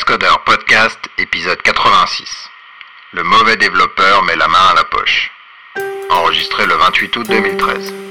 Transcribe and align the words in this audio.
Cascodeur 0.00 0.42
Podcast, 0.44 0.98
épisode 1.18 1.60
86. 1.60 2.48
Le 3.12 3.22
mauvais 3.22 3.58
développeur 3.58 4.22
met 4.22 4.34
la 4.34 4.48
main 4.48 4.68
à 4.70 4.74
la 4.74 4.84
poche. 4.84 5.30
Enregistré 6.08 6.64
le 6.64 6.74
28 6.74 7.16
août 7.16 7.26
2013. 7.28 8.09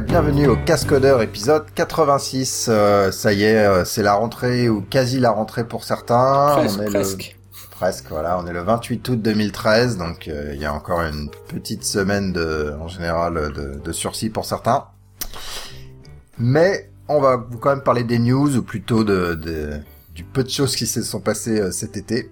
Et 0.00 0.02
bienvenue 0.02 0.46
au 0.48 0.56
Cascodeur 0.56 1.20
épisode 1.20 1.66
86. 1.74 2.68
Euh, 2.68 3.10
ça 3.10 3.32
y 3.32 3.42
est, 3.44 3.66
euh, 3.66 3.84
c'est 3.84 4.02
la 4.02 4.14
rentrée 4.14 4.68
ou 4.68 4.80
quasi 4.80 5.20
la 5.20 5.30
rentrée 5.30 5.66
pour 5.66 5.84
certains. 5.84 6.54
Presque, 6.56 6.78
on 6.78 6.82
est 6.82 6.86
presque. 6.86 7.36
Le... 7.36 7.68
Presque, 7.70 8.06
voilà. 8.08 8.38
On 8.38 8.46
est 8.46 8.52
le 8.52 8.62
28 8.62 9.08
août 9.08 9.20
2013, 9.20 9.96
donc 9.98 10.28
euh, 10.28 10.52
il 10.54 10.60
y 10.60 10.64
a 10.64 10.72
encore 10.72 11.02
une 11.02 11.30
petite 11.48 11.84
semaine 11.84 12.32
de, 12.32 12.74
en 12.80 12.88
général, 12.88 13.52
de, 13.52 13.80
de 13.82 13.92
sursis 13.92 14.30
pour 14.30 14.44
certains. 14.44 14.86
Mais 16.38 16.90
on 17.08 17.20
va 17.20 17.36
vous 17.36 17.58
quand 17.58 17.70
même 17.70 17.82
parler 17.82 18.04
des 18.04 18.18
news 18.18 18.56
ou 18.56 18.62
plutôt 18.62 19.04
de, 19.04 19.34
de 19.34 19.80
du 20.14 20.24
peu 20.24 20.42
de 20.42 20.50
choses 20.50 20.76
qui 20.76 20.86
se 20.86 21.02
sont 21.02 21.20
passées 21.20 21.60
euh, 21.60 21.70
cet 21.70 21.96
été 21.96 22.30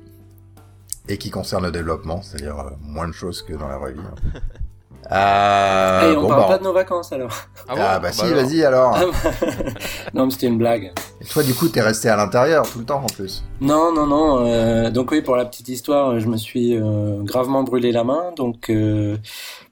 et 1.08 1.18
qui 1.18 1.30
concernent 1.30 1.64
le 1.64 1.72
développement, 1.72 2.22
c'est-à-dire 2.22 2.72
moins 2.80 3.08
de 3.08 3.12
choses 3.12 3.42
que 3.42 3.52
dans 3.54 3.68
la 3.68 3.78
vraie 3.78 3.92
vie. 3.92 4.00
hein. 4.00 4.40
Euh, 5.10 6.12
Et 6.12 6.16
on 6.16 6.22
bon, 6.22 6.28
parle 6.28 6.40
bah, 6.42 6.48
pas 6.48 6.58
de 6.58 6.64
nos 6.64 6.72
vacances 6.72 7.12
alors. 7.12 7.32
Ah, 7.68 7.74
bon 7.74 8.02
bah 8.02 8.02
Ah 8.04 8.12
si, 8.12 8.22
alors. 8.26 8.34
vas-y 8.36 8.64
alors. 8.64 8.94
Ah, 8.96 9.04
bah, 9.06 9.46
non, 10.14 10.26
mais 10.26 10.30
c'était 10.32 10.46
une 10.48 10.58
blague. 10.58 10.92
Et 11.20 11.24
toi, 11.24 11.42
du 11.42 11.54
coup, 11.54 11.68
t'es 11.68 11.80
resté 11.80 12.08
à 12.08 12.16
l'intérieur 12.16 12.68
tout 12.70 12.78
le 12.78 12.84
temps 12.84 13.02
en 13.02 13.06
plus? 13.06 13.42
Non, 13.60 13.92
non, 13.92 14.06
non. 14.06 14.46
euh, 14.46 14.90
donc 14.90 15.10
oui, 15.10 15.22
pour 15.22 15.36
la 15.36 15.44
petite 15.46 15.68
histoire, 15.68 16.20
je 16.20 16.26
me 16.28 16.36
suis 16.36 16.76
euh, 16.76 17.22
gravement 17.22 17.62
brûlé 17.62 17.90
la 17.90 18.04
main, 18.04 18.32
donc 18.36 18.68
euh, 18.70 19.16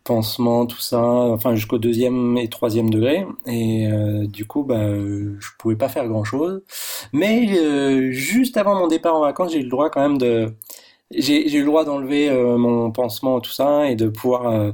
pansement, 0.05 0.67
tout 0.67 0.81
ça, 0.81 1.01
enfin 1.01 1.55
jusqu'au 1.55 1.79
deuxième 1.79 2.37
et 2.39 2.49
troisième 2.49 2.91
degré. 2.91 3.27
Et 3.47 3.89
euh, 3.93 4.27
du 4.27 4.47
coup, 4.47 4.63
bah, 4.65 4.77
euh, 4.77 5.37
je 5.39 5.49
pouvais 5.59 5.77
pas 5.77 5.89
faire 5.89 6.07
grand 6.09 6.25
chose. 6.25 6.63
Mais 7.13 7.47
euh, 7.59 8.11
juste 8.11 8.57
avant 8.57 8.75
mon 8.75 8.89
départ 8.89 9.15
en 9.15 9.21
vacances, 9.21 9.53
j'ai 9.53 9.61
eu 9.61 9.65
le 9.65 9.71
droit 9.71 9.91
quand 9.91 10.01
même 10.01 10.19
de 10.19 10.53
j'ai 11.13 11.55
eu 11.55 11.61
le 11.61 11.67
droit 11.67 11.85
d'enlever 11.85 12.29
euh, 12.29 12.57
mon 12.57 12.91
pansement 12.91 13.41
tout 13.41 13.51
ça 13.51 13.89
et 13.89 13.95
de 13.95 14.09
pouvoir 14.09 14.49
euh, 14.49 14.73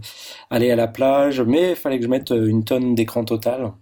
aller 0.50 0.70
à 0.70 0.76
la 0.76 0.88
plage, 0.88 1.40
mais 1.40 1.70
il 1.70 1.76
fallait 1.76 1.98
que 1.98 2.04
je 2.04 2.08
mette 2.08 2.32
euh, 2.32 2.46
une 2.46 2.64
tonne 2.64 2.94
d'écran 2.94 3.24
total. 3.24 3.72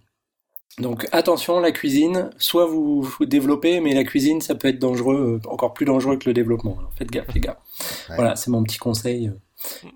Donc 0.79 1.07
attention, 1.11 1.59
la 1.59 1.71
cuisine, 1.71 2.29
soit 2.37 2.65
vous, 2.65 3.01
vous 3.01 3.25
développez, 3.25 3.79
mais 3.79 3.93
la 3.93 4.03
cuisine, 4.03 4.41
ça 4.41 4.55
peut 4.55 4.67
être 4.67 4.79
dangereux, 4.79 5.39
encore 5.47 5.73
plus 5.73 5.85
dangereux 5.85 6.17
que 6.17 6.29
le 6.29 6.33
développement. 6.33 6.75
Alors 6.77 6.91
faites 6.97 7.11
gaffe, 7.11 7.33
les 7.33 7.41
gars. 7.41 7.57
Ouais. 8.09 8.15
Voilà, 8.15 8.35
c'est 8.35 8.51
mon 8.51 8.63
petit 8.63 8.77
conseil 8.77 9.31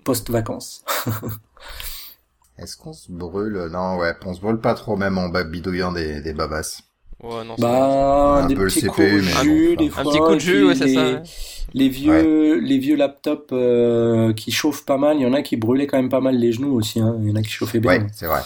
post-vacances. 0.04 0.84
Est-ce 2.58 2.76
qu'on 2.76 2.92
se 2.94 3.10
brûle? 3.10 3.68
Non, 3.70 3.96
ouais, 3.96 4.12
on 4.24 4.32
se 4.32 4.40
brûle 4.40 4.60
pas 4.60 4.74
trop 4.74 4.96
même 4.96 5.18
en 5.18 5.28
bidouillant 5.28 5.92
des, 5.92 6.22
des 6.22 6.32
babasses. 6.32 6.85
Ouais, 7.26 7.44
non, 7.44 7.54
c'est 7.56 7.62
Bah, 7.62 8.40
Un 8.42 8.46
des 8.46 8.54
peu 8.54 8.62
le 8.62 8.66
petits 8.68 8.80
CP, 8.80 8.88
coups 8.92 9.06
de 9.08 9.14
mais 9.16 9.42
jus, 9.42 9.74
bon, 9.76 9.84
des 9.84 9.90
fois. 9.90 10.02
Un 10.02 10.04
petit 10.06 10.18
coup 10.18 10.34
de 10.34 10.40
jus, 10.40 10.64
ouais, 10.64 10.74
c'est 10.74 10.84
les, 10.86 10.94
ça, 10.94 11.02
ouais. 11.04 11.22
Les 11.74 11.88
vieux, 11.88 12.58
les 12.60 12.78
vieux 12.78 12.96
laptops 12.96 13.48
euh, 13.52 14.32
qui 14.32 14.50
chauffent 14.52 14.84
pas 14.84 14.96
mal, 14.96 15.16
il 15.18 15.22
y 15.22 15.26
en 15.26 15.32
a 15.34 15.42
qui 15.42 15.56
brûlaient 15.56 15.86
quand 15.86 15.96
même 15.98 16.08
pas 16.08 16.20
mal 16.20 16.36
les 16.36 16.52
genoux 16.52 16.74
aussi. 16.74 17.00
Hein. 17.00 17.16
Il 17.22 17.28
y 17.28 17.32
en 17.32 17.36
a 17.36 17.42
qui 17.42 17.50
chauffaient 17.50 17.80
bien. 17.80 17.90
Ouais, 17.90 18.06
c'est 18.14 18.26
vrai. 18.26 18.40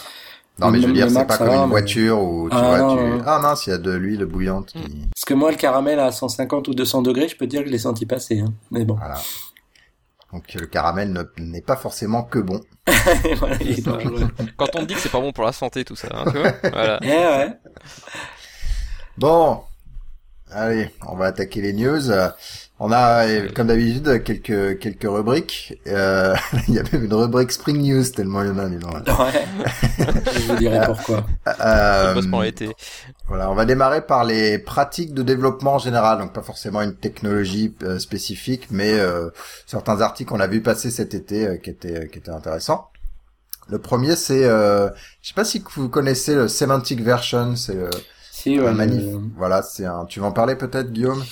Non, 0.59 0.69
mais 0.69 0.81
je 0.81 0.87
veux 0.87 0.93
dire, 0.93 1.09
c'est 1.09 1.25
pas 1.25 1.37
comme 1.37 1.47
va, 1.47 1.55
une 1.55 1.61
mais- 1.61 1.67
voiture 1.67 2.21
où 2.21 2.49
tu 2.49 2.55
Ah, 2.55 2.61
vois, 2.61 2.77
non, 2.79 2.97
tu... 2.97 3.03
non. 3.03 3.21
Ah 3.25 3.39
mince, 3.39 3.65
il 3.67 3.69
y 3.69 3.73
a 3.73 3.77
de 3.77 3.91
l'huile 3.91 4.25
bouillante 4.25 4.67
qui... 4.73 4.79
Parce 5.15 5.25
que 5.25 5.33
moi, 5.33 5.49
le 5.49 5.57
caramel 5.57 5.99
à 5.99 6.11
150 6.11 6.67
ou 6.67 6.73
200 6.73 7.01
degrés, 7.03 7.27
je 7.29 7.35
peux 7.37 7.45
te 7.45 7.51
dire 7.51 7.61
que 7.61 7.67
je 7.67 7.71
l'ai 7.71 7.79
senti 7.79 8.05
passer. 8.05 8.39
Hein. 8.39 8.53
Mais 8.69 8.83
bon, 8.85 8.95
Voilà. 8.95 9.19
Donc 10.33 10.53
le 10.53 10.65
caramel 10.65 11.11
ne- 11.11 11.23
n'est 11.43 11.61
pas 11.61 11.75
forcément 11.77 12.23
que 12.23 12.39
bon. 12.39 12.61
voilà, 13.37 13.55
il 13.61 13.79
est 13.79 13.81
dangereux. 13.85 14.27
Quand 14.57 14.67
on 14.75 14.79
te 14.81 14.85
dit 14.85 14.93
que 14.93 14.99
c'est 14.99 15.11
pas 15.11 15.19
bon 15.19 15.31
pour 15.31 15.43
la 15.45 15.51
santé, 15.51 15.83
tout 15.83 15.95
ça, 15.95 16.07
hein, 16.13 16.25
tu 16.31 16.37
vois 16.37 16.51
Voilà. 16.71 16.99
Eh 17.01 17.07
ouais. 17.07 17.49
Bon, 19.21 19.59
allez, 20.49 20.89
on 21.07 21.15
va 21.15 21.27
attaquer 21.27 21.61
les 21.61 21.73
news. 21.73 22.09
Euh, 22.09 22.29
On 22.79 22.91
a, 22.91 23.27
euh, 23.27 23.49
comme 23.53 23.67
d'habitude, 23.67 24.23
quelques 24.23 24.79
quelques 24.79 25.03
rubriques. 25.03 25.79
Euh, 25.85 26.35
il 26.67 26.73
y 26.73 26.79
a 26.79 26.83
même 26.91 27.03
une 27.03 27.13
rubrique 27.13 27.51
Spring 27.51 27.77
News 27.77 28.03
tellement 28.15 28.41
il 28.41 28.47
y 28.47 28.51
en 28.51 28.57
a. 28.57 28.67
dis 28.67 28.77
donc. 28.77 28.93
Ouais. 28.93 29.45
je 30.33 30.47
vous 30.47 30.55
dirai 30.55 30.87
pourquoi. 30.87 31.23
Euh, 31.63 32.19
l'été. 32.41 32.71
Voilà, 33.27 33.51
on 33.51 33.53
va 33.53 33.65
démarrer 33.65 34.01
par 34.07 34.23
les 34.23 34.57
pratiques 34.57 35.13
de 35.13 35.21
développement 35.21 35.75
en 35.75 35.79
général, 35.79 36.17
donc 36.17 36.33
pas 36.33 36.41
forcément 36.41 36.81
une 36.81 36.95
technologie 36.95 37.75
euh, 37.83 37.99
spécifique, 37.99 38.69
mais 38.71 38.93
euh, 38.93 39.29
certains 39.67 40.01
articles 40.01 40.31
qu'on 40.31 40.39
a 40.39 40.47
vu 40.47 40.63
passer 40.63 40.89
cet 40.89 41.13
été 41.13 41.45
euh, 41.45 41.57
qui 41.57 41.69
étaient 41.69 42.09
qui 42.09 42.17
étaient 42.17 42.31
intéressants. 42.31 42.89
Le 43.69 43.77
premier, 43.77 44.15
c'est, 44.15 44.45
euh, 44.45 44.89
je 45.21 45.27
sais 45.27 45.35
pas 45.35 45.45
si 45.45 45.63
vous 45.75 45.89
connaissez 45.89 46.33
le 46.33 46.47
semantic 46.47 47.01
version, 47.03 47.55
c'est 47.55 47.77
euh, 48.49 48.67
un 48.67 48.73
manif. 48.73 49.03
le- 49.03 49.19
Voilà, 49.35 49.61
c'est 49.63 49.85
un. 49.85 50.05
Tu 50.05 50.19
vas 50.19 50.27
en 50.27 50.31
parler 50.33 50.55
peut-être, 50.55 50.91
Guillaume? 50.91 51.23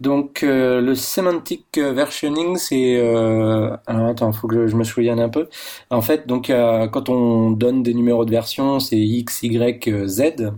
Donc 0.00 0.42
euh, 0.42 0.80
le 0.80 0.94
semantic 0.94 1.66
versioning, 1.78 2.56
c'est 2.56 2.96
euh... 2.98 3.76
alors 3.86 4.08
attends, 4.08 4.32
faut 4.32 4.48
que 4.48 4.66
je, 4.66 4.74
me 4.76 4.82
souvienne 4.84 5.20
un 5.20 5.28
peu. 5.28 5.48
En 5.90 6.00
fait, 6.00 6.26
donc 6.26 6.48
euh, 6.48 6.88
quand 6.88 7.10
on 7.10 7.50
donne 7.50 7.82
des 7.82 7.92
numéros 7.92 8.24
de 8.24 8.30
version, 8.30 8.80
c'est 8.80 8.96
X, 8.98 9.42
Y, 9.42 9.88
euh, 9.88 10.06
Z. 10.06 10.52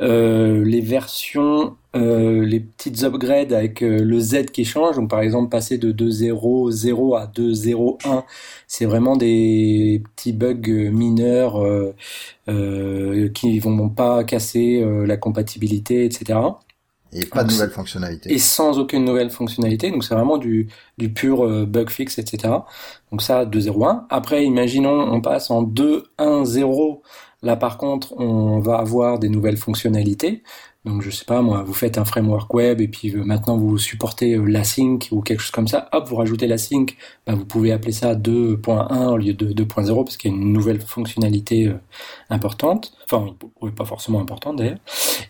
Euh, 0.00 0.64
les 0.64 0.80
versions, 0.80 1.76
euh, 1.96 2.44
les 2.44 2.60
petites 2.60 3.02
upgrades 3.02 3.52
avec 3.52 3.82
euh, 3.82 3.98
le 4.04 4.20
Z 4.20 4.46
qui 4.52 4.64
change. 4.64 4.96
Donc 4.96 5.10
par 5.10 5.20
exemple 5.20 5.48
passer 5.50 5.76
de 5.78 5.90
2.0.0 5.92 7.16
à 7.18 7.26
2.0.1, 7.26 8.24
c'est 8.68 8.84
vraiment 8.86 9.16
des 9.16 10.02
petits 10.16 10.32
bugs 10.32 10.90
mineurs 10.92 11.60
qui 13.34 13.58
vont 13.60 13.88
pas 13.90 14.24
casser 14.24 14.84
la 15.06 15.16
compatibilité, 15.16 16.04
etc 16.04 16.38
Et 17.12 17.26
pas 17.26 17.44
de 17.44 17.48
Ah, 17.48 17.52
nouvelles 17.52 17.70
fonctionnalités. 17.70 18.30
et 18.32 18.38
sans 18.38 18.78
aucune 18.78 19.04
nouvelle 19.04 19.30
fonctionnalité. 19.30 19.90
Donc 19.90 20.04
c'est 20.04 20.14
vraiment 20.14 20.38
du, 20.38 20.68
du 20.98 21.12
pur 21.12 21.44
euh, 21.44 21.64
bug 21.66 21.90
fix, 21.90 22.18
etc. 22.18 22.66
Donc 23.10 23.22
ça, 23.22 23.46
2.0.1. 23.46 24.04
Après, 24.10 24.44
imaginons, 24.44 25.10
on 25.12 25.20
passe 25.22 25.50
en 25.50 25.62
2.1.0. 25.62 27.00
Là, 27.42 27.56
par 27.56 27.78
contre, 27.78 28.14
on 28.18 28.58
va 28.58 28.78
avoir 28.78 29.18
des 29.18 29.28
nouvelles 29.28 29.56
fonctionnalités. 29.56 30.42
Donc 30.84 31.02
je 31.02 31.10
sais 31.10 31.24
pas, 31.24 31.42
moi, 31.42 31.62
vous 31.62 31.74
faites 31.74 31.98
un 31.98 32.04
framework 32.04 32.52
web 32.54 32.80
et 32.80 32.88
puis 32.88 33.10
euh, 33.10 33.22
maintenant 33.22 33.58
vous 33.58 33.78
supportez 33.78 34.34
euh, 34.34 34.44
l'async 34.44 35.08
ou 35.10 35.20
quelque 35.20 35.40
chose 35.40 35.50
comme 35.50 35.68
ça. 35.68 35.88
Hop, 35.92 36.08
vous 36.08 36.16
rajoutez 36.16 36.46
l'async. 36.46 36.96
Ben, 37.26 37.34
vous 37.34 37.44
pouvez 37.44 37.72
appeler 37.72 37.92
ça 37.92 38.14
2.1 38.14 39.08
au 39.08 39.16
lieu 39.18 39.34
de 39.34 39.52
2.0 39.52 40.04
parce 40.04 40.16
qu'il 40.16 40.30
y 40.30 40.34
a 40.34 40.36
une 40.36 40.52
nouvelle 40.52 40.80
fonctionnalité 40.80 41.66
euh, 41.66 41.74
importante. 42.30 42.92
Enfin, 43.04 43.26
pas 43.76 43.84
forcément 43.84 44.20
importante 44.20 44.56
d'ailleurs. 44.56 44.78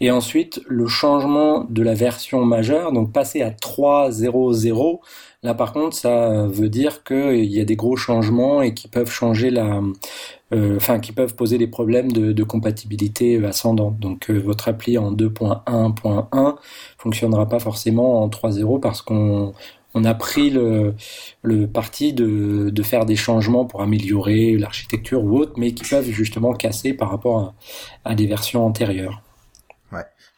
Et 0.01 0.11
ensuite, 0.11 0.61
le 0.67 0.87
changement 0.87 1.65
de 1.69 1.83
la 1.83 1.95
version 1.95 2.45
majeure, 2.45 2.93
donc 2.93 3.13
passer 3.13 3.43
à 3.43 3.51
3.0.0, 3.51 5.01
là 5.43 5.55
par 5.55 5.73
contre, 5.73 5.97
ça 5.97 6.47
veut 6.47 6.69
dire 6.69 7.03
qu'il 7.05 7.47
y 7.47 7.61
a 7.61 7.65
des 7.65 7.77
gros 7.77 7.97
changements 7.97 8.63
et 8.63 8.75
qui 8.75 8.87
peuvent 8.87 9.11
changer 9.11 9.51
la, 9.51 9.81
enfin, 10.53 10.99
qui 10.99 11.13
peuvent 11.13 11.35
poser 11.35 11.59
des 11.59 11.67
problèmes 11.67 12.11
de, 12.13 12.45
compatibilité 12.45 13.45
ascendante. 13.45 13.99
Donc, 13.99 14.31
euh, 14.31 14.39
votre 14.39 14.69
appli 14.69 14.97
en 14.99 15.13
2.1.1 15.13 16.57
fonctionnera 16.97 17.49
pas 17.49 17.59
forcément 17.59 18.23
en 18.23 18.29
3.0 18.29 18.81
parce 18.81 19.03
qu'on 19.03 19.53
on 19.95 20.05
a 20.05 20.15
pris 20.15 20.51
le, 20.51 20.95
parti 21.67 22.13
de, 22.13 22.83
faire 22.83 23.05
des 23.05 23.17
changements 23.17 23.65
pour 23.65 23.83
améliorer 23.83 24.57
l'architecture 24.57 25.25
ou 25.25 25.39
autre, 25.39 25.53
mais 25.57 25.73
qui 25.73 25.85
peuvent 25.89 26.11
justement 26.11 26.53
casser 26.53 26.95
par 26.95 27.11
rapport 27.11 27.55
à 28.05 28.15
des 28.15 28.27
versions 28.27 28.65
antérieures. 28.65 29.23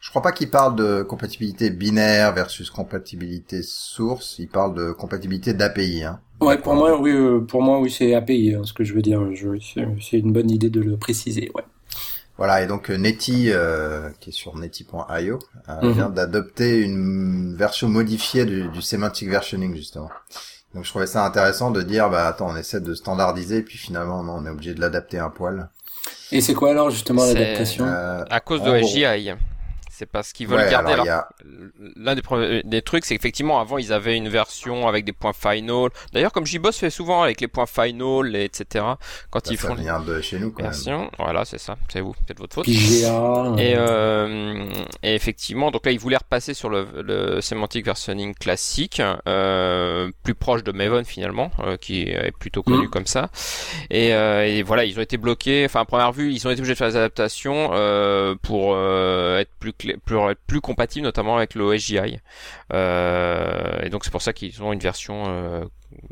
Je 0.01 0.09
crois 0.09 0.23
pas 0.23 0.31
qu'il 0.31 0.49
parle 0.49 0.75
de 0.75 1.03
compatibilité 1.03 1.69
binaire 1.69 2.33
versus 2.33 2.69
compatibilité 2.71 3.61
source. 3.63 4.35
Il 4.39 4.47
parle 4.47 4.73
de 4.75 4.91
compatibilité 4.91 5.53
d'API. 5.53 6.03
Hein. 6.03 6.19
Ouais, 6.41 6.57
pour 6.57 6.73
moi, 6.73 6.99
oui, 6.99 7.11
euh, 7.11 7.39
pour 7.39 7.61
moi, 7.61 7.79
oui, 7.79 7.91
c'est 7.91 8.15
API, 8.15 8.55
hein, 8.55 8.61
ce 8.65 8.73
que 8.73 8.83
je 8.83 8.93
veux 8.95 9.03
dire. 9.03 9.21
Je, 9.35 9.59
c'est, 9.59 9.85
c'est 10.01 10.17
une 10.17 10.33
bonne 10.33 10.49
idée 10.49 10.71
de 10.71 10.81
le 10.81 10.97
préciser, 10.97 11.51
ouais. 11.53 11.63
Voilà, 12.37 12.63
et 12.63 12.65
donc 12.67 12.89
euh, 12.89 12.97
Netty, 12.97 13.51
euh, 13.51 14.09
qui 14.19 14.29
est 14.31 14.33
sur 14.33 14.57
netty.io, 14.57 15.37
euh, 15.69 15.81
Mhm. 15.83 15.91
vient 15.91 16.09
d'adopter 16.09 16.79
une 16.81 17.55
version 17.55 17.87
modifiée 17.87 18.45
du, 18.45 18.67
du 18.69 18.81
semantic 18.81 19.29
versioning 19.29 19.75
justement. 19.75 20.09
Donc 20.73 20.83
je 20.85 20.89
trouvais 20.89 21.05
ça 21.05 21.23
intéressant 21.23 21.69
de 21.69 21.83
dire, 21.83 22.09
bah 22.09 22.25
attends, 22.27 22.49
on 22.49 22.55
essaie 22.55 22.81
de 22.81 22.95
standardiser, 22.95 23.57
et 23.57 23.61
puis 23.61 23.77
finalement, 23.77 24.23
non, 24.23 24.37
on 24.37 24.45
est 24.47 24.49
obligé 24.49 24.73
de 24.73 24.79
l'adapter 24.81 25.19
un 25.19 25.29
poil. 25.29 25.69
Et 26.31 26.41
c'est 26.41 26.55
quoi 26.55 26.71
alors 26.71 26.89
justement 26.89 27.23
l'adaptation? 27.25 27.85
Euh, 27.85 28.23
À 28.31 28.39
cause 28.39 28.63
de 28.63 28.71
la 28.71 28.79
gros. 28.79 28.87
C'est 30.01 30.07
parce 30.07 30.33
qu'ils 30.33 30.47
veulent 30.47 30.61
Ouais, 30.61 30.71
garder 30.71 30.95
leur 30.95 31.07
a- 31.07 31.29
l'un 31.95 32.15
des, 32.15 32.23
premiers- 32.23 32.63
des 32.63 32.81
trucs, 32.81 33.05
c'est 33.05 33.15
qu'effectivement, 33.15 33.59
avant, 33.61 33.77
ils 33.77 33.93
avaient 33.93 34.17
une 34.17 34.29
version 34.29 34.87
avec 34.87 35.05
des 35.05 35.11
points 35.13 35.31
final. 35.31 35.89
D'ailleurs, 36.11 36.31
comme 36.31 36.47
JBoss 36.47 36.75
fait 36.75 36.89
souvent 36.89 37.21
avec 37.21 37.39
les 37.39 37.47
points 37.47 37.67
final, 37.67 38.35
et 38.35 38.45
etc. 38.45 38.83
Quand 39.29 39.51
ils 39.51 39.59
ça 39.59 39.67
font 39.67 39.75
vient 39.75 39.99
de 39.99 40.19
chez 40.21 40.39
nous 40.39 40.49
quand 40.51 40.63
même. 40.63 40.71
versions. 40.71 41.11
Voilà, 41.19 41.45
c'est 41.45 41.59
ça. 41.59 41.77
C'est 41.93 42.01
vous, 42.01 42.13
peut-être 42.13 42.39
votre 42.39 42.55
faute. 42.55 42.65
PGA. 42.65 43.53
Et, 43.59 43.75
euh, 43.75 43.77
euh, 43.77 44.65
et 45.03 45.13
effectivement, 45.13 45.69
donc 45.69 45.85
là, 45.85 45.91
ils 45.91 45.99
voulaient 45.99 46.17
repasser 46.17 46.55
sur 46.55 46.69
le, 46.69 46.87
le 47.03 47.39
semantic 47.41 47.85
versioning 47.85 48.33
classique, 48.33 49.03
euh, 49.27 50.09
plus 50.23 50.33
proche 50.33 50.63
de 50.63 50.71
Maven 50.71 51.05
finalement, 51.05 51.51
euh, 51.59 51.77
qui 51.77 52.01
est 52.01 52.31
plutôt 52.39 52.63
connu 52.63 52.85
Mhm. 52.85 52.89
comme 52.89 53.05
ça. 53.05 53.29
Et, 53.91 54.15
euh, 54.15 54.47
et 54.47 54.63
voilà, 54.63 54.83
ils 54.85 54.97
ont 54.97 55.03
été 55.03 55.17
bloqués. 55.17 55.63
Enfin, 55.65 55.81
à 55.81 55.85
première 55.85 56.11
vue, 56.11 56.31
ils 56.33 56.47
ont 56.47 56.49
été 56.49 56.59
obligés 56.61 56.73
de 56.73 56.77
faire 56.79 56.89
des 56.89 56.97
adaptations 56.97 57.69
euh, 57.73 58.33
pour 58.41 58.71
euh, 58.73 59.37
être 59.39 59.51
plus, 59.59 59.73
clé- 59.73 59.90
plus 60.47 60.61
compatibles, 60.61 61.03
notamment 61.05 61.37
avec 61.37 61.55
le 61.55 61.63
OSGI. 61.63 62.19
Euh, 62.73 63.79
et 63.83 63.89
donc 63.89 64.03
c'est 64.05 64.11
pour 64.11 64.21
ça 64.21 64.33
qu'ils 64.33 64.61
ont 64.63 64.73
une 64.73 64.79
version 64.79 65.23
euh, 65.27 65.63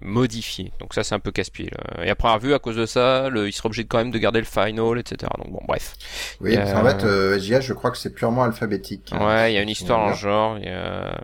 modifiée. 0.01 0.71
Donc 0.79 0.93
ça, 0.93 1.03
c'est 1.03 1.15
un 1.15 1.19
peu 1.19 1.31
casse-pied. 1.31 1.71
Et 2.03 2.09
à 2.09 2.15
première 2.15 2.39
vue, 2.39 2.53
à 2.53 2.59
cause 2.59 2.75
de 2.75 2.85
ça, 2.85 3.29
le, 3.29 3.47
ils 3.47 3.53
seraient 3.53 3.67
obligés 3.67 3.83
de- 3.83 3.87
quand 3.87 3.97
même 3.99 4.11
de 4.11 4.17
garder 4.17 4.39
le 4.39 4.45
final, 4.45 4.97
etc. 4.99 5.31
Donc 5.37 5.51
bon, 5.53 5.61
bref. 5.67 5.95
Oui, 6.41 6.55
qu'en 6.55 6.85
Euh, 6.85 6.89
fait, 6.89 7.03
euh, 7.05 7.39
SGA, 7.39 7.61
je 7.61 7.73
crois 7.73 7.91
que 7.91 7.97
c'est 7.97 8.13
purement 8.13 8.43
alphabétique. 8.43 9.11
Ouais, 9.13 9.51
il 9.51 9.55
y 9.55 9.57
a 9.57 9.61
une 9.61 9.69
histoire 9.69 9.99
en 9.99 10.13
genre. 10.13 10.57
il 10.57 10.65
y 10.65 10.69
a- 10.69 11.19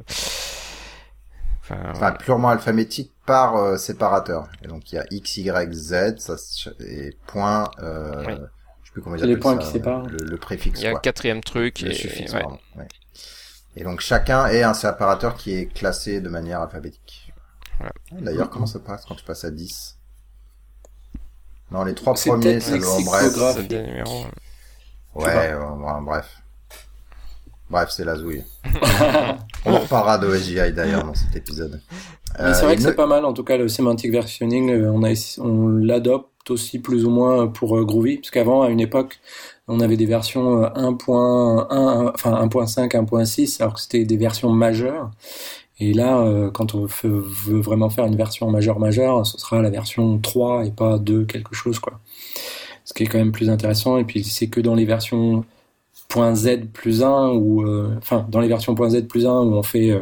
Enfin, 1.62 1.78
Enfin, 1.92 2.12
purement 2.12 2.50
alphabétique 2.50 3.12
par 3.26 3.56
euh, 3.56 3.78
séparateur. 3.78 4.48
Et 4.64 4.68
donc, 4.68 4.92
il 4.92 4.96
y 4.96 4.98
a 5.00 5.06
X, 5.10 5.38
Y, 5.38 5.74
Z, 5.74 6.18
ça, 6.20 6.36
et 6.80 7.18
point, 7.26 7.64
euh, 7.82 8.24
Oui. 8.28 8.34
Plus 8.96 9.02
comment 9.02 9.18
ils 9.18 9.20
C'est 9.20 9.28
les 9.28 9.36
points 9.38 9.60
ça, 9.60 9.66
qui 9.66 9.68
séparent. 9.74 10.04
Le, 10.08 10.18
le 10.18 10.38
préfixe, 10.38 10.80
il 10.80 10.86
y 10.86 10.88
a 10.88 10.92
un 10.92 11.00
quatrième 11.00 11.42
truc. 11.44 11.82
Le 11.82 11.92
et, 11.92 11.94
suffixe, 11.94 12.32
ouais. 12.34 12.40
pardon. 12.40 12.58
Ouais. 12.78 12.88
Et 13.76 13.84
donc, 13.84 14.00
chacun 14.00 14.48
est 14.48 14.64
un 14.64 14.74
séparateur 14.74 15.36
qui 15.36 15.54
est 15.54 15.66
classé 15.66 16.22
de 16.22 16.30
manière 16.30 16.62
alphabétique. 16.62 17.34
Voilà. 17.78 17.92
D'ailleurs, 18.14 18.50
comment 18.50 18.66
ça 18.68 18.80
passe 18.80 19.04
quand 19.06 19.16
tu 19.16 19.26
passes 19.26 19.44
à 19.44 19.52
10? 19.52 19.98
Non, 21.72 21.84
les 21.84 21.94
trois 21.94 22.14
premiers, 22.14 22.62
c'est 22.62 22.78
le, 22.78 23.06
bref. 23.06 23.68
Des 23.68 23.84
numéros. 23.84 24.26
Ouais, 25.14 25.52
euh, 25.52 25.60
bon, 25.60 26.02
bref. 26.04 26.42
Bref, 27.70 27.90
c'est 27.92 28.06
la 28.06 28.16
zouille. 28.16 28.44
On 29.66 29.80
reparlera 29.80 30.20
de 30.20 30.34
SGI 30.38 30.72
d'ailleurs 30.72 31.04
dans 31.04 31.16
cet 31.16 31.36
épisode. 31.36 31.82
Mais 32.40 32.54
c'est 32.54 32.62
Euh, 32.62 32.66
vrai 32.66 32.76
que 32.76 32.82
il 32.82 32.84
c'est 32.84 32.90
ne- 32.92 32.96
pas 32.96 33.08
mal, 33.08 33.26
en 33.26 33.34
tout 33.34 33.44
cas, 33.44 33.58
le 33.58 33.68
semantic 33.68 34.12
versioning, 34.12 34.70
euh, 34.72 34.92
on, 34.92 35.04
a, 35.04 35.10
essa- 35.12 35.42
on 35.42 35.68
l'adopte 35.68 36.30
aussi 36.52 36.80
plus 36.80 37.06
ou 37.06 37.10
moins 37.10 37.48
pour 37.48 37.78
euh, 37.78 37.84
Groovy, 37.84 38.18
parce 38.18 38.32
qu'avant, 38.32 38.64
à 38.64 38.70
une 38.70 38.80
époque, 38.80 39.20
on 39.68 39.80
avait 39.80 39.98
des 39.98 40.06
versions 40.06 40.64
euh, 40.64 40.70
1.1, 40.70 42.12
enfin 42.14 42.32
1.5, 42.46 42.90
1.6, 42.90 43.62
alors 43.62 43.76
que 43.76 43.82
c'était 43.82 44.06
des 44.06 44.18
versions 44.18 44.50
majeures. 44.50 45.12
Et 45.80 45.94
là, 45.94 46.20
euh, 46.20 46.52
quand 46.52 46.76
on 46.76 46.86
veut 46.86 47.60
vraiment 47.60 47.90
faire 47.90 48.06
une 48.06 48.16
version 48.16 48.50
majeure 48.50 48.80
majeure, 48.80 49.26
ce 49.26 49.38
sera 49.38 49.62
la 49.62 49.70
version 49.70 50.20
3 50.20 50.66
et 50.66 50.72
pas 50.72 50.98
2 51.00 51.26
quelque 51.26 51.54
chose, 51.54 51.80
quoi. 51.80 52.00
Ce 52.86 52.94
qui 52.94 53.04
est 53.04 53.08
quand 53.08 53.18
même 53.18 53.32
plus 53.32 53.50
intéressant. 53.50 53.98
Et 53.98 54.06
puis, 54.06 54.24
c'est 54.24 54.48
que 54.48 54.62
dans 54.62 54.76
les 54.76 54.86
versions 54.86 55.44
.z 56.10 56.68
plus 56.74 57.04
1 57.04 57.30
ou 57.32 57.64
euh, 57.64 57.96
enfin 57.98 58.26
dans 58.30 58.40
les 58.40 58.48
versions 58.48 58.76
.z 58.76 59.08
plus 59.08 59.26
1 59.26 59.32
où 59.32 59.54
on 59.56 59.64
fait 59.64 59.92
euh, 59.92 60.02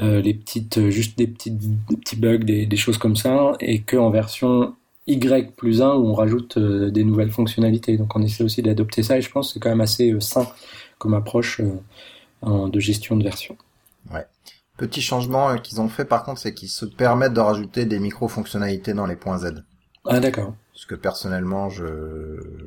euh, 0.00 0.20
les 0.20 0.34
petites 0.34 0.78
euh, 0.78 0.90
juste 0.90 1.18
des 1.18 1.26
petites 1.26 1.58
petits 1.88 2.16
bugs 2.16 2.38
des, 2.38 2.66
des 2.66 2.76
choses 2.76 2.98
comme 2.98 3.16
ça 3.16 3.52
et 3.60 3.80
que 3.80 3.96
en 3.96 4.10
version 4.10 4.74
y 5.06 5.42
plus 5.56 5.82
1 5.82 5.94
où 5.94 6.08
on 6.08 6.14
rajoute 6.14 6.56
euh, 6.56 6.90
des 6.90 7.04
nouvelles 7.04 7.30
fonctionnalités 7.30 7.96
donc 7.96 8.14
on 8.16 8.22
essaie 8.22 8.42
aussi 8.42 8.62
d'adopter 8.62 9.02
ça 9.02 9.16
et 9.16 9.22
je 9.22 9.30
pense 9.30 9.48
que 9.48 9.54
c'est 9.54 9.60
quand 9.60 9.70
même 9.70 9.80
assez 9.80 10.12
euh, 10.12 10.20
sain 10.20 10.46
comme 10.98 11.14
approche 11.14 11.60
euh, 11.60 12.68
de 12.68 12.80
gestion 12.80 13.16
de 13.16 13.22
version 13.24 13.56
Petit 14.78 15.00
changement 15.00 15.56
qu'ils 15.56 15.80
ont 15.80 15.88
fait 15.88 16.04
par 16.04 16.22
contre, 16.22 16.38
c'est 16.38 16.52
qu'ils 16.52 16.68
se 16.68 16.84
permettent 16.84 17.32
de 17.32 17.40
rajouter 17.40 17.86
des 17.86 17.98
micro-fonctionnalités 17.98 18.92
dans 18.92 19.06
les 19.06 19.16
points 19.16 19.38
Z. 19.38 19.64
ah 20.04 20.20
d'accord 20.20 20.54
Ce 20.74 20.86
que 20.86 20.94
personnellement 20.94 21.70
je 21.70 21.86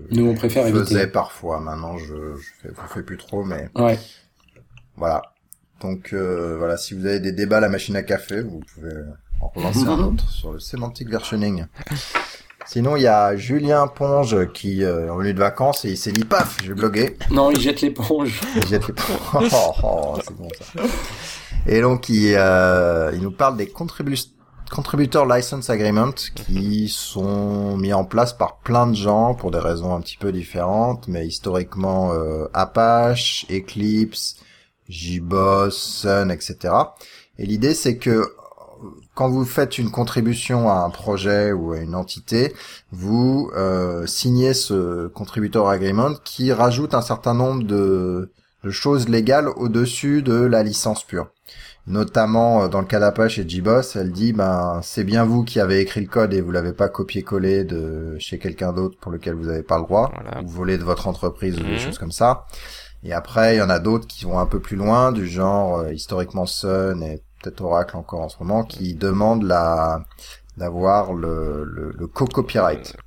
nous 0.10 0.26
on 0.26 0.34
préfère 0.34 0.66
faisais 0.66 0.80
éviter 0.80 1.06
parfois. 1.06 1.60
Maintenant 1.60 2.00
je 2.00 2.16
je 2.36 2.50
fais, 2.64 2.70
fais 2.88 3.04
plus 3.04 3.18
trop, 3.18 3.44
mais 3.44 3.70
ouais 3.76 4.00
voilà. 4.96 5.22
Donc 5.82 6.12
voilà, 6.12 6.78
si 6.78 6.96
vous 6.96 7.06
avez 7.06 7.20
des 7.20 7.32
débats 7.32 7.58
à 7.58 7.62
la 7.62 7.70
machine 7.70 7.96
à 7.96 8.02
café, 8.02 8.42
vous 8.42 8.62
pouvez 8.74 8.90
en 9.42 9.48
relancer 9.56 9.86
un 9.86 10.00
autre 10.00 10.30
sur 10.30 10.52
le 10.54 10.60
semantic 10.60 11.10
versioning. 11.10 11.66
Sinon, 12.66 12.96
il 12.98 13.04
y 13.04 13.08
a 13.08 13.36
Julien 13.36 13.88
Ponge 13.88 14.52
qui 14.54 14.84
euh, 14.84 15.08
est 15.08 15.10
revenu 15.10 15.34
de 15.34 15.40
vacances 15.40 15.86
et 15.86 15.90
il 15.92 15.98
s'est 15.98 16.12
dit 16.12 16.24
paf, 16.26 16.58
je 16.64 16.70
vais 16.70 16.76
bloguer. 16.76 17.18
non 17.32 17.50
il 17.52 17.60
jette 17.60 17.82
l'éponge 17.82 18.40
Il 18.56 18.68
jette 18.68 18.88
les- 18.88 18.94
Oh, 19.34 19.74
oh, 19.84 20.18
c'est 20.24 20.36
bon 20.36 20.48
ça. 20.62 20.82
Et 21.66 21.82
donc 21.82 22.10
il, 22.10 22.36
euh, 22.38 23.12
il 23.16 23.22
nous 23.22 23.32
parle 23.32 23.58
des 23.58 23.66
contribu- 23.68 24.30
contributor 24.70 25.26
license 25.26 25.70
agreements 25.72 26.12
qui 26.36 26.90
sont 26.90 27.76
mis 27.78 27.92
en 27.94 28.04
place 28.06 28.34
par 28.34 28.58
plein 28.60 28.86
de 28.88 28.96
gens 28.96 29.34
pour 29.34 29.50
des 29.52 29.58
raisons 29.60 29.96
un 29.96 30.02
petit 30.02 30.18
peu 30.18 30.32
différentes, 30.32 31.08
mais 31.08 31.26
historiquement 31.26 32.14
euh, 32.14 32.46
Apache, 32.54 33.46
Eclipse, 33.50 34.36
JBoss, 34.90 35.76
Sun, 35.76 36.30
etc. 36.30 36.74
Et 37.40 37.46
l'idée 37.46 37.74
c'est 37.74 37.98
que 37.98 38.10
euh, 38.12 38.26
quand 39.20 39.28
vous 39.30 39.44
faites 39.44 39.78
une 39.78 39.92
contribution 39.92 40.70
à 40.70 40.76
un 40.76 40.90
projet 40.90 41.52
ou 41.52 41.74
à 41.74 41.80
une 41.80 41.94
entité, 41.94 42.54
vous 42.94 43.52
euh, 43.54 44.06
signez 44.06 44.54
ce 44.54 45.08
contributor 45.08 45.68
agreement 45.70 46.12
qui 46.24 46.54
rajoute 46.54 46.94
un 46.94 47.02
certain 47.02 47.34
nombre 47.34 47.64
de, 47.66 48.32
de 48.64 48.70
choses 48.72 49.10
légales 49.10 49.50
au-dessus 49.50 50.22
de 50.24 50.36
la 50.36 50.64
licence 50.64 51.04
pure. 51.04 51.28
Notamment 51.86 52.64
euh, 52.64 52.68
dans 52.70 52.80
le 52.80 52.86
cas 52.86 53.02
d'Apache 53.02 53.40
et 53.40 53.50
JBoss, 53.50 53.98
elle 53.98 54.14
dit 54.14 54.32
ben 54.32 54.80
c'est 54.84 55.04
bien 55.04 55.26
vous 55.26 55.44
qui 55.44 55.60
avez 55.60 55.82
écrit 55.82 56.00
le 56.00 56.08
code 56.08 56.34
et 56.34 56.40
vous 56.40 56.52
l'avez 56.52 56.72
pas 56.72 56.88
copié-collé 56.88 57.66
de 57.66 58.16
chez 58.20 58.40
quelqu'un 58.40 58.72
d'autre 58.72 58.98
pour 59.02 59.12
lequel 59.12 59.34
vous 59.34 59.48
n'avez 59.48 59.64
pas 59.64 59.80
le 59.80 59.84
droit, 59.84 60.14
Voilà. 60.16 60.42
ou 60.46 60.48
volé 60.48 60.78
de 60.78 60.84
votre 60.86 61.08
entreprise 61.08 61.58
ou 61.60 61.64
des 61.64 61.72
Mhm. 61.74 61.80
choses 61.80 61.98
comme 61.98 62.14
ça. 62.14 62.46
Et 63.04 63.12
après, 63.12 63.56
il 63.56 63.60
y 63.60 63.62
en 63.62 63.70
a 63.70 63.80
d'autres 63.80 64.08
qui 64.08 64.24
vont 64.24 64.40
un 64.40 64.46
peu 64.46 64.60
plus 64.62 64.78
loin, 64.78 65.12
du 65.12 65.28
genre 65.28 65.80
euh, 65.80 65.94
historiquement 65.94 66.46
Sun 66.46 67.04
et 67.04 67.22
peut-être 67.42 67.62
Oracle 67.62 67.98
encore 67.98 68.22
en 68.22 68.30
ce 68.30 68.38
moment, 68.40 68.64
qui 68.64 68.96
demandent 68.96 69.44
la 69.44 70.04
d'avoir 70.58 71.14
le, 71.14 71.64
le, 71.64 71.92
le 71.98 72.08
co-copyright 72.08 72.98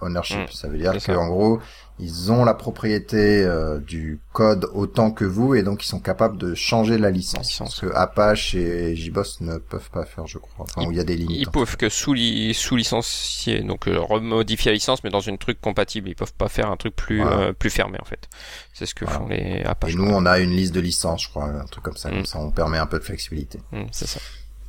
ownership. 0.00 0.38
Mm, 0.38 0.52
ça 0.52 0.68
veut 0.68 0.78
dire 0.78 0.94
qu'en 1.04 1.26
gros, 1.28 1.60
ils 1.98 2.30
ont 2.30 2.44
la 2.44 2.52
propriété 2.54 3.42
euh, 3.44 3.78
du 3.78 4.20
code 4.32 4.68
autant 4.74 5.10
que 5.10 5.24
vous 5.24 5.54
et 5.54 5.62
donc 5.62 5.82
ils 5.84 5.88
sont 5.88 6.00
capables 6.00 6.36
de 6.36 6.54
changer 6.54 6.98
la 6.98 7.10
licence. 7.10 7.48
Licence. 7.48 7.76
Ce 7.76 7.86
que 7.86 7.92
Apache 7.94 8.54
et 8.54 8.94
JBoss 8.94 9.40
ne 9.40 9.56
peuvent 9.58 9.90
pas 9.90 10.04
faire, 10.04 10.26
je 10.26 10.38
crois. 10.38 10.66
Enfin, 10.68 10.86
où 10.86 10.92
il 10.92 10.96
y 10.98 11.00
a 11.00 11.04
des 11.04 11.16
limites. 11.16 11.38
Ils 11.40 11.48
peuvent 11.50 11.76
que 11.76 11.88
sous, 11.88 12.12
li- 12.12 12.52
sous 12.54 12.76
licencier, 12.76 13.62
donc 13.62 13.88
euh, 13.88 13.98
remodifier 13.98 14.70
la 14.72 14.74
licence, 14.74 15.02
mais 15.04 15.10
dans 15.10 15.20
une 15.20 15.38
truc 15.38 15.60
compatible. 15.60 16.08
Ils 16.10 16.14
peuvent 16.14 16.34
pas 16.34 16.48
faire 16.48 16.70
un 16.70 16.76
truc 16.76 16.94
plus 16.94 17.22
Voilà. 17.22 17.38
euh, 17.38 17.52
plus 17.52 17.70
fermé 17.70 17.98
en 18.00 18.04
fait. 18.04 18.28
C'est 18.74 18.86
ce 18.86 18.94
que 18.94 19.04
Voilà. 19.04 19.20
font 19.20 19.28
les 19.28 19.36
Et 19.60 19.64
Apache. 19.64 19.94
nous, 19.94 20.04
on 20.10 20.26
a 20.26 20.38
une 20.38 20.50
liste 20.50 20.74
de 20.74 20.80
licences, 20.80 21.22
je 21.24 21.28
crois, 21.30 21.44
un 21.46 21.64
truc 21.64 21.82
comme 21.84 21.96
ça. 21.96 22.10
Mm. 22.10 22.14
Comme 22.16 22.26
ça, 22.26 22.38
on 22.38 22.50
permet 22.50 22.78
un 22.78 22.86
peu 22.86 22.98
de 22.98 23.04
flexibilité. 23.04 23.58
Mm, 23.72 23.84
c'est 23.92 24.06
ça. 24.06 24.20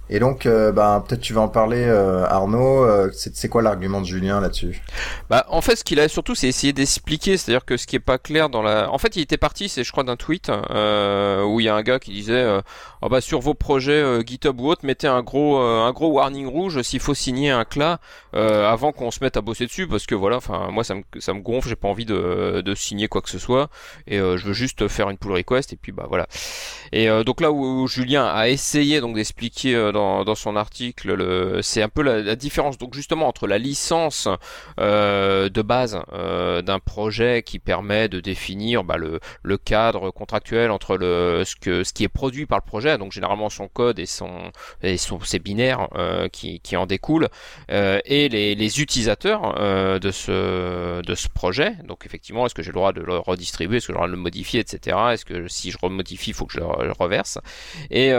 Et 0.09 0.19
donc, 0.19 0.45
euh, 0.45 0.71
ben, 0.71 1.03
peut-être 1.05 1.21
tu 1.21 1.33
vas 1.33 1.41
en 1.41 1.49
parler, 1.49 1.83
euh, 1.83 2.25
Arnaud. 2.25 2.83
Euh, 2.83 3.11
c'est 3.13 3.49
quoi 3.49 3.61
l'argument 3.61 3.99
de 3.99 4.05
Julien 4.05 4.39
là-dessus? 4.39 4.81
Bah, 5.29 5.45
en 5.49 5.61
fait, 5.61 5.75
ce 5.75 5.83
qu'il 5.83 5.99
a 5.99 6.07
surtout, 6.07 6.33
c'est 6.33 6.47
essayer 6.47 6.71
d'expliquer, 6.71 7.35
c'est-à-dire 7.35 7.65
que 7.65 7.75
ce 7.75 7.85
qui 7.87 7.97
est 7.97 7.99
pas 7.99 8.17
clair 8.17 8.49
dans 8.49 8.61
la. 8.61 8.89
En 8.91 8.97
fait, 8.97 9.15
il 9.17 9.21
était 9.21 9.37
parti, 9.37 9.67
c'est 9.67 9.83
je 9.83 9.91
crois 9.91 10.03
d'un 10.03 10.15
tweet 10.15 10.49
euh, 10.49 11.43
où 11.43 11.59
il 11.59 11.65
y 11.65 11.69
a 11.69 11.75
un 11.75 11.81
gars 11.81 11.99
qui 11.99 12.11
disait, 12.11 12.33
euh, 12.33 12.61
Ah 13.01 13.09
bah 13.09 13.19
sur 13.19 13.41
vos 13.41 13.53
projets 13.53 13.91
euh, 13.91 14.23
GitHub 14.25 14.59
ou 14.61 14.69
autre, 14.69 14.85
mettez 14.85 15.07
un 15.07 15.21
gros 15.21 15.57
un 15.57 15.91
gros 15.91 16.11
warning 16.11 16.47
rouge 16.47 16.81
s'il 16.81 16.99
faut 16.99 17.13
signer 17.13 17.51
un 17.51 17.65
CLA 17.65 17.99
avant 18.33 18.91
qu'on 18.91 19.11
se 19.11 19.23
mette 19.23 19.35
à 19.35 19.41
bosser 19.41 19.65
dessus, 19.65 19.87
parce 19.87 20.05
que 20.05 20.15
voilà, 20.15 20.37
enfin 20.37 20.69
moi 20.71 20.83
ça 20.83 20.95
me 20.95 21.01
ça 21.19 21.33
me 21.33 21.41
gonfle, 21.41 21.69
j'ai 21.69 21.75
pas 21.75 21.87
envie 21.87 22.05
de 22.05 22.61
de 22.63 22.75
signer 22.75 23.07
quoi 23.07 23.21
que 23.21 23.29
ce 23.29 23.39
soit, 23.39 23.69
et 24.07 24.17
je 24.17 24.45
veux 24.45 24.53
juste 24.53 24.87
faire 24.87 25.09
une 25.09 25.17
pull 25.17 25.33
request 25.33 25.73
et 25.73 25.75
puis 25.75 25.91
bah 25.91 26.05
voilà. 26.07 26.27
Et 26.91 27.07
donc 27.25 27.41
là 27.41 27.51
où, 27.51 27.83
où 27.83 27.87
Julien 27.87 28.25
a 28.25 28.47
essayé 28.49 29.01
donc 29.01 29.15
d'expliquer 29.15 29.73
dans 29.97 30.35
son 30.35 30.55
article, 30.55 31.13
le 31.13 31.61
c'est 31.61 31.81
un 31.81 31.89
peu 31.89 32.01
la, 32.01 32.35
différence 32.35 32.77
donc 32.77 32.93
justement 32.93 33.27
entre 33.27 33.47
la 33.47 33.57
licence 33.57 34.27
euh, 34.79 35.49
de 35.49 35.61
base 35.61 35.99
euh, 36.13 36.61
d'un 36.61 36.79
projet 36.79 37.43
qui 37.43 37.59
permet 37.59 38.07
de 38.09 38.19
définir 38.19 38.83
bah, 38.83 38.97
le, 38.97 39.19
cadre 39.57 40.11
contractuel 40.11 40.71
entre 40.71 40.97
ce 40.97 41.93
qui 41.93 42.03
est 42.03 42.07
produit 42.07 42.45
par 42.45 42.59
le 42.59 42.65
projet, 42.65 42.97
donc 42.97 43.11
généralement 43.11 43.49
son 43.49 43.67
code 43.67 43.99
et 43.99 44.05
son 44.05 44.51
et 44.83 44.97
son 44.97 45.19
ses 45.21 45.39
binaires 45.39 45.89
euh, 45.95 46.27
qui, 46.29 46.61
en 46.75 46.85
découlent, 46.85 47.27
et 47.69 48.29
les, 48.29 48.81
utilisateurs 48.81 49.55
de 49.99 50.11
ce 50.11 51.27
projet. 51.33 51.73
Donc 51.83 52.05
effectivement, 52.05 52.45
est-ce 52.45 52.55
que 52.55 52.61
j'ai 52.61 52.69
le 52.69 52.75
droit 52.75 52.93
de 52.93 53.01
le 53.01 53.17
redistribuer, 53.17 53.77
est-ce 53.77 53.87
que 53.87 53.93
j'ai 53.93 53.95
le 53.95 53.97
droit 53.97 54.07
de 54.07 54.13
le 54.13 54.17
modifier, 54.17 54.59
etc. 54.59 54.97
Est-ce 55.11 55.25
que 55.25 55.47
si 55.47 55.71
je 55.71 55.77
remodifie, 55.81 56.31
il 56.31 56.33
faut 56.33 56.45
que 56.45 56.53
je 56.53 56.59
le, 56.59 56.91
reverse? 56.91 57.39
Et, 57.89 58.13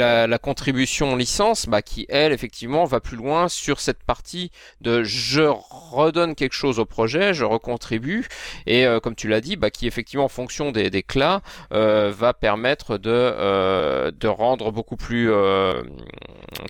la 0.00 0.38
contribution 0.38 0.99
licence, 1.16 1.66
bah, 1.66 1.82
qui 1.82 2.06
elle 2.08 2.32
effectivement 2.32 2.84
va 2.84 3.00
plus 3.00 3.16
loin 3.16 3.48
sur 3.48 3.80
cette 3.80 4.02
partie 4.02 4.50
de 4.80 5.02
je 5.02 5.42
redonne 5.42 6.34
quelque 6.34 6.54
chose 6.54 6.78
au 6.78 6.84
projet, 6.84 7.34
je 7.34 7.44
recontribue, 7.44 8.28
et 8.66 8.86
comme 9.02 9.14
tu 9.14 9.28
l'as 9.28 9.40
dit, 9.40 9.56
bah, 9.56 9.70
qui 9.70 9.86
effectivement 9.86 10.24
en 10.24 10.28
fonction 10.28 10.72
des, 10.72 10.90
des 10.90 11.02
CLA 11.02 11.42
va 11.70 12.34
permettre 12.34 12.98
de 12.98 14.10
de 14.10 14.28
rendre 14.28 14.70
beaucoup 14.72 14.96
plus 14.96 15.30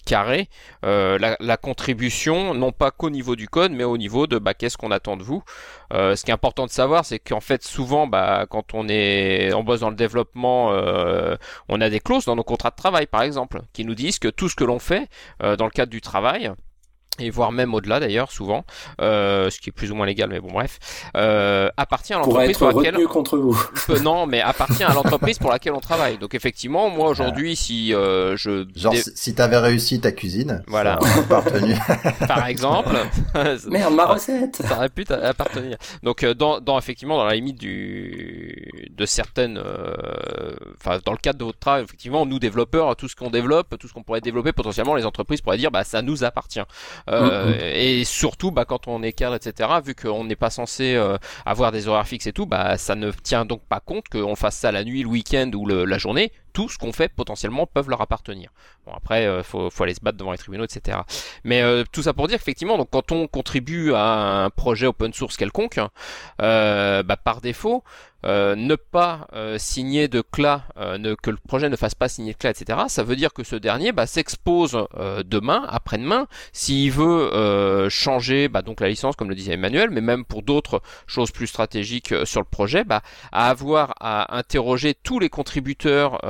carré 0.07 0.49
la, 0.83 1.37
la, 1.39 1.57
contribution, 1.57 2.55
non 2.55 2.73
pas 2.73 2.91
qu'au 2.91 3.11
niveau 3.11 3.37
du 3.37 3.49
code, 3.49 3.73
mais 3.73 3.85
au 3.85 3.99
niveau 3.99 4.27
de 4.27 4.39
bah, 4.39 4.55
qu'est-ce 4.55 4.77
qu'on 4.77 4.91
attend 4.91 5.17
de 5.17 5.23
vous. 5.23 5.43
Euh, 5.93 6.17
ce 6.17 6.25
qui 6.25 6.31
est 6.31 6.35
important 6.35 6.67
de 6.67 6.71
savoir, 6.71 7.05
c'est 7.05 7.19
qu'en 7.19 7.41
fait, 7.41 7.65
souvent, 7.65 8.07
bah, 8.07 8.47
quand 8.49 8.75
on 8.75 8.89
est, 8.89 9.53
on 9.55 9.65
bosse 9.65 9.81
dans 9.81 9.91
le 9.91 9.97
développement, 9.97 10.73
euh, 10.73 11.37
on 11.69 11.81
a 11.81 11.91
des 11.91 12.01
clauses 12.01 12.25
dans 12.25 12.37
nos 12.37 12.45
contrats 12.45 12.71
de 12.71 12.77
travail, 12.77 13.07
par 13.07 13.23
exemple, 13.23 13.63
qui 13.73 13.85
nous 13.85 13.95
disent 13.95 14.19
que 14.19 14.29
tout 14.29 14.49
ce 14.49 14.55
que 14.55 14.65
l'on 14.65 14.79
fait 14.79 15.09
euh, 15.43 15.57
dans 15.57 15.65
le 15.65 15.71
cadre 15.71 15.91
du 15.91 16.01
travail, 16.01 16.53
et 17.21 17.31
voire 17.31 17.53
même 17.53 17.75
au-delà 17.75 18.01
d'ailleurs 18.01 18.33
souvent, 18.33 18.65
euh, 19.01 19.51
ce 19.51 19.61
qui 19.61 19.71
est 19.71 19.73
plus 19.73 19.91
ou 19.91 19.95
moins 19.95 20.07
légal, 20.07 20.29
mais 20.31 20.41
bon 20.41 20.53
bref, 20.53 20.79
euh, 21.17 21.69
appartient 21.77 22.15
à 22.15 22.19
l'entreprise 22.19 22.59
pour 22.59 22.73
laquelle 22.73 23.07
contre 23.07 23.39
vous. 23.39 23.59
non, 24.03 24.27
mais 24.27 24.41
appartient 24.41 24.85
à 24.85 24.93
l'entreprise 24.95 25.39
pour 25.39 25.51
laquelle 25.51 25.73
on 25.73 25.81
travaille. 25.81 26.19
Donc 26.19 26.35
effectivement, 26.35 26.89
moi 26.91 27.09
aujourd'hui, 27.09 27.57
si 27.57 27.95
euh, 27.95 28.37
je 28.37 28.67
genre 28.75 28.95
si 29.15 29.35
t'avais 29.35 29.59
réussi 29.59 30.01
ta 30.01 30.13
cuisine, 30.13 30.63
voilà, 30.67 30.99
par 32.29 32.47
exemple, 32.47 32.97
merde 33.69 33.95
ma 33.95 34.07
recette, 34.07 34.57
ça 34.57 34.77
aurait 34.77 34.89
pu 34.89 35.05
appartenir. 35.11 35.77
Donc 36.03 36.23
euh, 36.23 36.35
dans, 36.35 36.61
dans 36.61 36.79
effectivement 36.79 37.17
dans 37.17 37.25
la 37.25 37.35
limite 37.35 37.59
du 37.59 38.91
de 38.97 39.07
certaines, 39.07 39.59
euh, 39.59 40.55
enfin 40.77 40.99
dans 41.05 41.13
le 41.13 41.19
cadre 41.19 41.39
de 41.39 41.45
votre 41.45 41.59
travail, 41.59 41.83
effectivement, 41.83 42.27
nous 42.27 42.39
développeurs, 42.39 42.97
tout 42.97 43.09
ce 43.09 43.17
qu'on 43.17 43.31
développe, 43.31 43.77
tout 43.79 43.89
ce 43.89 43.93
qu'on 43.93 44.03
pourrait 44.03 44.21
développer 44.21 44.53
potentiellement, 44.53 44.95
les 44.95 45.07
entreprises 45.07 45.41
pourraient 45.41 45.59
dire 45.59 45.71
bah 45.71 45.85
ça 45.85 46.03
nous 46.03 46.25
appartient. 46.25 46.61
Euh, 47.11 47.47
mm, 47.47 47.51
mm. 47.51 47.61
Et 47.75 48.05
surtout, 48.05 48.51
bah, 48.51 48.65
quand 48.65 48.89
on 48.89 49.03
est 49.03 49.13
cadre, 49.13 49.37
etc., 49.37 49.69
vu 49.85 49.95
qu'on 49.95 50.25
n'est 50.25 50.37
pas 50.37 50.51
censé 50.51 50.95
euh, 50.95 51.17
avoir 51.45 51.73
des 51.73 51.89
horaires 51.89 52.07
fixes 52.07 52.27
et 52.27 52.33
tout, 52.33 52.47
bah, 52.47 52.77
ça 52.79 52.95
ne 52.95 53.11
tient 53.11 53.45
donc 53.45 53.63
pas 53.69 53.81
compte 53.81 54.09
qu'on 54.09 54.37
fasse 54.37 54.57
ça 54.57 54.73
la 54.73 54.85
nuit, 54.85 55.03
le 55.03 55.09
week-end 55.09 55.51
ou 55.55 55.67
la 55.67 55.99
journée. 55.99 56.33
Tout 56.53 56.69
ce 56.69 56.79
qu'on 56.79 56.93
fait 56.93 57.09
potentiellement 57.09 57.67
peuvent 57.67 57.89
leur 57.89 58.01
appartenir. 58.01 58.51
Bon 58.87 58.93
après, 58.93 59.27
euh, 59.27 59.43
faut, 59.43 59.71
faut 59.71 59.85
aller 59.85 59.95
se 59.95 60.01
battre 60.01 60.19
devant 60.19 60.33
les 60.33 60.39
tribunaux, 60.39 60.65
etc. 60.65 60.99
Mais 61.45 61.63
tout 61.93 62.03
ça 62.03 62.13
pour 62.13 62.29
dire 62.29 62.39
qu'effectivement, 62.39 62.79
donc 62.79 62.89
quand 62.91 63.13
on 63.13 63.27
contribue 63.27 63.93
à 63.95 64.45
un 64.45 64.51
projet 64.51 64.87
open 64.87 65.13
source 65.13 65.37
quelconque, 65.37 65.81
bah, 66.39 67.17
par 67.25 67.41
défaut, 67.41 67.85
euh, 68.27 68.55
ne 68.55 68.75
pas 68.75 69.27
euh, 69.33 69.57
signer 69.57 70.07
de 70.07 70.21
CLA, 70.21 70.65
euh, 70.77 70.99
ne, 70.99 71.15
que 71.15 71.31
le 71.31 71.39
projet 71.39 71.71
ne 71.71 71.77
fasse 71.77 71.95
pas 71.95 72.09
signer 72.09 72.33
de 72.33 72.39
CLA, 72.39 72.51
etc., 72.51 72.79
ça 72.89 73.03
veut 73.03 73.17
dire 73.17 73.33
que 73.33 73.45
ce 73.45 73.57
dernier 73.57 73.93
bah, 73.93 74.07
s'expose 74.07 74.87
demain, 75.25 75.67
après-demain, 75.69 76.27
s'il 76.53 76.93
veut 76.93 77.89
changer 77.89 78.49
bah, 78.49 78.63
donc 78.63 78.81
la 78.81 78.89
licence, 78.89 79.17
comme 79.17 79.29
le 79.29 79.35
disait 79.35 79.55
Emmanuel, 79.55 79.91
mais 79.91 80.01
même 80.01 80.25
pour 80.25 80.43
d'autres 80.43 80.83
choses 81.07 81.31
plus 81.31 81.47
stratégiques 81.47 82.15
sur 82.25 82.41
le 82.41 82.47
projet, 82.47 82.85
bah, 82.85 83.03
à 83.33 83.49
avoir 83.49 83.95
à 84.01 84.37
interroger 84.37 84.95
tous 84.95 85.19
les 85.19 85.29
contributeurs 85.29 86.21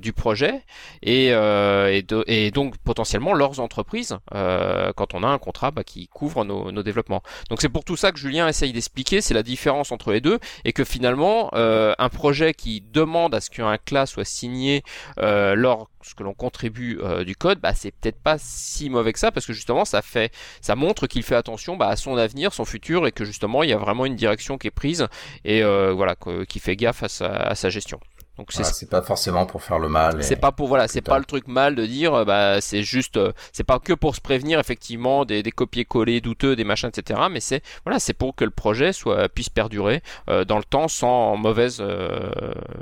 du 0.00 0.12
projet. 0.12 0.62
Et, 1.02 1.28
et, 1.28 2.04
et, 2.26 2.50
donc 2.50 2.76
potentiellement 2.78 3.34
leurs 3.34 3.60
entreprises 3.60 4.18
quand 4.30 5.14
on 5.14 5.22
a 5.22 5.28
un 5.28 5.38
contrat 5.38 5.70
bah, 5.70 5.84
qui 5.84 6.08
couvre 6.08 6.44
nos, 6.44 6.70
nos 6.72 6.82
développements. 6.82 7.22
Donc 7.50 7.60
c'est 7.60 7.68
pour 7.68 7.84
tout 7.84 7.96
ça 7.96 8.12
que 8.12 8.18
Julien 8.18 8.48
essaye 8.48 8.72
d'expliquer, 8.72 9.20
c'est 9.20 9.34
la 9.34 9.42
différence 9.42 9.92
entre 9.92 10.12
les 10.12 10.20
deux. 10.20 10.38
Et 10.64 10.72
que 10.72 10.84
finalement 10.84 11.50
euh, 11.54 11.94
un 11.98 12.08
projet 12.08 12.54
qui 12.54 12.80
demande 12.80 13.34
à 13.34 13.40
ce 13.40 13.50
qu'un 13.50 13.78
class 13.78 14.10
soit 14.10 14.24
signé 14.24 14.82
euh, 15.18 15.54
lorsque 15.54 16.20
l'on 16.20 16.34
contribue 16.34 16.98
euh, 17.02 17.24
du 17.24 17.36
code, 17.36 17.60
bah, 17.60 17.74
c'est 17.74 17.90
peut-être 17.92 18.20
pas 18.20 18.36
si 18.38 18.90
mauvais 18.90 19.12
que 19.12 19.18
ça. 19.18 19.30
Parce 19.32 19.46
que 19.46 19.52
justement 19.52 19.84
ça 19.84 20.02
fait, 20.02 20.32
ça 20.60 20.76
montre 20.76 21.06
qu'il 21.06 21.22
fait 21.22 21.36
attention 21.36 21.76
bah, 21.76 21.88
à 21.88 21.96
son 21.96 22.16
avenir, 22.16 22.52
son 22.52 22.64
futur. 22.64 23.06
Et 23.06 23.12
que 23.12 23.24
justement 23.24 23.62
il 23.62 23.70
y 23.70 23.72
a 23.72 23.78
vraiment 23.78 24.06
une 24.06 24.16
direction 24.16 24.58
qui 24.58 24.68
est 24.68 24.72
prise. 24.72 25.06
Et 25.44 25.62
voilà 25.62 26.16
qui 26.48 26.58
fait 26.60 26.76
gaffe 26.76 27.02
à 27.20 27.54
sa 27.54 27.70
gestion. 27.70 28.00
Donc 28.38 28.50
c'est 28.50 28.88
pas 28.88 29.02
forcément 29.02 29.44
pour 29.44 29.62
faire 29.62 29.78
le 29.78 29.88
mal. 29.88 30.24
C'est 30.24 30.36
pas 30.36 30.52
pour 30.52 30.68
voilà, 30.68 30.88
c'est 30.88 31.02
pas 31.02 31.18
le 31.18 31.24
truc 31.24 31.48
mal 31.48 31.74
de 31.74 31.84
dire 31.84 32.14
euh, 32.14 32.24
bah 32.24 32.62
c'est 32.62 32.82
juste 32.82 33.18
euh, 33.18 33.32
c'est 33.52 33.64
pas 33.64 33.78
que 33.78 33.92
pour 33.92 34.16
se 34.16 34.22
prévenir 34.22 34.58
effectivement 34.58 35.26
des, 35.26 35.42
des 35.42 35.50
copier-coller 35.50 36.22
douteux, 36.22 36.56
des 36.56 36.64
machins 36.64 36.88
etc. 36.88 37.20
Mais 37.30 37.40
c'est 37.40 37.62
voilà 37.84 37.98
c'est 37.98 38.14
pour 38.14 38.34
que 38.34 38.44
le 38.44 38.50
projet 38.50 38.94
soit 38.94 39.28
puisse 39.28 39.50
perdurer 39.50 40.02
euh, 40.30 40.46
dans 40.46 40.56
le 40.56 40.64
temps 40.64 40.88
sans 40.88 41.36
mauvaise 41.36 41.82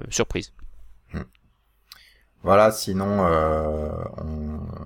surprise. 0.09 0.53
Hmm. 1.13 1.23
Voilà, 2.45 2.71
sinon 2.71 3.27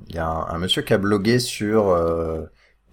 il 0.08 0.14
y 0.14 0.18
a 0.18 0.26
un, 0.26 0.46
un, 0.48 0.58
monsieur 0.58 0.80
qui 0.80 0.94
a 0.94 0.98
blogué 0.98 1.40
sur 1.40 1.94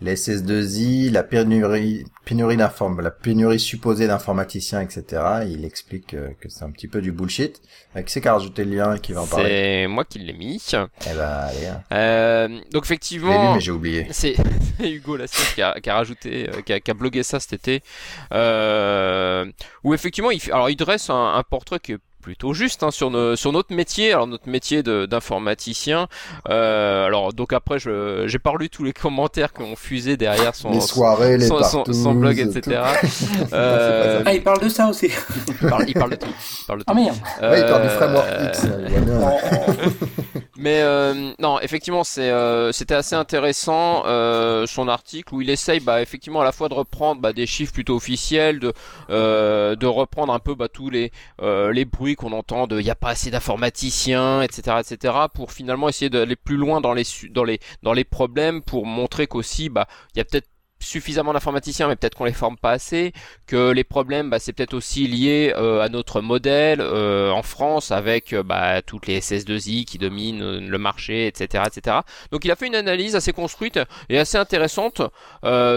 les 0.02 0.16
SS2I, 0.16 1.12
la 1.12 1.24
pénurie, 1.24 2.06
pénurie 2.26 2.58
la 2.58 2.72
pénurie 3.12 3.60
supposée 3.60 4.08
d'informaticiens, 4.08 4.82
etc. 4.82 5.24
Il 5.48 5.64
explique 5.64 6.16
euh, 6.16 6.30
que, 6.40 6.50
c'est 6.50 6.64
un 6.64 6.72
petit 6.72 6.88
peu 6.88 7.02
du 7.02 7.12
bullshit. 7.12 7.62
Avec 7.94 8.08
qui 8.08 8.14
c'est 8.14 8.22
qui 8.22 8.28
a 8.28 8.34
rajouté 8.34 8.64
le 8.66 8.76
lien 8.76 8.98
qui 8.98 9.14
va 9.14 9.22
en 9.22 9.28
parler? 9.28 9.50
C'est 9.84 9.88
moi 9.88 10.04
qui 10.06 10.20
l'ai 10.20 10.34
mis. 10.34 10.62
Eh 10.74 11.14
ben, 11.16 11.22
allez. 11.24 11.68
Hein. 11.68 11.84
Euh, 11.94 12.60
donc 12.72 12.86
effectivement, 12.86 13.50
lu, 13.50 13.54
mais 13.56 13.60
j'ai 13.60 13.72
oublié. 13.72 14.08
C'est 14.12 14.36
Hugo 14.80 15.18
Lassier 15.18 15.46
qui 15.54 15.62
a, 15.62 15.80
qui 15.80 15.90
a 15.90 15.96
rajouté, 15.96 16.50
euh, 16.50 16.62
qui 16.62 16.74
a, 16.74 16.80
qui 16.80 16.90
a, 16.90 16.94
blogué 16.96 17.22
ça 17.22 17.40
cet 17.40 17.54
été. 17.54 17.84
Euh, 18.34 19.46
où 19.84 19.94
effectivement, 19.94 20.32
il, 20.32 20.42
alors 20.52 20.70
il 20.70 20.76
dresse 20.76 21.10
un, 21.12 21.36
un 21.36 21.44
portrait 21.44 21.80
qui 21.80 21.94
est 21.94 22.00
plutôt 22.22 22.54
juste 22.54 22.84
hein, 22.84 22.92
sur, 22.92 23.12
sur 23.38 23.52
notre 23.52 23.76
métier, 23.76 24.14
alors 24.14 24.28
notre 24.28 24.48
métier 24.48 24.84
d'informaticien. 24.84 26.08
Euh, 26.50 27.06
alors 27.06 27.34
donc 27.34 27.54
après, 27.54 27.80
je 27.80 28.26
j'ai 28.28 28.40
pas 28.40 28.54
lu 28.60 28.70
tous 28.70 28.84
les 28.84 28.94
commentaires 29.02 29.54
qui 29.54 29.62
ont 29.62 29.76
fusé 29.76 30.18
derrière 30.18 30.56
son 30.56 30.72
les 30.72 30.82
soirées, 30.82 31.38
les 31.38 31.48
son, 31.48 31.84
son, 31.86 32.14
blog, 32.14 32.40
etc. 32.40 32.82
euh, 33.54 34.24
ah, 34.26 34.34
il 34.34 34.44
parle 34.44 34.62
de 34.62 34.70
ça 34.70 34.88
aussi. 34.88 35.10
il, 35.48 35.70
parle, 35.70 35.86
il 35.88 35.94
parle 35.94 36.12
de 36.12 36.16
tout. 36.16 36.28
Il 36.62 36.66
parle 36.66 36.80
de 36.80 36.84
tout. 36.84 36.92
Ah 36.92 36.94
merde. 36.94 37.16
Euh, 37.42 37.52
ouais, 37.52 37.62
il 37.62 37.66
parle 37.66 37.84
du 37.84 37.90
framework 37.90 38.28
X. 38.46 38.68
Mais 40.62 40.82
euh, 40.82 41.34
non, 41.40 41.60
effectivement, 41.60 42.04
c'est 42.04 42.30
euh, 42.30 42.72
c'était 42.72 42.94
assez 42.94 43.16
intéressant 43.16 44.04
euh, 44.06 44.68
son 44.68 44.88
article 44.88 45.34
où 45.34 45.42
il 45.42 45.50
essaye, 45.50 45.80
bah, 45.80 46.04
effectivement, 46.04 46.42
à 46.42 46.44
la 46.44 46.52
fois 46.52 46.70
de 46.70 46.76
reprendre 46.76 47.20
bah, 47.20 47.34
des 47.34 47.48
chiffres 47.48 47.74
plutôt 47.74 47.96
officiels, 47.96 48.60
de 48.60 48.72
de 49.10 49.86
reprendre 49.88 50.32
un 50.32 50.38
peu 50.38 50.54
bah, 50.54 50.68
tous 50.68 50.92
les 50.92 51.12
les 51.42 51.86
bruits 51.86 52.16
qu'on 52.16 52.32
entend 52.32 52.68
de 52.68 52.80
il 52.80 52.84
n'y 52.84 52.92
a 52.92 52.96
pas 52.96 53.10
assez 53.10 53.32
d'informaticiens, 53.32 54.44
etc., 54.44 54.78
etc., 54.82 55.16
pour 55.34 55.52
finalement 55.52 55.90
essayer 55.90 56.12
d'aller 56.12 56.36
plus 56.36 56.58
loin 56.58 56.80
dans 56.80 56.94
les 56.94 57.06
dans 57.32 57.44
les 57.44 57.60
dans 57.82 57.94
les 57.94 58.04
problèmes, 58.04 58.62
pour 58.62 58.86
montrer 58.86 59.26
qu'aussi 59.26 59.70
bah 59.70 59.88
il 60.14 60.20
y 60.20 60.22
a 60.22 60.26
peut-être 60.26 60.48
suffisamment 60.82 61.34
d'informaticiens, 61.34 61.88
mais 61.88 61.96
peut-être 61.96 62.16
qu'on 62.16 62.26
les 62.26 62.34
forme 62.34 62.58
pas 62.58 62.72
assez, 62.72 63.14
que 63.48 63.72
les 63.72 63.84
problèmes, 63.84 64.30
bah, 64.30 64.40
c'est 64.40 64.54
peut-être 64.54 64.74
aussi 64.74 65.08
lié 65.08 65.54
euh, 65.56 65.82
à 65.82 65.90
notre 65.90 66.22
modèle 66.22 66.82
euh, 66.82 67.32
en 67.32 67.44
France 67.44 67.92
avec 67.92 68.34
euh, 68.34 68.44
bah, 68.44 68.82
toutes 68.82 69.08
les 69.08 69.20
SS2I 69.20 69.86
qui 69.86 69.98
dominent 69.98 70.68
le 70.68 70.78
marché, 70.78 71.28
etc., 71.28 71.64
etc. 71.68 71.98
Donc 72.32 72.46
il 72.46 72.52
a 72.52 72.56
fait 72.56 72.68
une 72.68 72.76
analyse 72.76 73.16
assez 73.16 73.34
construite 73.34 73.80
et 74.10 74.18
assez 74.18 74.38
intéressante 74.38 75.02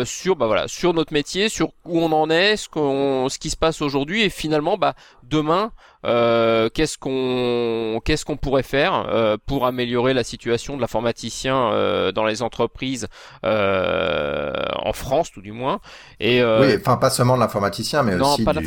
sur, 0.05 0.37
bah 0.37 0.47
voilà, 0.47 0.69
sur 0.69 0.95
notre 0.95 1.13
métier, 1.13 1.49
sur 1.49 1.73
où 1.85 2.01
on 2.01 2.13
en 2.13 2.31
est, 2.31 2.57
ce 2.57 2.69
qu'on, 2.69 3.29
ce 3.29 3.39
qui 3.39 3.51
se 3.51 3.57
passe 3.57 3.83
aujourd'hui 3.83 4.23
et 4.23 4.31
finalement, 4.31 4.77
bah, 4.77 4.95
demain, 5.29 5.73
qu'est-ce 6.05 6.99
qu'on 6.99 8.01
qu'est-ce 8.05 8.25
qu'on 8.25 8.37
pourrait 8.37 8.63
faire 8.63 9.39
pour 9.47 9.67
améliorer 9.67 10.15
la 10.15 10.25
situation 10.25 10.77
de 10.77 10.81
l'informaticien 10.81 12.13
dans 12.13 12.25
les 12.25 12.43
entreprises 12.43 13.09
en 13.43 14.93
France 14.93 15.33
tout 15.33 15.41
du 15.41 15.53
moins. 15.53 15.81
Et 16.21 16.41
euh, 16.41 16.61
oui, 16.67 16.77
enfin 16.81 16.97
pas 16.97 17.11
seulement 17.11 17.35
de 17.35 17.41
l'informaticien, 17.41 18.03
mais 18.03 18.15
aussi 18.15 18.45
pas 18.45 18.53
du, 18.53 18.61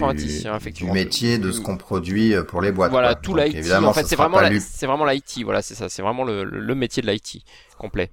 effectivement. 0.55 0.93
du 0.93 0.99
métier 0.99 1.37
de 1.37 1.51
ce 1.51 1.61
qu'on 1.61 1.77
produit 1.77 2.33
euh, 2.33 2.43
pour 2.43 2.61
les 2.61 2.71
boîtes. 2.71 2.91
Voilà, 2.91 3.15
tout 3.15 3.35
l'IT. 3.35 3.71
En 3.71 3.93
fait, 3.93 4.05
c'est 4.05 4.15
vraiment 4.15 4.39
c'est 4.59 4.87
vraiment 4.87 5.05
l'IT. 5.05 5.43
Voilà, 5.43 5.61
c'est 5.61 5.75
ça. 5.75 5.89
C'est 5.89 6.01
vraiment 6.01 6.23
le, 6.23 6.43
le 6.43 6.75
métier 6.75 7.01
de 7.01 7.07
l'IT 7.09 7.43
complet. 7.77 8.11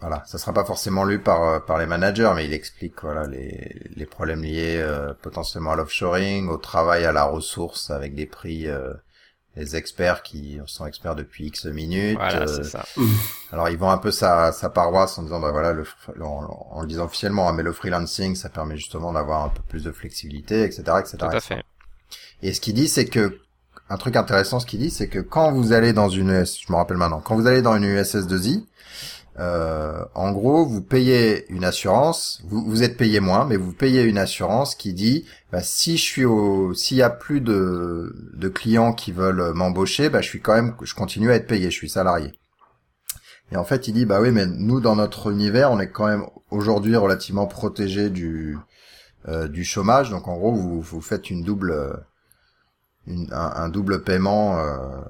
Voilà, 0.00 0.22
ça 0.26 0.36
sera 0.36 0.52
pas 0.52 0.64
forcément 0.64 1.04
lu 1.04 1.18
par 1.20 1.42
euh, 1.42 1.58
par 1.58 1.78
les 1.78 1.86
managers, 1.86 2.32
mais 2.34 2.44
il 2.44 2.52
explique 2.52 3.02
voilà 3.02 3.26
les 3.26 3.90
les 3.94 4.06
problèmes 4.06 4.42
liés 4.42 4.84
potentiellement 5.22 5.72
à 5.72 5.76
l'offshoring, 5.76 6.48
au 6.48 6.58
travail 6.58 7.04
à 7.04 7.12
la 7.12 7.24
ressource 7.24 7.90
avec 7.90 8.14
des 8.14 8.26
prix 8.26 8.68
les 9.56 9.74
experts 9.74 10.22
qui 10.22 10.60
sont 10.66 10.86
experts 10.86 11.16
depuis 11.16 11.46
X 11.46 11.64
minutes. 11.64 12.18
Voilà, 12.18 12.46
c'est 12.46 12.64
ça. 12.64 12.84
Alors 13.52 13.68
ils 13.68 13.78
vont 13.78 13.90
un 13.90 13.98
peu 13.98 14.10
sa, 14.10 14.52
sa 14.52 14.68
paroisse 14.68 15.18
en 15.18 15.22
disant 15.22 15.40
bah 15.40 15.50
voilà 15.50 15.72
le, 15.72 15.84
en, 16.22 16.80
le 16.82 16.86
disant 16.86 17.06
officiellement 17.06 17.48
hein, 17.48 17.52
mais 17.52 17.62
le 17.62 17.72
freelancing 17.72 18.36
ça 18.36 18.48
permet 18.48 18.76
justement 18.76 19.12
d'avoir 19.12 19.44
un 19.44 19.48
peu 19.48 19.62
plus 19.68 19.82
de 19.84 19.92
flexibilité 19.92 20.62
etc 20.62 20.82
etc. 21.00 21.16
Tout 21.18 21.24
à 21.26 21.40
fait. 21.40 21.64
Et 22.42 22.52
ce 22.52 22.60
qu'il 22.60 22.74
dit 22.74 22.88
c'est 22.88 23.06
que 23.06 23.38
un 23.88 23.96
truc 23.96 24.16
intéressant 24.16 24.60
ce 24.60 24.66
qu'il 24.66 24.80
dit 24.80 24.90
c'est 24.90 25.08
que 25.08 25.20
quand 25.20 25.52
vous 25.52 25.72
allez 25.72 25.92
dans 25.94 26.10
une 26.10 26.44
je 26.44 26.70
me 26.70 26.76
rappelle 26.76 26.98
maintenant 26.98 27.20
quand 27.20 27.34
vous 27.34 27.46
allez 27.46 27.62
dans 27.62 27.76
une 27.76 27.84
USS2I 27.84 28.66
euh, 29.38 30.02
en 30.14 30.32
gros, 30.32 30.64
vous 30.64 30.82
payez 30.82 31.50
une 31.52 31.64
assurance, 31.64 32.42
vous, 32.48 32.82
êtes 32.82 32.96
payé 32.96 33.20
moins, 33.20 33.44
mais 33.44 33.56
vous 33.56 33.72
payez 33.72 34.02
une 34.02 34.18
assurance 34.18 34.74
qui 34.74 34.94
dit, 34.94 35.26
bah, 35.52 35.62
si 35.62 35.98
je 35.98 36.02
suis 36.02 36.24
au, 36.24 36.72
s'il 36.72 36.96
y 36.96 37.02
a 37.02 37.10
plus 37.10 37.40
de, 37.40 38.12
clients 38.54 38.92
qui 38.94 39.12
veulent 39.12 39.52
m'embaucher, 39.54 40.08
bah, 40.08 40.22
je 40.22 40.28
suis 40.28 40.40
quand 40.40 40.54
même, 40.54 40.74
je 40.82 40.94
continue 40.94 41.30
à 41.30 41.34
être 41.34 41.46
payé, 41.46 41.70
je 41.70 41.76
suis 41.76 41.90
salarié. 41.90 42.32
Et 43.52 43.56
en 43.56 43.64
fait, 43.64 43.88
il 43.88 43.94
dit 43.94 44.06
bah 44.06 44.20
oui, 44.20 44.32
mais 44.32 44.46
nous 44.46 44.80
dans 44.80 44.96
notre 44.96 45.30
univers, 45.30 45.70
on 45.70 45.78
est 45.78 45.90
quand 45.90 46.06
même 46.06 46.26
aujourd'hui 46.50 46.96
relativement 46.96 47.46
protégé 47.46 48.10
du 48.10 48.58
euh, 49.28 49.48
chômage. 49.62 50.10
Donc 50.10 50.26
en 50.26 50.36
gros, 50.36 50.52
vous 50.52 51.00
faites 51.00 51.30
une 51.30 51.42
double 51.42 52.04
une, 53.06 53.28
un, 53.32 53.68
double 53.68 54.02
paiement 54.02 54.58
euh, 54.58 55.00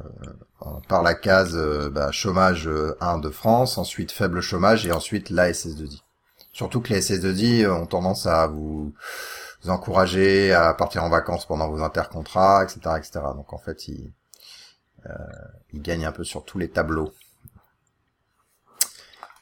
par 0.89 1.03
la 1.03 1.15
case 1.15 1.57
euh, 1.57 1.91
bah, 1.91 2.11
chômage 2.13 2.69
1 3.01 3.19
de 3.19 3.31
France, 3.31 3.79
ensuite 3.79 4.13
faible 4.13 4.41
chômage 4.41 4.87
et 4.87 4.93
ensuite 4.93 5.31
la 5.31 5.51
SS2I. 5.51 6.03
Surtout 6.53 6.81
que 6.81 6.93
les 6.93 7.01
SS2I 7.01 7.69
ont 7.69 7.87
tendance 7.87 8.27
à 8.27 8.47
vous, 8.47 8.95
vous 9.63 9.71
encourager 9.71 10.53
à 10.53 10.73
partir 10.75 11.05
en 11.05 11.11
vacances 11.11 11.47
pendant 11.47 11.69
vos 11.69 11.83
intercontrats, 11.83 12.65
etc., 12.65 12.97
etc. 12.99 13.21
Donc 13.35 13.53
en 13.53 13.59
fait, 13.59 13.89
ils, 13.89 14.13
euh, 15.07 15.13
ils 15.73 15.83
gagnent 15.83 16.07
un 16.07 16.13
peu 16.13 16.25
sur 16.25 16.45
tous 16.45 16.59
les 16.59 16.71
tableaux. 16.71 17.13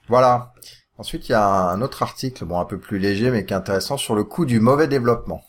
Voilà. 0.09 0.53
Ensuite, 0.99 1.29
il 1.29 1.33
y 1.33 1.35
a 1.35 1.47
un 1.47 1.81
autre 1.83 2.03
article, 2.03 2.45
bon, 2.45 2.61
un 2.61 2.65
peu 2.65 2.79
plus 2.79 2.99
léger, 2.99 3.31
mais 3.31 3.45
qui 3.45 3.53
est 3.53 3.57
intéressant 3.57 3.97
sur 3.97 4.15
le 4.15 4.25
coût 4.25 4.45
du 4.45 4.61
mauvais 4.61 4.87
développement. 4.87 5.43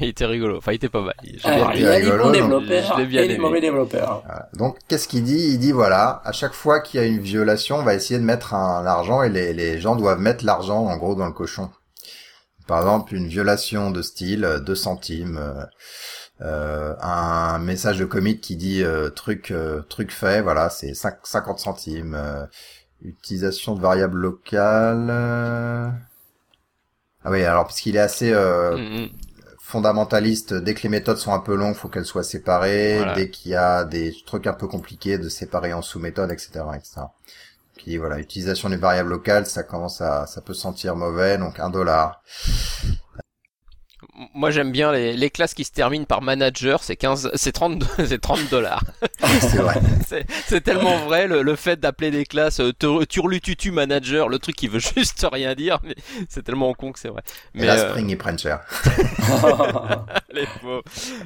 Il 0.00 0.08
était 0.08 0.26
rigolo. 0.26 0.58
Enfin, 0.58 0.72
il 0.72 0.76
était 0.76 0.88
pas 0.88 1.02
mal. 1.02 1.14
il 1.22 1.36
y 1.36 1.86
a 1.86 1.98
les 1.98 2.10
bons 2.10 2.30
développeurs 2.30 2.98
et 2.98 3.28
les 3.28 3.38
mauvais 3.38 3.60
développeurs. 3.60 4.24
Donc, 4.54 4.78
qu'est-ce 4.88 5.06
qu'il 5.06 5.22
dit? 5.22 5.52
Il 5.52 5.58
dit 5.58 5.72
voilà, 5.72 6.22
à 6.24 6.32
chaque 6.32 6.54
fois 6.54 6.80
qu'il 6.80 7.00
y 7.00 7.02
a 7.02 7.06
une 7.06 7.20
violation, 7.20 7.76
on 7.76 7.82
va 7.82 7.94
essayer 7.94 8.18
de 8.18 8.24
mettre 8.24 8.54
un 8.54 8.86
argent 8.86 9.22
et 9.22 9.28
les, 9.28 9.52
les 9.52 9.80
gens 9.80 9.96
doivent 9.96 10.20
mettre 10.20 10.44
l'argent 10.44 10.86
en 10.86 10.96
gros 10.96 11.14
dans 11.14 11.26
le 11.26 11.32
cochon. 11.32 11.70
Par 12.66 12.78
exemple, 12.80 13.14
une 13.14 13.28
violation 13.28 13.90
de 13.90 14.02
style, 14.02 14.60
2 14.64 14.74
centimes. 14.74 15.38
Euh, 15.38 15.64
euh, 16.40 16.94
un 17.00 17.58
message 17.58 17.98
de 17.98 18.04
commit 18.04 18.40
qui 18.40 18.56
dit 18.56 18.82
euh, 18.82 19.10
truc 19.10 19.52
euh, 19.52 19.82
truc 19.82 20.10
fait, 20.10 20.40
voilà, 20.42 20.70
c'est 20.70 20.94
50 20.94 21.58
centimes. 21.58 22.18
utilisation 23.02 23.74
de 23.74 23.80
variables 23.80 24.18
locales. 24.18 25.10
Ah 27.24 27.30
oui, 27.30 27.44
alors 27.44 27.64
parce 27.64 27.80
qu'il 27.80 27.96
est 27.96 28.00
assez 28.00 28.32
mm, 28.32 29.02
mm 29.04 29.08
fondamentaliste, 29.72 30.52
dès 30.52 30.74
que 30.74 30.82
les 30.82 30.90
méthodes 30.90 31.16
sont 31.16 31.32
un 31.32 31.38
peu 31.38 31.54
longues, 31.54 31.74
faut 31.74 31.88
qu'elles 31.88 32.04
soient 32.04 32.22
séparées. 32.22 33.02
Dès 33.14 33.30
qu'il 33.30 33.52
y 33.52 33.54
a 33.54 33.84
des 33.84 34.14
trucs 34.26 34.46
un 34.46 34.52
peu 34.52 34.68
compliqués, 34.68 35.16
de 35.16 35.30
séparer 35.30 35.72
en 35.72 35.80
sous-méthodes, 35.80 36.30
etc., 36.30 36.50
etc. 36.76 37.00
Puis 37.76 37.96
voilà, 37.96 38.18
utilisation 38.18 38.68
des 38.68 38.76
variables 38.76 39.08
locales, 39.08 39.46
ça 39.46 39.62
commence 39.62 40.02
à, 40.02 40.26
ça 40.26 40.42
peut 40.42 40.52
sentir 40.52 40.94
mauvais, 40.94 41.38
donc 41.38 41.58
un 41.58 41.70
dollar 41.70 42.22
moi 44.34 44.50
j'aime 44.50 44.72
bien 44.72 44.92
les, 44.92 45.16
les, 45.16 45.30
classes 45.30 45.54
qui 45.54 45.64
se 45.64 45.72
terminent 45.72 46.04
par 46.04 46.20
manager, 46.20 46.82
c'est 46.82 46.96
15, 46.96 47.30
c'est 47.34 47.52
30, 47.52 47.82
c'est 48.06 48.20
30 48.20 48.50
dollars. 48.50 48.84
c'est 49.40 49.56
vrai. 49.56 49.80
c'est 50.46 50.60
tellement 50.60 50.98
vrai 50.98 51.26
le, 51.26 51.42
le 51.42 51.56
fait 51.56 51.80
d'appeler 51.80 52.10
des 52.10 52.26
classes 52.26 52.60
euh, 52.60 52.72
turlututu 53.08 53.70
manager, 53.70 54.28
le 54.28 54.38
truc 54.38 54.56
qui 54.56 54.68
veut 54.68 54.78
juste 54.96 55.26
rien 55.30 55.54
dire, 55.54 55.78
mais 55.82 55.94
c'est 56.28 56.42
tellement 56.42 56.74
con 56.74 56.92
que 56.92 56.98
c'est 56.98 57.08
vrai. 57.08 57.22
Mais 57.54 57.62
Et 57.62 57.66
la 57.66 57.74
euh, 57.74 57.90
Spring 57.90 58.10
ils 58.10 58.18
prennent 58.18 58.38
cher. 58.38 58.60
les 60.32 60.46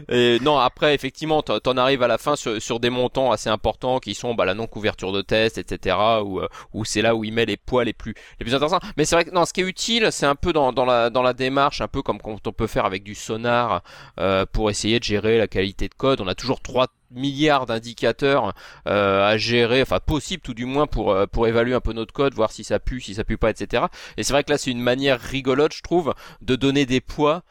Et 0.08 0.38
non, 0.40 0.58
après 0.58 0.94
effectivement, 0.94 1.42
t'en 1.42 1.76
arrives 1.76 2.02
à 2.02 2.08
la 2.08 2.18
fin 2.18 2.36
sur, 2.36 2.62
sur, 2.62 2.78
des 2.78 2.90
montants 2.90 3.32
assez 3.32 3.48
importants 3.48 3.98
qui 3.98 4.14
sont 4.14 4.34
bah, 4.34 4.44
la 4.44 4.54
non 4.54 4.66
couverture 4.66 5.12
de 5.12 5.22
test, 5.22 5.58
etc. 5.58 5.96
Où, 6.24 6.40
où 6.72 6.84
c'est 6.84 7.02
là 7.02 7.16
où 7.16 7.24
il 7.24 7.32
met 7.32 7.46
les 7.46 7.56
poids 7.56 7.84
les 7.84 7.92
plus 7.92 8.14
les 8.38 8.44
plus 8.44 8.54
intéressants. 8.54 8.80
Mais 8.96 9.04
c'est 9.04 9.16
vrai 9.16 9.24
que 9.24 9.30
non, 9.30 9.44
ce 9.44 9.52
qui 9.52 9.62
est 9.62 9.64
utile, 9.64 10.08
c'est 10.12 10.26
un 10.26 10.36
peu 10.36 10.52
dans, 10.52 10.72
dans 10.72 10.84
la 10.84 11.10
dans 11.10 11.22
la 11.22 11.32
démarche, 11.32 11.80
un 11.80 11.88
peu 11.88 12.02
comme 12.02 12.20
quand 12.20 12.46
on 12.46 12.52
peut 12.52 12.66
faire 12.66 12.85
avec 12.86 13.02
du 13.02 13.14
sonar 13.14 13.82
euh, 14.18 14.46
pour 14.50 14.70
essayer 14.70 14.98
de 14.98 15.04
gérer 15.04 15.38
la 15.38 15.46
qualité 15.46 15.88
de 15.88 15.94
code. 15.94 16.20
On 16.20 16.28
a 16.28 16.34
toujours 16.34 16.60
trois 16.60 16.88
milliards 17.10 17.66
d'indicateurs 17.66 18.54
euh, 18.86 19.26
à 19.26 19.36
gérer, 19.36 19.82
enfin 19.82 20.00
possible 20.04 20.42
tout 20.42 20.54
du 20.54 20.66
moins 20.66 20.86
pour 20.86 21.12
euh, 21.12 21.26
pour 21.26 21.46
évaluer 21.46 21.74
un 21.74 21.80
peu 21.80 21.92
notre 21.92 22.12
code, 22.12 22.34
voir 22.34 22.52
si 22.52 22.64
ça 22.64 22.78
pue, 22.78 23.00
si 23.00 23.14
ça 23.14 23.24
pue 23.24 23.36
pas, 23.36 23.50
etc. 23.50 23.84
Et 24.16 24.22
c'est 24.22 24.32
vrai 24.32 24.44
que 24.44 24.50
là 24.50 24.58
c'est 24.58 24.70
une 24.70 24.80
manière 24.80 25.20
rigolote, 25.20 25.74
je 25.74 25.82
trouve, 25.82 26.14
de 26.42 26.56
donner 26.56 26.86
des 26.86 27.00
poids 27.00 27.42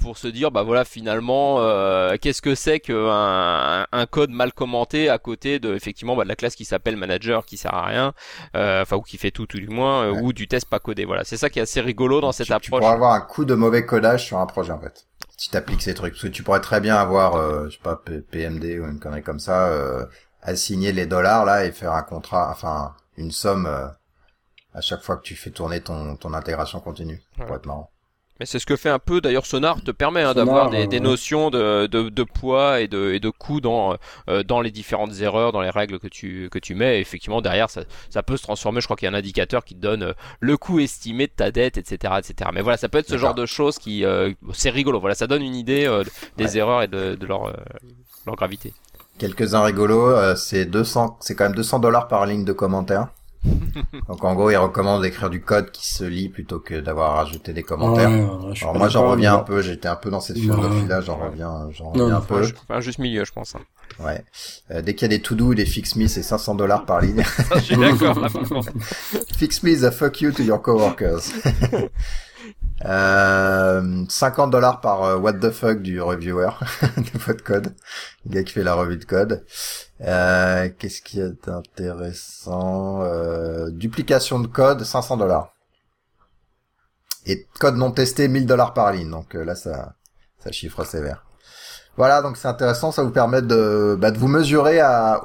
pour 0.00 0.18
se 0.18 0.26
dire 0.26 0.50
bah 0.50 0.64
voilà 0.64 0.84
finalement 0.84 1.58
qu'est-ce 2.20 2.42
que 2.42 2.56
c'est 2.56 2.80
qu'un 2.80 3.86
un 3.92 4.06
code 4.06 4.30
mal 4.30 4.52
commenté 4.52 5.08
à 5.08 5.18
côté 5.18 5.60
de 5.60 5.74
effectivement 5.74 6.16
bah, 6.16 6.24
de 6.24 6.28
la 6.28 6.34
classe 6.34 6.56
qui 6.56 6.64
s'appelle 6.64 6.96
manager 6.96 7.46
qui 7.46 7.56
sert 7.56 7.74
à 7.74 7.86
rien, 7.86 8.12
enfin 8.54 8.96
ou 8.96 9.02
qui 9.02 9.18
fait 9.18 9.30
tout 9.30 9.46
tout 9.46 9.58
du 9.58 9.68
moins, 9.68 10.10
ou 10.10 10.32
du 10.32 10.48
test 10.48 10.68
pas 10.68 10.80
codé. 10.80 11.04
Voilà, 11.04 11.24
c'est 11.24 11.36
ça 11.36 11.48
qui 11.48 11.58
est 11.58 11.62
assez 11.62 11.80
rigolo 11.80 12.20
dans 12.20 12.32
cette 12.32 12.50
approche. 12.50 12.62
Tu 12.64 12.70
pourras 12.70 12.92
avoir 12.92 13.12
un 13.12 13.20
coup 13.20 13.44
de 13.44 13.54
mauvais 13.54 13.86
codage 13.86 14.26
sur 14.26 14.38
un 14.38 14.46
projet 14.46 14.72
en 14.72 14.80
fait 14.80 15.07
si 15.38 15.50
t'appliques 15.50 15.80
ces 15.80 15.94
trucs. 15.94 16.12
Parce 16.12 16.24
que 16.24 16.28
tu 16.28 16.42
pourrais 16.42 16.60
très 16.60 16.80
bien 16.80 16.96
avoir, 16.96 17.36
euh, 17.36 17.66
je 17.70 17.76
sais 17.76 17.82
pas, 17.82 17.96
PMD 18.30 18.64
ou 18.80 18.86
une 18.86 18.98
connerie 18.98 19.22
comme 19.22 19.38
ça, 19.38 19.68
euh, 19.68 20.04
assigner 20.42 20.92
les 20.92 21.06
dollars 21.06 21.46
là 21.46 21.64
et 21.64 21.72
faire 21.72 21.92
un 21.92 22.02
contrat, 22.02 22.50
enfin 22.50 22.94
une 23.16 23.30
somme 23.30 23.66
euh, 23.66 23.86
à 24.74 24.80
chaque 24.80 25.00
fois 25.00 25.16
que 25.16 25.22
tu 25.22 25.34
fais 25.34 25.50
tourner 25.50 25.80
ton, 25.80 26.16
ton 26.16 26.34
intégration 26.34 26.80
continue. 26.80 27.22
pour 27.36 27.56
être 27.56 27.66
marrant. 27.66 27.90
Mais 28.40 28.46
c'est 28.46 28.60
ce 28.60 28.66
que 28.66 28.76
fait 28.76 28.88
un 28.88 29.00
peu 29.00 29.20
d'ailleurs 29.20 29.46
Sonar 29.46 29.82
te 29.82 29.90
permet 29.90 30.22
hein, 30.22 30.32
d'avoir 30.32 30.70
des, 30.70 30.86
des 30.86 31.00
notions 31.00 31.50
de, 31.50 31.86
de, 31.86 32.08
de, 32.08 32.22
poids 32.22 32.80
et 32.80 32.86
de, 32.86 33.12
et 33.12 33.18
de 33.18 33.30
coût 33.30 33.60
dans, 33.60 33.96
euh, 34.28 34.44
dans 34.44 34.60
les 34.60 34.70
différentes 34.70 35.20
erreurs, 35.20 35.50
dans 35.50 35.60
les 35.60 35.70
règles 35.70 35.98
que 35.98 36.06
tu, 36.06 36.48
que 36.50 36.60
tu 36.60 36.76
mets. 36.76 36.98
Et 36.98 37.00
effectivement, 37.00 37.40
derrière, 37.40 37.68
ça, 37.68 37.82
ça 38.10 38.22
peut 38.22 38.36
se 38.36 38.44
transformer. 38.44 38.80
Je 38.80 38.86
crois 38.86 38.96
qu'il 38.96 39.06
y 39.06 39.12
a 39.12 39.12
un 39.12 39.18
indicateur 39.18 39.64
qui 39.64 39.74
te 39.74 39.80
donne 39.80 40.02
euh, 40.04 40.12
le 40.38 40.56
coût 40.56 40.78
estimé 40.78 41.26
de 41.26 41.32
ta 41.32 41.50
dette, 41.50 41.78
etc., 41.78 42.14
etc. 42.18 42.50
Mais 42.54 42.62
voilà, 42.62 42.76
ça 42.76 42.88
peut 42.88 42.98
être 42.98 43.08
ce 43.08 43.18
genre 43.18 43.34
de 43.34 43.46
choses 43.46 43.78
qui, 43.78 44.04
euh, 44.04 44.32
c'est 44.52 44.70
rigolo. 44.70 45.00
Voilà, 45.00 45.16
ça 45.16 45.26
donne 45.26 45.42
une 45.42 45.56
idée 45.56 45.88
des 46.36 46.58
erreurs 46.58 46.82
et 46.82 46.88
de, 46.88 47.16
de 47.16 47.26
leur, 47.26 47.52
leur 48.26 48.36
gravité. 48.36 48.72
Quelques-uns 49.18 49.64
rigolos, 49.64 50.36
c'est 50.36 50.64
200, 50.64 51.18
c'est 51.20 51.34
quand 51.34 51.44
même 51.44 51.54
200 51.54 51.80
dollars 51.80 52.06
par 52.06 52.24
ligne 52.26 52.44
de 52.44 52.52
commentaires. 52.52 53.08
Donc 54.08 54.24
en 54.24 54.34
gros, 54.34 54.50
il 54.50 54.56
recommande 54.56 55.02
d'écrire 55.02 55.30
du 55.30 55.40
code 55.40 55.70
qui 55.70 55.86
se 55.86 56.04
lit 56.04 56.28
plutôt 56.28 56.58
que 56.58 56.80
d'avoir 56.80 57.16
rajouté 57.16 57.52
des 57.52 57.62
commentaires. 57.62 58.10
Alors 58.60 58.74
moi, 58.76 58.88
j'en 58.88 59.08
reviens 59.08 59.34
un 59.34 59.38
peu. 59.38 59.62
J'étais 59.62 59.88
un 59.88 59.96
peu 59.96 60.10
dans 60.10 60.20
cette 60.20 60.38
philosophie-là. 60.38 61.00
J'en 61.00 61.16
reviens, 61.16 61.68
j'en 61.70 61.90
reviens 61.90 62.16
un 62.16 62.20
peu. 62.20 62.42
Enfin, 62.68 62.80
juste 62.80 62.98
milieu, 62.98 63.24
je 63.24 63.32
pense. 63.32 63.54
Hein. 63.54 63.60
Ouais. 64.04 64.24
Euh, 64.70 64.82
dès 64.82 64.94
qu'il 64.94 65.10
y 65.10 65.14
a 65.14 65.16
des 65.16 65.22
to-do, 65.22 65.54
des 65.54 65.66
fix 65.66 65.96
me, 65.96 66.06
c'est 66.06 66.22
500 66.22 66.54
dollars 66.54 66.84
par 66.84 67.00
ligne. 67.00 67.24
Je 67.56 67.60
suis 67.60 67.76
d'accord. 67.76 68.26
fix 69.36 69.62
me 69.62 69.70
is 69.70 69.84
a 69.84 69.90
fuck 69.90 70.20
you 70.20 70.32
to 70.32 70.42
your 70.42 70.60
coworkers. 70.60 71.32
Euh, 72.84 74.04
50 74.08 74.50
dollars 74.50 74.80
par 74.80 75.02
euh, 75.02 75.16
what 75.16 75.34
the 75.34 75.50
fuck 75.50 75.82
du 75.82 76.00
reviewer 76.00 76.50
de 76.96 77.18
votre 77.18 77.42
code, 77.42 77.74
le 78.24 78.30
gars 78.30 78.44
qui 78.44 78.52
fait 78.52 78.62
la 78.62 78.74
revue 78.74 78.96
de 78.96 79.04
code. 79.04 79.44
Euh, 80.00 80.68
Qu'est-ce 80.78 81.02
qui 81.02 81.20
est 81.20 81.48
intéressant 81.48 83.02
euh, 83.02 83.70
Duplication 83.70 84.38
de 84.38 84.46
code, 84.46 84.84
500 84.84 85.16
dollars. 85.16 85.52
Et 87.26 87.46
code 87.58 87.76
non 87.76 87.90
testé, 87.90 88.28
1000 88.28 88.46
dollars 88.46 88.74
par 88.74 88.92
ligne. 88.92 89.10
Donc 89.10 89.34
euh, 89.34 89.44
là, 89.44 89.54
ça, 89.56 89.94
ça 90.38 90.52
chiffre 90.52 90.84
sévère. 90.84 91.27
Voilà, 91.98 92.22
donc 92.22 92.36
c'est 92.36 92.46
intéressant, 92.46 92.92
ça 92.92 93.02
vous 93.02 93.10
permet 93.10 93.42
de, 93.42 93.98
bah, 94.00 94.12
vous 94.12 94.28
mesurer 94.28 94.80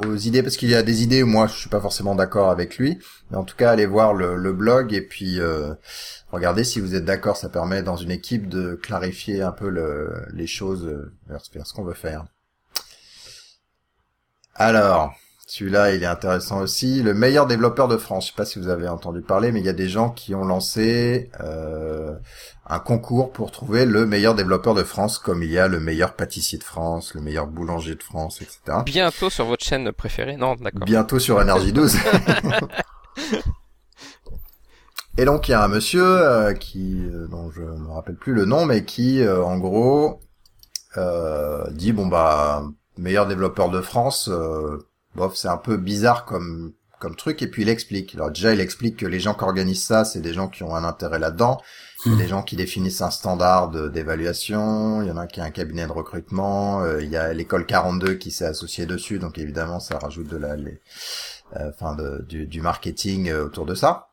aux 0.07 0.15
idées, 0.15 0.41
parce 0.41 0.57
qu'il 0.57 0.71
y 0.71 0.75
a 0.75 0.81
des 0.81 1.03
idées 1.03 1.21
où 1.21 1.27
moi 1.27 1.45
je 1.45 1.53
suis 1.53 1.69
pas 1.69 1.79
forcément 1.79 2.15
d'accord 2.15 2.49
avec 2.49 2.79
lui, 2.79 2.97
mais 3.29 3.38
en 3.38 3.43
tout 3.43 3.55
cas 3.55 3.69
allez 3.69 3.86
voir 3.86 4.15
le, 4.15 4.53
blog 4.53 4.91
et 4.91 5.03
puis 5.03 5.39
euh, 5.39 5.75
regardez 6.31 6.63
si 6.63 6.79
vous 6.79 6.95
êtes 6.95 7.05
d'accord, 7.05 7.38
ça 7.38 7.47
permet 7.47 7.83
dans 7.83 7.95
une 7.95 8.09
équipe 8.09 8.49
de 8.49 8.73
clarifier 8.73 9.43
un 9.43 9.51
peu 9.51 9.69
le, 9.69 10.25
les 10.33 10.47
choses 10.47 10.88
euh, 10.88 11.13
vers 11.27 11.45
ce 11.45 11.73
qu'on 11.75 11.83
veut 11.83 11.93
faire. 11.93 12.25
Alors, 14.55 15.13
celui-là, 15.53 15.93
il 15.93 16.01
est 16.01 16.07
intéressant 16.07 16.61
aussi. 16.61 17.03
Le 17.03 17.13
meilleur 17.13 17.45
développeur 17.45 17.87
de 17.87 17.97
France. 17.97 18.25
Je 18.25 18.31
sais 18.31 18.35
pas 18.35 18.43
si 18.43 18.57
vous 18.57 18.69
avez 18.69 18.87
entendu 18.87 19.21
parler, 19.21 19.51
mais 19.51 19.59
il 19.59 19.65
y 19.67 19.69
a 19.69 19.73
des 19.73 19.87
gens 19.87 20.09
qui 20.09 20.33
ont 20.33 20.43
lancé 20.43 21.29
euh, 21.41 22.15
un 22.65 22.79
concours 22.79 23.31
pour 23.31 23.51
trouver 23.51 23.85
le 23.85 24.07
meilleur 24.07 24.33
développeur 24.33 24.73
de 24.73 24.81
France, 24.83 25.19
comme 25.19 25.43
il 25.43 25.51
y 25.51 25.59
a 25.59 25.67
le 25.67 25.79
meilleur 25.79 26.15
pâtissier 26.15 26.57
de 26.57 26.63
France, 26.63 27.13
le 27.13 27.21
meilleur 27.21 27.45
boulanger 27.45 27.93
de 27.93 28.01
France, 28.01 28.41
etc. 28.41 28.79
Bientôt 28.83 29.29
sur 29.29 29.45
votre 29.45 29.63
chaîne 29.63 29.91
préférée, 29.91 30.37
non 30.37 30.55
D'accord. 30.55 30.85
Bientôt 30.85 31.19
sur 31.19 31.37
Energy 31.37 31.71
12. 31.71 31.97
Et 35.19 35.25
donc 35.25 35.47
il 35.47 35.51
y 35.51 35.53
a 35.53 35.63
un 35.63 35.67
monsieur 35.67 36.03
euh, 36.03 36.53
qui, 36.55 36.99
euh, 37.13 37.27
dont 37.27 37.51
je 37.51 37.61
me 37.61 37.91
rappelle 37.91 38.15
plus 38.15 38.33
le 38.33 38.45
nom, 38.45 38.65
mais 38.65 38.85
qui, 38.85 39.21
euh, 39.21 39.43
en 39.43 39.59
gros, 39.59 40.19
dit 41.69 41.91
bon 41.91 42.07
bah 42.07 42.63
meilleur 42.97 43.27
développeur 43.27 43.69
de 43.69 43.81
France 43.81 44.31
bof, 45.15 45.36
c'est 45.36 45.47
un 45.47 45.58
peu 45.58 45.78
bizarre 45.78 46.26
comme 46.26 46.73
comme 47.04 47.15
truc 47.17 47.41
et 47.41 47.47
puis 47.47 47.63
il 47.63 47.69
explique. 47.69 48.15
Alors 48.15 48.32
déjà 48.32 48.54
il 48.54 48.62
explique 48.62 48.95
que 48.95 49.06
les 49.06 49.19
gens 49.19 49.34
qui 49.34 49.43
organisent 49.43 49.84
ça, 49.84 50.06
c'est 50.06 50.21
des 50.21 50.34
gens 50.34 50.47
qui 50.47 50.63
ont 50.63 50.73
un 50.73 50.86
intérêt 50.86 51.19
là-dedans, 51.19 51.60
hmm. 52.06 52.17
des 52.17 52.30
gens 52.30 52.43
qui 52.43 52.56
définissent 52.56 53.02
un 53.02 53.12
standard 53.12 53.69
d'évaluation, 53.91 55.02
il 55.02 55.10
y 55.10 55.12
en 55.12 55.17
a 55.17 55.28
qui 55.28 55.41
a 55.41 55.43
un 55.43 55.52
cabinet 55.52 55.86
de 55.86 55.91
recrutement, 55.91 56.82
euh, 56.82 57.04
il 57.04 57.10
y 57.10 57.17
a 57.17 57.34
l'école 57.34 57.65
42 57.65 58.13
qui 58.13 58.32
s'est 58.32 58.45
associée 58.45 58.86
dessus, 58.86 59.19
donc 59.19 59.38
évidemment 59.38 59.82
ça 59.82 59.99
rajoute 59.99 60.30
de 60.30 60.38
la 60.38 60.56
les, 60.56 60.80
euh, 61.58 61.71
enfin 61.71 61.93
de, 61.93 62.23
du, 62.26 62.47
du, 62.47 62.62
marketing 62.62 63.30
euh, 63.30 63.47
autour 63.47 63.65
de 63.65 63.76
ça. 63.76 64.08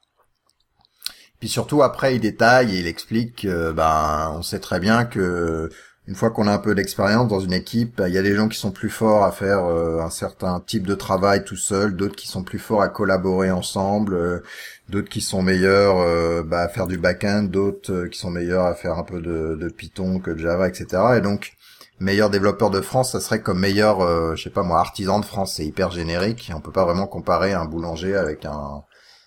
Puis 1.38 1.48
surtout 1.48 1.84
après 1.84 2.16
il 2.16 2.20
détaille 2.20 2.74
et 2.74 2.80
il 2.80 2.88
explique 2.88 3.42
que 3.42 3.70
ben 3.70 4.32
on 4.36 4.42
sait 4.42 4.58
très 4.58 4.80
bien 4.80 5.04
que 5.04 5.70
une 6.06 6.14
fois 6.14 6.30
qu'on 6.30 6.46
a 6.46 6.52
un 6.52 6.58
peu 6.58 6.74
d'expérience 6.74 7.28
dans 7.28 7.40
une 7.40 7.52
équipe, 7.52 7.96
bah, 7.98 8.08
il 8.08 8.14
y 8.14 8.18
a 8.18 8.22
des 8.22 8.34
gens 8.34 8.48
qui 8.48 8.58
sont 8.58 8.72
plus 8.72 8.90
forts 8.90 9.22
à 9.22 9.32
faire 9.32 9.64
euh, 9.64 10.00
un 10.00 10.10
certain 10.10 10.60
type 10.60 10.86
de 10.86 10.94
travail 10.94 11.44
tout 11.44 11.56
seul, 11.56 11.94
d'autres 11.94 12.16
qui 12.16 12.26
sont 12.26 12.42
plus 12.42 12.58
forts 12.58 12.82
à 12.82 12.88
collaborer 12.88 13.50
ensemble, 13.50 14.14
euh, 14.14 14.42
d'autres 14.88 15.08
qui 15.08 15.20
sont 15.20 15.42
meilleurs 15.42 15.98
euh, 15.98 16.42
bah, 16.42 16.62
à 16.62 16.68
faire 16.68 16.86
du 16.86 16.98
back-end, 16.98 17.44
d'autres 17.44 18.06
qui 18.06 18.18
sont 18.18 18.30
meilleurs 18.30 18.64
à 18.64 18.74
faire 18.74 18.98
un 18.98 19.04
peu 19.04 19.20
de, 19.20 19.56
de, 19.60 19.68
Python 19.68 20.18
que 20.20 20.30
de 20.30 20.38
Java, 20.38 20.68
etc. 20.68 20.86
Et 21.18 21.20
donc 21.20 21.52
meilleur 22.00 22.30
développeur 22.30 22.70
de 22.70 22.80
France, 22.80 23.12
ça 23.12 23.20
serait 23.20 23.42
comme 23.42 23.60
meilleur, 23.60 24.00
je 24.36 24.42
sais 24.42 24.50
pas 24.50 24.62
moi, 24.62 24.80
artisan 24.80 25.20
de 25.20 25.24
France. 25.24 25.54
C'est 25.56 25.66
hyper 25.66 25.90
générique. 25.90 26.50
On 26.54 26.60
peut 26.60 26.72
pas 26.72 26.84
vraiment 26.84 27.06
comparer 27.06 27.52
un 27.52 27.66
boulanger 27.66 28.16
avec 28.16 28.46
un, 28.46 28.82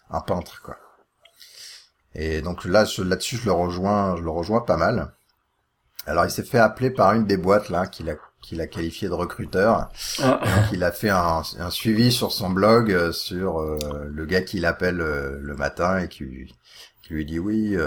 un 0.10 0.22
peintre, 0.22 0.62
quoi. 0.64 0.78
Et 2.16 2.42
donc 2.42 2.66
là, 2.66 2.86
là-dessus, 2.98 3.38
je 3.38 3.46
le 3.46 3.52
rejoins, 3.52 4.16
je 4.18 4.24
le 4.24 4.30
rejoins 4.30 4.62
pas 4.62 4.78
mal. 4.78 5.14
Alors 6.06 6.26
il 6.26 6.32
s'est 6.32 6.44
fait 6.44 6.60
appeler 6.60 6.90
par 6.90 7.14
une 7.14 7.26
des 7.26 7.38
boîtes 7.38 7.70
là 7.70 7.88
qu'il 7.88 8.10
a 8.10 8.16
qu'il 8.42 8.60
a 8.60 8.68
qualifié 8.68 9.08
de 9.08 9.14
recruteur. 9.14 9.90
Ah. 10.22 10.42
il 10.74 10.84
a 10.84 10.92
fait 10.92 11.10
un, 11.10 11.42
un, 11.60 11.70
suivi 11.70 12.12
sur 12.12 12.32
son 12.32 12.50
blog 12.50 12.92
euh, 12.92 13.12
sur 13.12 13.62
euh, 13.62 13.78
le 14.12 14.26
gars 14.26 14.42
qui 14.42 14.60
l'appelle 14.60 15.00
euh, 15.00 15.40
le 15.42 15.56
matin 15.56 16.00
et 16.00 16.10
qui, 16.10 16.54
qui 17.02 17.14
lui 17.14 17.26
dit 17.26 17.40
oui, 17.40 17.78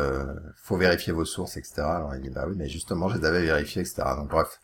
faut 0.56 0.76
vérifier 0.76 1.12
vos 1.12 1.24
sources, 1.24 1.56
etc. 1.56 1.82
Alors 1.82 2.14
il 2.14 2.22
dit 2.22 2.30
bah 2.30 2.46
oui, 2.48 2.54
mais 2.56 2.68
justement 2.68 3.08
je 3.08 3.18
les 3.18 3.24
avais 3.26 3.42
vérifiées, 3.42 3.82
etc. 3.82 4.02
Donc 4.16 4.30
bref, 4.30 4.60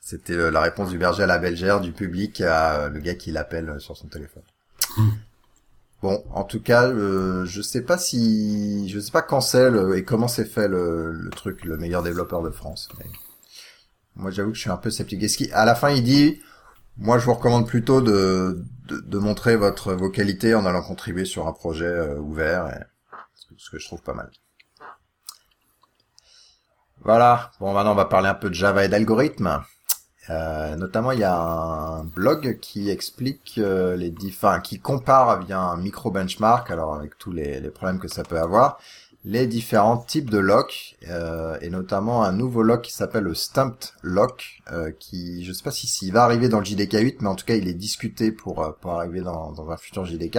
c'était 0.00 0.50
la 0.50 0.60
réponse 0.60 0.90
du 0.90 0.98
berger 0.98 1.22
à 1.22 1.26
la 1.26 1.38
bergère, 1.38 1.80
du 1.80 1.92
public 1.92 2.40
à 2.42 2.88
le 2.88 3.00
gars 3.00 3.14
qui 3.14 3.32
l'appelle 3.32 3.76
sur 3.80 3.96
son 3.96 4.08
téléphone. 4.08 4.42
Hmm. 4.96 5.10
Bon, 6.02 6.24
en 6.30 6.44
tout 6.44 6.62
cas, 6.62 6.88
euh, 6.88 7.44
je 7.44 7.60
sais 7.60 7.82
pas 7.82 7.98
si, 7.98 8.88
je 8.88 8.98
sais 9.00 9.10
pas 9.10 9.20
quand 9.20 9.42
c'est 9.42 9.70
et 9.94 10.04
comment 10.04 10.28
c'est 10.28 10.46
fait 10.46 10.66
le, 10.66 11.12
le, 11.12 11.30
truc, 11.30 11.64
le 11.64 11.76
meilleur 11.76 12.02
développeur 12.02 12.42
de 12.42 12.50
France. 12.50 12.88
Mais 12.98 13.06
moi, 14.16 14.30
j'avoue 14.30 14.50
que 14.50 14.56
je 14.56 14.62
suis 14.62 14.70
un 14.70 14.78
peu 14.78 14.90
sceptique. 14.90 15.22
Est-ce 15.22 15.44
qu'à 15.44 15.64
la 15.64 15.74
fin, 15.74 15.90
il 15.90 16.02
dit, 16.02 16.40
moi, 16.96 17.18
je 17.18 17.24
vous 17.24 17.34
recommande 17.34 17.66
plutôt 17.66 18.00
de, 18.00 18.64
montrer 19.12 19.56
votre 19.56 19.94
vos 19.94 20.10
qualités 20.10 20.54
en 20.54 20.66
allant 20.66 20.82
contribuer 20.82 21.24
sur 21.24 21.46
un 21.46 21.52
projet 21.52 21.86
euh, 21.86 22.18
ouvert, 22.18 22.68
et, 22.68 22.84
ce 23.56 23.70
que 23.70 23.78
je 23.78 23.86
trouve 23.86 24.02
pas 24.02 24.14
mal. 24.14 24.30
Voilà. 27.02 27.52
Bon, 27.60 27.72
maintenant, 27.72 27.92
on 27.92 27.96
va 27.96 28.04
parler 28.04 28.28
un 28.28 28.34
peu 28.34 28.50
de 28.50 28.54
Java 28.54 28.84
et 28.84 28.88
d'algorithmes. 28.88 29.62
Euh, 30.30 30.76
notamment, 30.76 31.10
il 31.12 31.18
y 31.18 31.24
a 31.24 31.36
un 31.36 32.04
blog 32.04 32.58
qui 32.60 32.88
explique 32.88 33.56
euh, 33.58 33.96
les 33.96 34.14
enfin, 34.28 34.60
qui 34.60 34.78
compare 34.78 35.42
via 35.42 35.58
un 35.60 35.76
micro 35.76 36.10
benchmark, 36.10 36.70
alors 36.70 36.94
avec 36.94 37.18
tous 37.18 37.32
les, 37.32 37.60
problèmes 37.70 37.98
que 37.98 38.08
ça 38.08 38.22
peut 38.22 38.38
avoir, 38.38 38.78
les 39.24 39.46
différents 39.46 39.98
types 39.98 40.30
de 40.30 40.38
lock, 40.38 40.96
euh, 41.08 41.58
et 41.60 41.68
notamment 41.68 42.22
un 42.22 42.32
nouveau 42.32 42.62
lock 42.62 42.82
qui 42.82 42.92
s'appelle 42.92 43.24
le 43.24 43.34
Stamped 43.34 43.90
Lock, 44.02 44.62
qui, 45.00 45.44
je 45.44 45.52
sais 45.52 45.64
pas 45.64 45.72
si 45.72 45.86
s'il 45.88 46.12
va 46.12 46.22
arriver 46.24 46.48
dans 46.48 46.60
le 46.60 46.64
JDK 46.64 46.98
8, 47.00 47.22
mais 47.22 47.28
en 47.28 47.34
tout 47.34 47.44
cas, 47.44 47.54
il 47.54 47.68
est 47.68 47.74
discuté 47.74 48.30
pour 48.30 48.76
pour 48.80 48.92
arriver 48.92 49.20
dans, 49.20 49.52
dans 49.52 49.70
un 49.70 49.76
futur 49.76 50.04
JDK. 50.04 50.38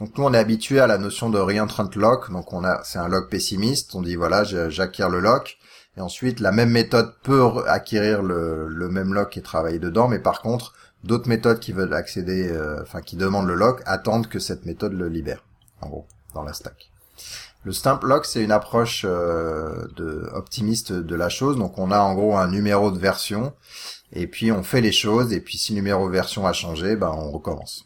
Donc 0.00 0.16
nous 0.16 0.24
on 0.24 0.32
est 0.32 0.38
habitué 0.38 0.80
à 0.80 0.86
la 0.86 0.96
notion 0.96 1.28
de 1.28 1.38
reentrant 1.38 1.90
lock, 1.94 2.30
donc 2.32 2.54
on 2.54 2.64
a 2.64 2.80
c'est 2.84 2.98
un 2.98 3.08
lock 3.08 3.28
pessimiste, 3.28 3.94
on 3.94 4.00
dit 4.00 4.16
voilà 4.16 4.44
j'acquiers 4.44 5.10
le 5.10 5.20
lock, 5.20 5.58
et 5.96 6.00
ensuite, 6.00 6.40
la 6.40 6.52
même 6.52 6.70
méthode 6.70 7.14
peut 7.22 7.44
acquérir 7.66 8.22
le, 8.22 8.68
le 8.68 8.88
même 8.88 9.12
lock 9.12 9.36
et 9.36 9.42
travailler 9.42 9.78
dedans, 9.78 10.08
mais 10.08 10.20
par 10.20 10.40
contre, 10.40 10.72
d'autres 11.04 11.28
méthodes 11.28 11.60
qui 11.60 11.72
veulent 11.72 11.94
accéder, 11.94 12.48
euh, 12.48 12.82
enfin 12.82 13.00
qui 13.00 13.16
demandent 13.16 13.48
le 13.48 13.54
lock, 13.54 13.82
attendent 13.86 14.28
que 14.28 14.38
cette 14.38 14.66
méthode 14.66 14.92
le 14.92 15.08
libère, 15.08 15.44
en 15.80 15.88
gros, 15.88 16.06
dans 16.34 16.42
la 16.42 16.52
stack. 16.52 16.90
Le 17.64 17.72
stamp 17.72 18.00
lock, 18.02 18.24
c'est 18.24 18.42
une 18.42 18.52
approche 18.52 19.04
euh, 19.06 19.86
de, 19.96 20.30
optimiste 20.32 20.92
de 20.92 21.14
la 21.14 21.28
chose. 21.28 21.58
Donc, 21.58 21.78
on 21.78 21.90
a 21.90 22.00
en 22.00 22.14
gros 22.14 22.36
un 22.36 22.48
numéro 22.48 22.90
de 22.90 22.98
version, 22.98 23.52
et 24.12 24.26
puis 24.26 24.50
on 24.50 24.62
fait 24.62 24.80
les 24.80 24.92
choses, 24.92 25.32
et 25.32 25.40
puis 25.40 25.58
si 25.58 25.72
le 25.72 25.76
numéro 25.76 26.06
de 26.06 26.12
version 26.12 26.46
a 26.46 26.52
changé, 26.52 26.96
ben 26.96 27.12
on 27.14 27.30
recommence. 27.30 27.84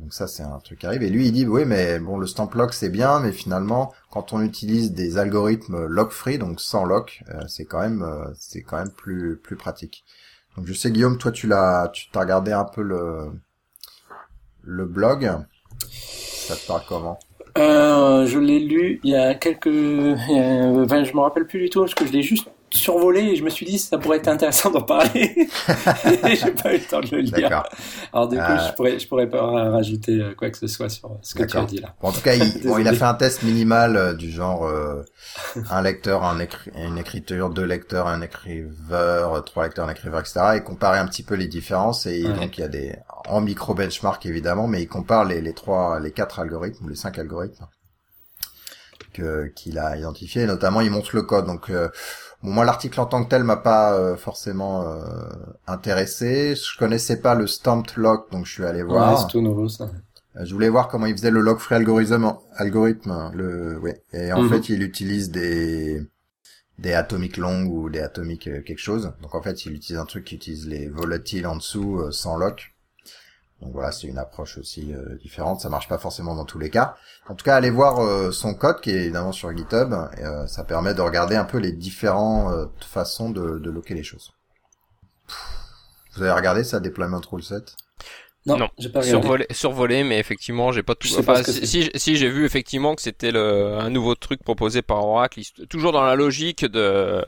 Donc 0.00 0.12
ça, 0.12 0.26
c'est 0.26 0.42
un 0.42 0.58
truc 0.58 0.80
qui 0.80 0.86
arrive. 0.86 1.04
Et 1.04 1.08
lui, 1.08 1.28
il 1.28 1.32
dit, 1.32 1.46
oui, 1.46 1.64
mais 1.64 2.00
bon, 2.00 2.18
le 2.18 2.26
stamp 2.26 2.50
lock, 2.54 2.74
c'est 2.74 2.88
bien, 2.88 3.20
mais 3.20 3.30
finalement, 3.30 3.92
quand 4.14 4.32
on 4.32 4.40
utilise 4.42 4.92
des 4.92 5.18
algorithmes 5.18 5.86
lock-free, 5.86 6.38
donc 6.38 6.60
sans 6.60 6.84
lock, 6.84 7.24
euh, 7.30 7.42
c'est 7.48 7.64
quand 7.64 7.80
même, 7.80 8.02
euh, 8.02 8.32
c'est 8.38 8.62
quand 8.62 8.78
même 8.78 8.92
plus, 8.92 9.36
plus 9.36 9.56
pratique. 9.56 10.04
Donc 10.56 10.68
je 10.68 10.72
sais, 10.72 10.92
Guillaume, 10.92 11.18
toi, 11.18 11.32
tu 11.32 11.48
l'as, 11.48 11.90
tu 11.92 12.08
t'as 12.12 12.20
regardé 12.20 12.52
un 12.52 12.64
peu 12.64 12.82
le, 12.82 13.32
le 14.62 14.84
blog. 14.86 15.28
Ça 15.90 16.54
te 16.54 16.64
parle 16.64 16.82
comment? 16.88 17.18
Euh, 17.58 18.24
Je 18.26 18.38
l'ai 18.38 18.60
lu 18.60 19.00
il 19.02 19.10
y 19.10 19.16
a 19.16 19.34
quelques, 19.34 19.66
enfin, 19.66 21.02
je 21.02 21.12
me 21.12 21.20
rappelle 21.20 21.48
plus 21.48 21.58
du 21.58 21.68
tout 21.68 21.80
parce 21.80 21.94
que 21.94 22.06
je 22.06 22.12
l'ai 22.12 22.22
juste 22.22 22.48
survolé 22.76 23.20
et 23.20 23.36
je 23.36 23.44
me 23.44 23.50
suis 23.50 23.66
dit 23.66 23.78
ça 23.78 23.98
pourrait 23.98 24.18
être 24.18 24.28
intéressant 24.28 24.70
d'en 24.70 24.82
parler. 24.82 25.34
j'ai 25.66 26.50
pas 26.50 26.74
eu 26.74 26.78
le 26.78 26.84
temps 26.84 27.00
de 27.00 27.08
le 27.10 27.20
lire. 27.22 27.62
Alors 28.12 28.28
du 28.28 28.36
coup, 28.36 28.42
je 28.42 28.68
euh, 28.68 28.72
pourrais 28.76 28.98
je 28.98 29.08
pourrais 29.08 29.28
pas 29.28 29.70
rajouter 29.70 30.20
euh, 30.20 30.34
quoi 30.34 30.50
que 30.50 30.58
ce 30.58 30.66
soit 30.66 30.88
sur 30.88 31.18
ce 31.22 31.34
que 31.34 31.44
tu 31.44 31.56
as 31.56 31.64
dit 31.64 31.78
là. 31.78 31.94
en 32.02 32.12
tout 32.12 32.20
cas, 32.20 32.34
il, 32.34 32.62
bon, 32.64 32.78
il 32.78 32.88
a 32.88 32.92
fait 32.92 33.04
un 33.04 33.14
test 33.14 33.42
minimal 33.42 33.96
euh, 33.96 34.14
du 34.14 34.30
genre 34.30 34.70
un 35.70 35.82
lecteur, 35.82 36.24
un 36.24 36.38
écri 36.38 36.70
une 36.76 36.98
écriture, 36.98 37.50
deux 37.50 37.64
lecteurs, 37.64 38.06
un 38.06 38.22
écriveur, 38.22 39.44
trois 39.44 39.64
lecteurs, 39.64 39.88
un 39.88 39.92
écriveur, 39.92 40.20
etc. 40.20 40.40
Et 40.56 40.60
comparer 40.62 40.98
un 40.98 41.06
petit 41.06 41.22
peu 41.22 41.34
les 41.34 41.46
différences 41.46 42.06
et 42.06 42.22
donc 42.22 42.58
il 42.58 42.60
y 42.60 42.64
a 42.64 42.68
des 42.68 42.96
en 43.26 43.40
micro 43.40 43.74
benchmark 43.74 44.24
évidemment, 44.26 44.66
mais 44.66 44.82
il 44.82 44.88
compare 44.88 45.24
les, 45.24 45.40
les 45.40 45.54
trois, 45.54 46.00
les 46.00 46.12
quatre 46.12 46.40
algorithmes 46.40 46.84
ou 46.84 46.88
les 46.88 46.96
cinq 46.96 47.18
algorithmes 47.18 47.66
que 49.14 49.46
qu'il 49.54 49.78
a 49.78 49.96
identifié. 49.96 50.44
Notamment, 50.44 50.80
il 50.82 50.90
montre 50.90 51.14
le 51.14 51.22
code. 51.22 51.46
Donc 51.46 51.70
Bon, 52.44 52.50
moi, 52.50 52.66
l'article 52.66 53.00
en 53.00 53.06
tant 53.06 53.24
que 53.24 53.30
tel 53.30 53.42
m'a 53.42 53.56
pas 53.56 53.94
euh, 53.94 54.16
forcément 54.16 54.82
euh, 54.82 55.02
intéressé. 55.66 56.54
Je 56.54 56.78
connaissais 56.78 57.20
pas 57.20 57.34
le 57.34 57.46
stamped 57.46 57.96
lock, 57.96 58.30
donc 58.30 58.44
je 58.44 58.52
suis 58.52 58.64
allé 58.64 58.82
voir. 58.82 59.18
c'est 59.18 59.28
tout 59.28 59.40
nouveau 59.40 59.66
ça. 59.68 59.90
Euh, 60.36 60.44
je 60.44 60.52
voulais 60.52 60.68
voir 60.68 60.88
comment 60.88 61.06
il 61.06 61.16
faisait 61.16 61.30
le 61.30 61.40
lock 61.40 61.58
free 61.58 61.76
algorithm, 61.76 62.34
algorithme, 62.56 63.30
le, 63.32 63.78
ouais. 63.78 64.02
Et 64.12 64.30
en 64.34 64.42
mhm. 64.42 64.50
fait, 64.50 64.68
il 64.68 64.82
utilise 64.82 65.30
des 65.30 66.02
des 66.76 66.92
atomic 66.92 67.36
long 67.36 67.62
ou 67.66 67.88
des 67.88 68.00
atomic 68.00 68.42
quelque 68.42 68.78
chose. 68.78 69.12
Donc 69.22 69.34
en 69.34 69.40
fait, 69.40 69.64
il 69.64 69.72
utilise 69.72 69.98
un 69.98 70.06
truc 70.06 70.24
qui 70.24 70.34
utilise 70.34 70.68
les 70.68 70.88
volatiles 70.88 71.46
en 71.46 71.56
dessous 71.56 72.10
sans 72.10 72.36
lock. 72.36 72.73
Donc 73.64 73.72
voilà, 73.72 73.92
c'est 73.92 74.06
une 74.06 74.18
approche 74.18 74.58
aussi 74.58 74.92
euh, 74.92 75.16
différente. 75.22 75.62
Ça 75.62 75.70
marche 75.70 75.88
pas 75.88 75.96
forcément 75.96 76.34
dans 76.34 76.44
tous 76.44 76.58
les 76.58 76.68
cas. 76.68 76.96
En 77.28 77.34
tout 77.34 77.44
cas, 77.44 77.56
allez 77.56 77.70
voir 77.70 78.00
euh, 78.00 78.30
son 78.30 78.52
code 78.52 78.82
qui 78.82 78.90
est 78.90 79.04
évidemment 79.04 79.32
sur 79.32 79.56
GitHub. 79.56 79.92
Euh, 79.92 80.46
ça 80.46 80.64
permet 80.64 80.92
de 80.92 81.00
regarder 81.00 81.34
un 81.34 81.46
peu 81.46 81.56
les 81.56 81.72
différentes 81.72 82.52
façons 82.84 83.30
de, 83.30 83.58
de 83.58 83.70
loquer 83.70 83.94
les 83.94 84.02
choses. 84.02 84.32
Vous 86.14 86.22
avez 86.22 86.32
regardé 86.32 86.62
ça, 86.62 86.78
Deployment 86.78 87.22
Rule 87.30 87.42
7 87.42 87.74
non, 88.46 88.68
j'ai 88.78 88.90
pas 88.90 89.02
survolé, 89.02 89.46
survolé, 89.50 90.04
mais 90.04 90.18
effectivement, 90.18 90.70
j'ai 90.70 90.82
pas 90.82 90.94
tout. 90.94 91.08
Enfin, 91.18 91.42
si, 91.42 91.88
si, 91.94 92.16
j'ai 92.16 92.28
vu 92.28 92.44
effectivement 92.44 92.94
que 92.94 93.00
c'était 93.00 93.30
le 93.30 93.78
un 93.78 93.88
nouveau 93.88 94.14
truc 94.14 94.42
proposé 94.42 94.82
par 94.82 95.02
Oracle, 95.02 95.40
toujours 95.70 95.92
dans 95.92 96.02
la 96.02 96.14
logique 96.14 96.66
de 96.66 97.24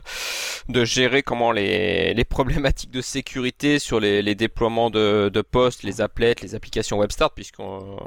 de 0.69 0.85
gérer 0.85 1.23
comment 1.23 1.51
les 1.51 2.13
les 2.13 2.23
problématiques 2.23 2.91
de 2.91 3.01
sécurité 3.01 3.79
sur 3.79 3.99
les, 3.99 4.21
les 4.21 4.35
déploiements 4.35 4.91
de 4.91 5.31
de 5.33 5.41
postes, 5.41 5.81
les 5.81 6.01
applets, 6.01 6.35
les 6.43 6.53
applications 6.53 6.99
WebStart, 6.99 7.31
puisque 7.31 7.59
euh, 7.61 7.97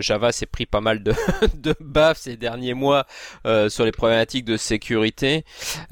Java 0.00 0.32
s'est 0.32 0.46
pris 0.46 0.66
pas 0.66 0.80
mal 0.80 1.04
de 1.04 1.14
de 1.54 1.74
baffes 1.78 2.18
ces 2.18 2.36
derniers 2.36 2.74
mois 2.74 3.06
euh, 3.46 3.68
sur 3.68 3.84
les 3.84 3.92
problématiques 3.92 4.44
de 4.44 4.56
sécurité. 4.56 5.44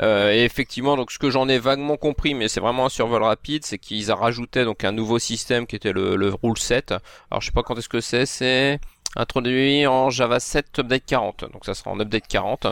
Euh, 0.02 0.32
et 0.32 0.42
effectivement, 0.42 0.96
donc 0.96 1.12
ce 1.12 1.20
que 1.20 1.30
j'en 1.30 1.48
ai 1.48 1.58
vaguement 1.58 1.96
compris, 1.96 2.34
mais 2.34 2.48
c'est 2.48 2.60
vraiment 2.60 2.86
un 2.86 2.88
survol 2.90 3.22
rapide, 3.22 3.64
c'est 3.64 3.78
qu'ils 3.78 4.10
a 4.10 4.16
rajouté 4.16 4.64
donc 4.64 4.82
un 4.82 4.92
nouveau 4.92 5.20
système 5.20 5.68
qui 5.68 5.76
était 5.76 5.92
le 5.92 6.16
le 6.16 6.34
rule 6.42 6.58
7. 6.64 6.92
Alors 7.30 7.40
je 7.40 7.46
sais 7.46 7.52
pas 7.52 7.62
quand 7.62 7.78
est-ce 7.78 7.88
que 7.88 8.00
c'est, 8.00 8.26
c'est 8.26 8.80
introduit 9.16 9.86
en 9.86 10.10
Java 10.10 10.40
7 10.40 10.78
Update 10.80 11.04
40. 11.06 11.44
Donc 11.52 11.64
ça 11.64 11.74
sera 11.74 11.90
en 11.90 12.00
Update 12.00 12.26
40. 12.26 12.66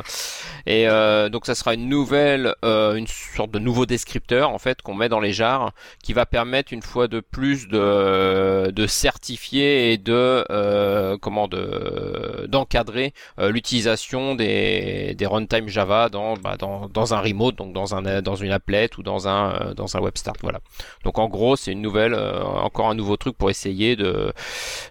Et 0.67 0.89
euh, 0.89 1.29
donc 1.29 1.47
ça 1.47 1.55
sera 1.55 1.75
une 1.75 1.89
nouvelle, 1.89 2.55
euh, 2.65 2.95
une 2.95 3.07
sorte 3.07 3.51
de 3.51 3.59
nouveau 3.59 3.87
descripteur 3.87 4.51
en 4.51 4.59
fait 4.59 4.83
qu'on 4.83 4.95
met 4.95 5.09
dans 5.09 5.21
les 5.21 5.33
jars, 5.33 5.73
qui 6.03 6.13
va 6.13 6.27
permettre 6.27 6.73
une 6.73 6.83
fois 6.83 7.09
de 7.09 7.21
plus 7.21 7.69
de, 7.69 8.71
de 8.71 8.87
certifier 8.87 9.93
et 9.93 9.99
de 9.99 10.45
euh, 10.51 11.17
comment 11.21 11.49
de 11.49 12.47
d'encadrer 12.49 13.15
l'utilisation 13.39 14.35
des, 14.35 15.15
des 15.17 15.27
runtime 15.27 15.69
Java 15.69 16.09
dans, 16.09 16.35
bah, 16.35 16.57
dans 16.59 16.89
dans 16.89 17.15
un 17.15 17.21
remote, 17.21 17.57
donc 17.57 17.73
dans 17.73 17.95
un 17.95 18.23
dans 18.23 18.37
une 18.37 18.53
applet 18.53 18.91
ou 18.99 19.03
dans 19.03 19.29
un 19.29 19.75
dans 19.75 19.97
un 19.97 20.01
web 20.01 20.17
start. 20.17 20.39
Voilà. 20.43 20.61
Donc 21.05 21.19
en 21.19 21.29
gros 21.29 21.57
c'est 21.57 21.73
une 21.73 21.83
nouvelle, 21.83 22.15
encore 22.15 22.89
un 22.89 22.95
nouveau 22.95 23.17
truc 23.17 23.37
pour 23.37 23.51
essayer 23.51 23.97
de 23.97 24.33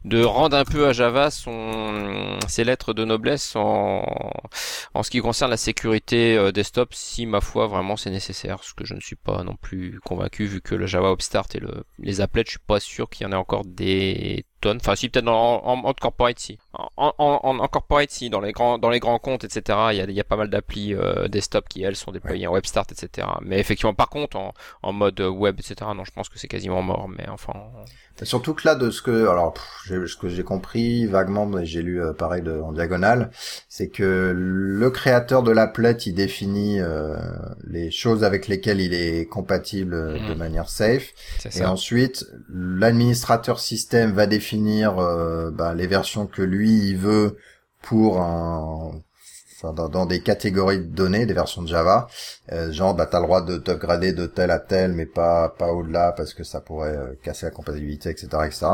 de 0.05 0.23
rendre 0.23 0.57
un 0.57 0.65
peu 0.65 0.87
à 0.87 0.93
Java 0.93 1.29
son, 1.43 2.39
ses 2.47 2.63
lettres 2.63 2.93
de 2.93 3.05
noblesse 3.05 3.55
en, 3.55 4.03
en 4.93 5.03
ce 5.03 5.09
qui 5.09 5.19
concerne 5.19 5.51
la 5.51 5.57
sécurité 5.57 6.37
euh, 6.37 6.51
desktop, 6.51 6.93
si 6.93 7.25
ma 7.25 7.41
foi 7.41 7.67
vraiment 7.67 7.97
c'est 7.97 8.11
nécessaire, 8.11 8.63
ce 8.63 8.73
que 8.73 8.85
je 8.85 8.93
ne 8.93 8.99
suis 8.99 9.15
pas 9.15 9.43
non 9.43 9.55
plus 9.55 9.99
convaincu 10.05 10.45
vu 10.45 10.61
que 10.61 10.75
le 10.75 10.85
Java 10.85 11.11
Upstart 11.11 11.55
et 11.55 11.59
le, 11.59 11.83
les 11.99 12.21
applets, 12.21 12.43
je 12.45 12.51
suis 12.51 12.59
pas 12.59 12.79
sûr 12.79 13.09
qu'il 13.09 13.25
y 13.25 13.29
en 13.29 13.31
ait 13.31 13.35
encore 13.35 13.65
des 13.65 14.45
tonnes. 14.61 14.77
Enfin, 14.77 14.95
si 14.95 15.09
peut-être 15.09 15.27
en, 15.27 15.63
en, 15.65 15.93
corporate, 15.93 16.39
si. 16.39 16.57
en, 16.73 17.13
en, 17.17 17.59
en, 17.59 17.67
corporate, 17.67 18.09
si, 18.11 18.29
dans 18.29 18.39
les 18.39 18.51
grands, 18.51 18.77
dans 18.77 18.89
les 18.89 18.99
grands 18.99 19.19
comptes, 19.19 19.43
etc. 19.43 19.77
Il 19.91 19.97
y 19.97 20.01
a, 20.01 20.05
il 20.05 20.11
y 20.11 20.19
a 20.19 20.23
pas 20.23 20.37
mal 20.37 20.49
d'applis 20.49 20.93
euh, 20.93 21.27
desktop 21.27 21.67
qui 21.67 21.83
elles 21.83 21.95
sont 21.95 22.11
déployées 22.11 22.47
en 22.47 22.53
WebStart, 22.53 22.85
etc. 22.91 23.27
Mais 23.41 23.59
effectivement, 23.59 23.93
par 23.93 24.09
contre, 24.09 24.37
en, 24.37 24.53
en 24.83 24.93
mode 24.93 25.19
web, 25.19 25.59
etc. 25.59 25.75
Non, 25.95 26.05
je 26.05 26.11
pense 26.11 26.29
que 26.29 26.39
c'est 26.39 26.47
quasiment 26.47 26.81
mort. 26.81 27.09
Mais 27.09 27.27
enfin. 27.29 27.53
Surtout 28.23 28.53
que 28.53 28.67
là, 28.67 28.75
de 28.75 28.91
ce 28.91 29.01
que, 29.01 29.27
alors, 29.27 29.55
ce 29.87 30.15
que 30.15 30.29
j'ai 30.29 30.43
compris 30.43 31.07
vaguement, 31.07 31.47
mais 31.47 31.65
j'ai 31.65 31.81
lu 31.81 32.01
euh, 32.01 32.13
pareil 32.13 32.43
de, 32.43 32.51
en 32.51 32.71
diagonale, 32.71 33.31
c'est 33.67 33.89
que 33.89 34.31
le 34.35 34.89
créateur 34.91 35.41
de 35.41 35.51
l'applet, 35.51 35.93
il 36.05 36.13
définit 36.13 36.79
euh, 36.79 37.15
les 37.63 37.89
choses 37.89 38.23
avec 38.23 38.47
lesquelles 38.47 38.79
il 38.79 38.93
est 38.93 39.25
compatible 39.25 39.95
euh, 39.95 40.13
de 40.13 40.33
mhm. 40.33 40.37
manière 40.37 40.69
safe, 40.69 41.13
et 41.55 41.65
ensuite 41.65 42.25
l'administrateur 42.53 43.59
système 43.59 44.11
va 44.11 44.27
définir 44.27 44.50
bah, 44.57 45.73
les 45.73 45.87
versions 45.87 46.27
que 46.27 46.41
lui 46.41 46.89
il 46.89 46.97
veut 46.97 47.37
pour 47.81 48.21
un 48.21 48.91
dans, 49.63 50.05
des 50.05 50.21
catégories 50.21 50.79
de 50.79 50.85
données, 50.85 51.25
des 51.25 51.33
versions 51.33 51.61
de 51.61 51.67
Java, 51.67 52.07
euh, 52.51 52.71
genre 52.71 52.95
bah 52.95 53.05
t'as 53.05 53.19
le 53.19 53.25
droit 53.25 53.41
de 53.41 53.57
t'upgrader 53.57 54.13
de 54.13 54.25
tel 54.25 54.51
à 54.51 54.59
tel, 54.59 54.93
mais 54.93 55.05
pas 55.05 55.49
pas 55.49 55.71
au-delà 55.71 56.11
parce 56.13 56.33
que 56.33 56.43
ça 56.43 56.61
pourrait 56.61 56.95
euh, 56.95 57.13
casser 57.23 57.45
la 57.45 57.51
compatibilité, 57.51 58.09
etc., 58.09 58.27
etc. 58.45 58.67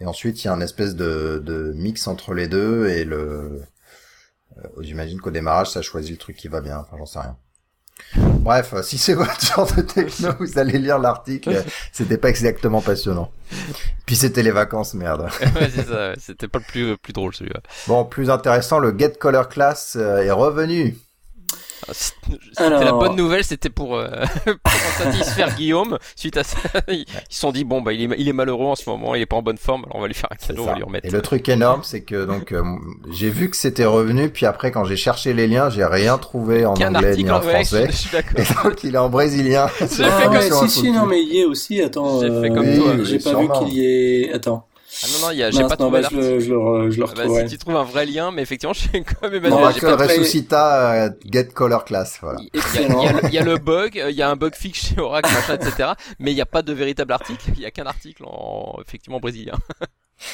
Et 0.00 0.06
ensuite 0.06 0.42
il 0.44 0.46
y 0.46 0.50
a 0.50 0.52
un 0.52 0.60
espèce 0.60 0.94
de, 0.94 1.42
de 1.44 1.72
mix 1.76 2.06
entre 2.08 2.34
les 2.34 2.48
deux 2.48 2.88
et 2.88 3.04
le, 3.04 3.62
euh, 4.58 4.68
j'imagine 4.80 5.20
qu'au 5.20 5.30
démarrage 5.30 5.70
ça 5.70 5.82
choisit 5.82 6.12
le 6.12 6.18
truc 6.18 6.36
qui 6.36 6.48
va 6.48 6.60
bien. 6.60 6.78
Enfin 6.78 6.96
j'en 6.98 7.06
sais 7.06 7.20
rien. 7.20 7.36
Bref, 8.16 8.74
si 8.82 8.98
c'est 8.98 9.14
votre 9.14 9.40
genre 9.40 9.72
de 9.74 9.82
techno, 9.82 10.30
vous 10.38 10.58
allez 10.58 10.78
lire 10.78 10.98
l'article. 10.98 11.64
C'était 11.92 12.18
pas 12.18 12.28
exactement 12.28 12.80
passionnant. 12.80 13.30
Puis 14.06 14.16
c'était 14.16 14.42
les 14.42 14.50
vacances, 14.50 14.94
merde. 14.94 15.22
ouais, 15.40 15.70
c'est 15.74 15.86
ça. 15.86 16.12
C'était 16.18 16.48
pas 16.48 16.58
le 16.58 16.64
plus, 16.64 16.96
plus 16.98 17.12
drôle 17.12 17.34
celui-là. 17.34 17.60
Bon, 17.86 18.04
plus 18.04 18.30
intéressant, 18.30 18.78
le 18.78 18.96
Get 18.96 19.12
Color 19.18 19.48
Class 19.48 19.96
euh, 19.98 20.22
est 20.22 20.30
revenu. 20.30 20.96
C'était 21.92 22.68
la 22.68 22.92
bonne 22.92 23.16
nouvelle, 23.16 23.44
c'était 23.44 23.70
pour, 23.70 23.96
euh, 23.96 24.08
pour 24.62 24.72
satisfaire 24.72 25.54
Guillaume. 25.54 25.98
Suite 26.16 26.36
à 26.36 26.44
ça, 26.44 26.58
ils 26.88 27.04
se 27.28 27.40
sont 27.40 27.52
dit 27.52 27.64
bon 27.64 27.82
bah 27.82 27.92
il 27.92 28.12
est, 28.12 28.16
il 28.18 28.28
est 28.28 28.32
malheureux 28.32 28.66
en 28.66 28.74
ce 28.74 28.88
moment, 28.88 29.14
il 29.14 29.22
est 29.22 29.26
pas 29.26 29.36
en 29.36 29.42
bonne 29.42 29.58
forme, 29.58 29.84
alors 29.84 29.96
on 29.96 30.00
va 30.00 30.06
lui 30.06 30.14
faire 30.14 30.30
un 30.32 30.36
cadeau, 30.36 30.62
on 30.62 30.66
va 30.66 30.74
lui 30.74 30.82
remettre. 30.82 31.06
Et 31.06 31.10
le 31.10 31.22
truc 31.22 31.48
énorme, 31.48 31.82
c'est 31.82 32.02
que 32.02 32.24
donc 32.24 32.52
euh, 32.52 32.62
j'ai 33.12 33.30
vu 33.30 33.50
que 33.50 33.56
c'était 33.56 33.84
revenu, 33.84 34.30
puis 34.30 34.46
après 34.46 34.70
quand 34.70 34.84
j'ai 34.84 34.96
cherché 34.96 35.32
les 35.34 35.46
liens, 35.46 35.70
j'ai 35.70 35.84
rien 35.84 36.18
trouvé 36.18 36.66
en 36.66 36.74
anglais 36.74 37.16
ni 37.16 37.30
en 37.30 37.40
français. 37.40 37.88
et 38.36 38.42
donc 38.62 38.84
il 38.84 38.94
est 38.94 38.98
en 38.98 39.08
brésilien. 39.08 39.66
J'ai 39.80 40.04
fait 40.04 40.24
comme 40.24 40.68
si 40.68 40.80
si 40.80 40.90
non 40.90 41.06
mais 41.06 41.22
il 41.22 41.28
y 41.28 41.40
est 41.40 41.44
aussi. 41.44 41.80
Attends, 41.82 42.20
j'ai 42.20 42.40
fait 42.40 42.48
comme 42.48 42.74
toi. 42.74 42.94
J'ai 43.02 43.18
pas 43.18 43.34
vu 43.34 43.48
qu'il 43.58 43.74
y 43.74 43.84
ait. 43.84 44.32
Attends. 44.32 44.66
Ah 45.02 45.06
non, 45.12 45.26
non, 45.26 45.32
y 45.32 45.42
a, 45.42 45.50
j'ai 45.50 45.62
pas 45.62 45.76
trouvé 45.76 46.02
bah, 46.02 46.08
je, 46.10 46.16
le, 46.16 46.40
je, 46.40 46.52
le, 46.52 46.90
je 46.90 47.00
le 47.00 47.06
ah 47.08 47.12
bah, 47.16 47.48
si 47.48 47.56
tu 47.56 47.58
trouves 47.58 47.76
un 47.76 47.84
vrai 47.84 48.06
lien, 48.06 48.30
mais 48.30 48.42
effectivement, 48.42 48.72
je 48.72 48.80
suis 48.80 48.90
quand 49.02 49.28
même 49.28 49.48
Non, 49.48 49.70
j'ai 49.70 49.80
pas 49.80 49.96
Resuscita, 49.96 50.92
euh, 51.06 51.10
Get 51.24 51.46
Color 51.46 51.84
Class, 51.84 52.18
voilà. 52.22 52.38
Il 52.40 52.60
y, 52.80 52.84
a, 52.86 53.30
y, 53.30 53.38
a, 53.38 53.42
le 53.42 53.58
bug, 53.58 54.02
il 54.08 54.14
y 54.14 54.22
a 54.22 54.30
un 54.30 54.36
bug 54.36 54.54
fixe 54.54 54.86
chez 54.86 55.00
Oracle, 55.00 55.32
machin, 55.32 55.54
etc. 55.54 55.90
Mais 56.18 56.30
il 56.30 56.34
n'y 56.34 56.40
a 56.40 56.46
pas 56.46 56.62
de 56.62 56.72
véritable 56.72 57.12
article, 57.12 57.50
il 57.56 57.60
y 57.60 57.66
a 57.66 57.70
qu'un 57.70 57.86
article 57.86 58.24
en, 58.26 58.78
effectivement, 58.86 59.18
brésilien. 59.18 59.54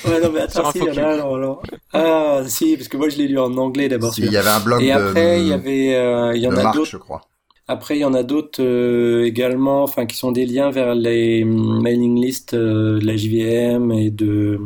Ouais, 0.04 0.20
non, 0.20 0.30
mais 0.32 0.40
attends, 0.40 0.70
si, 0.72 0.78
il 0.78 0.84
y 0.84 1.00
en 1.00 1.04
a 1.04 1.12
alors, 1.14 1.36
alors. 1.36 1.62
Ah, 1.92 2.42
si, 2.46 2.76
parce 2.76 2.88
que 2.88 2.96
moi, 2.96 3.08
je 3.08 3.16
l'ai 3.16 3.28
lu 3.28 3.38
en 3.38 3.56
anglais 3.56 3.88
d'abord. 3.88 4.12
Si, 4.12 4.20
il 4.20 4.30
y 4.30 4.36
avait 4.36 4.50
un 4.50 4.60
blog 4.60 4.82
Et 4.82 4.92
après, 4.92 5.40
il 5.40 5.48
y 5.48 5.52
avait, 5.52 5.94
euh, 5.94 6.36
il 6.36 6.42
y 6.42 6.46
en 6.46 6.56
a 6.56 6.70
d'autres. 6.72 6.90
je 6.90 6.98
crois. 6.98 7.22
Après, 7.70 7.96
il 7.96 8.00
y 8.00 8.04
en 8.04 8.14
a 8.14 8.24
d'autres 8.24 8.60
euh, 8.60 9.24
également, 9.24 9.84
enfin, 9.84 10.04
qui 10.04 10.16
sont 10.16 10.32
des 10.32 10.44
liens 10.44 10.72
vers 10.72 10.96
les 10.96 11.44
mailing 11.44 12.20
lists 12.20 12.54
euh, 12.54 12.98
de 12.98 13.06
la 13.06 13.16
JVM 13.16 13.92
et 13.92 14.10
de 14.10 14.58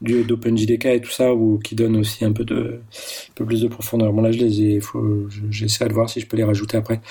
d'OpenJDK 0.00 0.86
et 0.86 1.02
tout 1.02 1.10
ça, 1.10 1.34
ou 1.34 1.58
qui 1.58 1.74
donnent 1.74 1.98
aussi 1.98 2.24
un 2.24 2.32
peu 2.32 2.44
de 2.44 2.80
un 2.80 3.34
peu 3.34 3.44
plus 3.44 3.60
de 3.60 3.68
profondeur. 3.68 4.14
Bon 4.14 4.22
là, 4.22 4.32
je 4.32 4.38
les 4.38 4.62
ai, 4.62 4.80
j'essaie 5.50 5.86
de 5.86 5.92
voir 5.92 6.08
si 6.08 6.20
je 6.20 6.26
peux 6.26 6.38
les 6.38 6.44
rajouter 6.44 6.78
après. 6.78 7.02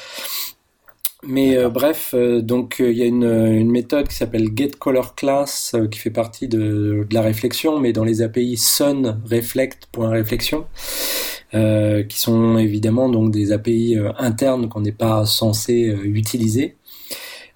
Mais 1.24 1.56
euh, 1.56 1.70
bref, 1.70 2.16
donc 2.16 2.78
il 2.80 2.98
y 2.98 3.04
a 3.04 3.06
une, 3.06 3.24
une 3.24 3.70
méthode 3.70 4.08
qui 4.08 4.16
s'appelle 4.16 4.50
getColorClass 4.56 5.76
qui 5.92 6.00
fait 6.00 6.10
partie 6.10 6.48
de, 6.48 7.06
de, 7.08 7.14
la 7.14 7.22
réflexion, 7.22 7.80
mais 7.80 7.94
dans 7.94 8.04
les 8.04 8.24
API 8.24 8.58
sunreflect.reflexion. 8.58 10.66
Euh, 11.54 12.04
qui 12.04 12.18
sont 12.18 12.58
évidemment 12.58 13.10
donc 13.10 13.32
des 13.32 13.52
API 13.52 13.98
euh, 13.98 14.14
internes 14.18 14.70
qu'on 14.70 14.80
n'est 14.80 14.94
pas 14.94 15.26
censé 15.26 15.90
euh, 15.90 16.02
utiliser. 16.06 16.78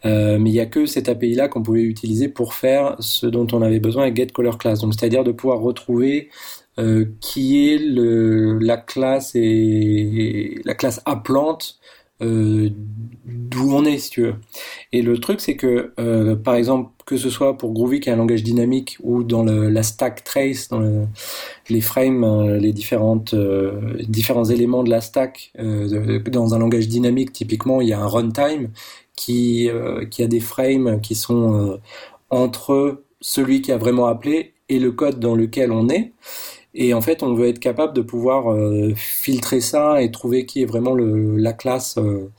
mais 0.03 0.49
il 0.49 0.53
n'y 0.53 0.59
a 0.59 0.65
que 0.65 0.85
cette 0.85 1.07
API-là 1.09 1.47
qu'on 1.47 1.63
pouvait 1.63 1.81
utiliser 1.83 2.27
pour 2.27 2.53
faire 2.53 2.95
ce 2.99 3.25
dont 3.25 3.47
on 3.53 3.61
avait 3.61 3.79
besoin 3.79 4.03
avec 4.03 4.17
getColorClass. 4.17 4.81
Donc 4.81 4.93
c'est-à-dire 4.93 5.23
de 5.23 5.31
pouvoir 5.31 5.61
retrouver 5.61 6.29
qui 7.21 7.69
est 7.69 7.77
le, 7.79 8.59
la 8.59 8.77
classe 8.77 9.31
et 9.35 10.61
la 10.65 10.75
classe 10.75 11.01
appelante 11.05 11.79
euh, 12.21 12.69
d'où 13.25 13.73
on 13.73 13.85
est, 13.85 13.97
si 13.97 14.09
tu 14.09 14.21
veux. 14.23 14.35
Et 14.91 15.01
le 15.01 15.17
truc, 15.17 15.41
c'est 15.41 15.55
que, 15.55 15.93
euh, 15.99 16.35
par 16.35 16.55
exemple, 16.55 16.91
que 17.05 17.17
ce 17.17 17.29
soit 17.29 17.57
pour 17.57 17.73
Groovy, 17.73 17.99
qui 17.99 18.09
est 18.09 18.13
un 18.13 18.17
langage 18.17 18.43
dynamique, 18.43 18.97
ou 19.03 19.23
dans 19.23 19.43
la 19.43 19.83
stack 19.83 20.23
trace, 20.23 20.69
dans 20.69 20.79
le, 20.79 21.07
les 21.69 21.81
frames, 21.81 22.23
euh, 22.23 22.57
les 22.57 22.73
différentes, 22.73 23.35
différents 24.07 24.45
éléments 24.45 24.83
de 24.83 24.89
la 24.89 25.01
stack, 25.01 25.51
dans 25.57 26.53
un 26.53 26.59
langage 26.59 26.87
dynamique, 26.87 27.31
typiquement, 27.33 27.81
il 27.81 27.89
y 27.89 27.93
a 27.93 27.99
un 27.99 28.07
runtime 28.07 28.69
qui, 29.15 29.69
qui 30.11 30.23
a 30.23 30.27
des 30.27 30.39
frames 30.39 30.99
qui 31.01 31.15
sont 31.15 31.79
entre 32.29 33.03
celui 33.21 33.61
qui 33.61 33.71
a 33.71 33.77
vraiment 33.77 34.07
appelé 34.07 34.53
et 34.69 34.79
le 34.79 34.91
code 34.91 35.19
dans 35.19 35.35
lequel 35.35 35.71
on 35.71 35.89
est. 35.89 36.11
Et 36.75 36.93
en 36.93 37.01
fait, 37.01 37.23
on 37.23 37.33
veut 37.33 37.47
être 37.47 37.59
capable 37.59 37.93
de 37.93 38.01
pouvoir 38.01 38.51
euh, 38.51 38.93
filtrer 38.95 39.61
ça 39.61 40.01
et 40.01 40.11
trouver 40.11 40.45
qui 40.45 40.61
est 40.61 40.65
vraiment 40.65 40.93
la 40.93 41.53
classe 41.53 41.97
euh, 41.97 42.29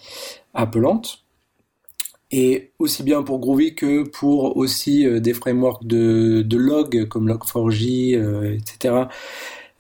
appelante. 0.53 1.25
Et 2.31 2.73
aussi 2.79 3.03
bien 3.03 3.23
pour 3.23 3.39
Groovy 3.39 3.75
que 3.75 4.03
pour 4.03 4.57
aussi 4.57 5.07
euh, 5.07 5.21
des 5.21 5.33
frameworks 5.33 5.87
de, 5.87 6.43
de 6.43 6.57
log 6.59 7.09
comme 7.09 7.29
Log4j, 7.29 8.57
etc. 8.57 9.07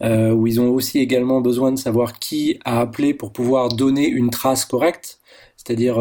où 0.01 0.47
ils 0.47 0.61
ont 0.61 0.71
aussi 0.71 0.99
également 1.01 1.40
besoin 1.40 1.73
de 1.73 1.79
savoir 1.79 2.19
qui 2.19 2.59
a 2.64 2.81
appelé 2.81 3.14
pour 3.14 3.33
pouvoir 3.33 3.69
donner 3.71 4.09
une 4.09 4.31
trace 4.31 4.64
correcte. 4.64 5.19
C'est-à-dire 5.57 5.97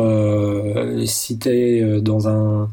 si 1.07 1.39
tu 1.39 1.49
es 1.49 2.01
dans 2.01 2.27
un 2.27 2.69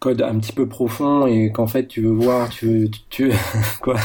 code 0.00 0.22
un 0.22 0.38
petit 0.38 0.52
peu 0.52 0.68
profond 0.68 1.26
et 1.26 1.52
qu'en 1.52 1.66
fait 1.66 1.86
tu 1.86 2.02
veux 2.02 2.12
voir, 2.12 2.48
tu 2.48 2.66
veux, 2.66 2.88
tu, 2.88 3.00
tu 3.08 3.32
quoi 3.80 3.96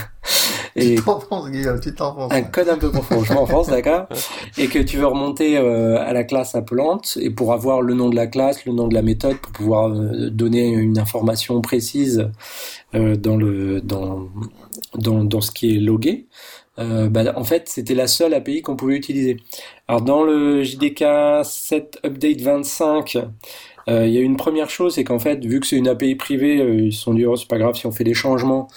et 0.76 0.96
Guillaume, 0.96 1.80
tu 1.80 1.94
Un 2.00 2.42
code 2.44 2.70
un 2.70 2.78
peu 2.78 2.92
profond, 2.92 3.24
je 3.24 3.34
m'enfonce, 3.34 3.68
d'accord 3.68 4.08
Et 4.58 4.68
que 4.68 4.80
tu 4.80 4.98
veux 4.98 5.08
remonter 5.08 5.58
euh, 5.58 5.98
à 6.00 6.14
la 6.14 6.24
classe 6.24 6.56
appelante, 6.56 7.18
et 7.20 7.30
pour 7.30 7.54
avoir 7.54 7.82
le 7.82 7.94
nom 7.94 8.10
de 8.10 8.16
la 8.16 8.28
classe, 8.28 8.66
le 8.66 8.74
nom 8.74 8.88
de 8.88 8.94
la 8.94 9.02
méthode, 9.02 9.38
pour 9.38 9.52
pouvoir 9.52 9.90
euh, 9.90 10.30
donner 10.30 10.70
une 10.70 10.98
information 10.98 11.60
précise 11.62 12.30
euh, 12.94 13.16
dans, 13.16 13.36
le, 13.36 13.82
dans, 13.82 14.30
dans, 14.96 15.24
dans 15.24 15.42
ce 15.42 15.52
qui 15.52 15.76
est 15.76 15.80
logué, 15.80 16.28
bah, 16.78 17.22
en 17.36 17.44
fait, 17.44 17.70
c'était 17.70 17.94
la 17.94 18.08
seule 18.08 18.34
API 18.34 18.64
qu'on 18.64 18.76
pouvait 18.76 18.96
utiliser. 18.96 19.38
Alors, 19.88 20.02
dans 20.02 20.24
le 20.24 20.64
JDK 20.64 21.44
7 21.44 22.00
Update 22.04 22.42
25, 22.42 23.18
il 23.88 24.10
y 24.10 24.18
a 24.18 24.22
une 24.22 24.38
première 24.38 24.70
chose, 24.70 24.96
c'est 24.96 25.04
qu'en 25.04 25.20
fait, 25.20 25.44
vu 25.46 25.60
que 25.60 25.68
c'est 25.68 25.78
une 25.78 25.88
API 25.88 26.16
privée, 26.16 26.58
ils 26.58 26.94
se 26.94 27.02
sont 27.02 27.14
dit, 27.14 27.26
oh, 27.26 27.36
c'est 27.36 27.48
pas 27.48 27.58
grave 27.58 27.76
si 27.76 27.86
on 27.86 27.92
fait 27.92 28.04
des 28.04 28.14
changements, 28.14 28.68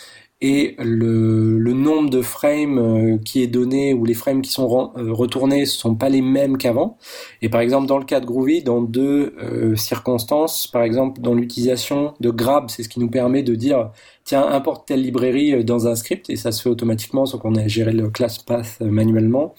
et 0.40 0.74
le, 0.78 1.58
le, 1.58 1.72
nombre 1.72 2.10
de 2.10 2.20
frames 2.20 2.78
euh, 2.78 3.18
qui 3.18 3.42
est 3.42 3.46
donné 3.46 3.94
ou 3.94 4.04
les 4.04 4.14
frames 4.14 4.42
qui 4.42 4.50
sont 4.50 4.92
euh, 4.96 5.12
retournés 5.12 5.64
sont 5.64 5.94
pas 5.94 6.08
les 6.08 6.22
mêmes 6.22 6.58
qu'avant. 6.58 6.98
Et 7.40 7.48
par 7.48 7.60
exemple 7.60 7.86
dans 7.86 7.98
le 7.98 8.04
cas 8.04 8.20
de 8.20 8.26
Groovy, 8.26 8.62
dans 8.62 8.82
deux 8.82 9.34
euh, 9.40 9.76
circonstances, 9.76 10.66
par 10.66 10.82
exemple 10.82 11.20
dans 11.20 11.34
l'utilisation 11.34 12.14
de 12.20 12.30
grab, 12.30 12.68
c'est 12.68 12.82
ce 12.82 12.88
qui 12.88 13.00
nous 13.00 13.08
permet 13.08 13.42
de 13.42 13.54
dire 13.54 13.90
tiens 14.24 14.46
importe 14.46 14.88
telle 14.88 15.02
librairie 15.02 15.64
dans 15.64 15.86
un 15.86 15.94
script 15.94 16.28
et 16.28 16.36
ça 16.36 16.52
se 16.52 16.62
fait 16.62 16.68
automatiquement 16.68 17.26
sans 17.26 17.38
qu'on 17.38 17.54
ait 17.54 17.68
géré 17.68 17.92
le 17.92 18.10
class 18.10 18.38
path 18.38 18.80
manuellement. 18.80 19.54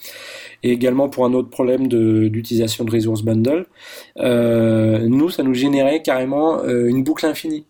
Et 0.62 0.72
également 0.72 1.08
pour 1.08 1.24
un 1.24 1.32
autre 1.32 1.50
problème 1.50 1.88
d'utilisation 1.88 2.84
de, 2.84 2.90
de, 2.90 2.96
resource 2.96 3.22
bundle, 3.22 3.66
nous 4.16 5.30
ça 5.30 5.42
nous 5.42 5.54
générait 5.54 6.02
carrément 6.02 6.62
une 6.64 7.02
boucle 7.02 7.26
infinie. 7.26 7.66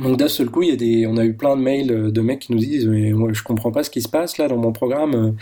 Donc 0.00 0.18
d'un 0.18 0.28
seul 0.28 0.50
coup, 0.50 0.62
il 0.62 0.68
y 0.68 0.72
a 0.72 0.76
des, 0.76 1.06
on 1.06 1.16
a 1.16 1.24
eu 1.24 1.34
plein 1.34 1.56
de 1.56 1.62
mails 1.62 1.90
euh, 1.90 2.10
de 2.10 2.20
mecs 2.20 2.40
qui 2.40 2.52
nous 2.52 2.58
disent 2.58 2.86
mais 2.86 3.12
moi 3.12 3.30
je 3.32 3.42
comprends 3.42 3.72
pas 3.72 3.82
ce 3.82 3.88
qui 3.88 4.02
se 4.02 4.08
passe 4.08 4.36
là 4.36 4.46
dans 4.46 4.58
mon 4.58 4.72
programme. 4.72 5.36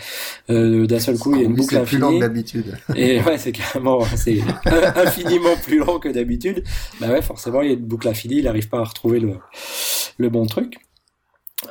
Euh, 0.49 0.81
euh 0.81 0.87
d'un 0.87 0.99
seul 0.99 1.17
coup, 1.17 1.35
il 1.35 1.41
y 1.41 1.43
a 1.43 1.45
une 1.45 1.55
boucle 1.55 1.75
infinie. 1.75 1.85
plus 1.85 1.97
long 1.99 2.15
que 2.15 2.19
d'habitude. 2.21 2.77
Et 2.95 3.21
ouais, 3.21 3.37
c'est 3.37 3.51
carrément, 3.51 3.99
c'est 4.15 4.39
infiniment 4.95 5.55
plus 5.61 5.79
long 5.79 5.99
que 5.99 6.07
d'habitude. 6.07 6.63
Bah 7.01 7.09
ouais, 7.09 7.21
forcément, 7.21 7.61
il 7.61 7.67
y 7.67 7.71
a 7.71 7.73
une 7.73 7.85
boucle 7.85 8.07
infinie, 8.07 8.37
il 8.37 8.43
n'arrive 8.45 8.69
pas 8.69 8.79
à 8.79 8.83
retrouver 8.83 9.19
le 9.19 9.33
le 10.17 10.29
bon 10.29 10.45
truc. 10.45 10.77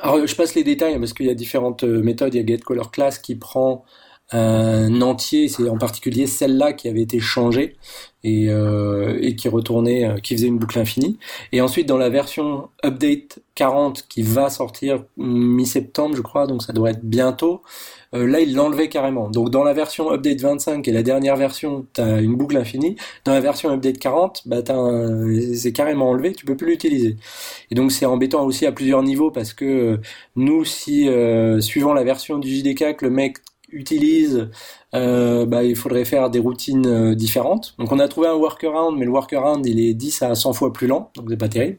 Alors 0.01 0.25
je 0.25 0.35
passe 0.35 0.53
les 0.55 0.63
détails 0.63 0.93
hein, 0.93 0.99
parce 0.99 1.13
qu'il 1.13 1.25
y 1.25 1.31
a 1.31 1.35
différentes 1.35 1.83
euh, 1.83 2.03
méthodes. 2.03 2.35
Il 2.35 2.37
y 2.37 2.43
a 2.43 2.45
getColorClass 2.45 3.19
qui 3.21 3.35
prend 3.35 3.83
un 4.31 5.01
entier, 5.01 5.47
c'est 5.47 5.69
en 5.69 5.77
particulier 5.77 6.25
celle-là 6.25 6.73
qui 6.73 6.87
avait 6.87 7.01
été 7.01 7.19
changée 7.19 7.75
et, 8.25 8.49
euh, 8.49 9.19
et 9.21 9.35
qui 9.35 9.47
retournait, 9.49 10.05
euh, 10.05 10.15
qui 10.17 10.35
faisait 10.35 10.47
une 10.47 10.57
boucle 10.57 10.79
infinie. 10.79 11.19
Et 11.51 11.61
ensuite 11.61 11.87
dans 11.87 11.97
la 11.97 12.09
version 12.09 12.69
update 12.83 13.39
40 13.53 14.07
qui 14.09 14.23
va 14.23 14.49
sortir 14.49 15.03
mi-septembre, 15.15 16.15
je 16.15 16.21
crois, 16.21 16.47
donc 16.47 16.63
ça 16.63 16.73
doit 16.73 16.89
être 16.89 17.03
bientôt. 17.03 17.61
Euh, 18.15 18.25
là, 18.27 18.39
il 18.39 18.55
l'enlevait 18.55 18.89
carrément. 18.89 19.29
Donc 19.29 19.51
dans 19.51 19.63
la 19.63 19.73
version 19.73 20.11
update 20.11 20.41
25 20.41 20.81
qui 20.81 20.89
est 20.89 20.93
la 20.93 21.03
dernière 21.03 21.35
version, 21.35 21.85
t'as 21.93 22.19
une 22.19 22.35
boucle 22.35 22.57
infinie. 22.57 22.95
Dans 23.25 23.33
la 23.33 23.41
version 23.41 23.69
update 23.69 23.99
40, 23.99 24.41
bah 24.47 24.63
c'est 25.53 25.71
carrément 25.71 26.09
enlevé, 26.09 26.33
tu 26.33 26.45
peux 26.45 26.57
plus 26.57 26.67
l'utiliser. 26.67 27.17
Et 27.69 27.75
donc 27.75 27.91
c'est 27.91 28.07
embêtant 28.07 28.43
aussi 28.43 28.65
à 28.65 28.71
plusieurs 28.71 29.03
niveaux 29.03 29.29
parce 29.29 29.53
que 29.53 29.65
euh, 29.65 29.97
nous, 30.35 30.65
si 30.65 31.07
euh, 31.07 31.61
suivant 31.61 31.93
la 31.93 32.03
version 32.03 32.39
du 32.39 32.49
JDK 32.49 32.97
que 32.97 33.05
le 33.05 33.11
mec 33.11 33.37
utilise, 33.69 34.49
euh, 34.95 35.45
bah, 35.45 35.63
il 35.63 35.75
faudrait 35.75 36.05
faire 36.05 36.29
des 36.29 36.39
routines 36.39 36.87
euh, 36.87 37.15
différentes. 37.15 37.75
Donc 37.77 37.91
on 37.91 37.99
a 37.99 38.07
trouvé 38.07 38.27
un 38.27 38.35
workaround, 38.35 38.97
mais 38.97 39.05
le 39.05 39.11
workaround 39.11 39.65
il 39.65 39.79
est 39.79 39.93
10 39.93 40.21
à 40.21 40.35
100 40.35 40.53
fois 40.53 40.73
plus 40.73 40.87
lent, 40.87 41.11
donc 41.15 41.25
c'est 41.29 41.37
pas 41.37 41.49
terrible. 41.49 41.77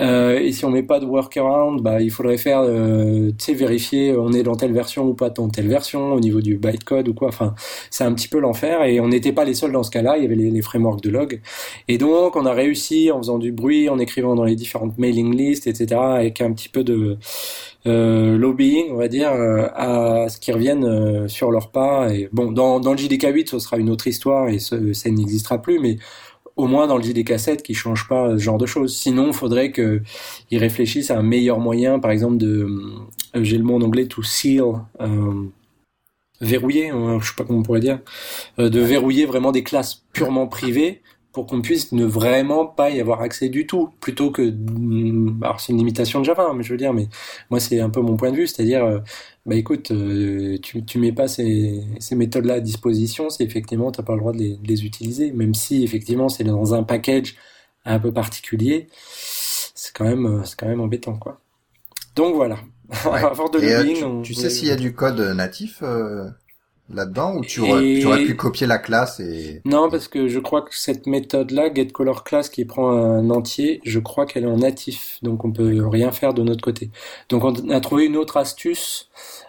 Euh, 0.00 0.38
et 0.38 0.52
si 0.52 0.64
on 0.64 0.70
met 0.70 0.82
pas 0.82 1.00
de 1.00 1.06
workaround, 1.06 1.80
bah, 1.82 2.00
il 2.00 2.10
faudrait 2.10 2.38
faire, 2.38 2.60
euh, 2.62 3.30
tu 3.38 3.44
sais, 3.44 3.54
vérifier 3.54 4.16
on 4.16 4.32
est 4.32 4.42
dans 4.42 4.56
telle 4.56 4.72
version 4.72 5.06
ou 5.06 5.14
pas 5.14 5.30
dans 5.30 5.48
telle 5.48 5.68
version 5.68 6.14
au 6.14 6.20
niveau 6.20 6.40
du 6.40 6.56
bytecode 6.56 7.08
ou 7.08 7.14
quoi. 7.14 7.28
Enfin, 7.28 7.54
c'est 7.90 8.04
un 8.04 8.12
petit 8.12 8.28
peu 8.28 8.38
l'enfer 8.38 8.82
et 8.84 9.00
on 9.00 9.08
n'était 9.08 9.32
pas 9.32 9.44
les 9.44 9.54
seuls 9.54 9.72
dans 9.72 9.82
ce 9.82 9.90
cas-là. 9.90 10.16
Il 10.16 10.22
y 10.22 10.26
avait 10.26 10.34
les, 10.34 10.50
les, 10.50 10.62
frameworks 10.62 11.02
de 11.02 11.10
log. 11.10 11.40
Et 11.88 11.98
donc 11.98 12.36
on 12.36 12.46
a 12.46 12.52
réussi 12.52 13.10
en 13.10 13.18
faisant 13.18 13.38
du 13.38 13.52
bruit, 13.52 13.88
en 13.88 13.98
écrivant 13.98 14.34
dans 14.34 14.44
les 14.44 14.56
différentes 14.56 14.98
mailing 14.98 15.36
lists, 15.36 15.66
etc., 15.66 16.00
avec 16.00 16.40
un 16.40 16.52
petit 16.52 16.68
peu 16.68 16.84
de 16.84 17.18
euh, 17.86 18.38
lobbying, 18.38 18.92
on 18.92 18.96
va 18.96 19.08
dire, 19.08 19.32
euh, 19.32 19.66
à 19.74 20.28
ce 20.28 20.38
qu'ils 20.38 20.54
reviennent 20.54 20.84
euh, 20.84 21.26
sur 21.26 21.50
leurs 21.50 21.70
pas. 21.70 22.08
Bon, 22.32 22.52
dans, 22.52 22.80
dans 22.80 22.92
le 22.92 22.98
JDK 22.98 23.28
8, 23.32 23.48
ce 23.50 23.58
sera 23.58 23.78
une 23.78 23.90
autre 23.90 24.06
histoire 24.06 24.48
et 24.48 24.58
ça 24.58 24.78
n'existera 24.78 25.60
plus, 25.60 25.78
mais 25.78 25.98
au 26.56 26.66
moins 26.66 26.86
dans 26.86 26.96
le 26.96 27.02
JDK 27.02 27.38
7 27.38 27.62
qui 27.62 27.74
change 27.74 28.08
pas 28.08 28.30
ce 28.32 28.38
genre 28.42 28.58
de 28.58 28.66
choses. 28.66 28.96
Sinon, 28.96 29.28
il 29.28 29.32
faudrait 29.32 29.70
que 29.70 30.02
ils 30.50 30.58
réfléchissent 30.58 31.10
à 31.10 31.18
un 31.18 31.22
meilleur 31.22 31.58
moyen, 31.58 31.98
par 31.98 32.10
exemple 32.10 32.36
de, 32.36 32.68
euh, 33.36 33.44
j'ai 33.44 33.58
le 33.58 33.64
mot 33.64 33.76
en 33.76 33.82
anglais, 33.82 34.06
to 34.06 34.22
seal, 34.22 34.64
euh, 35.00 35.44
verrouiller, 36.40 36.90
hein, 36.90 37.18
je 37.20 37.28
sais 37.28 37.34
pas 37.36 37.44
comment 37.44 37.60
on 37.60 37.62
pourrait 37.62 37.80
dire, 37.80 38.00
euh, 38.58 38.68
de 38.68 38.80
verrouiller 38.80 39.26
vraiment 39.26 39.52
des 39.52 39.62
classes 39.62 40.04
purement 40.12 40.46
privées 40.46 41.02
pour 41.32 41.46
qu'on 41.46 41.62
puisse 41.62 41.92
ne 41.92 42.04
vraiment 42.04 42.66
pas 42.66 42.90
y 42.90 43.00
avoir 43.00 43.22
accès 43.22 43.48
du 43.48 43.66
tout, 43.66 43.90
plutôt 44.00 44.30
que, 44.30 44.42
mm, 44.42 45.40
alors 45.42 45.60
c'est 45.60 45.72
une 45.72 45.78
limitation 45.78 46.20
de 46.20 46.24
Java, 46.24 46.48
hein, 46.50 46.54
mais 46.54 46.62
je 46.62 46.70
veux 46.70 46.76
dire, 46.76 46.92
mais 46.92 47.08
moi 47.50 47.58
c'est 47.58 47.80
un 47.80 47.90
peu 47.90 48.00
mon 48.00 48.16
point 48.16 48.30
de 48.30 48.36
vue, 48.36 48.46
c'est-à-dire, 48.46 48.84
euh, 48.84 48.98
bah 49.46 49.54
écoute, 49.54 49.90
euh, 49.90 50.58
tu, 50.62 50.84
tu 50.84 50.98
mets 50.98 51.12
pas 51.12 51.28
ces, 51.28 51.82
ces 52.00 52.14
méthodes-là 52.16 52.54
à 52.54 52.60
disposition, 52.60 53.30
si 53.30 53.42
effectivement 53.42 53.90
t'as 53.90 54.02
pas 54.02 54.12
le 54.12 54.20
droit 54.20 54.32
de 54.32 54.38
les, 54.38 54.56
de 54.56 54.68
les, 54.68 54.84
utiliser, 54.84 55.32
même 55.32 55.54
si 55.54 55.82
effectivement 55.82 56.28
c'est 56.28 56.44
dans 56.44 56.74
un 56.74 56.82
package 56.82 57.36
un 57.84 57.98
peu 57.98 58.12
particulier, 58.12 58.88
c'est 59.74 59.92
quand 59.94 60.04
même, 60.04 60.26
euh, 60.26 60.44
c'est 60.44 60.58
quand 60.58 60.68
même 60.68 60.80
embêtant 60.80 61.16
quoi. 61.16 61.40
Donc 62.14 62.34
voilà. 62.34 62.58
Ouais. 63.06 63.22
de 63.22 63.90
Et 63.90 63.94
tu, 63.94 64.04
on... 64.04 64.20
tu, 64.20 64.34
sais 64.34 64.50
s'il 64.50 64.68
y 64.68 64.70
a 64.70 64.76
du 64.76 64.92
code 64.92 65.18
natif 65.18 65.82
là-dedans 66.94 67.36
ou 67.36 67.40
tu 67.42 67.60
aurais, 67.60 67.86
et... 67.86 68.00
tu 68.00 68.06
aurais, 68.06 68.24
pu 68.24 68.36
copier 68.36 68.66
la 68.66 68.78
classe 68.78 69.20
et 69.20 69.62
non 69.64 69.88
parce 69.90 70.08
que 70.08 70.28
je 70.28 70.38
crois 70.38 70.62
que 70.62 70.76
cette 70.76 71.06
méthode 71.06 71.50
là 71.50 71.72
getColorClass 71.72 72.48
qui 72.50 72.64
prend 72.64 72.90
un 72.90 73.30
entier 73.30 73.80
je 73.84 73.98
crois 73.98 74.26
qu'elle 74.26 74.44
est 74.44 74.50
en 74.50 74.58
natif 74.58 75.18
donc 75.22 75.44
on 75.44 75.52
peut 75.52 75.86
rien 75.86 76.12
faire 76.12 76.34
de 76.34 76.42
notre 76.42 76.62
côté. 76.62 76.90
Donc 77.28 77.44
on 77.44 77.70
a 77.70 77.80
trouvé 77.80 78.06
une 78.06 78.16
autre 78.16 78.36
astuce 78.36 79.08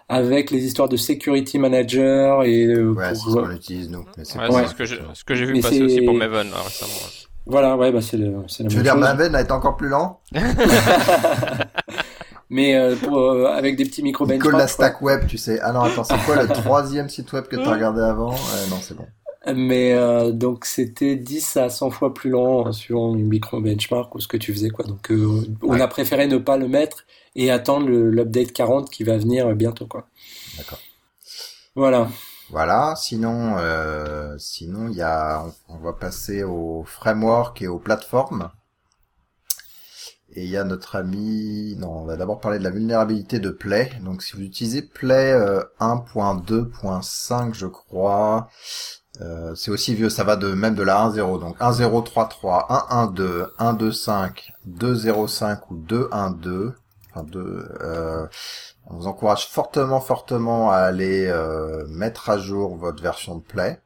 avec 0.09 0.51
les 0.51 0.65
histoires 0.65 0.89
de 0.89 0.97
security 0.97 1.57
manager 1.59 2.43
et 2.43 2.65
euh, 2.65 2.91
ouais, 2.91 3.09
pour... 3.09 3.17
c'est 3.17 3.29
ce 3.29 3.35
qu'on 3.35 3.51
utilise 3.51 3.89
nous. 3.89 4.05
Mais 4.17 4.25
c'est 4.25 4.39
ouais, 4.39 4.67
ce 4.67 4.75
que 4.75 4.85
ce 4.85 5.23
que 5.23 5.35
j'ai 5.35 5.45
vu 5.45 5.53
mais 5.53 5.61
passer 5.61 5.81
aussi 5.81 6.01
pour 6.01 6.13
Maven 6.13 6.49
là, 6.49 6.57
récemment. 6.63 6.91
Voilà 7.45 7.75
ouais 7.75 7.91
bah 7.91 8.01
c'est 8.01 8.17
le 8.17 8.35
c'est 8.47 8.63
la 8.63 8.69
tu 8.69 8.77
veux 8.77 8.83
dire 8.83 8.95
Maven 8.95 9.35
a 9.35 9.41
été 9.41 9.51
encore 9.51 9.75
plus 9.75 9.89
lent? 9.89 10.21
mais 12.49 12.75
euh, 12.75 12.95
pour, 12.95 13.17
euh, 13.17 13.45
avec 13.47 13.75
des 13.75 13.85
petits 13.85 14.03
micro 14.03 14.25
benchmarks. 14.25 14.57
la 14.57 14.67
stack 14.67 15.01
web, 15.01 15.25
tu 15.27 15.37
sais. 15.37 15.59
Ah 15.61 15.71
non, 15.71 15.81
attends, 15.81 16.03
c'est 16.03 16.17
quoi 16.25 16.41
le 16.41 16.47
troisième 16.53 17.09
site 17.09 17.31
web 17.33 17.45
que 17.47 17.55
t'as 17.55 17.71
regardé 17.71 18.01
avant? 18.01 18.33
Euh, 18.33 18.67
Non, 18.69 18.77
c'est 18.81 18.95
bon. 18.95 19.07
Mais 19.53 19.91
euh, 19.91 20.31
donc 20.31 20.63
c'était 20.63 21.17
10 21.17 21.57
à 21.57 21.69
100 21.69 21.89
fois 21.91 22.13
plus 22.13 22.29
lent 22.29 22.71
suivant 22.71 23.13
le 23.13 23.23
micro 23.23 23.59
benchmark 23.59 24.15
ou 24.15 24.21
ce 24.21 24.27
que 24.27 24.37
tu 24.37 24.53
faisais 24.53 24.69
quoi. 24.69 24.85
Donc 24.85 25.11
on 25.11 25.67
ouais. 25.67 25.81
a 25.81 25.87
préféré 25.89 26.27
ne 26.27 26.37
pas 26.37 26.55
le 26.55 26.69
mettre 26.69 27.03
et 27.35 27.51
attendre 27.51 27.89
l'update 27.89 28.53
40 28.53 28.89
qui 28.89 29.03
va 29.03 29.17
venir 29.17 29.53
bientôt 29.53 29.85
quoi. 29.85 30.07
D'accord. 30.57 30.79
Voilà. 31.75 32.07
Voilà. 32.51 32.93
Sinon, 32.95 33.57
sinon 34.37 34.87
il 34.87 34.95
y 34.95 35.01
a, 35.01 35.43
on 35.67 35.77
va 35.77 35.91
passer 35.91 36.43
au 36.45 36.85
framework 36.85 37.61
et 37.61 37.67
aux 37.67 37.79
plateformes. 37.79 38.49
Et 40.35 40.45
il 40.45 40.49
y 40.49 40.57
a 40.57 40.63
notre 40.63 40.95
ami... 40.95 41.75
Non, 41.77 42.01
on 42.01 42.05
va 42.05 42.15
d'abord 42.15 42.39
parler 42.39 42.57
de 42.57 42.63
la 42.63 42.71
vulnérabilité 42.71 43.39
de 43.39 43.49
Play. 43.49 43.91
Donc 44.03 44.23
si 44.23 44.35
vous 44.35 44.41
utilisez 44.41 44.81
Play 44.81 45.31
euh, 45.31 45.61
1.2.5, 45.79 47.53
je 47.53 47.67
crois, 47.67 48.49
euh, 49.21 49.53
c'est 49.55 49.69
aussi 49.69 49.93
vieux, 49.93 50.09
ça 50.09 50.23
va 50.23 50.35
de 50.35 50.53
même 50.53 50.75
de 50.75 50.83
la 50.83 51.07
1.0. 51.07 51.39
Donc 51.39 51.59
1.0.3.3, 51.59 53.13
1.1.2, 53.15 53.47
1.2.5, 53.59 54.53
2.0.5 54.67 55.59
ou 55.69 55.75
2.1.2. 55.75 56.73
Enfin, 57.11 57.23
2, 57.23 57.69
euh, 57.81 58.25
on 58.87 58.95
vous 58.95 59.07
encourage 59.07 59.47
fortement, 59.47 60.01
fortement 60.01 60.71
à 60.71 60.77
aller 60.77 61.27
euh, 61.27 61.85
mettre 61.87 62.31
à 62.31 62.39
jour 62.39 62.75
votre 62.75 63.03
version 63.03 63.35
de 63.35 63.41
Play. 63.41 63.79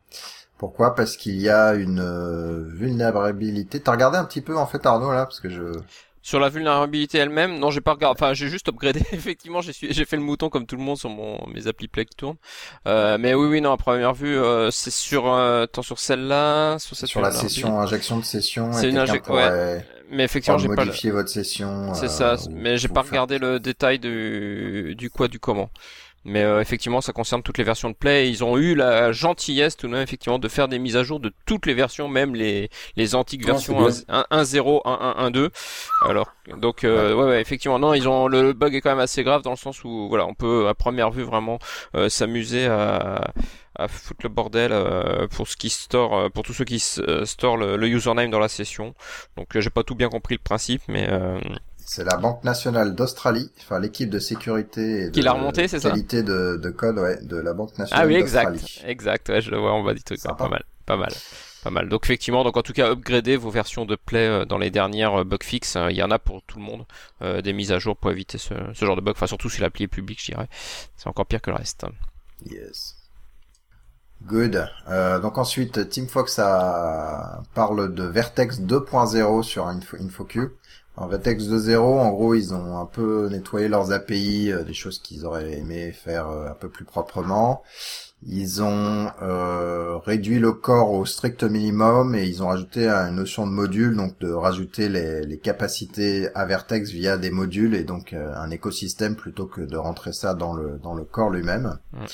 Pourquoi? 0.57 0.95
Parce 0.95 1.17
qu'il 1.17 1.36
y 1.39 1.49
a 1.49 1.73
une 1.75 1.99
euh, 1.99 2.63
vulnérabilité. 2.65 3.79
T'as 3.81 3.91
regardé 3.91 4.17
un 4.17 4.25
petit 4.25 4.41
peu 4.41 4.57
en 4.57 4.65
fait 4.65 4.86
Arnaud 4.86 5.12
là? 5.12 5.25
Parce 5.25 5.39
que 5.39 5.49
je 5.49 5.73
sur 6.21 6.39
la 6.39 6.49
vulnérabilité 6.49 7.17
elle-même, 7.19 7.58
non, 7.58 7.71
j'ai 7.71 7.82
pas 7.82 7.93
regardé. 7.93 8.19
Enfin, 8.19 8.34
j'ai 8.34 8.49
juste 8.49 8.67
upgradé. 8.69 9.01
Effectivement, 9.12 9.62
j'ai 9.62 9.73
j'ai 9.73 10.06
fait 10.06 10.17
le 10.17 10.23
mouton 10.23 10.49
comme 10.49 10.65
tout 10.65 10.75
le 10.75 10.84
monde 10.84 10.97
sur 10.97 11.10
mon 11.10 11.45
mes 11.47 11.67
applis 11.67 11.88
Play 11.88 12.06
qui 12.06 12.15
tournent. 12.15 12.38
Euh, 12.88 13.17
mais 13.19 13.34
oui, 13.34 13.47
oui, 13.47 13.62
non. 13.62 13.71
À 13.71 13.77
première 13.77 14.13
vue, 14.13 14.38
euh, 14.38 14.71
c'est 14.71 14.91
sur 14.91 15.32
euh, 15.32 15.65
tant 15.65 15.82
sur 15.82 15.99
celle-là, 15.99 16.80
sur 16.80 16.95
cette 16.95 17.10
sur 17.10 17.21
la 17.21 17.32
session 17.32 17.80
injection 17.80 18.17
de 18.17 18.25
session. 18.25 18.73
C'est 18.73 18.89
une 18.89 18.97
injection. 18.97 19.34
Ouais. 19.34 19.86
Mais 20.10 20.23
effectivement, 20.23 20.58
j'ai 20.58 20.69
pas 20.69 20.86
modifié 20.86 21.12
votre 21.12 21.30
session. 21.30 21.93
C'est 21.93 22.10
ça. 22.10 22.36
Mais 22.51 22.77
j'ai 22.77 22.88
pas 22.88 23.01
regardé 23.01 23.39
le 23.39 23.60
détail 23.60 23.99
du 23.99 24.95
du 24.97 25.10
quoi 25.10 25.27
du 25.27 25.39
comment. 25.39 25.69
Mais 26.25 26.43
euh, 26.43 26.60
effectivement, 26.60 26.99
ça 26.99 27.13
concerne 27.13 27.41
toutes 27.41 27.58
les 27.58 27.63
versions 27.63 27.89
de 27.89 27.95
Play. 27.95 28.30
Ils 28.30 28.43
ont 28.43 28.58
eu 28.58 28.75
la 28.75 29.12
gentillesse 29.12 29.77
tout 29.77 29.88
de 29.88 29.93
même 29.93 30.01
effectivement 30.01 30.39
de 30.39 30.47
faire 30.47 30.67
des 30.67 30.80
mises 30.80 30.97
à 30.97 31.03
jour 31.03 31.19
de 31.19 31.32
toutes 31.45 31.65
les 31.65 31.73
versions, 31.73 32.10
même 32.10 32.36
les 32.36 32.69
les 32.95 33.15
antiques 33.15 33.43
oh, 33.45 33.47
versions 33.47 33.88
1.0, 33.88 34.82
1.1.2. 34.84 35.49
Alors 36.06 36.34
donc 36.58 36.84
euh, 36.84 37.13
ouais. 37.13 37.23
ouais. 37.23 37.41
effectivement 37.41 37.80
non, 37.80 37.93
ils 37.93 38.10
ont 38.10 38.27
le 38.27 38.53
bug 38.53 38.75
est 38.75 38.82
quand 38.82 38.89
même 38.89 38.99
assez 38.99 39.23
grave 39.23 39.41
dans 39.41 39.51
le 39.51 39.58
sens 39.58 39.84
où 39.84 40.08
voilà, 40.10 40.25
on 40.25 40.34
peut 40.34 40.67
à 40.67 40.73
première 40.73 41.12
vue 41.12 41.23
vraiment 41.23 41.60
euh, 41.95 42.10
s'amuser 42.10 42.65
à 42.65 43.34
à 43.77 43.88
foutre 43.88 44.21
le 44.23 44.30
bordel 44.30 44.71
euh, 44.73 45.27
pour 45.27 45.47
ce 45.47 45.56
qui 45.56 45.69
store 45.69 46.15
euh, 46.17 46.30
pour 46.30 46.43
tous 46.43 46.53
ceux 46.53 46.65
qui 46.65 46.84
euh, 46.99 47.25
store 47.25 47.58
le, 47.58 47.77
le, 47.77 47.88
username 47.88 48.30
dans 48.30 48.39
la 48.39 48.49
session. 48.49 48.93
Donc 49.36 49.58
j'ai 49.58 49.69
pas 49.69 49.84
tout 49.84 49.95
bien 49.95 50.10
compris 50.10 50.36
le 50.36 50.41
principe 50.43 50.82
mais 50.88 51.08
c'est 51.88 52.04
la 52.04 52.17
Banque 52.17 52.43
nationale 52.43 52.95
d'Australie, 52.95 53.50
enfin 53.60 53.80
l'équipe 53.80 54.10
de 54.10 54.19
sécurité 54.19 55.04
et 55.04 55.06
de 55.06 55.10
qui 55.12 55.21
l'a 55.21 55.32
remonté, 55.32 55.69
c'est 55.69 55.80
ça 55.80 55.89
Qualité 55.89 56.21
de, 56.21 56.60
de 56.62 56.69
code, 56.69 57.00
ouais, 57.00 57.17
de 57.23 57.38
la 57.38 57.54
Banque 57.54 57.78
nationale 57.78 58.04
Ah 58.04 58.08
oui, 58.08 58.15
exact, 58.15 58.82
exact. 58.86 59.30
Ouais, 59.30 59.39
je 59.41 59.50
le 59.50 59.58
vois, 59.58 59.73
on 59.73 59.84
va 59.84 59.93
dire 59.93 60.04
truc, 60.04 60.21
pas 60.21 60.50
mal, 60.50 60.65
pas 60.86 60.97
mal, 60.97 61.13
pas 61.63 61.69
mal. 61.69 61.88
Donc 61.88 62.04
effectivement, 62.04 62.43
donc 62.43 62.58
en 62.58 62.62
tout 62.62 62.73
cas, 62.73 62.91
upgrader 62.91 63.38
vos 63.38 63.50
versions 63.50 63.86
de 63.86 63.95
Play 63.95 64.45
dans 64.45 64.58
les 64.58 64.69
dernières 64.69 65.23
bug 65.23 65.43
fix. 65.43 65.78
Il 65.89 65.95
y 65.95 66.04
en 66.04 66.12
a 66.12 66.19
pour 66.19 66.43
tout 66.43 66.60
le 66.60 66.65
monde, 66.65 66.86
euh, 67.21 67.41
des 67.41 67.54
mises 67.54 67.71
à 67.71 67.80
jour 67.80 67.95
pour 67.95 68.12
éviter 68.12 68.38
ce, 68.38 68.54
ce 68.73 68.86
genre 68.86 68.97
de 68.97 69.02
bug. 69.02 69.15
Enfin, 69.15 69.28
surtout 69.28 69.50
si 69.50 69.62
l'appli 69.62 69.86
est 69.86 69.88
publique, 69.88 70.19
je 70.21 70.34
dirais. 70.34 70.50
C'est 70.97 71.08
encore 71.08 71.26
pire 71.26 71.41
que 71.41 71.52
le 71.52 71.56
reste. 71.56 71.86
Yes. 72.45 72.97
Good. 74.23 74.67
Euh, 74.89 75.19
donc 75.19 75.38
ensuite, 75.38 75.89
Team 75.89 76.08
Fox 76.08 76.39
a... 76.39 77.43
parle 77.54 77.93
de 77.93 78.04
Vertex 78.04 78.60
2.0 78.60 79.43
sur 79.43 79.67
Info... 79.67 79.95
InfoQ. 79.97 80.52
En 80.97 81.07
Vertex 81.07 81.43
2.0, 81.45 81.77
en 81.77 82.12
gros, 82.12 82.33
ils 82.33 82.53
ont 82.53 82.77
un 82.77 82.86
peu 82.86 83.29
nettoyé 83.29 83.67
leurs 83.67 83.91
API, 83.91 84.51
euh, 84.51 84.63
des 84.63 84.73
choses 84.73 84.99
qu'ils 84.99 85.25
auraient 85.25 85.53
aimé 85.57 85.91
faire 85.91 86.27
euh, 86.27 86.49
un 86.49 86.55
peu 86.55 86.69
plus 86.69 86.86
proprement. 86.86 87.63
Ils 88.25 88.63
ont 88.63 89.12
euh, 89.21 89.97
réduit 89.97 90.39
le 90.39 90.51
corps 90.51 90.91
au 90.91 91.05
strict 91.05 91.43
minimum 91.43 92.15
et 92.15 92.25
ils 92.25 92.41
ont 92.41 92.47
rajouté 92.47 92.88
une 92.89 93.15
notion 93.15 93.45
de 93.45 93.51
module, 93.51 93.95
donc 93.95 94.17
de 94.19 94.31
rajouter 94.31 94.89
les, 94.89 95.21
les 95.23 95.38
capacités 95.38 96.29
à 96.33 96.45
Vertex 96.45 96.89
via 96.89 97.17
des 97.17 97.29
modules 97.29 97.75
et 97.75 97.83
donc 97.83 98.13
euh, 98.13 98.33
un 98.36 98.49
écosystème 98.49 99.15
plutôt 99.15 99.45
que 99.45 99.62
de 99.62 99.77
rentrer 99.77 100.13
ça 100.13 100.33
dans 100.33 100.53
le 100.53 100.79
dans 100.79 100.95
le 100.95 101.03
corps 101.03 101.29
lui-même. 101.29 101.77
Mmh. 101.93 102.05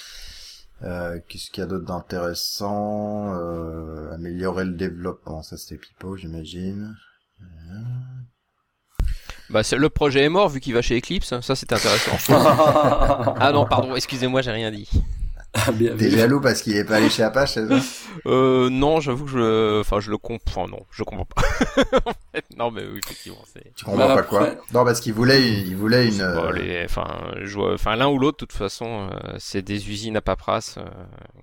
Euh, 0.83 1.19
Qu'est-ce 1.29 1.49
qu'il 1.51 1.61
y 1.61 1.63
a 1.63 1.67
d'autre 1.67 1.85
d'intéressant? 1.85 3.33
Euh, 3.35 4.13
Améliorer 4.13 4.65
le 4.65 4.73
développement, 4.73 5.41
ça 5.41 5.55
c'était 5.55 5.77
Pipo, 5.77 6.17
j'imagine. 6.17 6.97
Bah, 9.53 9.61
le 9.77 9.89
projet 9.89 10.23
est 10.23 10.29
mort 10.29 10.49
vu 10.49 10.59
qu'il 10.59 10.73
va 10.73 10.81
chez 10.81 10.97
Eclipse, 10.97 11.39
ça 11.41 11.55
c'est 11.55 11.71
intéressant. 11.71 12.17
ah 13.39 13.51
non, 13.53 13.67
pardon, 13.67 13.95
excusez-moi, 13.95 14.41
j'ai 14.41 14.49
rien 14.49 14.71
dit. 14.71 14.89
Ah, 15.55 15.71
bien 15.71 15.95
T'es 15.95 16.09
jaloux 16.09 16.41
parce 16.41 16.63
qu'il 16.63 16.75
est 16.75 16.83
pas 16.83 16.95
allé 16.95 17.09
chez 17.09 17.21
Apache, 17.21 17.53
c'est 17.53 17.67
ça? 17.67 17.75
Euh, 18.25 18.69
non, 18.71 18.99
j'avoue 18.99 19.25
que 19.25 19.31
je, 19.31 19.79
enfin, 19.81 19.99
je 19.99 20.09
le 20.09 20.17
comprends. 20.17 20.67
Non, 20.67 20.79
je 20.91 21.03
comprends 21.03 21.25
pas. 21.25 21.43
En 22.05 22.13
fait, 22.35 22.45
non, 22.57 22.71
mais 22.71 22.81
oui, 22.91 22.99
effectivement, 23.05 23.43
c'est. 23.53 23.71
Tu 23.75 23.85
comprends 23.85 24.07
Bah, 24.07 24.15
pas 24.15 24.23
quoi? 24.23 24.41
après- 24.41 24.57
Non, 24.73 24.83
parce 24.83 24.99
qu'il 24.99 25.13
voulait, 25.13 25.51
il 25.51 25.75
voulait 25.75 26.07
une. 26.07 26.17
Bon, 26.17 26.45
euh, 26.45 26.51
les- 26.53 26.83
enfin, 26.85 27.05
je 27.43 27.53
vois, 27.53 27.73
enfin, 27.75 27.95
l'un 27.95 28.07
ou 28.07 28.17
l'autre, 28.17 28.37
de 28.39 28.45
toute 28.47 28.57
façon, 28.57 29.09
euh, 29.11 29.35
c'est 29.37 29.61
des 29.61 29.87
usines 29.91 30.17
à 30.17 30.21
paperasse 30.21 30.77
euh, 30.79 30.83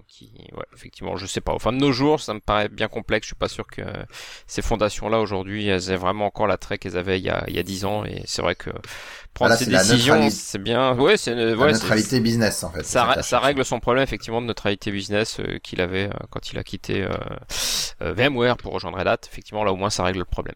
qui, 0.08 0.32
ouais, 0.56 0.64
effectivement, 0.74 1.16
je 1.16 1.26
sais 1.26 1.40
pas. 1.40 1.52
Enfin, 1.52 1.72
de 1.72 1.78
nos 1.78 1.92
jours, 1.92 2.18
ça 2.20 2.34
me 2.34 2.40
paraît 2.40 2.68
bien 2.68 2.88
complexe. 2.88 3.26
Je 3.26 3.28
suis 3.28 3.36
pas 3.36 3.48
sûr 3.48 3.68
que 3.68 3.82
ces 4.48 4.62
fondations-là 4.62 5.20
aujourd'hui, 5.20 5.68
elles 5.68 5.90
aient 5.92 5.96
vraiment 5.96 6.26
encore 6.26 6.48
l'attrait 6.48 6.78
qu'elles 6.78 6.96
avaient 6.96 7.20
il 7.20 7.24
y 7.24 7.30
a, 7.30 7.44
il 7.46 7.54
y 7.54 7.60
a 7.60 7.62
10 7.62 7.84
ans. 7.84 8.04
Et 8.04 8.22
c'est 8.26 8.42
vrai 8.42 8.56
que 8.56 8.70
prendre 9.32 9.50
là, 9.50 9.56
ces 9.56 9.66
décisions, 9.66 10.28
c'est 10.30 10.58
bien. 10.60 10.96
Ouais, 10.98 11.16
c'est, 11.16 11.32
ouais, 11.54 11.72
neutralité 11.72 12.18
business 12.18 12.64
en 12.64 12.70
fait. 12.72 12.84
ça, 12.84 13.22
ça 13.22 13.38
règle 13.38 13.64
son 13.64 13.78
problème 13.78 13.99
effectivement 14.02 14.40
de 14.40 14.46
neutralité 14.46 14.90
business 14.92 15.40
euh, 15.40 15.58
qu'il 15.58 15.80
avait 15.80 16.08
euh, 16.08 16.12
quand 16.30 16.52
il 16.52 16.58
a 16.58 16.64
quitté 16.64 17.02
euh, 17.02 17.14
VMware 18.00 18.56
pour 18.56 18.72
rejoindre 18.72 18.98
Red 18.98 19.06
Hat. 19.08 19.18
Effectivement, 19.30 19.64
là 19.64 19.72
au 19.72 19.76
moins 19.76 19.90
ça 19.90 20.04
règle 20.04 20.20
le 20.20 20.24
problème. 20.24 20.54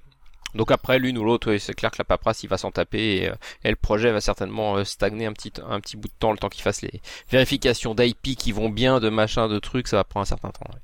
Donc 0.55 0.71
après 0.71 0.99
l'une 1.01 1.19
ou 1.19 1.25
l'autre, 1.25 1.57
c'est 1.57 1.75
clair 1.75 1.91
que 1.91 1.97
la 1.99 2.05
paperasse 2.05 2.45
il 2.45 2.49
va 2.49 2.59
s'en 2.59 2.71
taper 2.71 3.17
et, 3.25 3.33
et 3.65 3.71
le 3.71 3.77
projet 3.77 4.13
va 4.13 4.21
certainement 4.21 4.85
stagner 4.85 5.27
un 5.27 5.33
petit 5.33 5.53
un 5.69 5.81
petit 5.81 5.97
bout 5.97 6.09
de 6.09 6.15
temps 6.19 6.31
le 6.33 6.39
temps 6.39 6.49
qu'il 6.49 6.63
fasse 6.63 6.81
les 6.83 7.01
vérifications 7.29 7.95
d'IP 7.95 8.37
qui 8.37 8.53
vont 8.53 8.69
bien, 8.69 9.01
de 9.01 9.09
machin, 9.09 9.49
de 9.49 9.59
trucs, 9.59 9.89
ça 9.89 9.97
va 9.97 10.05
prendre 10.05 10.23
un 10.23 10.27
certain 10.27 10.51
temps. 10.51 10.67
ouais. 10.73 10.81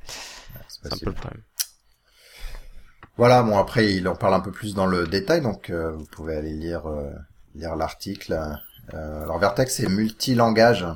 C'est 0.69 0.83
C'est 0.83 0.93
un 0.93 0.97
possible. 0.97 1.05
peu 1.05 1.11
le 1.11 1.15
problème. 1.17 1.43
Voilà, 3.17 3.43
bon 3.43 3.59
après 3.59 3.93
il 3.95 4.09
en 4.09 4.17
parle 4.17 4.35
un 4.35 4.41
peu 4.41 4.51
plus 4.51 4.75
dans 4.75 4.87
le 4.87 5.07
détail, 5.07 5.43
donc 5.43 5.71
vous 5.71 6.07
pouvez 6.07 6.37
aller 6.37 6.55
lire 6.55 6.83
lire 7.55 7.77
l'article. 7.77 8.39
Alors 8.93 9.39
Vertex 9.39 9.75
c'est 9.77 9.89
multilangage 9.89 10.87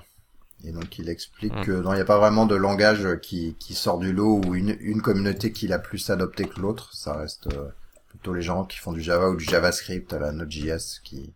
et 0.64 0.72
donc 0.72 0.98
il 0.98 1.08
explique 1.08 1.54
Mm. 1.54 1.64
que 1.64 1.72
non 1.72 1.92
il 1.92 1.96
n'y 1.96 2.02
a 2.02 2.06
pas 2.06 2.18
vraiment 2.18 2.46
de 2.46 2.54
langage 2.54 3.06
qui 3.20 3.54
qui 3.58 3.74
sort 3.74 3.98
du 3.98 4.12
lot 4.12 4.40
ou 4.46 4.54
une 4.54 4.76
une 4.80 5.02
communauté 5.02 5.52
qui 5.52 5.66
l'a 5.68 5.78
plus 5.78 6.08
adopté 6.10 6.44
que 6.48 6.58
l'autre. 6.60 6.94
Ça 6.94 7.14
reste 7.14 7.46
euh, 7.48 7.68
plutôt 8.08 8.32
les 8.34 8.42
gens 8.42 8.64
qui 8.64 8.78
font 8.78 8.92
du 8.92 9.00
Java 9.02 9.28
ou 9.30 9.36
du 9.36 9.44
JavaScript 9.44 10.12
à 10.12 10.18
la 10.18 10.32
Node.js 10.32 11.00
qui 11.04 11.34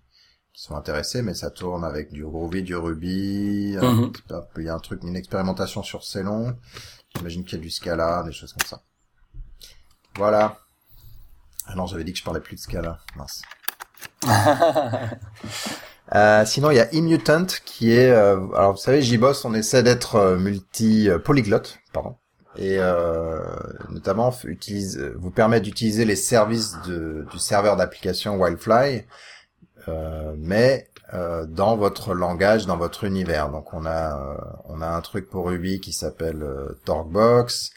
qui 0.55 0.63
sont 0.65 0.75
intéressés, 0.77 1.23
mais 1.23 1.35
ça 1.35 1.51
tourne 1.51 1.85
avec 1.85 2.11
du 2.13 2.25
Groovy, 2.25 2.63
du 2.65 2.75
Ruby. 2.75 3.77
un 3.81 4.09
peu- 4.41 4.61
Il 4.61 4.65
y 4.65 4.69
a 4.69 4.75
un 4.75 4.81
truc, 4.81 5.03
une 5.05 5.15
expérimentation 5.15 5.83
sur 5.85 6.03
Célon. 6.03 6.57
J'imagine 7.17 7.45
qu'il 7.45 7.59
y 7.59 7.61
a 7.61 7.63
du 7.63 7.71
Scala, 7.71 8.25
des 8.25 8.33
choses 8.33 8.53
comme 8.55 8.67
ça. 8.67 8.83
Voilà. 10.17 10.59
Ah 11.67 11.75
non, 11.77 11.87
j'avais 11.87 12.03
dit 12.03 12.13
que 12.13 12.19
je 12.19 12.25
parlais 12.25 12.41
plus 12.41 12.57
de 12.57 12.61
Scala. 12.61 12.99
Mince. 13.15 13.43
Euh, 16.15 16.45
sinon, 16.47 16.71
il 16.71 16.77
y 16.77 16.81
a 16.81 16.93
Immutant 16.95 17.47
qui 17.65 17.93
est, 17.93 18.11
euh, 18.11 18.39
alors 18.57 18.73
vous 18.73 18.79
savez, 18.79 19.03
JBoss, 19.03 19.45
on 19.45 19.53
essaie 19.53 19.83
d'être 19.83 20.17
euh, 20.17 20.39
multi 20.39 21.11
euh, 21.11 21.19
polyglotte, 21.19 21.79
pardon, 21.93 22.17
et 22.57 22.77
euh, 22.79 23.41
notamment 23.91 24.35
utilise, 24.45 24.99
vous 25.17 25.31
permet 25.31 25.61
d'utiliser 25.61 26.07
les 26.07 26.17
services 26.17 26.79
de, 26.87 27.27
du 27.31 27.39
serveur 27.39 27.77
d'application 27.77 28.37
Wildfly, 28.41 29.05
mais 30.37 30.91
dans 31.49 31.77
votre 31.79 32.13
langage, 32.13 32.67
dans 32.67 32.77
votre 32.77 33.05
univers. 33.05 33.51
Donc 33.51 33.73
on 33.73 33.87
a, 33.87 34.37
on 34.67 34.83
a 34.83 34.89
un 34.89 35.01
truc 35.01 35.31
pour 35.31 35.47
Ruby 35.47 35.81
qui 35.81 35.95
s'appelle 35.95 36.45
Torquebox, 36.85 37.71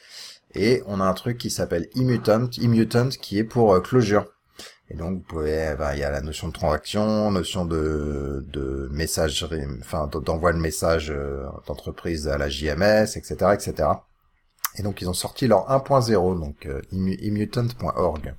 et 0.53 0.83
on 0.85 0.99
a 0.99 1.05
un 1.05 1.13
truc 1.13 1.37
qui 1.37 1.49
s'appelle 1.49 1.87
Immutant, 1.95 2.49
Immutant 2.57 3.07
qui 3.09 3.39
est 3.39 3.45
pour 3.45 3.81
Clojure. 3.81 4.25
Et 4.91 4.97
donc, 4.97 5.19
vous 5.19 5.23
pouvez, 5.23 5.73
ben, 5.79 5.93
il 5.93 5.99
y 5.99 6.03
a 6.03 6.11
la 6.11 6.19
notion 6.19 6.49
de 6.49 6.53
transaction, 6.53 7.31
notion 7.31 7.63
de, 7.65 8.45
de 8.49 8.89
messagerie, 8.91 9.63
enfin, 9.79 10.07
d'envoi 10.07 10.51
de 10.51 10.57
messages 10.57 11.09
euh, 11.11 11.45
d'entreprise 11.65 12.27
à 12.27 12.37
la 12.37 12.49
JMS, 12.49 13.15
etc., 13.15 13.35
etc. 13.53 13.87
Et 14.77 14.83
donc, 14.83 15.01
ils 15.01 15.07
ont 15.09 15.13
sorti 15.13 15.47
leur 15.47 15.69
1.0, 15.69 16.39
donc 16.39 16.65
euh, 16.65 16.81
immu- 16.91 17.17
immutant.org. 17.21 18.35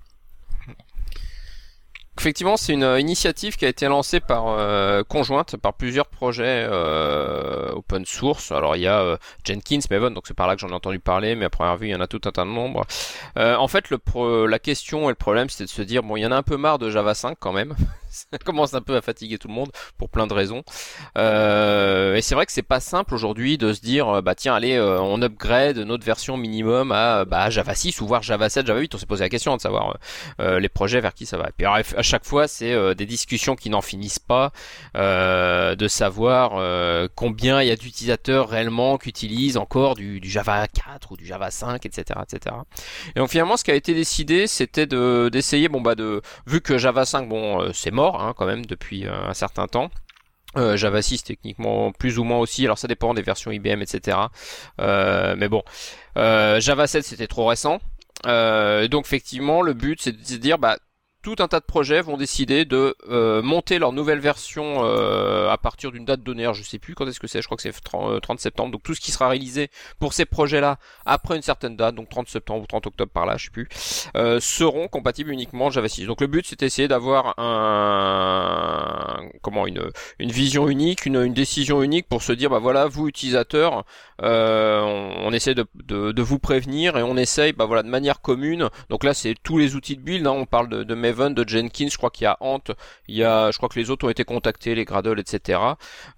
Effectivement, 2.19 2.57
c'est 2.59 2.75
une 2.75 2.85
euh, 2.85 3.01
initiative 3.01 3.57
qui 3.57 3.65
a 3.65 3.69
été 3.69 3.87
lancée 3.87 4.21
par 4.21 4.45
euh, 4.49 5.03
conjointe 5.03 5.57
par 5.57 5.73
plusieurs 5.73 6.07
projets 6.07 6.67
euh, 6.71 7.71
open 7.73 8.05
source. 8.05 8.53
Alors 8.53 8.77
il 8.77 8.83
y 8.83 8.87
a 8.87 9.01
euh, 9.01 9.17
Jenkins, 9.45 9.81
Maven, 9.91 10.13
donc 10.13 10.25
c'est 10.27 10.35
par 10.35 10.47
là 10.47 10.55
que 10.55 10.61
j'en 10.61 10.69
ai 10.69 10.75
entendu 10.75 10.99
parler, 11.01 11.35
mais 11.35 11.47
à 11.47 11.51
première 11.51 11.77
vue 11.79 11.89
il 11.89 11.91
y 11.91 11.95
en 11.95 12.01
a 12.01 12.07
tout 12.07 12.21
un 12.27 12.31
tas 12.31 12.45
de 12.45 12.51
nombres. 12.51 12.85
Euh, 13.39 13.57
en 13.57 13.67
fait, 13.67 13.89
le 13.91 13.97
pro- 13.99 14.47
la 14.47 14.59
question 14.59 15.07
et 15.07 15.09
le 15.09 15.15
problème, 15.17 15.49
c'était 15.49 15.65
de 15.65 15.71
se 15.71 15.83
dire 15.83 16.03
bon, 16.03 16.17
il 16.17 16.21
y 16.21 16.27
en 16.27 16.33
a 16.33 16.37
un 16.37 16.43
peu 16.43 16.57
marre 16.59 16.79
de 16.79 16.91
Java 16.91 17.15
5 17.15 17.37
quand 17.41 17.53
même. 17.53 17.75
Ça 18.13 18.39
commence 18.45 18.75
un 18.75 18.81
peu 18.83 18.97
à 18.97 19.03
fatiguer 19.03 19.39
tout 19.39 19.49
le 19.49 19.55
monde 19.55 19.71
pour 19.99 20.09
plein 20.09 20.27
de 20.27 20.35
raisons. 20.35 20.63
Euh, 21.17 22.15
et 22.15 22.23
c'est 22.23 22.35
vrai 22.35 22.47
que 22.47 22.53
c'est 22.53 22.63
pas 22.63 22.81
simple 22.81 23.15
aujourd'hui 23.15 23.59
de 23.59 23.73
se 23.73 23.81
dire 23.81 24.09
euh, 24.09 24.23
bah 24.23 24.35
tiens 24.35 24.55
allez 24.55 24.77
euh, 24.77 25.01
on 25.01 25.21
upgrade 25.23 25.79
notre 25.79 26.05
version 26.05 26.37
minimum 26.37 26.93
à 26.93 27.25
bah, 27.25 27.51
Java 27.51 27.75
6 27.75 28.01
ou 28.01 28.07
voire 28.07 28.23
Java 28.23 28.49
7, 28.49 28.67
Java 28.67 28.81
8. 28.81 28.95
On 28.95 28.99
s'est 28.99 29.07
posé 29.07 29.25
la 29.25 29.29
question 29.29 29.57
de 29.57 29.61
savoir 29.61 29.97
euh, 30.41 30.61
les 30.61 30.69
projets 30.69 31.01
vers 31.01 31.15
qui 31.15 31.27
ça 31.27 31.37
va. 31.37 31.49
Et 31.49 31.53
puis 31.57 31.67
à 31.67 32.03
chaque 32.03 32.25
fois, 32.25 32.49
c'est 32.49 32.73
euh, 32.73 32.95
des 32.95 33.07
discussions 33.07 33.57
qui 33.57 33.71
n'en 33.71 33.81
finissent 33.81 34.19
pas, 34.19 34.53
euh, 34.97 35.75
de 35.75 35.89
savoir 35.89 36.53
euh, 36.57 37.09
combien 37.15 37.63
il 37.63 37.69
y 37.69 37.71
a 37.71 37.77
d'utilisateurs 37.77 38.49
réellement 38.49 38.99
qui 38.99 39.09
utilisent 39.09 39.57
encore 39.57 39.95
du, 39.95 40.21
du 40.21 40.31
Java 40.31 40.67
4 40.67 41.13
ou 41.13 41.17
du 41.17 41.27
Java 41.27 41.51
5, 41.51 41.87
etc., 41.87 42.21
etc. 42.23 42.57
Et 43.15 43.21
donc 43.21 43.29
finalement, 43.31 43.57
ce 43.57 43.65
qui 43.65 43.71
a 43.71 43.75
été 43.75 43.95
décidé, 43.95 44.47
c'était 44.47 44.87
de 44.87 45.29
d'essayer, 45.33 45.69
bon 45.69 45.81
bah 45.81 45.95
de, 45.95 46.23
vu 46.47 46.61
que 46.61 46.79
Java 46.79 47.05
5, 47.05 47.29
bon, 47.29 47.63
euh, 47.63 47.71
c'est 47.73 47.91
mort 47.91 48.02
hein, 48.11 48.35
quand 48.37 48.47
même 48.47 48.67
depuis 48.67 49.07
euh, 49.07 49.29
un 49.29 49.35
certain 49.35 49.67
temps. 49.67 49.91
Euh, 50.57 50.77
Java 50.77 51.01
6 51.01 51.25
techniquement 51.25 51.93
plus 51.93 52.19
ou 52.19 52.25
moins 52.25 52.39
aussi, 52.39 52.65
alors 52.67 52.77
ça 52.77 52.87
dépend 52.87 53.15
des 53.15 53.23
versions 53.23 53.51
IBM, 53.51 53.81
etc. 53.81 54.19
Euh, 54.81 55.35
mais 55.39 55.49
bon, 55.49 55.63
Java 56.15 56.87
7 56.87 57.05
c'était 57.05 57.27
trop 57.27 57.47
récent. 57.47 57.81
Donc 58.25 59.07
effectivement, 59.07 59.63
le 59.63 59.73
but 59.73 60.01
c'est 60.03 60.13
de 60.13 60.37
dire, 60.37 60.59
bah 60.59 60.77
tout 61.23 61.37
un 61.39 61.49
tas 61.49 61.61
de 61.61 61.65
projets 61.65 62.01
vont 62.01 62.17
décider 62.17 62.65
de 62.65 62.97
euh, 63.09 63.43
monter 63.43 63.79
leur 63.79 63.93
nouvelle 63.93 64.19
version 64.19 64.85
euh, 64.85 65.49
à 65.49 65.57
partir 65.57 65.93
d'une 65.93 66.05
date 66.05 66.23
donnée. 66.23 66.43
Alors, 66.43 66.55
je 66.55 66.63
sais 66.63 66.79
plus 66.79 66.95
quand 66.95 67.07
est-ce 67.07 67.21
que 67.21 67.27
c'est. 67.27 67.41
Je 67.41 67.47
crois 67.47 67.57
que 67.57 67.63
c'est 67.63 67.73
30, 67.73 68.21
30 68.21 68.41
septembre. 68.41 68.73
Donc 68.73 68.83
tout 68.83 68.95
ce 68.95 69.01
qui 69.01 69.13
sera 69.13 69.29
réalisé 69.29 69.71
pour 69.99 70.13
ces 70.13 70.25
projets-là 70.25 70.79
après 71.07 71.37
une 71.37 71.43
certaine 71.43 71.77
date, 71.77 71.95
donc 71.95 72.09
30 72.09 72.29
septembre 72.29 72.63
ou 72.63 72.67
30 72.67 72.89
octobre 72.89 73.13
par 73.13 73.27
là, 73.27 73.37
je 73.37 73.45
sais 73.45 73.51
plus, 73.51 73.69
euh, 74.17 74.41
seront 74.41 74.89
compatibles 74.89 75.31
uniquement 75.31 75.71
Java 75.71 75.89
6. 75.89 76.07
Donc 76.07 76.21
le 76.21 76.27
but 76.27 76.47
c'est 76.47 76.59
d'essayer 76.59 76.89
d'avoir 76.89 77.35
un 77.39 79.23
comment 79.43 79.67
une 79.67 79.91
une 80.19 80.31
vision 80.31 80.69
unique, 80.69 81.07
une, 81.07 81.17
une 81.17 81.35
décision 81.35 81.83
unique 81.83 82.09
pour 82.09 82.23
se 82.23 82.33
dire 82.33 82.51
bah 82.51 82.59
voilà 82.59 82.87
vous 82.87 83.09
utilisateurs, 83.09 83.85
euh, 84.23 84.81
on, 84.81 85.29
on, 85.29 85.33
essaie 85.33 85.55
de, 85.55 85.67
de, 85.75 86.13
de, 86.13 86.23
vous 86.23 86.39
prévenir 86.39 86.97
et 86.97 87.03
on 87.03 87.17
essaye 87.17 87.53
bah 87.53 87.67
voilà 87.67 87.83
de 87.83 87.89
manière 87.89 88.21
commune. 88.21 88.69
Donc 88.91 89.05
là 89.05 89.15
c'est 89.15 89.35
tous 89.43 89.59
les 89.59 89.75
outils 89.77 89.97
de 89.97 90.03
build. 90.03 90.27
Hein, 90.27 90.33
on 90.33 90.47
parle 90.47 90.69
de, 90.69 90.83
de 90.85 90.95
De 91.13 91.49
Jenkins, 91.49 91.89
je 91.91 91.97
crois 91.97 92.11
qu'il 92.11 92.25
y 92.25 92.27
a 92.27 92.37
Ant, 92.41 92.61
il 93.09 93.17
y 93.17 93.25
a, 93.25 93.51
je 93.51 93.57
crois 93.57 93.69
que 93.69 93.79
les 93.79 93.91
autres 93.91 94.07
ont 94.07 94.11
été 94.11 94.25
contactés, 94.25 94.75
les 94.75 94.85
Gradle, 94.85 95.19
etc. 95.19 95.61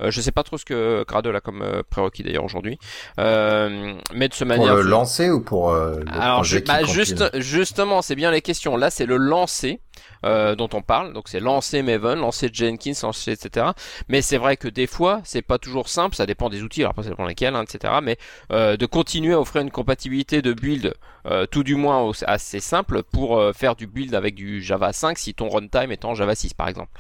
Euh, 0.01 0.11
je 0.11 0.21
sais 0.21 0.33
pas 0.33 0.43
trop 0.43 0.57
ce 0.57 0.65
que 0.65 1.05
Gradle 1.07 1.37
a 1.37 1.41
comme 1.41 1.63
euh, 1.63 1.83
prérequis 1.89 2.23
d'ailleurs 2.23 2.45
aujourd'hui, 2.45 2.79
euh, 3.19 3.95
mais 4.15 4.29
de 4.29 4.35
ce 4.35 4.45
manière. 4.45 4.75
Pour 4.75 4.77
le 4.77 4.89
lancer 4.89 5.31
ou 5.31 5.41
pour 5.41 5.71
euh, 5.71 6.01
le 6.01 6.13
Alors 6.13 6.45
je, 6.45 6.59
bah, 6.59 6.85
juste, 6.85 7.39
justement, 7.41 8.03
c'est 8.03 8.15
bien 8.15 8.31
les 8.31 8.43
questions. 8.43 8.77
Là, 8.77 8.91
c'est 8.91 9.07
le 9.07 9.17
lancer. 9.17 9.81
Euh, 10.25 10.55
dont 10.55 10.71
on 10.73 10.81
parle, 10.81 11.13
donc 11.13 11.29
c'est 11.29 11.41
lancer 11.41 11.83
Maven, 11.83 12.19
lancer 12.19 12.49
Jenkins, 12.51 12.93
lancer 13.03 13.33
etc. 13.33 13.67
Mais 14.09 14.23
c'est 14.23 14.39
vrai 14.39 14.57
que 14.57 14.69
des 14.69 14.87
fois, 14.87 15.21
c'est 15.25 15.43
pas 15.43 15.59
toujours 15.59 15.89
simple, 15.89 16.17
ça 16.17 16.25
dépend 16.25 16.49
des 16.49 16.63
outils, 16.63 16.81
alors 16.81 16.93
après 16.93 17.03
ça 17.03 17.11
dépend 17.11 17.27
lesquels, 17.27 17.55
hein, 17.55 17.63
etc. 17.63 17.95
Mais 18.03 18.17
euh, 18.51 18.79
de 18.79 18.87
continuer 18.87 19.35
à 19.35 19.41
offrir 19.41 19.61
une 19.61 19.71
compatibilité 19.71 20.41
de 20.41 20.55
build, 20.55 20.95
euh, 21.27 21.45
tout 21.47 21.63
du 21.63 21.75
moins 21.75 22.11
assez 22.27 22.61
simple, 22.61 23.03
pour 23.03 23.43
faire 23.55 23.77
du 23.77 23.87
build 23.87 24.15
avec 24.15 24.35
du 24.35 24.63
Java 24.63 24.93
5 24.95 25.19
si 25.19 25.35
ton 25.35 25.51
runtime 25.51 25.93
est 25.93 26.07
en 26.07 26.15
Java 26.15 26.35
6 26.35 26.55
par 26.55 26.69
exemple. 26.69 26.91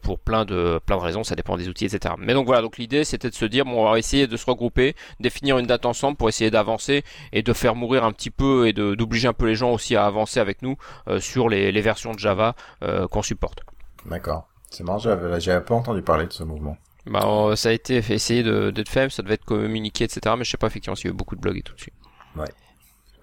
Pour 0.00 0.18
plein 0.18 0.46
de 0.46 0.80
plein 0.86 0.96
de 0.96 1.02
raisons, 1.02 1.24
ça 1.24 1.34
dépend 1.34 1.58
des 1.58 1.68
outils, 1.68 1.84
etc. 1.84 2.14
Mais 2.18 2.32
donc 2.32 2.46
voilà, 2.46 2.62
donc 2.62 2.78
l'idée 2.78 3.04
c'était 3.04 3.28
de 3.28 3.34
se 3.34 3.44
dire 3.44 3.66
bon, 3.66 3.86
on 3.86 3.90
va 3.90 3.98
essayer 3.98 4.26
de 4.26 4.36
se 4.38 4.46
regrouper, 4.46 4.96
définir 5.20 5.58
une 5.58 5.66
date 5.66 5.84
ensemble 5.84 6.16
pour 6.16 6.30
essayer 6.30 6.50
d'avancer 6.50 7.04
et 7.34 7.42
de 7.42 7.52
faire 7.52 7.74
mourir 7.74 8.04
un 8.04 8.12
petit 8.12 8.30
peu 8.30 8.66
et 8.66 8.72
d'obliger 8.72 9.28
un 9.28 9.34
peu 9.34 9.46
les 9.46 9.54
gens 9.54 9.72
aussi 9.72 9.96
à 9.96 10.06
avancer 10.06 10.40
avec 10.40 10.62
nous 10.62 10.78
sur 11.18 11.50
les, 11.50 11.72
les 11.72 11.80
versions 11.82 12.12
de 12.12 12.21
Java 12.22 12.54
euh, 12.82 13.06
qu'on 13.08 13.22
supporte. 13.22 13.60
D'accord. 14.06 14.48
C'est 14.70 14.84
marrant, 14.84 14.98
j'avais, 14.98 15.60
pas 15.60 15.74
entendu 15.74 16.00
parler 16.02 16.26
de 16.26 16.32
ce 16.32 16.44
mouvement. 16.44 16.78
Bah, 17.04 17.24
euh, 17.24 17.56
ça 17.56 17.68
a 17.68 17.72
été 17.72 17.96
essayé 17.96 18.42
d'être 18.42 18.88
fait, 18.88 19.10
ça 19.10 19.22
devait 19.22 19.34
être 19.34 19.44
communiqué, 19.44 20.04
etc. 20.04 20.34
Mais 20.38 20.44
je 20.44 20.50
sais 20.50 20.56
pas 20.56 20.68
effectivement 20.68 20.94
s'il 20.94 21.06
y 21.06 21.08
a 21.08 21.12
eu 21.12 21.16
beaucoup 21.16 21.36
de 21.36 21.40
blogs 21.40 21.58
et 21.58 21.62
tout 21.62 21.74
dessus. 21.74 21.92
Ouais. 22.36 22.48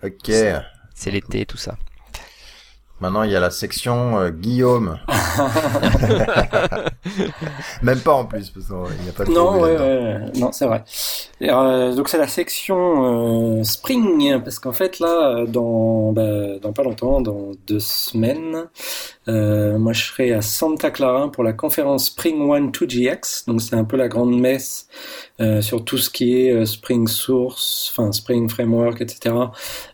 Ok. 0.03 0.31
C'est 0.93 1.11
l'été, 1.11 1.45
tout 1.45 1.57
ça. 1.57 1.77
Maintenant, 3.01 3.23
il 3.23 3.31
y 3.31 3.35
a 3.35 3.39
la 3.39 3.49
section 3.49 4.19
euh, 4.19 4.29
Guillaume. 4.29 4.99
Même 7.81 7.99
pas 8.01 8.11
en 8.11 8.25
plus, 8.25 8.49
parce 8.49 8.65
qu'il 8.65 9.03
n'y 9.03 9.09
a 9.09 9.13
pas 9.13 9.23
de 9.23 9.31
Non, 9.31 9.59
ouais, 9.61 9.77
ouais, 9.77 10.19
non, 10.35 10.51
c'est 10.51 10.65
vrai. 10.65 10.83
Et, 11.39 11.49
euh, 11.49 11.95
donc 11.95 12.09
c'est 12.09 12.17
la 12.17 12.27
section 12.27 13.59
euh, 13.59 13.63
Spring, 13.63 14.41
parce 14.43 14.59
qu'en 14.59 14.73
fait 14.73 14.99
là, 14.99 15.45
dans, 15.47 16.11
bah, 16.11 16.59
dans 16.61 16.73
pas 16.73 16.83
longtemps, 16.83 17.21
dans 17.21 17.51
deux 17.67 17.79
semaines, 17.79 18.65
moi, 19.77 19.93
je 19.93 20.03
serai 20.03 20.33
à 20.33 20.41
Santa 20.41 20.91
Clara 20.91 21.31
pour 21.31 21.43
la 21.43 21.53
conférence 21.53 22.07
Spring 22.07 22.49
One 22.49 22.71
2GX. 22.71 23.45
Donc, 23.47 23.61
c'est 23.61 23.75
un 23.75 23.83
peu 23.83 23.97
la 23.97 24.07
grande 24.07 24.39
messe 24.39 24.87
euh, 25.39 25.61
sur 25.61 25.83
tout 25.83 25.97
ce 25.97 26.09
qui 26.09 26.37
est 26.37 26.51
euh, 26.51 26.65
Spring 26.65 27.07
Source, 27.07 27.91
enfin 27.91 28.11
Spring 28.11 28.49
Framework, 28.49 29.01
etc. 29.01 29.35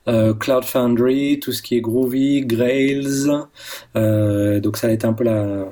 Euh, 0.07 0.33
Cloud 0.33 0.65
Foundry, 0.65 1.39
tout 1.39 1.51
ce 1.51 1.61
qui 1.61 1.77
est 1.77 1.81
Groovy, 1.81 2.45
Grails. 2.45 3.29
Euh, 3.95 4.59
donc, 4.59 4.77
ça 4.77 4.87
a 4.87 4.91
été 4.91 5.05
un 5.05 5.13
peu 5.13 5.23
la, 5.23 5.65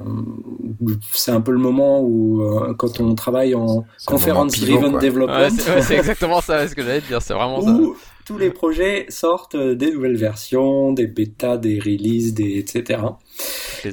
c'est 1.12 1.32
un 1.32 1.42
peu 1.42 1.52
le 1.52 1.60
moment 1.60 2.02
où 2.02 2.44
quand 2.78 3.00
on 3.00 3.16
travaille 3.16 3.56
en 3.56 3.86
conférence 4.06 4.60
driven 4.60 4.98
development, 5.00 5.58
c'est 5.82 5.96
exactement 5.98 6.42
ça 6.42 6.68
ce 6.68 6.76
que 6.76 6.84
j'allais 6.84 7.02
dire. 7.02 7.22
C'est 7.22 7.34
vraiment 7.34 7.62
ça 7.62 7.78
tous 8.26 8.38
les 8.38 8.50
projets 8.50 9.06
sortent 9.10 9.56
des 9.56 9.92
nouvelles 9.92 10.16
versions, 10.16 10.94
des 10.94 11.08
bêtas, 11.08 11.58
des 11.58 11.80
releases, 11.80 12.34
des 12.34 12.58
etc. 12.58 13.02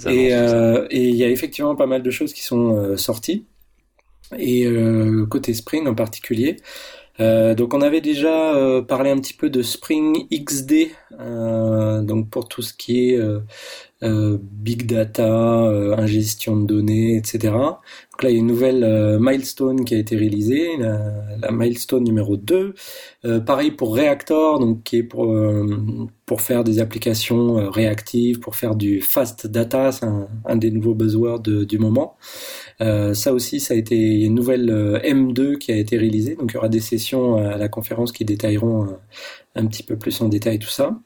et 0.07 0.35
euh, 0.35 0.87
et 0.91 1.09
il 1.09 1.17
y 1.17 1.25
a 1.25 1.29
effectivement 1.29 1.75
pas 1.77 1.87
mal 1.87 2.03
de 2.03 2.11
choses 2.11 2.33
qui 2.33 2.43
sont 2.43 2.77
euh, 2.77 2.97
sorties. 2.97 3.47
Et 4.39 4.67
euh, 4.67 5.27
côté 5.27 5.55
Spring 5.55 5.89
en 5.89 5.95
particulier. 5.95 6.57
Euh, 7.19 7.55
donc 7.55 7.75
on 7.75 7.83
avait 7.83 8.01
déjà 8.01 8.55
euh, 8.55 8.81
parlé 8.81 9.11
un 9.11 9.19
petit 9.19 9.35
peu 9.35 9.51
de 9.51 9.61
Spring 9.63 10.27
XD, 10.33 10.91
donc 12.07 12.31
pour 12.31 12.49
tout 12.49 12.63
ce 12.63 12.73
qui 12.73 13.11
est 13.11 13.19
euh, 14.03 14.39
big 14.41 14.87
data, 14.87 15.65
euh, 15.65 15.95
ingestion 15.99 16.57
de 16.57 16.65
données, 16.65 17.17
etc. 17.17 17.53
Donc 18.21 18.25
là, 18.25 18.31
il 18.33 18.35
y 18.35 18.37
a 18.37 18.41
une 18.41 18.49
nouvelle 18.49 18.85
euh, 18.85 19.19
milestone 19.19 19.83
qui 19.87 19.95
a 19.95 19.99
été 19.99 20.15
réalisée, 20.15 20.77
la, 20.77 21.51
milestone 21.51 22.05
numéro 22.05 22.37
2. 22.37 22.75
pareil 23.47 23.71
pour 23.71 23.97
Reactor, 23.97 24.59
donc 24.59 24.83
qui 24.83 24.99
est 24.99 25.03
pour 25.03 25.35
pour 26.27 26.43
faire 26.43 26.63
des 26.63 26.81
applications 26.81 27.71
réactives, 27.71 28.39
pour 28.41 28.57
faire 28.57 28.75
du 28.75 29.01
fast 29.01 29.47
data, 29.47 29.91
c'est 29.91 30.05
un, 30.05 30.57
des 30.57 30.71
nouveaux 30.71 30.95
buzzwords 30.95 31.41
du 31.41 31.79
moment. 31.79 32.19
ça 32.79 33.33
aussi, 33.33 33.59
ça 33.59 33.73
a 33.73 33.77
été 33.79 33.97
il 33.97 34.21
y 34.21 34.25
a 34.25 34.27
une 34.27 34.35
nouvelle 34.35 34.71
M2 35.03 35.57
qui 35.57 35.73
a 35.73 35.77
été 35.77 35.97
réalisée, 35.97 36.37
donc 36.37 36.51
il 36.53 36.55
y 36.55 36.59
aura 36.59 36.69
des 36.69 36.81
sessions 36.81 37.37
à 37.37 37.57
la 37.57 37.69
conférence 37.71 38.13
qui 38.13 38.27
détailleront 38.27 38.99
un 39.55 39.67
petit 39.67 39.83
peu 39.83 39.97
plus 39.97 40.21
en 40.21 40.29
détail 40.29 40.59
tout 40.59 40.69
ça. 40.69 41.01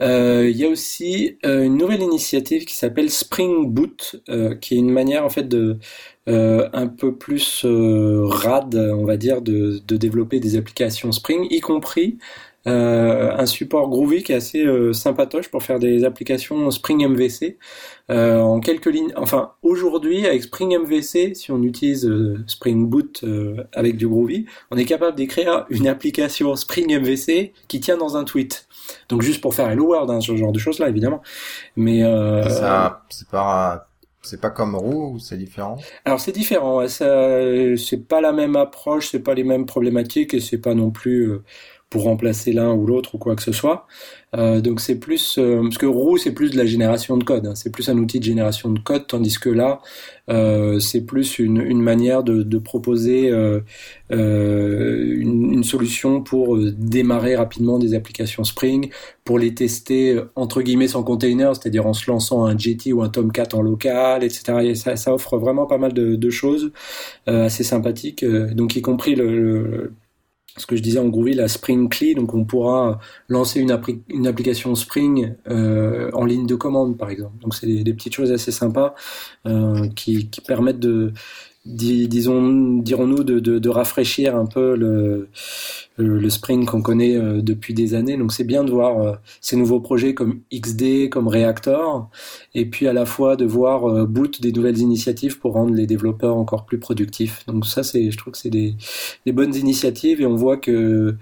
Euh, 0.00 0.48
il 0.50 0.56
y 0.56 0.64
a 0.64 0.68
aussi 0.68 1.38
euh, 1.44 1.62
une 1.62 1.76
nouvelle 1.76 2.02
initiative 2.02 2.64
qui 2.64 2.74
s'appelle 2.74 3.10
Spring 3.10 3.70
Boot, 3.70 4.22
euh, 4.28 4.54
qui 4.56 4.74
est 4.74 4.78
une 4.78 4.90
manière 4.90 5.24
en 5.24 5.30
fait 5.30 5.44
de 5.44 5.78
un 6.26 6.86
peu 6.86 7.14
plus 7.16 7.64
rad, 7.64 8.74
on 8.74 9.04
va 9.04 9.16
dire, 9.16 9.42
de, 9.42 9.80
de, 9.86 9.96
développer 9.96 10.40
des 10.40 10.56
applications 10.56 11.12
Spring, 11.12 11.46
y 11.50 11.60
compris 11.60 12.18
un 12.64 13.44
support 13.44 13.88
Groovy 13.88 14.22
qui 14.22 14.30
est 14.30 14.36
assez 14.36 14.64
sympatoche 14.92 15.48
pour 15.48 15.64
faire 15.64 15.80
des 15.80 16.04
applications 16.04 16.70
Spring 16.70 17.04
MVC 17.08 17.58
en 18.08 18.60
quelques 18.60 18.86
lignes. 18.86 19.12
Enfin, 19.16 19.52
aujourd'hui 19.62 20.24
avec 20.24 20.44
Spring 20.44 20.78
MVC, 20.78 21.34
si 21.34 21.50
on 21.50 21.60
utilise 21.62 22.08
Spring 22.46 22.88
Boot 22.88 23.24
avec 23.72 23.96
du 23.96 24.06
Groovy, 24.06 24.46
on 24.70 24.76
est 24.76 24.84
capable 24.84 25.16
d'écrire 25.16 25.66
une 25.70 25.88
application 25.88 26.54
Spring 26.54 27.00
MVC 27.00 27.52
qui 27.66 27.80
tient 27.80 27.96
dans 27.96 28.16
un 28.16 28.22
tweet. 28.22 28.68
Donc 29.08 29.22
juste 29.22 29.40
pour 29.40 29.54
faire 29.54 29.68
Hello 29.68 29.86
World, 29.86 30.10
hein, 30.10 30.20
ce 30.20 30.36
genre 30.36 30.52
de 30.52 30.58
choses 30.58 30.78
là, 30.78 30.88
évidemment. 30.88 31.22
Mais 31.76 32.02
euh, 32.02 32.42
c'est 33.08 33.28
pas 33.28 33.88
c'est 34.22 34.40
pas 34.40 34.50
comme 34.50 34.74
Roux 34.76 35.14
ou 35.14 35.18
c'est 35.18 35.36
différent? 35.38 35.90
Alors 36.04 36.20
c'est 36.20 36.32
différent. 36.32 36.86
Ça, 36.88 37.06
c'est 37.76 38.06
pas 38.08 38.20
la 38.20 38.32
même 38.32 38.56
approche, 38.56 39.08
c'est 39.10 39.22
pas 39.22 39.34
les 39.34 39.44
mêmes 39.44 39.66
problématiques 39.66 40.34
et 40.34 40.40
c'est 40.40 40.58
pas 40.58 40.74
non 40.74 40.90
plus 40.90 41.28
euh, 41.30 41.44
pour 41.92 42.04
remplacer 42.04 42.52
l'un 42.52 42.72
ou 42.72 42.86
l'autre 42.86 43.16
ou 43.16 43.18
quoi 43.18 43.36
que 43.36 43.42
ce 43.42 43.52
soit. 43.52 43.86
Euh, 44.34 44.62
donc 44.62 44.80
c'est 44.80 44.98
plus 44.98 45.36
euh, 45.36 45.60
parce 45.60 45.76
que 45.76 45.84
Roux 45.84 46.16
c'est 46.16 46.32
plus 46.32 46.52
de 46.52 46.56
la 46.56 46.64
génération 46.64 47.18
de 47.18 47.22
code, 47.22 47.46
hein. 47.46 47.54
c'est 47.54 47.70
plus 47.70 47.90
un 47.90 47.98
outil 47.98 48.18
de 48.18 48.24
génération 48.24 48.70
de 48.70 48.78
code, 48.78 49.06
tandis 49.06 49.38
que 49.38 49.50
là 49.50 49.82
euh, 50.30 50.78
c'est 50.78 51.02
plus 51.02 51.38
une, 51.38 51.60
une, 51.60 51.82
manière 51.82 52.22
de, 52.22 52.42
de 52.42 52.58
proposer 52.58 53.30
euh, 53.30 53.60
euh, 54.10 55.16
une, 55.18 55.52
une, 55.52 55.64
solution 55.64 56.22
pour 56.22 56.56
démarrer 56.58 57.36
rapidement 57.36 57.78
des 57.78 57.92
applications 57.94 58.42
Spring, 58.42 58.88
pour 59.24 59.38
les 59.38 59.52
tester 59.52 60.18
entre 60.34 60.62
guillemets 60.62 60.88
sans 60.88 61.02
container, 61.02 61.54
c'est-à-dire 61.54 61.86
en 61.86 61.92
se 61.92 62.10
lançant 62.10 62.46
un 62.46 62.56
JT 62.56 62.94
ou 62.94 63.02
un 63.02 63.10
Tomcat 63.10 63.48
en 63.52 63.60
local, 63.60 64.24
etc. 64.24 64.60
Et 64.62 64.74
ça, 64.76 64.96
ça 64.96 65.12
offre 65.12 65.36
vraiment 65.36 65.66
pas 65.66 65.78
mal 65.78 65.92
de, 65.92 66.16
de 66.16 66.30
choses 66.30 66.72
assez 67.26 67.64
sympathiques, 67.64 68.24
donc 68.24 68.76
y 68.76 68.82
compris 68.82 69.14
le, 69.14 69.36
le 69.36 69.92
ce 70.56 70.66
que 70.66 70.76
je 70.76 70.82
disais 70.82 70.98
en 70.98 71.08
Groovy, 71.08 71.34
la 71.34 71.48
Spring 71.48 71.88
Cli, 71.88 72.14
donc 72.14 72.34
on 72.34 72.44
pourra 72.44 73.00
lancer 73.28 73.60
une, 73.60 73.70
application 73.70 74.74
Spring 74.74 75.34
euh, 75.48 76.10
en 76.12 76.24
ligne 76.24 76.46
de 76.46 76.54
commande, 76.54 76.98
par 76.98 77.10
exemple. 77.10 77.38
Donc 77.40 77.54
c'est 77.54 77.66
des, 77.66 77.94
petites 77.94 78.14
choses 78.14 78.32
assez 78.32 78.52
sympas 78.52 78.94
euh, 79.46 79.88
qui, 79.96 80.28
permettent 80.46 80.80
de, 80.80 81.12
disons, 81.64 82.78
dirons-nous, 82.78 83.22
de, 83.22 83.38
de, 83.38 83.58
de, 83.58 83.68
rafraîchir 83.68 84.36
un 84.36 84.46
peu 84.46 84.74
le, 84.76 85.28
le, 85.96 86.30
Spring 86.30 86.64
qu'on 86.66 86.82
connaît 86.82 87.16
euh, 87.16 87.40
depuis 87.40 87.72
des 87.72 87.94
années. 87.94 88.16
Donc 88.16 88.32
c'est 88.32 88.44
bien 88.44 88.64
de 88.64 88.70
voir 88.70 89.00
euh, 89.00 89.14
ces 89.40 89.56
nouveaux 89.56 89.80
projets 89.80 90.14
comme 90.14 90.40
XD, 90.52 91.08
comme 91.08 91.28
Reactor, 91.28 92.10
et 92.54 92.66
puis 92.66 92.88
à 92.88 92.92
la 92.92 93.06
fois 93.06 93.36
de 93.36 93.44
voir 93.44 93.84
euh, 93.84 94.06
Boot 94.06 94.40
des 94.40 94.52
nouvelles 94.52 94.78
initiatives 94.78 95.38
pour 95.38 95.52
rendre 95.52 95.74
les 95.74 95.86
développeurs 95.86 96.36
encore 96.36 96.64
plus 96.66 96.78
productifs. 96.78 97.46
Donc 97.46 97.66
ça, 97.66 97.84
c'est, 97.84 98.10
je 98.10 98.16
trouve 98.18 98.32
que 98.32 98.38
c'est 98.38 98.50
des, 98.50 98.74
des, 99.24 99.32
bonnes 99.32 99.54
initiatives 99.54 100.20
et 100.20 100.26
on 100.26 100.36
voit 100.36 100.56
que 100.56 101.16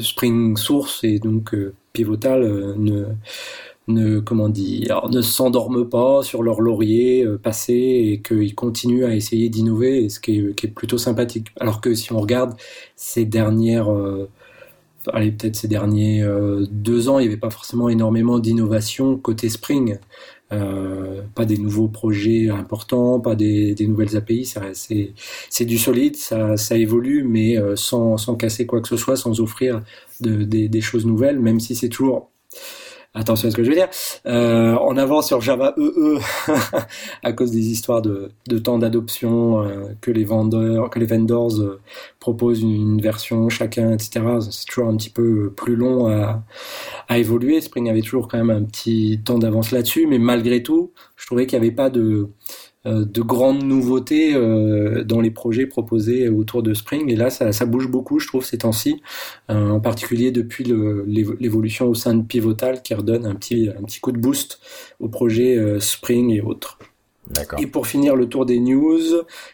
Spring 0.00 0.56
Source 0.56 1.04
et 1.04 1.20
donc 1.20 1.54
Pivotal 1.92 2.74
ne 2.76 3.04
ne 3.88 4.18
comment 4.20 4.48
dire 4.48 5.08
ne 5.10 5.20
s'endorment 5.20 5.88
pas 5.88 6.22
sur 6.22 6.42
leur 6.42 6.60
laurier 6.60 7.24
euh, 7.24 7.38
passé 7.38 7.74
et 7.74 8.20
qu'ils 8.20 8.54
continuent 8.54 9.04
à 9.04 9.14
essayer 9.14 9.48
d'innover 9.48 10.08
ce 10.08 10.20
qui 10.20 10.38
est, 10.38 10.68
plutôt 10.68 10.98
sympathique. 10.98 11.48
Alors 11.60 11.80
que 11.80 11.94
si 11.94 12.12
on 12.12 12.20
regarde 12.20 12.54
ces 12.96 13.24
dernières 13.24 13.92
euh, 13.92 14.28
allez 15.12 15.32
peut-être 15.32 15.56
ces 15.56 15.68
derniers 15.68 16.22
euh, 16.22 16.66
deux 16.70 17.08
ans 17.08 17.18
il 17.18 17.22
n'y 17.22 17.28
avait 17.28 17.40
pas 17.40 17.50
forcément 17.50 17.88
énormément 17.88 18.38
d'innovation 18.38 19.16
côté 19.16 19.48
Spring. 19.48 19.98
Pas 21.34 21.46
des 21.46 21.56
nouveaux 21.58 21.88
projets 21.88 22.48
importants 22.48 23.18
pas 23.18 23.34
des, 23.34 23.74
des 23.74 23.88
nouvelles 23.88 24.16
API 24.16 24.48
c'est 24.72 25.64
du 25.64 25.78
solide 25.78 26.14
ça, 26.14 26.56
ça 26.56 26.76
évolue 26.76 27.24
mais 27.24 27.56
sans, 27.74 28.18
sans 28.18 28.36
casser 28.36 28.64
quoi 28.64 28.80
que 28.80 28.86
ce 28.86 28.96
soit 28.96 29.16
sans 29.16 29.40
offrir 29.40 29.82
de, 30.20 30.44
des, 30.44 30.68
des 30.68 30.80
choses 30.80 31.06
nouvelles 31.06 31.40
même 31.40 31.58
si 31.58 31.74
c'est 31.74 31.88
toujours 31.88 32.30
attention 33.14 33.48
à 33.48 33.50
ce 33.52 33.56
que 33.56 33.62
je 33.62 33.70
veux 33.70 33.76
dire, 33.76 33.88
euh, 34.26 34.74
en 34.74 34.96
avant 34.96 35.22
sur 35.22 35.40
Java 35.40 35.74
EE 35.78 36.18
à 37.22 37.32
cause 37.32 37.52
des 37.52 37.70
histoires 37.70 38.02
de, 38.02 38.32
temps 38.58 38.78
d'adoption 38.78 39.62
euh, 39.62 39.84
que 40.00 40.10
les 40.10 40.24
vendeurs, 40.24 40.90
que 40.90 40.98
les 40.98 41.06
vendors 41.06 41.60
euh, 41.60 41.80
proposent 42.18 42.62
une, 42.62 43.00
version 43.00 43.48
chacun, 43.48 43.92
etc. 43.92 44.24
C'est 44.50 44.66
toujours 44.66 44.88
un 44.88 44.96
petit 44.96 45.10
peu 45.10 45.52
plus 45.54 45.76
long 45.76 46.08
à, 46.08 46.42
à 47.08 47.18
évoluer. 47.18 47.60
Spring 47.60 47.88
avait 47.90 48.02
toujours 48.02 48.28
quand 48.28 48.38
même 48.38 48.50
un 48.50 48.62
petit 48.62 49.20
temps 49.24 49.38
d'avance 49.38 49.70
là-dessus, 49.70 50.06
mais 50.06 50.18
malgré 50.18 50.62
tout, 50.62 50.92
je 51.16 51.26
trouvais 51.26 51.46
qu'il 51.46 51.58
n'y 51.58 51.66
avait 51.66 51.74
pas 51.74 51.90
de 51.90 52.28
de 52.84 53.22
grandes 53.22 53.62
nouveautés 53.62 54.34
euh, 54.34 55.04
dans 55.04 55.20
les 55.20 55.30
projets 55.30 55.66
proposés 55.66 56.28
autour 56.28 56.62
de 56.62 56.74
Spring. 56.74 57.10
Et 57.10 57.16
là, 57.16 57.30
ça, 57.30 57.52
ça 57.52 57.66
bouge 57.66 57.88
beaucoup, 57.88 58.18
je 58.18 58.26
trouve, 58.26 58.44
ces 58.44 58.58
temps-ci, 58.58 59.02
euh, 59.50 59.70
en 59.70 59.80
particulier 59.80 60.30
depuis 60.30 60.64
l'évolution 60.64 61.86
au 61.86 61.94
sein 61.94 62.14
de 62.14 62.22
Pivotal 62.22 62.82
qui 62.82 62.94
redonne 62.94 63.26
un 63.26 63.34
petit, 63.34 63.70
un 63.70 63.82
petit 63.82 64.00
coup 64.00 64.12
de 64.12 64.18
boost 64.18 64.60
au 65.00 65.08
projet 65.08 65.80
Spring 65.80 66.30
et 66.30 66.40
autres. 66.40 66.78
Et 67.58 67.66
pour 67.66 67.86
finir 67.86 68.16
le 68.16 68.28
tour 68.28 68.44
des 68.44 68.60
news, 68.60 69.00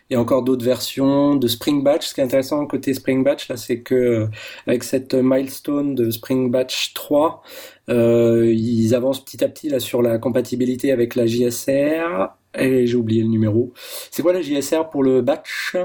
il 0.09 0.15
y 0.15 0.17
a 0.17 0.21
encore 0.21 0.43
d'autres 0.43 0.65
versions 0.65 1.37
de 1.37 1.47
Spring 1.47 1.85
Batch. 1.85 2.09
Ce 2.09 2.15
qui 2.15 2.21
est 2.21 2.25
intéressant 2.25 2.67
côté 2.67 2.95
Spring 2.95 3.23
Batch, 3.23 3.49
là, 3.49 3.57
c'est 3.57 3.81
que 3.81 4.27
avec 4.67 4.83
cette 4.83 5.15
milestone 5.15 5.95
de 5.95 6.11
Spring 6.11 6.51
Batch 6.51 6.95
3, 6.95 7.43
euh, 7.89 8.53
ils 8.53 8.95
avancent 8.95 9.25
petit 9.25 9.45
à 9.45 9.49
petit 9.49 9.69
là 9.69 9.79
sur 9.79 10.03
la 10.03 10.19
compatibilité 10.19 10.91
avec 10.91 11.15
la 11.15 11.27
JSR 11.27 12.31
et 12.59 12.87
j'ai 12.87 12.97
oublié 12.97 13.23
le 13.23 13.29
numéro. 13.29 13.73
C'est 14.11 14.23
quoi 14.23 14.33
la 14.33 14.43
JSR 14.43 14.91
pour 14.91 15.03
le 15.03 15.23
batch? 15.23 15.77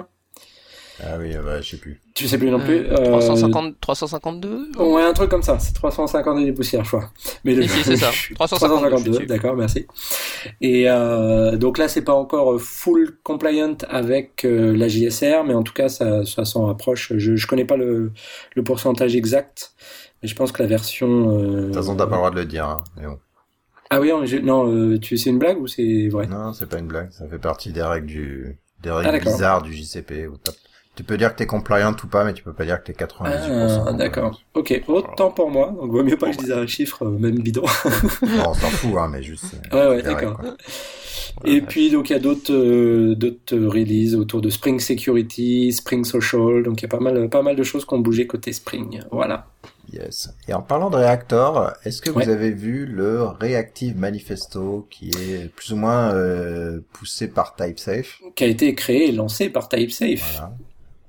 Ah 1.04 1.18
oui, 1.20 1.34
bah, 1.44 1.60
je 1.60 1.72
sais 1.72 1.78
plus. 1.78 2.00
Tu 2.14 2.28
sais 2.28 2.38
plus 2.38 2.50
non 2.50 2.60
plus. 2.60 2.86
Euh, 2.90 2.96
350, 2.96 3.76
352 3.82 4.72
Ouais, 4.78 5.04
un 5.04 5.12
truc 5.12 5.30
comme 5.30 5.44
ça. 5.44 5.60
C'est 5.60 5.74
350 5.74 6.46
des 6.46 6.54
poussières, 6.54 6.86
je 6.86 6.90
crois. 6.90 7.10
Mais 7.44 7.54
le... 7.54 7.68
c'est 7.68 7.98
ça. 7.98 8.12
352, 8.36 9.26
d'accord, 9.26 9.58
merci. 9.58 9.88
Et 10.62 10.90
euh, 10.90 11.58
donc 11.58 11.78
là, 11.78 11.90
c'est 11.90 12.04
pas 12.04 12.14
encore 12.14 12.60
full 12.62 13.18
compliant 13.24 13.76
avec 13.90 14.46
euh, 14.46 14.76
la 14.76 14.88
JSR, 14.88 15.44
mais 15.46 15.54
en 15.54 15.64
tout 15.64 15.74
cas, 15.74 15.90
ça, 15.90 16.24
ça 16.24 16.46
s'en 16.46 16.68
rapproche. 16.68 17.12
Je, 17.18 17.36
je 17.36 17.48
connais 17.48 17.66
pas 17.66 17.76
le, 17.76 18.14
le 18.56 18.64
pourcentage 18.64 19.18
exact, 19.18 19.74
mais 20.24 20.30
je 20.30 20.36
pense 20.36 20.54
que 20.54 20.64
la 20.64 20.70
version. 20.70 21.38
Euh... 21.38 21.62
De 21.62 21.66
toute 21.66 21.76
façon, 21.76 21.98
t'as 21.98 22.06
pas 22.06 22.12
le 22.12 22.18
droit 22.18 22.32
de 22.32 22.38
le 22.38 22.46
dire. 22.46 22.66
Hein, 22.66 22.84
mais 22.96 23.08
bon. 23.08 23.20
Ah 23.90 24.00
oui, 24.02 24.12
non, 24.44 24.68
euh, 24.68 25.00
tu 25.00 25.18
c'est 25.18 25.30
une 25.30 25.40
blague 25.40 25.60
ou 25.60 25.68
c'est 25.68 26.08
vrai? 26.08 26.28
Non, 26.28 26.54
c'est 26.54 26.68
pas 26.68 26.80
une 26.80 26.88
blague. 26.88 27.12
Ça 27.12 27.28
fait 27.28 27.38
partie 27.38 27.72
des 27.72 27.84
règles 27.84 28.08
du 28.08 28.58
des 28.82 28.92
règles 28.92 29.22
ah, 29.28 29.32
bizarres 29.32 29.62
du 29.62 29.74
JCP. 29.74 30.28
Où 30.28 30.38
Tu 30.96 31.04
peux 31.04 31.18
dire 31.18 31.32
que 31.34 31.38
t'es 31.38 31.46
compliant 31.46 31.96
ou 32.04 32.08
pas, 32.08 32.24
mais 32.24 32.34
tu 32.34 32.44
peux 32.44 32.54
pas 32.54 32.66
dire 32.66 32.82
que 32.84 32.92
t'es 32.92 33.06
98%. 33.06 33.84
Ah, 33.88 33.94
d'accord. 33.94 34.42
Ok, 34.54 34.82
autant 34.88 35.32
pour 35.32 35.52
moi. 35.52 35.74
Donc, 35.80 35.92
vaut 35.92 36.04
mieux 36.04 36.18
pas 36.18 36.28
que 36.28 36.34
je 36.34 36.40
dise 36.40 36.52
un 36.52 36.68
chiffre, 36.68 37.06
euh, 37.06 37.18
même 37.18 37.40
bidon. 37.40 37.66
bon, 38.22 38.28
on 38.48 38.54
s'en 38.54 38.70
fout, 38.70 38.98
hein, 38.98 39.10
mais 39.12 39.22
juste. 39.24 39.56
Ouais, 39.72 39.88
ouais, 39.88 40.02
d'accord. 40.02 40.40
Et 41.44 41.62
puis, 41.62 41.92
donc, 41.92 42.10
il 42.10 42.14
y 42.14 42.16
a 42.16 42.20
d'autres, 42.20 42.54
euh, 42.54 43.14
d'autres 43.16 43.58
releases 43.58 44.16
autour 44.16 44.42
de 44.42 44.50
Spring 44.50 44.80
Security, 44.80 45.74
Spring 45.74 46.06
Social. 46.06 46.64
Donc, 46.64 46.82
il 46.82 46.84
y 46.84 46.86
a 46.86 46.90
pas 46.90 47.00
mal, 47.00 47.30
pas 47.30 47.42
mal 47.42 47.56
de 47.56 47.64
choses 47.64 47.86
qui 47.86 47.94
ont 47.94 48.00
bougé 48.00 48.26
côté 48.26 48.54
Spring. 48.54 49.02
Voilà. 49.12 49.48
Yes. 49.94 50.30
Et 50.48 50.54
en 50.54 50.62
parlant 50.62 50.90
de 50.90 50.98
Reactor, 50.98 51.74
est-ce 51.86 52.02
que 52.02 52.10
Ouais. 52.10 52.26
vous 52.26 52.30
avez 52.32 52.52
vu 52.52 52.86
le 52.86 53.24
Reactive 53.24 53.98
Manifesto 53.98 54.88
qui 54.90 55.10
est 55.10 55.48
plus 55.56 55.72
ou 55.72 55.76
moins 55.76 56.14
euh, 56.14 56.80
poussé 56.94 57.28
par 57.28 57.56
TypeSafe? 57.56 58.20
Qui 58.36 58.44
a 58.44 58.48
été 58.48 58.74
créé 58.76 59.10
et 59.10 59.12
lancé 59.12 59.50
par 59.50 59.70
TypeSafe. 59.70 60.32
Voilà. 60.34 60.52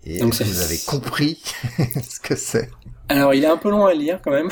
Et 0.04 0.18
Donc 0.18 0.34
ça- 0.34 0.44
vous 0.44 0.60
avez 0.60 0.78
compris 0.86 1.42
ce 2.08 2.20
que 2.20 2.36
c'est? 2.36 2.70
Alors, 3.08 3.34
il 3.34 3.44
est 3.44 3.48
un 3.48 3.56
peu 3.56 3.70
long 3.70 3.86
à 3.86 3.94
lire 3.94 4.20
quand 4.22 4.32
même. 4.32 4.48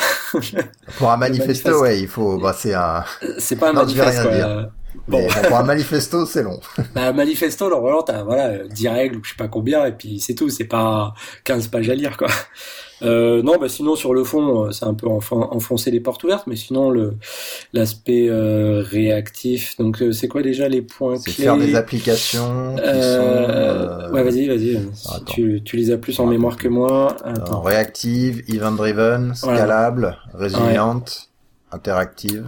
Pour 0.99 1.11
un 1.11 1.17
manifesto, 1.17 1.69
manifeste. 1.71 1.81
ouais, 1.83 2.01
il 2.01 2.09
faut. 2.09 2.39
Bah, 2.39 2.55
c'est 2.57 2.75
un. 2.75 3.05
C'est 3.39 3.57
pas 3.57 3.71
un 3.71 3.73
manifeste, 3.73 4.19
rien 4.21 4.45
quoi. 4.45 4.73
Bon, 5.09 5.19
Mais 5.19 5.27
bon, 5.43 5.49
pour 5.49 5.57
un 5.59 5.63
manifesto, 5.65 6.25
c'est 6.27 6.43
long. 6.43 6.61
bah, 6.95 7.13
manifesto, 7.13 7.69
normalement, 7.69 8.03
t'as, 8.03 8.23
voilà, 8.23 8.47
euh, 8.49 8.69
10 8.69 8.89
règles 8.89 9.17
ou 9.19 9.25
je 9.25 9.31
sais 9.31 9.37
pas 9.37 9.49
combien, 9.49 9.85
et 9.87 9.93
puis 9.93 10.21
c'est 10.21 10.35
tout, 10.35 10.49
c'est 10.49 10.65
pas 10.65 11.15
15 11.45 11.69
pages 11.69 11.91
à 11.91 11.95
lire, 11.95 12.17
quoi. 12.17 12.29
Euh, 13.03 13.43
non, 13.43 13.57
bah, 13.61 13.69
sinon, 13.69 13.97
sur 13.97 14.15
le 14.15 14.25
fond, 14.25 14.67
euh, 14.67 14.71
c'est 14.71 14.87
un 14.87 14.95
peu 14.95 15.07
enfoncer 15.09 15.91
les 15.91 16.01
portes 16.01 16.23
ouvertes, 16.25 16.47
mais 16.47 16.57
sinon, 16.57 16.91
le, 16.91 17.15
l'aspect, 17.73 18.29
euh, 18.31 18.83
réactif, 18.83 19.77
donc, 19.79 20.01
euh, 20.01 20.13
c'est 20.13 20.29
quoi 20.29 20.43
déjà 20.43 20.69
les 20.69 20.81
points 20.81 21.19
clés? 21.21 21.33
faire 21.33 21.59
des 21.59 21.75
applications 21.75 22.77
qui 22.77 22.83
Euh, 22.85 24.11
ouais, 24.13 24.23
vas-y, 24.23 24.47
vas-y. 24.47 24.81
Si 24.95 25.09
attends. 25.09 25.25
tu, 25.27 25.61
tu 25.65 25.77
les 25.77 25.91
as 25.91 25.99
plus 25.99 26.19
en 26.21 26.27
mémoire 26.27 26.57
que 26.57 26.69
moi. 26.69 27.15
Attends. 27.25 27.61
réactives, 27.61 28.43
event-driven, 28.49 29.35
Voilà. 29.43 29.59
scalables, 29.59 30.17
résilientes, 30.33 31.31
interactives. 31.73 32.47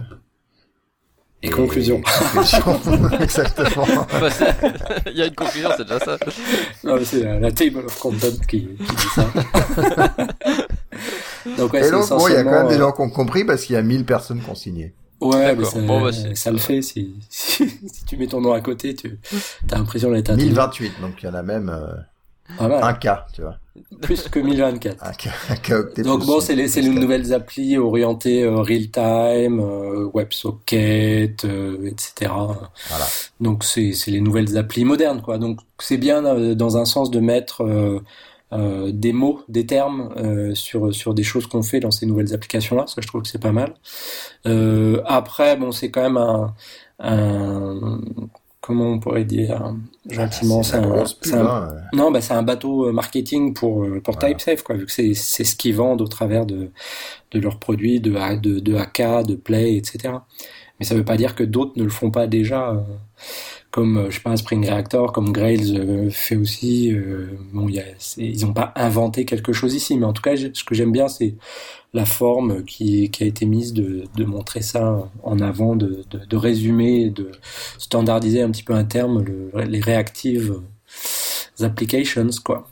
Et 1.43 1.49
conclusion. 1.49 2.01
conclusion. 2.01 2.79
Exactement. 3.21 3.85
Bah, 4.19 4.29
Il 5.05 5.17
y 5.17 5.21
a 5.21 5.27
une 5.27 5.35
conclusion, 5.35 5.69
c'est 5.77 5.83
déjà 5.83 5.99
ça. 5.99 6.17
Non, 6.83 6.95
mais 6.95 7.05
c'est 7.05 7.23
la, 7.23 7.39
la 7.39 7.51
table 7.51 7.85
of 7.85 7.99
content 7.99 8.31
qui, 8.47 8.67
qui 8.67 8.75
dit 8.75 9.07
ça. 9.13 9.23
donc, 11.57 11.73
ouais, 11.73 11.87
Et 11.87 11.91
donc, 11.91 12.09
bon, 12.09 12.27
il 12.27 12.33
y 12.33 12.37
a 12.37 12.43
quand 12.43 12.51
même 12.51 12.67
des 12.67 12.75
euh, 12.75 12.79
gens 12.79 12.91
qui 12.91 13.01
ont 13.01 13.09
compris 13.11 13.45
parce 13.45 13.63
qu'il 13.65 13.75
y 13.75 13.77
a 13.77 13.83
1000 13.83 14.03
personnes 14.05 14.41
qui 14.41 14.49
ont 14.49 14.55
signé. 14.55 14.95
Ouais, 15.21 15.55
mais 15.55 15.63
ça, 15.65 15.79
Bon, 15.79 16.01
bah, 16.01 16.09
ça 16.11 16.51
le 16.51 16.57
fait. 16.57 16.81
Si, 16.81 17.15
si, 17.29 17.69
si 17.69 18.05
tu 18.05 18.17
mets 18.17 18.27
ton 18.27 18.41
nom 18.41 18.53
à 18.53 18.61
côté, 18.61 18.95
tu 18.95 19.19
as 19.71 19.77
l'impression 19.77 20.11
d'être 20.11 20.31
un 20.31 20.35
1028, 20.35 20.93
donc 21.01 21.21
il 21.21 21.27
y 21.27 21.29
en 21.29 21.35
a 21.35 21.43
même 21.43 21.69
euh, 21.69 21.85
Mal. 22.59 22.83
un 22.83 22.93
cas, 22.93 23.25
tu 23.33 23.41
vois. 23.41 23.57
Plus 24.01 24.27
que 24.29 24.39
1024. 24.39 25.03
Un 25.05 25.11
cas, 25.11 25.29
un 25.49 25.55
cas 25.55 25.79
octet 25.79 26.01
Donc 26.01 26.25
bon, 26.25 26.39
c'est 26.39 26.55
les, 26.55 26.67
c'est 26.67 26.81
les 26.81 26.89
nouvelles 26.89 27.33
applis 27.33 27.77
orientées 27.77 28.43
euh, 28.43 28.57
real-time, 28.57 29.59
euh, 29.59 30.09
WebSocket, 30.13 31.45
euh, 31.45 31.85
etc. 31.85 32.31
Voilà. 32.89 33.05
Donc 33.39 33.63
c'est 33.63 33.93
c'est 33.93 34.11
les 34.11 34.21
nouvelles 34.21 34.57
applis 34.57 34.85
modernes, 34.85 35.21
quoi. 35.21 35.37
Donc 35.37 35.59
c'est 35.79 35.97
bien 35.97 36.25
euh, 36.25 36.55
dans 36.55 36.77
un 36.77 36.85
sens 36.85 37.11
de 37.11 37.19
mettre 37.19 37.63
euh, 37.63 37.99
euh, 38.53 38.91
des 38.93 39.13
mots, 39.13 39.41
des 39.49 39.65
termes 39.65 40.13
euh, 40.17 40.55
sur 40.55 40.93
sur 40.93 41.13
des 41.13 41.23
choses 41.23 41.47
qu'on 41.47 41.63
fait 41.63 41.79
dans 41.79 41.91
ces 41.91 42.05
nouvelles 42.05 42.33
applications-là. 42.33 42.87
Ça, 42.87 43.01
je 43.01 43.07
trouve 43.07 43.21
que 43.23 43.27
c'est 43.27 43.41
pas 43.41 43.51
mal. 43.51 43.75
Euh, 44.45 45.01
après, 45.05 45.57
bon, 45.57 45.71
c'est 45.71 45.91
quand 45.91 46.01
même 46.01 46.17
un, 46.17 46.55
un 46.99 48.01
comment 48.67 48.87
on 48.91 48.99
pourrait 48.99 49.23
dire 49.23 49.73
gentiment, 50.09 50.59
Ah, 50.59 50.63
c'est 50.63 50.75
un, 50.77 51.05
pub, 51.21 51.33
hein. 51.35 51.69
non, 51.93 52.11
bah 52.11 52.19
c'est 52.21 52.33
un 52.33 52.43
bateau 52.43 52.87
euh, 52.87 52.91
marketing 52.91 53.53
pour 53.53 53.83
euh, 53.85 54.01
pour 54.01 54.15
Voilà. 54.15 54.35
TypeSafe 54.35 54.61
quoi, 54.63 54.75
vu 54.75 54.85
que 54.85 54.91
c'est 54.91 55.13
c'est 55.13 55.45
ce 55.45 55.55
qu'ils 55.55 55.75
vendent 55.75 56.01
au 56.01 56.07
travers 56.07 56.45
de 56.45 56.71
de 57.31 57.39
leurs 57.39 57.59
produits, 57.59 58.01
de 58.01 58.11
de 58.39 58.59
de 58.59 58.75
AK, 58.75 59.25
de 59.25 59.35
Play, 59.35 59.77
etc. 59.77 60.15
Mais 60.79 60.85
ça 60.85 60.95
veut 60.95 61.05
pas 61.05 61.17
dire 61.17 61.33
que 61.35 61.43
d'autres 61.43 61.73
ne 61.77 61.83
le 61.83 61.89
font 61.89 62.11
pas 62.11 62.27
déjà, 62.27 62.71
euh, 62.71 62.81
comme 63.71 63.97
euh, 63.97 64.09
je 64.09 64.15
sais 64.15 64.21
pas 64.21 64.35
Spring 64.37 64.65
Reactor, 64.67 65.11
comme 65.11 65.31
Grails 65.31 65.77
euh, 65.77 66.09
fait 66.09 66.35
aussi. 66.35 66.91
euh, 66.91 67.27
bon, 67.53 67.67
y 67.69 67.79
a, 67.79 67.83
ils 68.17 68.45
ont 68.45 68.53
pas 68.53 68.71
inventé 68.75 69.25
quelque 69.25 69.53
chose 69.53 69.75
ici, 69.75 69.97
mais 69.97 70.05
en 70.05 70.13
tout 70.13 70.21
cas, 70.21 70.35
ce 70.37 70.63
que 70.63 70.75
j'aime 70.75 70.91
bien, 70.91 71.07
c'est 71.07 71.35
la 71.93 72.05
forme 72.05 72.63
qui 72.65 73.09
qui 73.11 73.23
a 73.23 73.27
été 73.27 73.45
mise 73.45 73.73
de 73.73 74.05
de 74.15 74.25
montrer 74.25 74.61
ça 74.61 75.09
en 75.23 75.39
avant, 75.39 75.75
de 75.75 76.03
de, 76.09 76.19
de 76.25 76.37
résumer, 76.37 77.09
de 77.09 77.31
standardiser 77.77 78.41
un 78.41 78.51
petit 78.51 78.63
peu 78.63 78.73
un 78.73 78.85
terme, 78.85 79.23
le, 79.23 79.51
les 79.65 79.81
reactive 79.81 80.61
applications 81.61 82.29
quoi. 82.43 82.67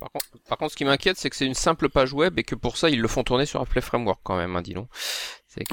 Par 0.00 0.10
contre, 0.12 0.26
par 0.48 0.58
contre, 0.58 0.72
ce 0.72 0.76
qui 0.76 0.84
m'inquiète, 0.84 1.18
c'est 1.18 1.30
que 1.30 1.36
c'est 1.36 1.46
une 1.46 1.54
simple 1.54 1.88
page 1.88 2.12
web 2.12 2.38
et 2.38 2.44
que 2.44 2.54
pour 2.54 2.76
ça, 2.76 2.90
ils 2.90 3.00
le 3.00 3.08
font 3.08 3.24
tourner 3.24 3.46
sur 3.46 3.60
un 3.60 3.64
Play 3.64 3.80
Framework 3.80 4.20
quand 4.22 4.36
même, 4.36 4.54
hein, 4.56 4.62
dis 4.62 4.74
donc. 4.74 4.88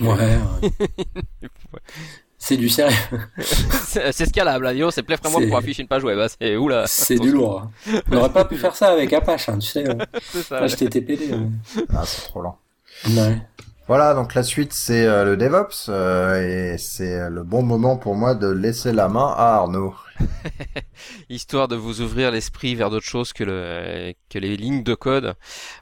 Ouais. 0.01 0.39
c'est 2.45 2.57
du 2.57 2.69
sérieux. 2.69 2.95
c'est 3.41 4.25
scalable, 4.25 4.67
hein, 4.67 4.89
c'est 4.91 5.03
Play 5.03 5.17
Framework 5.17 5.43
C'est- 5.43 5.49
pour 5.49 5.57
afficher 5.57 5.81
une 5.81 5.87
page 5.87 6.03
web. 6.03 6.17
hein, 6.19 6.27
C'est 6.39 6.55
oula. 6.55 6.83
C'est 6.87 7.17
du 7.19 7.31
lourd. 7.31 7.63
hein. 7.87 8.01
On 8.11 8.15
n'aurait 8.15 8.31
pas 8.31 8.45
pu 8.45 8.55
faire 8.57 8.75
ça 8.75 8.91
avec 8.91 9.11
Apache, 9.13 9.49
hein, 9.49 9.57
tu 9.59 9.67
sais. 9.67 9.87
euh, 9.89 9.95
C'est 10.31 10.43
ça, 10.43 10.61
ouais. 10.61 10.67
HTTPD. 10.67 11.31
euh. 11.31 11.45
Ah, 11.93 12.03
c'est 12.05 12.23
trop 12.27 12.41
lent. 12.41 12.57
Ouais. 13.09 13.37
Voilà, 13.87 14.15
donc 14.15 14.33
la 14.33 14.41
suite 14.41 14.73
c'est 14.73 15.05
euh, 15.05 15.25
le 15.25 15.37
DevOps 15.37 15.89
euh, 15.89 16.73
et 16.73 16.77
c'est 16.79 17.29
le 17.29 17.43
bon 17.43 17.61
moment 17.61 17.97
pour 17.97 18.15
moi 18.15 18.33
de 18.33 18.47
laisser 18.47 18.91
la 18.91 19.07
main 19.09 19.31
à 19.37 19.57
Arnaud. 19.57 19.93
histoire 21.29 21.67
de 21.67 21.75
vous 21.75 22.01
ouvrir 22.01 22.31
l'esprit 22.31 22.73
vers 22.73 22.89
d'autres 22.89 23.05
choses 23.05 23.33
que 23.33 23.43
le 23.43 24.13
que 24.29 24.39
les 24.39 24.57
lignes 24.57 24.83
de 24.83 24.95
code. 24.95 25.35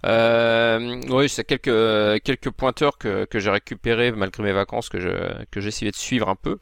Euh, 0.05 1.01
oui, 1.09 1.29
c'est 1.29 1.43
quelques 1.45 2.23
quelques 2.23 2.49
pointeurs 2.49 2.97
que 2.97 3.25
que 3.25 3.39
j'ai 3.39 3.49
récupérés 3.49 4.11
malgré 4.11 4.43
mes 4.43 4.53
vacances 4.53 4.89
que 4.89 4.99
je 4.99 5.09
que 5.51 5.59
essayé 5.59 5.91
de 5.91 5.95
suivre 5.95 6.29
un 6.29 6.35
peu. 6.35 6.57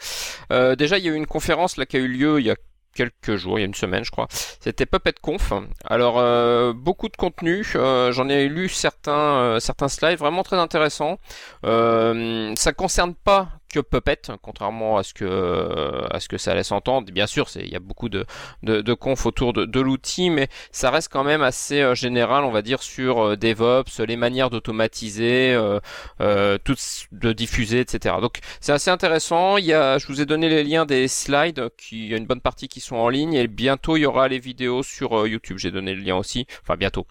Euh, 0.51 0.75
déjà, 0.75 0.97
il 0.97 1.05
y 1.05 1.09
a 1.09 1.11
eu 1.11 1.15
une 1.15 1.27
conférence 1.27 1.77
là 1.77 1.85
qui 1.85 1.97
a 1.97 1.99
eu 1.99 2.07
lieu 2.07 2.39
il 2.39 2.45
y 2.45 2.51
a 2.51 2.55
quelques 2.93 3.35
jours, 3.35 3.57
il 3.57 3.61
y 3.61 3.63
a 3.63 3.67
une 3.67 3.73
semaine 3.73 4.03
je 4.03 4.11
crois. 4.11 4.27
C'était 4.59 4.85
Puppet 4.85 5.13
Conf. 5.21 5.53
Alors 5.85 6.19
euh, 6.19 6.73
beaucoup 6.73 7.09
de 7.09 7.17
contenu, 7.17 7.65
euh, 7.75 8.11
j'en 8.11 8.29
ai 8.29 8.47
lu 8.47 8.69
certains 8.69 9.11
euh, 9.11 9.59
certains 9.59 9.87
slides 9.87 10.19
vraiment 10.19 10.43
très 10.43 10.57
intéressants. 10.57 11.19
Euh, 11.65 12.53
ça 12.55 12.73
concerne 12.73 13.13
pas 13.15 13.49
que 13.71 13.79
Puppet, 13.79 14.21
contrairement 14.41 14.97
à 14.97 15.03
ce 15.03 15.13
que 15.13 16.07
à 16.11 16.19
ce 16.19 16.27
que 16.27 16.37
ça 16.37 16.53
laisse 16.55 16.71
entendre. 16.71 17.11
Bien 17.11 17.27
sûr, 17.27 17.47
il 17.55 17.69
y 17.69 17.75
a 17.75 17.79
beaucoup 17.79 18.09
de 18.09 18.25
de, 18.63 18.81
de 18.81 18.93
conf 18.93 19.25
autour 19.25 19.53
de, 19.53 19.65
de 19.65 19.79
l'outil, 19.79 20.29
mais 20.29 20.47
ça 20.71 20.91
reste 20.91 21.09
quand 21.11 21.23
même 21.23 21.41
assez 21.41 21.81
euh, 21.81 21.95
général, 21.95 22.43
on 22.43 22.51
va 22.51 22.61
dire, 22.61 22.81
sur 22.83 23.19
euh, 23.19 23.35
DevOps, 23.37 23.99
les 24.05 24.15
manières 24.17 24.49
d'automatiser, 24.49 25.53
euh, 25.53 25.79
euh, 26.21 26.57
toutes 26.63 26.79
de 27.11 27.33
diffuser, 27.33 27.79
etc. 27.79 28.15
Donc 28.21 28.39
c'est 28.59 28.71
assez 28.73 28.89
intéressant. 28.91 29.57
Il 29.57 29.65
y 29.65 29.73
a, 29.73 29.97
je 29.97 30.07
vous 30.07 30.21
ai 30.21 30.25
donné 30.25 30.49
les 30.49 30.63
liens 30.63 30.85
des 30.85 31.07
slides, 31.07 31.69
qui 31.77 32.01
il 32.05 32.11
y 32.11 32.13
a 32.13 32.17
une 32.17 32.25
bonne 32.25 32.41
partie 32.41 32.67
qui 32.67 32.79
sont 32.81 32.95
en 32.95 33.09
ligne, 33.09 33.33
et 33.33 33.47
bientôt 33.47 33.97
il 33.97 34.01
y 34.01 34.05
aura 34.05 34.27
les 34.27 34.39
vidéos 34.39 34.83
sur 34.83 35.19
euh, 35.19 35.27
YouTube. 35.29 35.57
J'ai 35.57 35.71
donné 35.71 35.93
le 35.93 36.01
lien 36.01 36.15
aussi, 36.15 36.45
enfin 36.61 36.75
bientôt 36.75 37.05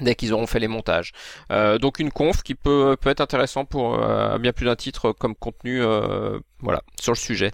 dès 0.00 0.14
qu'ils 0.14 0.32
auront 0.32 0.46
fait 0.46 0.58
les 0.58 0.68
montages. 0.68 1.12
Euh, 1.50 1.78
donc 1.78 1.98
une 1.98 2.10
conf 2.10 2.42
qui 2.42 2.54
peut 2.54 2.96
peut 3.00 3.10
être 3.10 3.20
intéressant 3.20 3.64
pour 3.64 4.02
euh, 4.02 4.38
bien 4.38 4.52
plus 4.52 4.66
d'un 4.66 4.76
titre 4.76 5.12
comme 5.12 5.34
contenu 5.34 5.82
euh, 5.82 6.40
voilà 6.62 6.82
sur 7.00 7.12
le 7.12 7.18
sujet. 7.18 7.50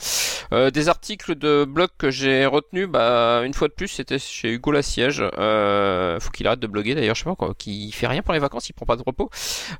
Euh, 0.53 0.71
des 0.71 0.89
articles 0.89 1.35
de 1.35 1.65
blog 1.65 1.89
que 1.99 2.11
j'ai 2.11 2.47
retenus, 2.47 2.89
bah 2.89 3.43
une 3.45 3.55
fois 3.55 3.69
de 3.69 3.73
plus 3.73 3.89
c'était 3.89 4.19
chez 4.19 4.53
Hugo 4.53 4.71
Lassiège. 4.73 5.23
Euh, 5.39 6.21
faut 6.21 6.31
qu'il 6.31 6.47
arrête 6.47 6.61
de 6.61 6.67
bloguer 6.67 6.95
d'ailleurs, 6.95 7.15
je 7.15 7.25
sais 7.25 7.31
pas 7.31 7.37
quoi, 7.37 7.55
qui 7.57 7.91
fait 7.93 8.07
rien 8.07 8.23
pour 8.23 8.35
les 8.35 8.41
vacances, 8.41 8.69
il 8.69 8.73
prend 8.73 8.87
pas 8.87 8.97
de 8.97 9.03
repos. 9.05 9.31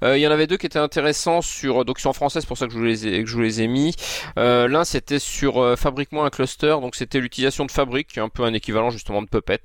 Euh, 0.03 0.17
il 0.17 0.21
y 0.21 0.27
en 0.27 0.31
avait 0.31 0.47
deux 0.47 0.57
qui 0.57 0.67
étaient 0.67 0.79
intéressants 0.79 1.43
sur 1.43 1.85
donc 1.85 1.99
ils 1.99 2.03
sont 2.03 2.11
en 2.11 2.15
français, 2.15 2.41
c'est 2.41 2.47
pour 2.47 2.59
ça 2.59 2.67
que 2.67 2.73
je 2.73 2.79
vous 2.79 2.85
les 2.85 3.07
ai, 3.07 3.23
que 3.23 3.29
je 3.29 3.35
vous 3.35 3.43
les 3.43 3.63
ai 3.63 3.69
mis. 3.69 3.95
Euh, 4.39 4.67
L'un 4.69 4.85
c'était 4.85 5.19
sur 5.19 5.59
euh, 5.59 5.77
fabrique-moi 5.77 6.25
un 6.25 6.31
cluster, 6.31 6.77
donc 6.81 6.95
c'était 6.97 7.21
l'utilisation 7.21 7.65
de 7.67 7.71
Fabric, 7.71 8.09
qui 8.09 8.19
est 8.19 8.23
un 8.23 8.29
peu 8.29 8.45
un 8.45 8.55
équivalent 8.55 8.91
justement 8.91 9.23
de 9.23 9.29
Puppet. 9.29 9.63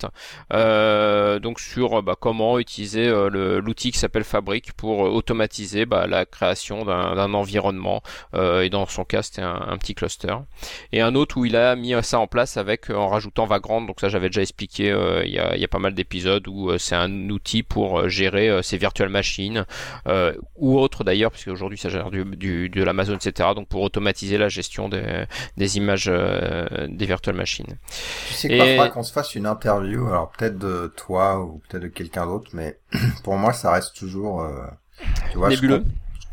Euh, 0.53 1.39
donc 1.39 1.59
sur 1.59 1.99
euh, 1.99 2.01
bah, 2.01 2.15
comment 2.19 2.59
utiliser 2.59 3.07
euh, 3.07 3.59
l'outil 3.61 3.91
qui 3.91 3.99
s'appelle 3.99 4.23
Fabric 4.23 4.73
pour 4.73 5.05
euh, 5.05 5.09
automatiser 5.09 5.85
bah, 5.85 6.07
la 6.07 6.25
création 6.25 6.85
d'un 6.85 7.33
environnement 7.33 8.01
euh, 8.33 8.61
et 8.61 8.69
dans 8.69 8.85
son 8.85 9.05
cas 9.05 9.21
c'était 9.21 9.41
un, 9.41 9.52
un 9.67 9.77
petit 9.77 9.95
cluster. 9.95 10.35
Et 10.91 11.01
un 11.01 11.15
autre 11.15 11.37
où 11.37 11.45
il 11.45 11.55
a 11.55 11.75
mis 11.75 11.93
ça 12.03 12.19
en 12.19 12.27
place 12.27 12.57
avec 12.57 12.89
euh, 12.89 12.95
en 12.95 13.07
rajoutant 13.07 13.45
Vagrant. 13.45 13.81
Donc 13.81 13.99
ça 13.99 14.09
j'avais 14.09 14.29
déjà 14.29 14.41
expliqué 14.41 14.91
euh, 14.91 15.23
il 15.25 15.31
y, 15.31 15.39
a, 15.39 15.55
il 15.55 15.61
y 15.61 15.65
a 15.65 15.67
pas 15.67 15.79
mal 15.79 15.93
d'épisodes 15.93 16.47
où 16.47 16.69
euh, 16.69 16.77
c'est 16.77 16.95
un 16.95 17.29
outil 17.29 17.63
pour 17.63 18.09
gérer 18.09 18.61
ses 18.63 18.77
virtual 18.77 19.09
machines 19.09 19.65
ou 20.55 20.79
autres 20.79 21.03
d'ailleurs 21.03 21.31
puisque 21.31 21.47
aujourd'hui 21.49 21.77
ça 21.77 21.89
gère 21.89 22.11
du, 22.11 22.23
du- 22.23 22.69
de 22.69 22.83
l'Amazon 22.83 23.15
etc 23.15 23.49
donc 23.55 23.67
pour 23.67 23.81
automatiser 23.81 24.37
la 24.37 24.49
gestion 24.49 24.89
des, 24.89 25.25
des 25.57 25.77
images 25.77 26.05
des 26.07 27.05
virtual 27.05 27.35
machines. 27.35 27.77
Tu 28.27 28.33
sais 28.33 28.47
Et- 28.51 28.59
faudra 28.75 28.89
qu'on 28.89 29.03
se 29.03 29.13
fasse 29.13 29.35
une 29.35 29.45
interview, 29.45 30.07
alors 30.07 30.31
peut-être 30.31 30.57
de 30.57 30.91
toi 30.95 31.39
ou 31.41 31.61
peut-être 31.67 31.83
de 31.83 31.87
quelqu'un 31.87 32.25
d'autre, 32.25 32.49
mais 32.53 32.77
pour 33.23 33.35
moi 33.37 33.53
ça 33.53 33.71
reste 33.71 33.95
toujours, 33.95 34.41
euh, 34.41 34.65
tu 35.31 35.37
vois, 35.37 35.49
je 35.49 35.55
nébuleux 35.55 35.83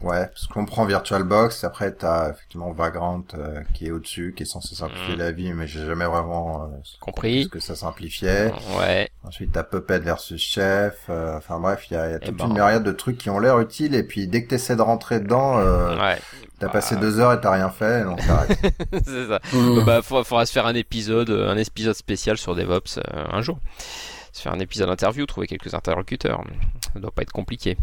Ouais, 0.02 0.26
parce 0.28 0.46
qu'on 0.46 0.64
prend 0.64 0.86
VirtualBox, 0.86 1.62
après 1.64 1.92
t'as 1.92 2.30
effectivement 2.30 2.72
Vagrant 2.72 3.22
euh, 3.34 3.60
qui 3.74 3.86
est 3.86 3.90
au-dessus, 3.90 4.32
qui 4.34 4.44
est 4.44 4.46
censé 4.46 4.74
simplifier 4.74 5.14
Mm. 5.14 5.18
la 5.18 5.30
vie, 5.32 5.52
mais 5.52 5.66
j'ai 5.66 5.84
jamais 5.84 6.06
vraiment 6.06 6.62
euh, 6.62 6.66
Compris. 7.00 7.44
ce 7.44 7.48
que 7.48 7.60
ça 7.60 7.76
simplifiait. 7.76 8.50
Ouais. 8.78 9.10
Ensuite 9.24 9.52
t'as 9.52 9.62
Puppet 9.62 9.98
versus 9.98 10.40
Chef, 10.40 10.94
euh, 11.10 11.36
enfin 11.36 11.60
bref, 11.60 11.86
il 11.90 11.94
y 11.94 11.96
a, 11.98 12.10
y 12.10 12.14
a 12.14 12.18
toute 12.18 12.34
ben. 12.36 12.46
une 12.46 12.54
myriade 12.54 12.82
de 12.82 12.92
trucs 12.92 13.18
qui 13.18 13.28
ont 13.28 13.38
l'air 13.38 13.58
utiles, 13.60 13.94
et 13.94 14.02
puis 14.02 14.26
dès 14.26 14.42
que 14.42 14.48
t'essaies 14.48 14.76
de 14.76 14.80
rentrer 14.82 15.20
dedans, 15.20 15.58
euh, 15.58 15.94
Ouais. 16.00 16.18
t'as 16.58 16.68
Bah. 16.68 16.72
passé 16.72 16.96
deux 16.96 17.20
heures 17.20 17.34
et 17.34 17.40
t'as 17.42 17.50
rien 17.52 17.68
fait, 17.68 18.02
donc 18.04 18.24
t'arrêtes. 18.26 18.58
c'est 19.04 19.26
ça. 19.28 19.38
Mhm. 19.52 19.74
Donc, 19.74 19.84
bah, 19.84 20.00
faudra, 20.02 20.24
faudra 20.24 20.46
se 20.46 20.52
faire 20.52 20.64
un 20.66 20.74
épisode, 20.74 21.28
euh, 21.28 21.50
un 21.50 21.58
épisode 21.58 21.94
spécial 21.94 22.38
sur 22.38 22.54
DevOps 22.54 22.96
euh, 22.98 23.02
un 23.32 23.42
jour. 23.42 23.58
Se 24.32 24.40
faire 24.40 24.54
un 24.54 24.60
épisode 24.60 24.88
interview, 24.88 25.26
trouver 25.26 25.46
quelques 25.46 25.74
interlocuteurs. 25.74 26.42
Ça 26.94 27.00
doit 27.00 27.10
pas 27.10 27.20
être 27.22 27.32
compliqué. 27.32 27.76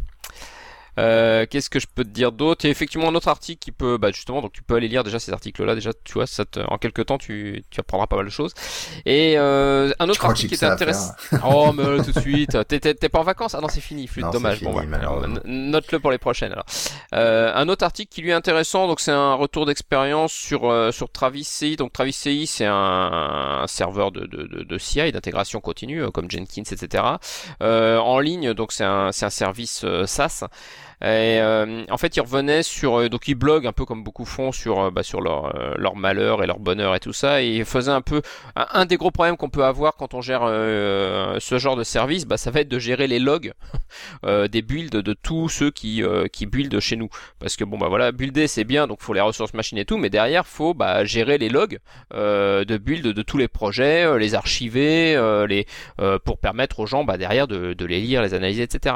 Euh, 0.98 1.46
Qu'est-ce 1.50 1.70
que 1.70 1.80
je 1.80 1.88
peux 1.94 2.04
te 2.04 2.10
dire 2.10 2.32
d'autre? 2.32 2.66
Il 2.66 2.68
y 2.68 2.70
a 2.70 2.72
effectivement 2.72 3.08
un 3.10 3.16
autre 3.16 3.28
article 3.28 3.60
qui 3.60 3.72
peut, 3.72 3.98
bah 3.98 4.12
justement, 4.12 4.42
donc 4.42 4.52
tu 4.54 4.64
peux 4.64 4.76
aller 4.76 4.88
lire 4.88 5.04
déjà 5.04 5.20
ces 5.20 5.32
articles-là. 5.32 5.76
Déjà, 5.76 5.92
tu 6.04 6.14
vois, 6.14 6.28
ça 6.28 6.46
te- 6.46 6.60
en 6.60 6.78
quelques 6.78 7.06
temps, 7.06 7.18
tu, 7.18 7.64
tu 7.70 7.80
apprendras 7.80 8.08
pas 8.08 8.16
mal 8.16 8.26
de 8.26 8.30
choses. 8.32 8.54
Et 9.06 9.36
euh, 9.38 9.92
un 10.00 10.10
autre 10.10 10.26
article 10.26 10.50
qui 10.50 10.56
était 10.56 10.66
intéressant. 10.66 11.14
Oh, 11.46 11.72
mais 11.74 11.84
là, 11.84 12.04
tout 12.04 12.12
de 12.12 12.20
suite. 12.20 12.58
T'es- 12.68 12.80
T'es 12.80 12.94
t'es 12.94 13.10
pas 13.10 13.20
en 13.20 13.24
vacances? 13.24 13.54
Ah 13.56 13.62
non, 13.62 13.68
c'est 13.70 13.82
fini. 13.82 14.08
Flûte, 14.08 14.26
Non, 14.26 14.32
dommage. 14.32 14.58
fini, 14.60 14.72
bon, 14.72 14.84
bah, 14.86 15.28
note-le 15.46 16.00
pour 16.00 16.12
les 16.12 16.18
prochaines. 16.18 16.52
Alors, 16.52 16.66
euh, 17.14 17.52
un 17.54 17.70
autre 17.70 17.84
article 17.84 18.14
qui 18.14 18.22
lui 18.22 18.30
est 18.30 18.34
intéressant. 18.34 18.88
Donc, 18.88 19.00
c'est 19.00 19.12
un 19.12 19.34
retour 19.36 19.66
d'expérience 19.66 20.34
sur 20.34 20.70
euh, 20.70 20.92
sur 20.92 21.10
Travis 21.12 21.44
CI. 21.44 21.76
Donc, 21.76 21.94
Travis 21.94 22.14
CI, 22.14 22.48
c'est 22.48 22.66
un, 22.66 22.74
un 23.64 23.68
serveur 23.68 24.12
de, 24.12 24.22
de, 24.26 24.44
de, 24.48 24.64
de 24.64 24.78
CI, 24.78 25.12
d'intégration 25.12 25.60
continue, 25.60 26.02
euh, 26.04 26.12
comme 26.12 26.30
Jenkins, 26.30 26.64
etc. 26.72 27.04
Euh, 27.62 27.98
en 27.98 28.20
ligne. 28.20 28.54
Donc, 28.54 28.72
c'est 28.72 28.84
un 28.86 29.12
c'est 29.12 29.26
un 29.26 29.30
service 29.30 29.86
SaaS. 30.06 30.44
Et 31.02 31.40
euh, 31.40 31.84
en 31.92 31.98
fait, 31.98 32.16
ils 32.18 32.22
revenaient 32.22 32.64
sur, 32.64 33.00
euh, 33.00 33.10
donc 33.10 33.28
ils 33.28 33.36
bloguent 33.36 33.68
un 33.68 33.72
peu 33.72 33.86
comme 33.86 34.04
beaucoup 34.04 34.26
font 34.26 34.52
sur, 34.52 34.82
euh, 34.82 34.92
bah, 34.92 35.04
sur 35.04 35.22
leur, 35.22 35.56
euh, 35.56 35.76
leur 35.78 35.96
malheur 35.96 36.44
et 36.44 36.48
leur 36.48 36.58
bonheur 36.60 36.96
et 36.96 37.00
tout 37.00 37.14
ça. 37.14 37.44
Et 37.44 37.58
ils 37.58 37.66
faisaient 37.66 37.92
un 37.92 38.02
peu 38.02 38.24
un, 38.56 38.86
des 38.86 38.98
gros 38.98 39.12
problèmes 39.12 39.38
qu'on 39.38 39.50
peut 39.50 39.64
avoir 39.64 39.96
quand 39.96 40.16
on 40.16 40.22
gère 40.22 40.42
euh, 40.44 41.38
ce 41.40 41.60
genre 41.60 41.76
de 41.76 41.84
service, 41.84 42.26
bah, 42.26 42.38
ça 42.38 42.50
va 42.50 42.62
être 42.62 42.70
de 42.70 42.80
gérer 42.80 43.06
les 43.06 43.20
logs 43.20 43.54
euh, 44.26 44.48
des 44.48 44.64
builds 44.64 45.04
de 45.04 45.14
tous 45.14 45.50
ceux 45.50 45.70
qui 45.70 46.02
euh, 46.02 46.28
qui 46.28 46.48
buildent 46.48 46.80
chez 46.80 46.96
nous. 46.96 47.10
Parce 47.40 47.56
que 47.58 47.64
bon 47.64 47.78
bah 47.78 47.90
voilà, 47.90 48.12
builder 48.12 48.48
c'est 48.48 48.64
bien, 48.64 48.88
donc 48.88 49.02
faut 49.02 49.14
les 49.14 49.22
ressources 49.22 49.54
machines 49.54 49.78
et 49.78 49.86
tout, 49.86 49.98
mais 49.98 50.10
derrière 50.10 50.48
faut 50.48 50.74
bah, 50.74 51.06
gérer 51.06 51.38
les 51.38 51.50
logs 51.50 51.78
euh, 52.16 52.66
de 52.66 52.78
build 52.78 53.06
de 53.06 53.22
tous 53.22 53.38
les 53.38 53.48
projets, 53.48 54.04
euh, 54.04 54.18
les 54.18 54.34
archiver, 54.34 55.16
euh, 55.16 55.46
les 55.46 55.68
euh, 56.02 56.18
pour 56.18 56.40
permettre 56.40 56.80
aux 56.80 56.88
gens 56.88 57.04
bah, 57.04 57.18
derrière 57.18 57.48
de, 57.48 57.74
de 57.74 57.86
les 57.86 58.00
lire, 58.02 58.24
les 58.24 58.34
analyser, 58.34 58.64
etc. 58.64 58.96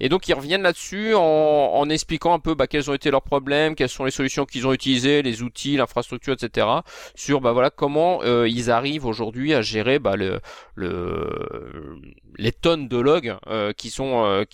Et 0.00 0.08
donc 0.08 0.28
ils 0.28 0.34
reviennent 0.34 0.62
là-dessus 0.62 1.14
en, 1.14 1.41
en 1.42 1.88
expliquant 1.88 2.32
un 2.32 2.38
peu 2.38 2.54
bah, 2.54 2.66
quels 2.66 2.90
ont 2.90 2.94
été 2.94 3.10
leurs 3.10 3.22
problèmes, 3.22 3.74
quelles 3.74 3.88
sont 3.88 4.04
les 4.04 4.10
solutions 4.10 4.44
qu'ils 4.44 4.66
ont 4.66 4.72
utilisées, 4.72 5.22
les 5.22 5.42
outils, 5.42 5.76
l'infrastructure, 5.76 6.34
etc. 6.34 6.66
Sur 7.14 7.40
bah 7.40 7.52
voilà 7.52 7.70
comment 7.70 8.20
euh, 8.22 8.48
ils 8.48 8.70
arrivent 8.70 9.06
aujourd'hui 9.06 9.54
à 9.54 9.62
gérer 9.62 9.98
bah, 9.98 10.16
le, 10.16 10.40
le 10.74 12.00
les 12.36 12.52
tonnes 12.52 12.88
de 12.88 12.98
logs 12.98 13.36
euh, 13.46 13.72
qui 13.72 13.90
sont 13.90 14.24
euh, 14.24 14.44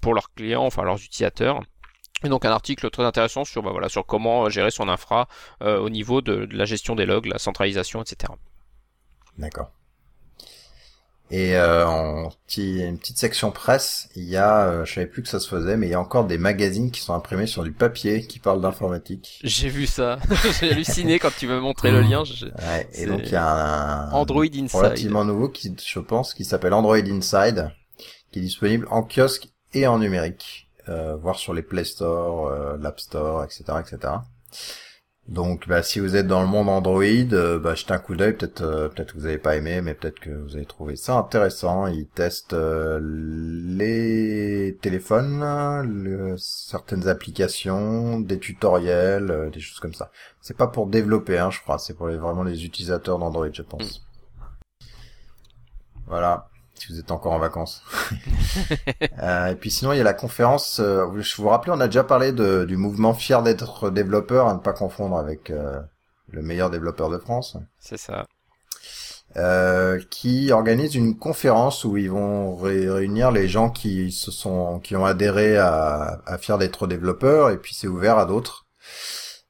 pour 0.00 0.14
leurs 0.14 0.32
clients, 0.34 0.64
enfin 0.64 0.82
leurs 0.84 1.02
utilisateurs. 1.02 1.60
Et 2.24 2.28
donc 2.28 2.44
un 2.44 2.50
article 2.50 2.88
très 2.90 3.04
intéressant 3.04 3.44
sur 3.44 3.62
bah, 3.62 3.70
voilà 3.72 3.88
sur 3.88 4.06
comment 4.06 4.48
gérer 4.48 4.70
son 4.70 4.88
infra 4.88 5.28
au 5.60 5.90
niveau 5.90 6.20
de, 6.20 6.46
de 6.46 6.56
la 6.56 6.64
gestion 6.64 6.94
des 6.94 7.06
logs, 7.06 7.26
la 7.26 7.38
centralisation, 7.38 8.00
etc. 8.02 8.32
D'accord. 9.38 9.70
Et 11.34 11.56
euh, 11.56 11.86
en 11.88 12.30
petit, 12.46 12.80
une 12.80 12.98
petite 12.98 13.16
section 13.16 13.50
presse, 13.52 14.10
il 14.16 14.24
y 14.24 14.36
a, 14.36 14.66
euh, 14.66 14.84
je 14.84 14.92
savais 14.92 15.06
plus 15.06 15.22
que 15.22 15.28
ça 15.30 15.40
se 15.40 15.48
faisait, 15.48 15.78
mais 15.78 15.86
il 15.86 15.90
y 15.90 15.94
a 15.94 16.00
encore 16.00 16.26
des 16.26 16.36
magazines 16.36 16.90
qui 16.90 17.00
sont 17.00 17.14
imprimés 17.14 17.46
sur 17.46 17.62
du 17.64 17.72
papier 17.72 18.26
qui 18.26 18.38
parlent 18.38 18.60
d'informatique. 18.60 19.40
J'ai 19.42 19.70
vu 19.70 19.86
ça, 19.86 20.18
j'ai 20.60 20.70
halluciné 20.72 21.18
quand 21.18 21.30
tu 21.34 21.46
m'as 21.46 21.58
montré 21.58 21.90
le 21.90 22.02
lien. 22.02 22.22
je- 22.24 22.44
Ouais, 22.44 22.86
et 22.94 23.06
donc 23.06 23.20
il 23.24 23.32
y 23.32 23.36
a 23.36 23.48
un, 23.50 24.12
Android 24.12 24.44
Inside. 24.44 24.68
relativement 24.78 25.24
nouveau 25.24 25.48
qui, 25.48 25.74
je 25.82 25.98
pense, 26.00 26.34
qui 26.34 26.44
s'appelle 26.44 26.74
Android 26.74 26.96
Inside, 26.98 27.70
qui 28.30 28.38
est 28.40 28.42
disponible 28.42 28.86
en 28.90 29.02
kiosque 29.02 29.48
et 29.72 29.86
en 29.86 29.98
numérique, 30.00 30.68
euh, 30.90 31.16
voire 31.16 31.38
sur 31.38 31.54
les 31.54 31.62
Play 31.62 31.84
Store, 31.84 32.48
euh, 32.48 32.76
l'App 32.78 33.00
Store, 33.00 33.42
etc., 33.42 33.64
etc. 33.80 34.12
Donc, 35.28 35.68
bah, 35.68 35.82
si 35.82 36.00
vous 36.00 36.16
êtes 36.16 36.26
dans 36.26 36.42
le 36.42 36.48
monde 36.48 36.68
Android, 36.68 37.02
euh, 37.04 37.58
bah, 37.58 37.74
jetez 37.74 37.92
un 37.94 37.98
coup 37.98 38.14
d'œil. 38.16 38.34
Peut-être, 38.34 38.62
euh, 38.62 38.88
peut-être 38.88 39.12
que 39.14 39.18
vous 39.18 39.26
avez 39.26 39.38
pas 39.38 39.56
aimé, 39.56 39.80
mais 39.80 39.94
peut-être 39.94 40.18
que 40.20 40.30
vous 40.30 40.56
avez 40.56 40.66
trouvé 40.66 40.96
ça 40.96 41.14
intéressant. 41.16 41.86
Ils 41.86 42.06
testent 42.08 42.52
euh, 42.54 42.98
les 43.02 44.76
téléphones, 44.82 45.40
le- 45.82 46.36
certaines 46.38 47.08
applications, 47.08 48.20
des 48.20 48.38
tutoriels, 48.40 49.30
euh, 49.30 49.50
des 49.50 49.60
choses 49.60 49.78
comme 49.80 49.94
ça. 49.94 50.10
C'est 50.40 50.56
pas 50.56 50.66
pour 50.66 50.86
développer, 50.88 51.38
hein, 51.38 51.50
je 51.50 51.60
crois. 51.60 51.78
C'est 51.78 51.94
pour 51.94 52.08
les, 52.08 52.16
vraiment 52.16 52.42
les 52.42 52.64
utilisateurs 52.64 53.18
d'Android, 53.18 53.48
je 53.52 53.62
pense. 53.62 54.04
Voilà. 56.06 56.51
Si 56.86 56.92
vous 56.92 56.98
êtes 56.98 57.10
encore 57.12 57.32
en 57.32 57.38
vacances. 57.38 57.82
Euh, 59.22 59.46
et 59.48 59.54
puis 59.54 59.70
sinon, 59.70 59.92
il 59.92 59.98
y 59.98 60.00
a 60.00 60.04
la 60.04 60.14
conférence. 60.14 60.80
euh, 60.80 61.06
je 61.20 61.36
vous 61.40 61.48
rappelle, 61.48 61.72
on 61.72 61.80
a 61.80 61.86
déjà 61.86 62.02
parlé 62.04 62.32
de, 62.32 62.64
du 62.64 62.76
mouvement 62.76 63.14
fier 63.14 63.42
d'être 63.42 63.90
développeur, 63.90 64.48
à 64.48 64.54
ne 64.54 64.58
pas 64.58 64.72
confondre 64.72 65.16
avec 65.16 65.50
euh, 65.50 65.78
le 66.30 66.42
meilleur 66.42 66.70
développeur 66.70 67.08
de 67.08 67.18
France, 67.18 67.56
C'est 67.78 67.98
ça. 67.98 68.26
euh, 69.36 70.00
qui 70.10 70.50
organise 70.52 70.94
une 70.94 71.16
conférence 71.18 71.84
où 71.84 71.96
ils 71.96 72.10
vont 72.10 72.56
ré- 72.56 72.90
réunir 72.90 73.30
les 73.30 73.48
gens 73.48 73.70
qui 73.70 74.10
se 74.12 74.30
sont, 74.30 74.80
qui 74.80 74.96
ont 74.96 75.04
adhéré 75.04 75.56
à, 75.56 76.20
à 76.26 76.36
fier 76.38 76.58
d'être 76.58 76.86
développeur, 76.86 77.50
et 77.50 77.58
puis 77.58 77.74
c'est 77.74 77.88
ouvert 77.88 78.18
à 78.18 78.26
d'autres. 78.26 78.66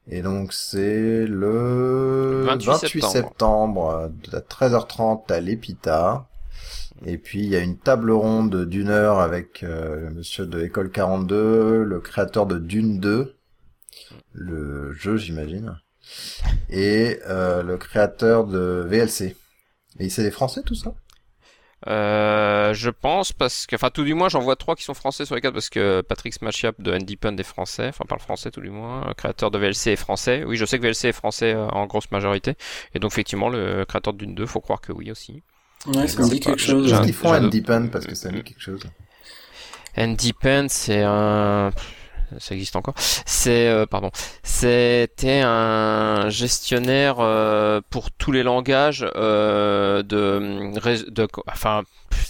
Et 0.08 0.20
donc 0.22 0.52
c'est 0.52 1.24
le 1.26 2.42
28 2.46 2.76
septembre. 2.78 3.12
septembre, 3.12 4.10
à 4.34 4.38
13h30 4.40 5.32
à 5.32 5.40
l'Epita. 5.40 6.26
Et 7.05 7.18
puis 7.18 7.40
il 7.40 7.48
y 7.48 7.57
a 7.57 7.61
une 7.61 7.78
table 7.78 8.11
ronde 8.12 8.64
d'une 8.66 8.88
heure 8.88 9.18
avec 9.18 9.62
euh, 9.62 10.09
le 10.09 10.11
monsieur 10.11 10.46
de 10.46 10.62
École 10.62 10.90
42, 10.90 11.82
le 11.82 12.00
créateur 12.00 12.46
de 12.46 12.59
Dune 12.59 13.00
2, 13.00 13.34
le 14.32 14.92
jeu 14.92 15.16
j'imagine, 15.16 15.80
et 16.70 17.18
euh, 17.26 17.62
le 17.62 17.76
créateur 17.76 18.46
de 18.46 18.84
VLC. 18.86 19.36
Et 19.98 20.09
c'est 20.11 20.22
des 20.22 20.30
Français 20.30 20.62
tout 20.64 20.74
ça? 20.74 20.94
Euh, 21.88 22.72
je 22.74 22.90
pense 22.90 23.32
parce 23.32 23.66
que, 23.66 23.74
enfin, 23.74 23.90
tout 23.90 24.05
du 24.05 24.14
moins, 24.14 24.28
j'en 24.28 24.38
vois 24.38 24.55
trois 24.55 24.76
qui 24.76 24.84
sont 24.84 24.94
français 24.94 25.26
sur 25.26 25.34
les 25.34 25.40
quatre 25.40 25.55
parce 25.55 25.68
que 25.68 26.00
Patrick 26.03 26.32
Smashiap 26.32 26.80
de 26.80 26.92
Independent 26.92 27.40
est 27.40 27.42
français, 27.42 27.88
enfin 27.88 28.05
parle 28.09 28.20
français 28.20 28.53
tout 28.53 28.61
du 28.61 28.70
moins. 28.70 29.12
Créateur 29.16 29.50
de 29.50 29.59
VLC 29.59 29.88
est 29.88 29.96
français. 29.96 30.44
Oui, 30.44 30.57
je 30.57 30.64
sais 30.64 30.78
que 30.78 30.84
VLC 30.84 31.09
est 31.09 31.12
français 31.12 31.55
en 31.55 31.86
grosse 31.86 32.11
majorité. 32.12 32.55
Et 32.94 33.00
donc 33.00 33.12
effectivement, 33.12 33.48
le 33.48 33.84
créateur 33.84 34.12
d'une 34.14 34.34
2, 34.36 34.46
faut 34.46 34.61
croire 34.61 34.80
que 34.80 34.92
oui 34.92 35.11
aussi. 35.11 35.42
Ouais, 35.86 36.06
ça 36.06 36.22
me 36.22 36.28
dit 36.30 36.38
pas- 36.40 36.46
quelque 36.46 36.60
chose. 36.60 36.90
Qu'est-ce 36.90 37.02
qu'ils 37.02 37.12
font 37.12 37.32
un- 37.32 37.44
Independent 37.44 37.90
parce 37.90 38.06
que 38.06 38.14
ça 38.14 38.30
me 38.30 38.36
dit 38.38 38.44
quelque 38.44 38.60
chose. 38.62 38.80
Independent, 39.96 40.68
c'est 40.70 41.02
un 41.02 41.70
ça 42.38 42.54
existe 42.54 42.76
encore. 42.76 42.94
C'est 43.26 43.68
euh, 43.68 43.84
pardon, 43.84 44.10
c'était 44.42 45.42
un 45.44 46.30
gestionnaire 46.30 47.16
euh, 47.20 47.82
pour 47.90 48.10
tous 48.10 48.32
les 48.32 48.42
langages 48.42 49.06
euh, 49.16 50.02
de, 50.02 50.72
de 51.10 51.28
enfin 51.46 51.82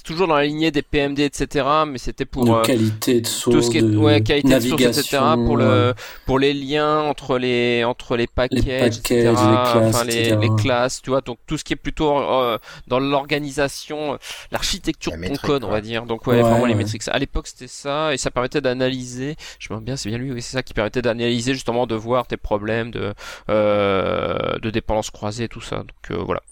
toujours 0.04 0.26
dans 0.26 0.36
la 0.36 0.44
lignée 0.44 0.70
des 0.70 0.82
PMD 0.82 1.20
etc. 1.20 1.66
Mais 1.86 1.98
c'était 1.98 2.24
pour 2.24 2.44
de 2.44 2.50
euh, 2.50 2.62
qualité 2.62 3.20
de 3.20 3.26
source, 3.26 3.56
tout 3.56 3.62
ce 3.62 3.70
qui 3.70 3.78
est 3.78 3.82
de 3.82 3.96
ouais, 3.96 4.20
qualité 4.22 4.54
de 4.54 4.60
source, 4.60 4.82
etc. 4.82 5.18
navigation, 5.18 5.46
pour 5.46 5.56
le 5.56 5.94
pour 6.26 6.38
les 6.38 6.52
liens 6.52 7.00
entre 7.00 7.38
les 7.38 7.84
entre 7.84 8.16
les 8.16 8.26
packages, 8.26 8.64
packages, 8.64 8.98
etc. 8.98 9.28
les 9.28 9.34
classes, 9.34 9.76
enfin 9.76 10.04
les, 10.04 10.18
etc. 10.18 10.38
les 10.40 10.50
classes, 10.56 11.02
tu 11.02 11.10
vois. 11.10 11.20
Donc 11.20 11.38
tout 11.46 11.56
ce 11.56 11.64
qui 11.64 11.72
est 11.72 11.76
plutôt 11.76 12.18
euh, 12.18 12.58
dans 12.88 12.98
l'organisation, 12.98 14.18
l'architecture 14.50 15.12
La 15.12 15.18
de 15.18 15.22
ton 15.22 15.30
métrique, 15.30 15.46
code, 15.46 15.64
on 15.64 15.70
va 15.70 15.80
dire. 15.80 16.04
Donc 16.04 16.26
ouais, 16.26 16.32
Ouais, 16.32 16.42
vraiment 16.42 16.66
les 16.66 16.74
métriques. 16.74 17.02
À 17.08 17.18
l'époque 17.18 17.46
c'était 17.46 17.68
ça 17.68 18.14
et 18.14 18.18
ça 18.18 18.30
permettait 18.30 18.60
d'analyser. 18.60 19.36
Je 19.58 19.66
me 19.66 19.68
souviens 19.68 19.84
bien, 19.84 19.96
c'est 19.96 20.08
bien 20.08 20.18
lui, 20.18 20.32
oui, 20.32 20.42
c'est 20.42 20.56
ça 20.56 20.62
qui 20.62 20.74
permettait 20.74 21.02
d'analyser 21.02 21.54
justement 21.54 21.86
de 21.86 21.94
voir 21.94 22.26
tes 22.26 22.36
problèmes 22.36 22.90
de 22.90 23.14
euh, 23.50 24.58
de 24.58 24.70
dépendance 24.70 25.10
croisée 25.10 25.44
et 25.44 25.48
tout 25.48 25.60
ça. 25.60 25.78
Donc 25.78 26.10
euh, 26.10 26.16
voilà. 26.16 26.42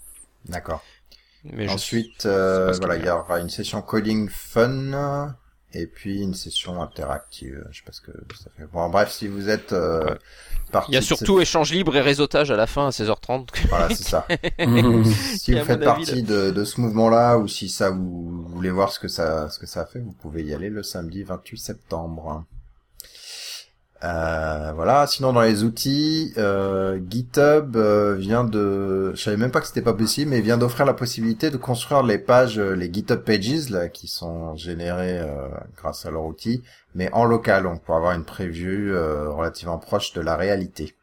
D'accord. 0.47 0.83
Mais 1.45 1.68
Ensuite, 1.68 2.26
euh, 2.26 2.72
voilà, 2.78 2.97
y 2.97 3.01
il 3.01 3.07
y 3.07 3.11
aura 3.11 3.41
une 3.41 3.49
session 3.51 3.80
coding 3.82 4.28
fun 4.28 5.34
et 5.72 5.86
puis 5.86 6.20
une 6.20 6.34
session 6.34 6.82
interactive. 6.82 7.64
Je 7.70 7.78
sais 7.78 7.84
pas 7.86 7.93
ce 7.93 8.01
que 8.01 8.11
ça 8.36 8.51
fait. 8.57 8.66
Bon, 8.72 8.88
bref, 8.91 9.11
si 9.11 9.28
vous 9.28 9.49
êtes 9.49 9.72
euh, 9.72 10.05
Ouais. 10.05 10.18
partie 10.72 10.91
il 10.93 10.95
y 10.95 10.99
a 10.99 11.03
surtout 11.03 11.41
échange 11.41 11.72
libre 11.72 11.97
et 11.97 12.01
réseautage 12.01 12.51
à 12.51 12.57
la 12.57 12.66
fin 12.66 12.88
à 12.88 12.91
16h30. 12.91 13.49
cette- 13.55 13.68
Voilà, 13.68 13.88
c'est 13.95 14.05
ça. 14.05 14.26
Si 15.38 15.55
vous 15.55 15.64
faites 15.64 15.82
partie 15.82 16.22
de, 16.22 16.51
de 16.51 16.64
ce 16.64 16.80
mouvement-là 16.80 17.38
ou 17.38 17.49
si 17.49 17.68
ça 17.68 17.91
vous, 17.91 18.30
vous 18.43 18.49
voulez 18.49 18.70
voir 18.70 18.93
ce 18.93 18.99
que 19.01 19.09
ça 19.09 19.49
ce 19.49 19.59
que 19.59 19.66
ça 19.66 19.86
fait, 19.86 20.01
vous 20.01 20.12
pouvez 20.12 20.43
y 20.45 20.53
aller 20.55 20.68
le 20.70 20.82
samedi 20.82 21.22
28 21.22 21.57
septembre. 21.59 22.45
Euh, 24.03 24.72
voilà. 24.74 25.07
Sinon, 25.07 25.32
dans 25.32 25.42
les 25.42 25.62
outils, 25.62 26.32
euh, 26.38 26.98
GitHub 27.09 27.76
euh, 27.76 28.14
vient 28.14 28.44
de, 28.44 29.12
je 29.14 29.22
savais 29.22 29.36
même 29.36 29.51
pas 29.51 29.61
que 29.61 29.66
c'était 29.66 29.82
pas 29.82 29.92
possible, 29.92 30.30
mais 30.30 30.40
vient 30.40 30.57
d'offrir 30.57 30.86
la 30.86 30.94
possibilité 30.94 31.51
de 31.51 31.59
construire 31.59 32.03
les 32.03 32.18
pages, 32.18 32.59
euh, 32.59 32.74
les 32.74 32.92
GitHub 32.92 33.20
Pages 33.20 33.68
là, 33.70 33.88
qui 33.88 34.09
sont 34.09 34.57
générées 34.57 35.18
euh, 35.18 35.48
grâce 35.76 36.07
à 36.07 36.11
leur 36.11 36.24
outil, 36.24 36.62
mais 36.94 37.12
en 37.12 37.24
local, 37.24 37.64
donc 37.64 37.82
pour 37.82 37.94
avoir 37.94 38.12
une 38.12 38.24
preview 38.24 38.94
relativement 39.36 39.78
proche 39.78 40.12
de 40.14 40.20
la 40.20 40.36
réalité. 40.36 40.94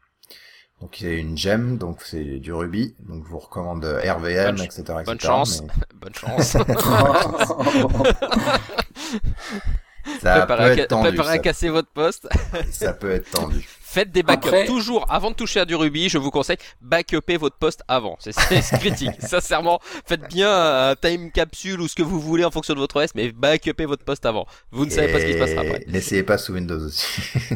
Donc 0.80 0.96
c'est 0.98 1.18
une 1.18 1.36
gem, 1.36 1.76
donc 1.76 2.02
c'est 2.02 2.38
du 2.38 2.52
Ruby, 2.52 2.94
donc 3.08 3.24
je 3.24 3.30
vous 3.30 3.38
recommande 3.38 3.84
RVM, 3.84 4.56
Bonne 4.56 4.64
etc., 4.64 4.80
etc. 4.80 5.02
Bonne 5.06 5.20
chance. 5.20 5.62
mais 5.62 5.68
Bonne 6.00 6.14
chance. 6.14 6.56
Ça 10.22 10.46
peut 10.46 10.52
à, 10.54 10.72
être 10.72 10.88
tendu. 10.88 11.08
préparez 11.08 11.28
à 11.30 11.32
Ça, 11.32 11.38
casser 11.38 11.68
votre 11.68 11.88
poste. 11.88 12.28
ça 12.70 12.92
peut 12.92 13.10
être 13.12 13.30
tendu. 13.30 13.66
Faites 13.80 14.12
des 14.12 14.22
backups. 14.22 14.48
Après- 14.48 14.66
Toujours, 14.66 15.06
avant 15.10 15.30
de 15.30 15.34
toucher 15.36 15.60
à 15.60 15.64
du 15.64 15.74
Ruby, 15.74 16.10
je 16.10 16.18
vous 16.18 16.30
conseille, 16.30 16.58
backupez 16.82 17.38
votre 17.38 17.56
poste 17.56 17.80
avant. 17.88 18.16
C'est 18.20 18.32
critique. 18.78 19.12
Sincèrement, 19.20 19.80
faites 20.06 20.28
bien 20.28 20.50
un 20.90 20.94
time 20.94 21.30
capsule 21.32 21.80
ou 21.80 21.88
ce 21.88 21.94
que 21.94 22.02
vous 22.02 22.20
voulez 22.20 22.44
en 22.44 22.50
fonction 22.50 22.74
de 22.74 22.78
votre 22.80 23.02
OS, 23.02 23.14
mais 23.14 23.32
backupez 23.32 23.86
votre 23.86 24.04
poste 24.04 24.26
avant. 24.26 24.46
Vous 24.72 24.84
ne 24.84 24.90
savez 24.90 25.10
pas 25.10 25.20
ce 25.20 25.24
qui 25.24 25.32
se 25.32 25.38
passera 25.38 25.62
après. 25.62 25.84
N'essayez 25.88 26.22
pas 26.22 26.36
sous 26.36 26.52
Windows 26.52 26.78
aussi. 26.84 27.06
Sous 27.32 27.54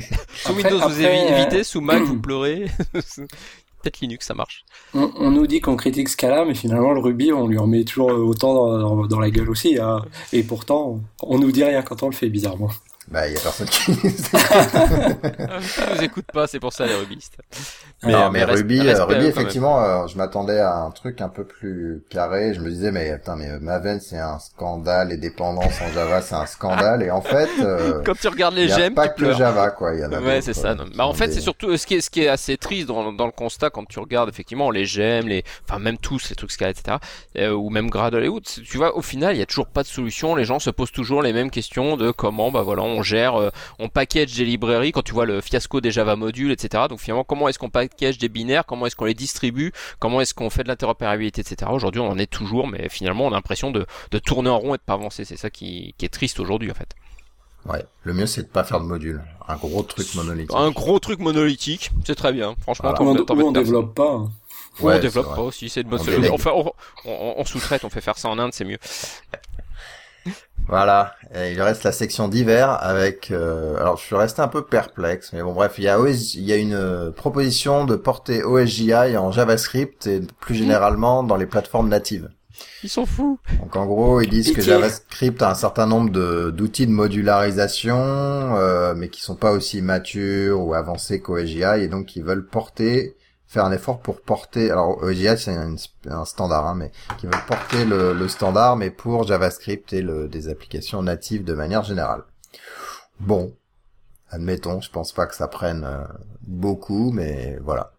Après- 0.48 0.52
Windows, 0.62 0.78
vous 0.78 0.84
après, 0.84 1.02
évi- 1.02 1.32
euh, 1.32 1.36
évitez. 1.42 1.64
Sous 1.64 1.80
Mac, 1.82 2.00
vous 2.02 2.18
pleurez. 2.22 2.66
Peut-être 3.82 4.00
Linux, 4.00 4.26
ça 4.26 4.34
marche. 4.34 4.64
On, 4.94 5.30
nous 5.30 5.46
dit 5.46 5.60
qu'on 5.60 5.76
critique 5.76 6.08
Scala, 6.08 6.44
mais 6.44 6.54
finalement 6.54 6.92
le 6.92 7.00
Ruby, 7.00 7.32
on 7.32 7.48
lui 7.48 7.58
en 7.58 7.66
met 7.66 7.82
toujours 7.84 8.10
autant 8.10 9.06
dans 9.06 9.20
la 9.20 9.30
gueule 9.30 9.50
aussi. 9.50 9.78
hein. 9.80 10.02
Et 10.32 10.42
pourtant, 10.44 11.00
on 11.22 11.38
nous 11.38 11.50
dit 11.50 11.64
rien 11.64 11.82
quand 11.82 12.02
on 12.02 12.06
le 12.06 12.14
fait, 12.14 12.28
bizarrement. 12.28 12.70
Bah, 13.12 13.28
il 13.28 13.34
y 13.34 13.36
a 13.36 13.40
personne 13.40 13.68
qui 13.68 13.92
nous 15.94 16.02
écoutent 16.02 16.30
pas, 16.32 16.46
c'est 16.46 16.60
pour 16.60 16.72
ça 16.72 16.86
les 16.86 16.94
rubistes. 16.94 17.36
non, 18.02 18.30
mais, 18.30 18.44
reste- 18.44 18.58
Ruby, 18.58 18.80
respect 18.80 19.00
euh, 19.00 19.04
Ruby, 19.04 19.20
même. 19.20 19.28
effectivement, 19.30 19.82
euh, 19.82 20.06
je 20.06 20.16
m'attendais 20.16 20.58
à 20.58 20.74
un 20.76 20.90
truc 20.90 21.20
un 21.20 21.28
peu 21.28 21.44
plus 21.44 22.02
carré. 22.10 22.54
Je 22.54 22.60
me 22.60 22.70
disais, 22.70 22.90
mais 22.90 23.10
attends, 23.10 23.36
mais 23.36 23.48
euh, 23.50 23.58
Maven, 23.60 24.00
c'est 24.00 24.18
un 24.18 24.38
scandale, 24.38 25.08
les 25.08 25.16
dépendances 25.16 25.80
en 25.80 25.92
Java, 25.92 26.22
c'est 26.22 26.34
un 26.34 26.46
scandale. 26.46 27.02
Et 27.02 27.10
en 27.10 27.22
fait, 27.22 27.48
euh, 27.60 28.02
Quand 28.04 28.14
tu 28.18 28.28
regardes 28.28 28.54
les 28.54 28.68
gemmes, 28.68 28.94
pas 28.94 29.08
que 29.08 29.16
pleures. 29.16 29.36
Java, 29.36 29.70
quoi. 29.70 29.94
Il 29.94 30.00
y 30.00 30.04
en 30.04 30.12
a 30.12 30.20
Ouais, 30.20 30.40
c'est 30.40 30.54
ça. 30.54 30.68
euh, 30.70 30.74
non. 30.74 30.84
Bah, 30.94 31.06
en 31.06 31.14
fait, 31.14 31.28
des- 31.28 31.34
c'est 31.34 31.40
surtout 31.40 31.76
ce 31.76 31.86
qui 31.86 31.94
est, 31.96 32.00
ce 32.00 32.10
qui 32.10 32.22
est 32.22 32.28
assez 32.28 32.56
triste 32.56 32.88
dans, 32.88 33.12
dans 33.12 33.26
le 33.26 33.32
constat 33.32 33.70
quand 33.70 33.84
tu 33.86 33.98
regardes 33.98 34.28
effectivement 34.28 34.70
les 34.70 34.84
gemmes, 34.84 35.28
les, 35.28 35.44
enfin 35.68 35.78
même 35.78 35.98
tous 35.98 36.28
les 36.30 36.36
trucs 36.36 36.50
Scala, 36.52 36.70
etc. 36.70 36.96
euh, 37.38 37.52
ou 37.52 37.70
même 37.70 37.88
Gradle 37.90 38.24
et 38.24 38.28
autres. 38.28 38.50
Tu 38.64 38.76
vois, 38.76 38.96
au 38.96 39.02
final, 39.02 39.34
il 39.36 39.38
y 39.38 39.42
a 39.42 39.46
toujours 39.46 39.66
pas 39.66 39.82
de 39.82 39.88
solution. 39.88 40.34
Les 40.34 40.44
gens 40.44 40.58
se 40.58 40.70
posent 40.70 40.92
toujours 40.92 41.22
les 41.22 41.32
mêmes 41.32 41.50
questions 41.50 41.96
de 41.96 42.10
comment, 42.10 42.50
bah 42.50 42.62
voilà, 42.62 42.82
on 42.82 43.01
gère, 43.02 43.36
euh, 43.36 43.50
on 43.78 43.88
package 43.88 44.34
des 44.34 44.44
librairies. 44.44 44.92
Quand 44.92 45.02
tu 45.02 45.12
vois 45.12 45.26
le 45.26 45.40
fiasco 45.40 45.80
des 45.80 45.90
Java 45.90 46.16
modules, 46.16 46.50
etc. 46.52 46.84
Donc 46.88 47.00
finalement, 47.00 47.24
comment 47.24 47.48
est-ce 47.48 47.58
qu'on 47.58 47.70
package 47.70 48.18
des 48.18 48.28
binaires, 48.28 48.64
comment 48.66 48.86
est-ce 48.86 48.96
qu'on 48.96 49.04
les 49.06 49.14
distribue, 49.14 49.72
comment 49.98 50.20
est-ce 50.20 50.34
qu'on 50.34 50.50
fait 50.50 50.62
de 50.64 50.68
l'interopérabilité, 50.68 51.40
etc. 51.40 51.70
Aujourd'hui, 51.72 52.00
on 52.00 52.08
en 52.08 52.18
est 52.18 52.30
toujours, 52.30 52.66
mais 52.66 52.88
finalement, 52.88 53.26
on 53.26 53.30
a 53.30 53.34
l'impression 53.34 53.70
de, 53.70 53.86
de 54.10 54.18
tourner 54.18 54.50
en 54.50 54.58
rond 54.58 54.74
et 54.74 54.78
de 54.78 54.82
pas 54.82 54.94
avancer. 54.94 55.24
C'est 55.24 55.36
ça 55.36 55.50
qui, 55.50 55.94
qui 55.98 56.04
est 56.04 56.08
triste 56.10 56.40
aujourd'hui, 56.40 56.70
en 56.70 56.74
fait. 56.74 56.94
Ouais. 57.64 57.84
Le 58.02 58.12
mieux, 58.12 58.26
c'est 58.26 58.42
de 58.42 58.48
pas 58.48 58.64
faire 58.64 58.80
de 58.80 58.86
module. 58.86 59.22
Un 59.46 59.54
gros 59.56 59.82
truc 59.84 60.12
monolithique. 60.16 60.50
Un 60.56 60.70
gros 60.72 60.98
truc 60.98 61.20
monolithique, 61.20 61.92
c'est 62.04 62.16
très 62.16 62.32
bien. 62.32 62.56
Franchement, 62.60 62.92
Voilà. 62.96 63.24
On, 63.30 63.44
on 63.46 63.52
développe 63.52 63.94
pas. 63.94 64.10
hein. 64.14 64.30
Ou 64.80 64.86
Ouais, 64.86 64.96
on 64.96 64.98
développe 64.98 65.34
pas 65.36 65.42
aussi, 65.42 65.68
c'est 65.68 65.82
une 65.82 65.88
bonne 65.88 66.00
On 66.00 66.04
solution. 66.04 66.34
Enfin, 66.34 66.50
on, 66.54 66.72
on- 67.04 67.34
on 67.36 67.44
sous-traite, 67.44 67.84
on 67.84 67.90
fait 67.90 68.00
faire 68.00 68.18
ça 68.18 68.28
en 68.30 68.38
Inde, 68.38 68.52
c'est 68.52 68.64
mieux. 68.64 68.78
Voilà, 70.68 71.14
Et 71.34 71.52
il 71.52 71.60
reste 71.60 71.82
la 71.84 71.92
section 71.92 72.28
d'hiver 72.28 72.78
avec. 72.80 73.30
euh, 73.30 73.76
alors 73.78 73.96
je 73.98 74.04
suis 74.04 74.14
resté 74.16 74.40
un 74.42 74.48
peu 74.48 74.64
perplexe, 74.64 75.32
mais 75.32 75.42
bon 75.42 75.52
bref, 75.52 75.74
il 75.78 75.84
y 75.84 75.88
a 75.88 76.00
OS 76.00 76.34
il 76.34 76.44
y 76.44 76.52
a 76.52 76.56
une 76.56 76.74
euh, 76.74 77.10
proposition 77.10 77.84
de 77.84 77.96
porter 77.96 78.42
OSGI 78.42 79.16
en 79.16 79.32
JavaScript 79.32 80.06
et 80.06 80.20
plus 80.40 80.54
généralement 80.54 81.24
dans 81.24 81.36
les 81.36 81.46
plateformes 81.46 81.88
natives. 81.88 82.30
Ils 82.84 82.88
sont 82.88 83.06
fous. 83.06 83.38
Donc 83.60 83.76
en 83.76 83.86
gros, 83.86 84.20
ils 84.20 84.28
disent 84.30 84.52
que. 84.52 84.62
JavaScript 84.62 85.42
a 85.42 85.50
un 85.50 85.54
certain 85.54 85.86
nombre 85.86 86.10
de 86.10 86.50
d'outils 86.50 86.86
de 86.86 86.92
modularisation, 86.92 87.96
euh, 87.98 88.94
mais 88.96 89.08
qui 89.08 89.20
sont 89.20 89.36
pas 89.36 89.52
aussi 89.52 89.82
matures 89.82 90.60
ou 90.64 90.74
avancés 90.74 91.20
qu'OSGI, 91.20 91.64
et 91.82 91.88
donc 91.88 92.14
ils 92.16 92.22
veulent 92.24 92.46
porter, 92.46 93.16
faire 93.52 93.66
un 93.66 93.72
effort 93.72 94.00
pour 94.00 94.22
porter. 94.22 94.70
Alors 94.70 95.02
OSGI 95.02 95.36
c'est 95.36 95.54
un, 95.54 95.76
un 96.06 96.24
standard, 96.24 96.66
hein, 96.66 96.74
mais 96.74 96.90
qui 97.18 97.26
veulent 97.26 97.46
porter 97.46 97.84
le, 97.84 98.14
le 98.14 98.28
standard, 98.28 98.76
mais 98.76 98.90
pour 98.90 99.24
JavaScript 99.24 99.92
et 99.92 100.00
le, 100.00 100.26
des 100.26 100.48
applications 100.48 101.02
natives 101.02 101.44
de 101.44 101.52
manière 101.52 101.82
générale. 101.82 102.22
Bon, 103.20 103.54
admettons, 104.30 104.80
je 104.80 104.90
pense 104.90 105.12
pas 105.12 105.26
que 105.26 105.34
ça 105.34 105.48
prenne 105.48 105.84
euh, 105.84 106.04
beaucoup, 106.40 107.12
mais 107.12 107.58
voilà. 107.62 107.91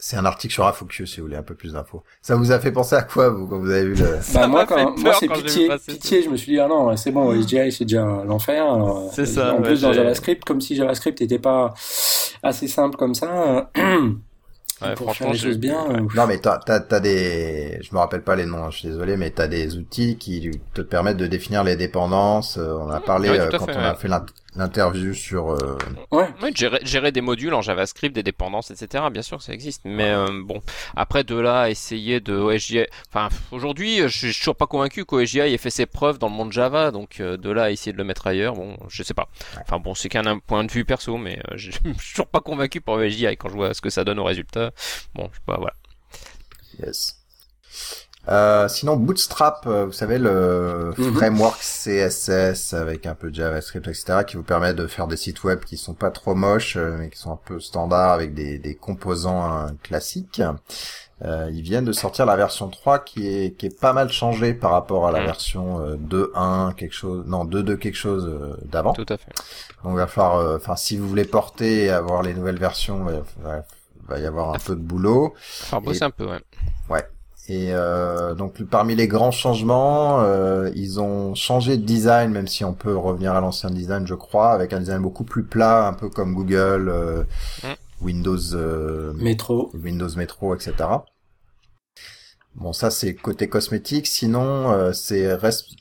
C'est 0.00 0.16
un 0.16 0.24
article 0.24 0.54
sur 0.54 0.64
Infocus, 0.66 1.10
si 1.12 1.16
vous 1.20 1.26
voulez 1.26 1.36
un 1.36 1.42
peu 1.42 1.54
plus 1.56 1.72
d'infos. 1.72 2.04
Ça 2.22 2.36
vous 2.36 2.52
a 2.52 2.60
fait 2.60 2.70
penser 2.70 2.94
à 2.94 3.02
quoi, 3.02 3.30
vous, 3.30 3.48
quand 3.48 3.58
vous 3.58 3.68
avez 3.70 3.84
vu 3.84 3.94
le... 3.96 4.18
Bah, 4.32 4.46
moi, 4.46 4.60
fait 4.64 4.74
quand, 4.74 4.94
peur 4.94 5.02
moi 5.02 5.12
c'est 5.18 5.26
pitié, 5.28 5.68
pitié, 5.88 6.22
je 6.22 6.30
me 6.30 6.36
suis 6.36 6.52
dit, 6.52 6.60
ah 6.60 6.68
non, 6.68 6.96
c'est 6.96 7.10
bon, 7.10 7.32
SGI, 7.34 7.72
c'est 7.72 7.84
déjà 7.84 8.04
l'enfer. 8.24 8.62
alors, 8.62 9.10
C'est 9.12 9.22
euh, 9.22 9.26
ça, 9.26 9.54
En 9.54 9.56
ouais, 9.56 9.62
plus, 9.64 9.80
dans 9.82 9.92
JavaScript, 9.92 10.44
comme 10.44 10.60
si 10.60 10.76
JavaScript 10.76 11.20
n'était 11.20 11.40
pas 11.40 11.74
assez 12.44 12.68
simple 12.68 12.96
comme 12.96 13.14
ça, 13.14 13.68
euh, 13.76 14.10
Ouais, 14.80 14.94
pour 14.94 15.12
faire 15.12 15.32
les 15.32 15.36
choses 15.38 15.58
bien. 15.58 15.90
euh, 15.90 16.06
Non, 16.14 16.28
mais 16.28 16.38
t'as, 16.38 16.58
t'as, 16.58 16.78
t'as 16.78 17.00
des, 17.00 17.80
je 17.82 17.92
me 17.92 17.98
rappelle 17.98 18.22
pas 18.22 18.36
les 18.36 18.46
noms, 18.46 18.62
hein, 18.66 18.70
je 18.70 18.78
suis 18.78 18.88
désolé, 18.88 19.16
mais 19.16 19.30
t'as 19.32 19.48
des 19.48 19.76
outils 19.76 20.16
qui 20.18 20.52
te 20.72 20.82
permettent 20.82 21.16
de 21.16 21.26
définir 21.26 21.64
les 21.64 21.74
dépendances. 21.74 22.58
Euh, 22.58 22.74
on 22.78 22.88
a 22.88 23.00
parlé 23.00 23.28
euh, 23.30 23.48
à 23.48 23.58
quand 23.58 23.66
fait, 23.66 23.76
on 23.76 23.80
a 23.80 23.96
fait 23.96 24.06
l'int- 24.06 24.24
l'interview 24.58 25.14
sur, 25.14 25.50
euh, 25.52 25.78
Ouais. 26.10 26.28
Ouais, 26.42 26.50
gérer, 26.54 26.80
gérer 26.82 27.12
des 27.12 27.20
modules 27.20 27.54
en 27.54 27.62
JavaScript, 27.62 28.14
des 28.14 28.22
dépendances, 28.22 28.70
etc. 28.70 29.04
Bien 29.10 29.22
sûr, 29.22 29.40
ça 29.40 29.52
existe. 29.52 29.82
Mais 29.84 30.10
euh, 30.10 30.26
bon, 30.44 30.60
après 30.96 31.24
de 31.24 31.36
là, 31.36 31.62
à 31.62 31.70
essayer 31.70 32.20
de 32.20 32.34
OSGI. 32.34 32.86
Enfin, 33.08 33.28
aujourd'hui, 33.52 34.00
je 34.08 34.28
suis 34.28 34.34
toujours 34.34 34.56
pas 34.56 34.66
convaincu 34.66 35.04
qu'OSGI 35.04 35.40
ait 35.40 35.58
fait 35.58 35.70
ses 35.70 35.86
preuves 35.86 36.18
dans 36.18 36.28
le 36.28 36.34
monde 36.34 36.52
Java. 36.52 36.90
Donc 36.90 37.20
euh, 37.20 37.36
de 37.36 37.50
là 37.50 37.64
à 37.64 37.70
essayer 37.70 37.92
de 37.92 37.98
le 37.98 38.04
mettre 38.04 38.26
ailleurs, 38.26 38.54
bon, 38.54 38.76
je 38.88 39.02
sais 39.02 39.14
pas. 39.14 39.28
Enfin 39.60 39.78
bon, 39.78 39.94
c'est 39.94 40.08
qu'un 40.08 40.26
un 40.26 40.38
point 40.38 40.64
de 40.64 40.72
vue 40.72 40.84
perso, 40.84 41.16
mais 41.16 41.38
euh, 41.50 41.56
je 41.56 41.70
je 41.72 41.78
suis 41.78 42.10
toujours 42.12 42.26
pas 42.26 42.40
convaincu 42.40 42.80
par 42.80 42.96
OSGI 42.96 43.36
quand 43.36 43.48
je 43.48 43.54
vois 43.54 43.74
ce 43.74 43.80
que 43.80 43.90
ça 43.90 44.04
donne 44.04 44.18
au 44.18 44.24
résultat. 44.24 44.72
Bon, 45.14 45.28
je 45.32 45.36
sais 45.36 45.44
pas, 45.46 45.56
voilà. 45.56 45.74
yes. 46.84 47.14
Euh, 48.28 48.68
sinon, 48.68 48.96
Bootstrap, 48.96 49.64
euh, 49.66 49.86
vous 49.86 49.92
savez, 49.92 50.18
le 50.18 50.92
Mhm. 50.98 51.14
framework 51.14 51.60
CSS 51.62 52.74
avec 52.74 53.06
un 53.06 53.14
peu 53.14 53.30
de 53.30 53.34
JavaScript, 53.34 53.86
etc., 53.88 54.18
qui 54.26 54.36
vous 54.36 54.42
permet 54.42 54.74
de 54.74 54.86
faire 54.86 55.06
des 55.06 55.16
sites 55.16 55.44
web 55.44 55.60
qui 55.60 55.76
sont 55.78 55.94
pas 55.94 56.10
trop 56.10 56.34
moches, 56.34 56.76
euh, 56.76 56.96
mais 56.98 57.08
qui 57.08 57.18
sont 57.18 57.32
un 57.32 57.38
peu 57.42 57.58
standards 57.58 58.12
avec 58.12 58.34
des, 58.34 58.58
des 58.58 58.74
composants 58.74 59.42
hein, 59.44 59.68
classiques. 59.82 60.42
Euh, 61.24 61.48
ils 61.52 61.62
viennent 61.62 61.84
de 61.86 61.92
sortir 61.92 62.26
la 62.26 62.36
version 62.36 62.68
3 62.68 63.00
qui 63.00 63.26
est, 63.26 63.56
qui 63.56 63.66
est 63.66 63.80
pas 63.80 63.92
mal 63.92 64.08
changée 64.12 64.54
par 64.54 64.70
rapport 64.72 65.08
à 65.08 65.10
la 65.10 65.20
Mhm. 65.20 65.24
version 65.26 65.80
euh, 65.80 65.96
2.1 65.96 66.72
quelque 66.74 66.94
chose, 66.94 67.24
non 67.26 67.44
2.2 67.44 67.76
quelque 67.76 67.96
chose 67.96 68.26
euh, 68.26 68.56
d'avant. 68.66 68.92
Tout 68.92 69.06
à 69.08 69.16
fait. 69.16 69.32
Donc 69.82 69.94
il 69.94 69.96
va 69.96 70.06
falloir, 70.06 70.36
euh, 70.38 70.56
enfin 70.58 70.76
si 70.76 70.96
vous 70.98 71.08
voulez 71.08 71.24
porter 71.24 71.84
et 71.86 71.90
avoir 71.90 72.22
les 72.22 72.34
nouvelles 72.34 72.58
versions, 72.60 73.06
il 73.08 73.14
va, 73.42 73.56
va- 73.56 73.64
va 74.06 74.18
y 74.20 74.26
avoir 74.26 74.54
un 74.54 74.58
peu 74.58 74.76
de 74.76 74.80
boulot. 74.80 75.34
Enfin, 75.62 75.80
bosser 75.80 76.04
un 76.04 76.10
peu, 76.10 76.26
ouais. 76.26 76.40
Et 77.50 77.72
euh, 77.72 78.34
donc 78.34 78.62
parmi 78.64 78.94
les 78.94 79.08
grands 79.08 79.30
changements, 79.30 80.20
euh, 80.20 80.70
ils 80.74 81.00
ont 81.00 81.34
changé 81.34 81.78
de 81.78 81.82
design, 81.82 82.30
même 82.30 82.46
si 82.46 82.62
on 82.62 82.74
peut 82.74 82.94
revenir 82.94 83.32
à 83.32 83.40
l'ancien 83.40 83.70
design, 83.70 84.06
je 84.06 84.14
crois, 84.14 84.50
avec 84.50 84.74
un 84.74 84.80
design 84.80 85.00
beaucoup 85.00 85.24
plus 85.24 85.44
plat, 85.44 85.88
un 85.88 85.94
peu 85.94 86.10
comme 86.10 86.34
Google, 86.34 86.90
euh, 86.90 87.24
Mm. 87.62 88.04
Windows, 88.04 88.54
euh, 88.54 89.12
Métro. 89.14 89.70
Windows 89.74 90.14
Metro, 90.16 90.54
etc. 90.54 90.74
Bon, 92.54 92.72
ça 92.72 92.90
c'est 92.90 93.14
côté 93.14 93.48
cosmétique. 93.48 94.06
Sinon, 94.06 94.72
euh, 94.72 94.92
c'est 94.92 95.36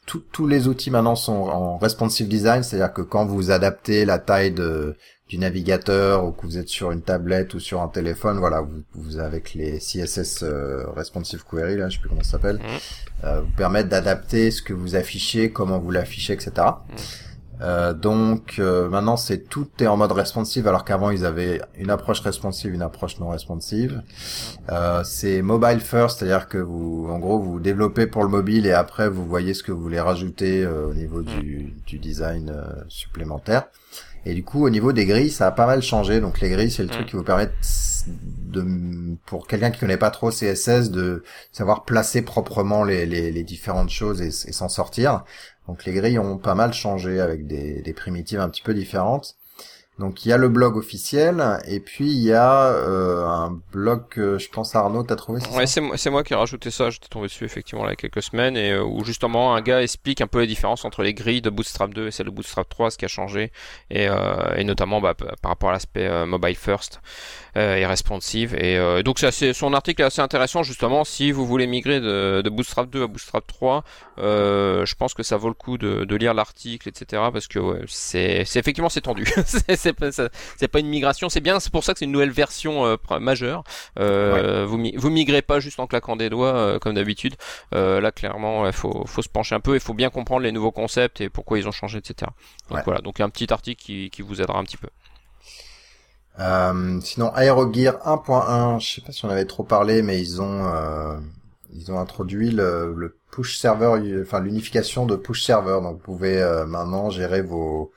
tous 0.05 0.47
les 0.47 0.67
outils 0.67 0.91
maintenant 0.91 1.15
sont 1.15 1.33
en 1.33 1.77
responsive 1.77 2.27
design, 2.27 2.63
c'est-à-dire 2.63 2.93
que 2.93 3.01
quand 3.01 3.25
vous 3.25 3.51
adaptez 3.51 4.05
la 4.05 4.19
taille 4.19 4.51
de, 4.51 4.95
du 5.27 5.37
navigateur 5.37 6.25
ou 6.25 6.31
que 6.31 6.45
vous 6.45 6.57
êtes 6.57 6.69
sur 6.69 6.91
une 6.91 7.01
tablette 7.01 7.53
ou 7.53 7.59
sur 7.59 7.81
un 7.81 7.87
téléphone, 7.87 8.37
voilà, 8.39 8.61
vous, 8.61 8.83
vous 8.93 9.19
avec 9.19 9.53
les 9.53 9.79
CSS 9.79 10.43
euh, 10.43 10.89
responsive 10.95 11.43
query, 11.43 11.77
là, 11.77 11.89
je 11.89 11.95
sais 11.95 11.99
plus 11.99 12.09
comment 12.09 12.23
ça 12.23 12.31
s'appelle, 12.31 12.59
euh, 13.23 13.41
vous 13.41 13.51
permettent 13.51 13.89
d'adapter 13.89 14.51
ce 14.51 14.61
que 14.61 14.73
vous 14.73 14.95
affichez, 14.95 15.51
comment 15.51 15.79
vous 15.79 15.91
l'affichez, 15.91 16.33
etc. 16.33 16.67
Euh, 17.59 17.93
donc 17.93 18.57
euh, 18.59 18.87
maintenant 18.87 19.17
c'est 19.17 19.49
tout 19.49 19.67
est 19.79 19.87
en 19.87 19.97
mode 19.97 20.11
responsive 20.11 20.67
alors 20.67 20.85
qu'avant 20.85 21.09
ils 21.09 21.25
avaient 21.25 21.59
une 21.75 21.89
approche 21.89 22.19
responsive, 22.19 22.73
une 22.73 22.83
approche 22.83 23.19
non 23.19 23.29
responsive. 23.29 24.03
Euh, 24.69 25.03
c'est 25.03 25.41
mobile 25.41 25.79
first, 25.79 26.19
c'est-à-dire 26.19 26.47
que 26.49 26.59
vous 26.59 27.07
en 27.09 27.17
gros 27.17 27.39
vous 27.39 27.59
développez 27.59 28.05
pour 28.05 28.23
le 28.23 28.29
mobile 28.29 28.67
et 28.67 28.73
après 28.73 29.09
vous 29.09 29.25
voyez 29.25 29.55
ce 29.55 29.63
que 29.63 29.71
vous 29.71 29.81
voulez 29.81 29.99
rajouter 29.99 30.63
euh, 30.63 30.87
au 30.87 30.93
niveau 30.93 31.23
du, 31.23 31.73
du 31.87 31.97
design 31.97 32.51
euh, 32.55 32.83
supplémentaire. 32.89 33.63
Et 34.29 34.33
du 34.35 34.43
coup 34.43 34.65
au 34.65 34.69
niveau 34.69 34.93
des 34.93 35.05
grilles 35.05 35.31
ça 35.31 35.47
a 35.47 35.51
pas 35.51 35.65
mal 35.67 35.81
changé. 35.81 36.19
Donc 36.21 36.41
les 36.41 36.49
grilles 36.49 36.71
c'est 36.71 36.83
le 36.83 36.89
truc 36.89 37.05
Mm. 37.05 37.09
qui 37.09 37.15
vous 37.15 37.23
permet 37.23 37.49
de 38.07 39.17
pour 39.25 39.47
quelqu'un 39.47 39.71
qui 39.71 39.79
connaît 39.79 39.97
pas 39.97 40.11
trop 40.11 40.31
CSS 40.31 40.91
de 40.91 41.23
savoir 41.51 41.85
placer 41.85 42.21
proprement 42.23 42.83
les, 42.83 43.05
les, 43.05 43.31
les 43.31 43.43
différentes 43.43 43.89
choses 43.89 44.21
et, 44.21 44.27
et 44.27 44.51
s'en 44.53 44.69
sortir. 44.69 45.23
Donc 45.67 45.85
les 45.85 45.93
grilles 45.93 46.19
ont 46.19 46.37
pas 46.39 46.55
mal 46.55 46.73
changé 46.73 47.19
avec 47.19 47.47
des, 47.47 47.81
des 47.81 47.93
primitives 47.93 48.39
un 48.39 48.49
petit 48.49 48.61
peu 48.63 48.73
différentes. 48.73 49.36
Donc 49.99 50.25
il 50.25 50.29
y 50.29 50.31
a 50.31 50.37
le 50.37 50.47
blog 50.47 50.77
officiel 50.77 51.59
et 51.67 51.79
puis 51.79 52.05
il 52.05 52.19
y 52.19 52.31
a 52.31 52.67
euh, 52.67 53.25
un 53.25 53.59
blog 53.71 54.07
que 54.09 54.37
je 54.37 54.47
pense 54.47 54.75
Arnaud 54.75 55.01
t'as 55.01 55.15
trouvé. 55.15 55.41
Ouais, 55.55 55.65
c'est 55.65 56.09
moi, 56.09 56.23
qui 56.23 56.33
ai 56.33 56.35
rajouté 56.35 56.69
ça. 56.69 56.91
J'étais 56.91 57.07
tombé 57.07 57.25
dessus 57.25 57.45
effectivement 57.45 57.83
là, 57.83 57.89
il 57.89 57.93
y 57.93 57.93
a 57.93 57.95
quelques 57.95 58.21
semaines 58.21 58.55
et 58.55 58.73
euh, 58.73 58.83
où 58.83 59.03
justement 59.03 59.55
un 59.55 59.61
gars 59.61 59.81
explique 59.81 60.21
un 60.21 60.27
peu 60.27 60.41
les 60.41 60.47
différences 60.47 60.85
entre 60.85 61.01
les 61.01 61.15
grilles 61.15 61.41
de 61.41 61.49
Bootstrap 61.49 61.95
2 61.95 62.07
et 62.07 62.11
celle 62.11 62.27
de 62.27 62.31
Bootstrap 62.31 62.69
3, 62.69 62.91
ce 62.91 62.97
qui 62.99 63.05
a 63.05 63.07
changé 63.07 63.51
et, 63.89 64.07
euh, 64.07 64.53
et 64.55 64.63
notamment 64.63 65.01
bah, 65.01 65.15
par 65.15 65.49
rapport 65.49 65.69
à 65.69 65.73
l'aspect 65.73 66.05
euh, 66.05 66.27
mobile 66.27 66.55
first 66.55 67.01
et 67.55 67.87
responsive. 67.87 68.53
Et 68.53 69.01
donc 69.01 69.17
c'est 69.17 69.25
assez, 69.25 69.51
son 69.51 69.73
article 69.73 70.03
est 70.03 70.05
assez 70.05 70.21
intéressant 70.21 70.61
justement 70.61 71.03
si 71.03 71.31
vous 71.31 71.43
voulez 71.43 71.65
migrer 71.65 71.99
de, 71.99 72.43
de 72.43 72.49
Bootstrap 72.51 72.87
2 72.87 73.01
à 73.01 73.07
Bootstrap 73.07 73.47
3. 73.47 73.83
je 74.17 74.93
pense 74.93 75.15
que 75.15 75.23
ça 75.23 75.37
vaut 75.37 75.47
le 75.47 75.55
coup 75.55 75.79
de, 75.79 76.05
de 76.05 76.15
lire 76.15 76.35
l'article, 76.35 76.87
etc. 76.87 77.23
Parce 77.33 77.47
que 77.47 77.57
ouais, 77.57 77.81
c'est, 77.87 78.43
c'est 78.45 78.59
effectivement 78.59 78.89
c'est 78.89 79.01
tendu. 79.01 79.25
c'est 80.57 80.67
pas, 80.67 80.79
une 80.79 80.87
migration, 80.87 81.29
c'est 81.29 81.41
bien, 81.41 81.59
c'est 81.59 81.71
pour 81.71 81.83
ça 81.83 81.93
que 81.93 81.99
c'est 81.99 82.05
une 82.05 82.11
nouvelle 82.11 82.31
version 82.31 82.85
euh, 82.85 83.19
majeure. 83.19 83.63
Euh, 83.99 84.65
vous, 84.65 84.81
vous 84.95 85.09
migrez 85.09 85.41
pas 85.41 85.59
juste 85.59 85.79
en 85.79 85.87
claquant 85.87 86.15
des 86.15 86.29
doigts 86.29 86.55
euh, 86.55 86.79
comme 86.79 86.95
d'habitude. 86.95 87.35
là, 87.71 88.11
clairement, 88.11 88.67
il 88.67 88.73
faut, 88.73 89.05
faut 89.05 89.21
se 89.21 89.29
pencher 89.29 89.55
un 89.55 89.59
peu, 89.59 89.75
il 89.75 89.79
faut 89.79 89.93
bien 89.93 90.09
comprendre 90.09 90.41
les 90.41 90.51
nouveaux 90.51 90.71
concepts 90.71 91.21
et 91.21 91.29
pourquoi 91.29 91.59
ils 91.59 91.67
ont 91.67 91.71
changé, 91.71 91.99
etc. 91.99 92.31
Donc 92.69 92.79
voilà, 92.85 93.01
donc 93.01 93.19
un 93.19 93.29
petit 93.29 93.51
article 93.51 93.81
qui, 93.81 94.09
qui 94.09 94.21
vous 94.21 94.41
aidera 94.41 94.59
un 94.59 94.63
petit 94.63 94.77
peu. 94.77 94.89
Sinon, 97.01 97.35
Aerogear 97.35 97.95
1.1, 98.05 98.79
je 98.79 98.95
sais 98.95 99.01
pas 99.01 99.11
si 99.11 99.25
on 99.25 99.29
avait 99.29 99.45
trop 99.45 99.63
parlé, 99.63 100.01
mais 100.01 100.21
ils 100.21 100.41
ont 100.41 101.21
ils 101.73 101.91
ont 101.91 101.99
introduit 101.99 102.49
le, 102.51 102.93
le 102.95 103.17
push 103.31 103.57
server, 103.57 104.21
enfin 104.21 104.39
l'unification 104.39 105.05
de 105.05 105.15
push 105.15 105.43
server. 105.43 105.79
Donc 105.81 105.97
vous 105.97 106.03
pouvez 106.03 106.63
maintenant 106.67 107.09
gérer 107.09 107.41
vos 107.41 107.91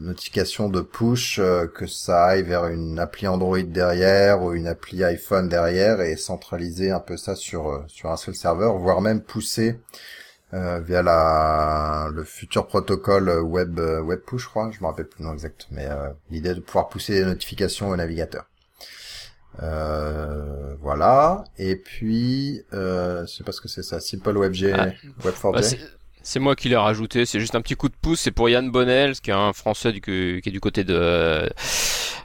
notification 0.00 0.68
de 0.68 0.80
push, 0.80 1.38
euh, 1.38 1.66
que 1.66 1.86
ça 1.86 2.26
aille 2.26 2.42
vers 2.42 2.66
une 2.66 2.98
appli 2.98 3.26
Android 3.26 3.62
derrière 3.62 4.42
ou 4.42 4.52
une 4.52 4.66
appli 4.66 5.02
iPhone 5.04 5.48
derrière 5.48 6.00
et 6.00 6.16
centraliser 6.16 6.90
un 6.90 7.00
peu 7.00 7.16
ça 7.16 7.34
sur 7.36 7.68
euh, 7.68 7.84
sur 7.88 8.10
un 8.10 8.16
seul 8.16 8.34
serveur, 8.34 8.76
voire 8.78 9.00
même 9.00 9.20
pousser 9.20 9.78
euh, 10.54 10.80
via 10.80 11.02
la 11.02 12.08
le 12.12 12.24
futur 12.24 12.66
protocole 12.66 13.28
web 13.40 13.78
web 13.78 14.20
push, 14.20 14.44
je 14.44 14.48
crois, 14.48 14.70
je 14.70 14.80
me 14.80 14.86
rappelle 14.86 15.06
plus 15.08 15.22
le 15.22 15.28
nom 15.28 15.34
exact, 15.34 15.66
mais 15.70 15.88
l'idée 16.30 16.54
de 16.54 16.60
pouvoir 16.60 16.88
pousser 16.88 17.14
des 17.14 17.24
notifications 17.24 17.88
au 17.88 17.96
navigateur. 17.96 18.46
voilà. 20.80 21.44
Et 21.58 21.76
puis, 21.76 22.62
je 22.72 23.26
sais 23.26 23.44
pas 23.44 23.52
ce 23.52 23.60
que 23.60 23.68
c'est 23.68 23.82
ça, 23.82 24.00
Simple 24.00 24.38
WebG, 24.38 24.72
ah. 24.72 24.88
Web4j. 25.22 25.95
C'est 26.28 26.40
moi 26.40 26.56
qui 26.56 26.68
l'ai 26.68 26.76
rajouté, 26.76 27.24
c'est 27.24 27.38
juste 27.38 27.54
un 27.54 27.60
petit 27.60 27.76
coup 27.76 27.88
de 27.88 27.94
pouce, 27.94 28.18
c'est 28.18 28.32
pour 28.32 28.48
Yann 28.48 28.68
Bonnel, 28.68 29.14
qui 29.20 29.30
est 29.30 29.32
un 29.32 29.52
Français 29.52 29.92
du, 29.92 30.00
qui 30.00 30.42
est 30.44 30.50
du 30.50 30.58
côté 30.58 30.82
de, 30.82 31.48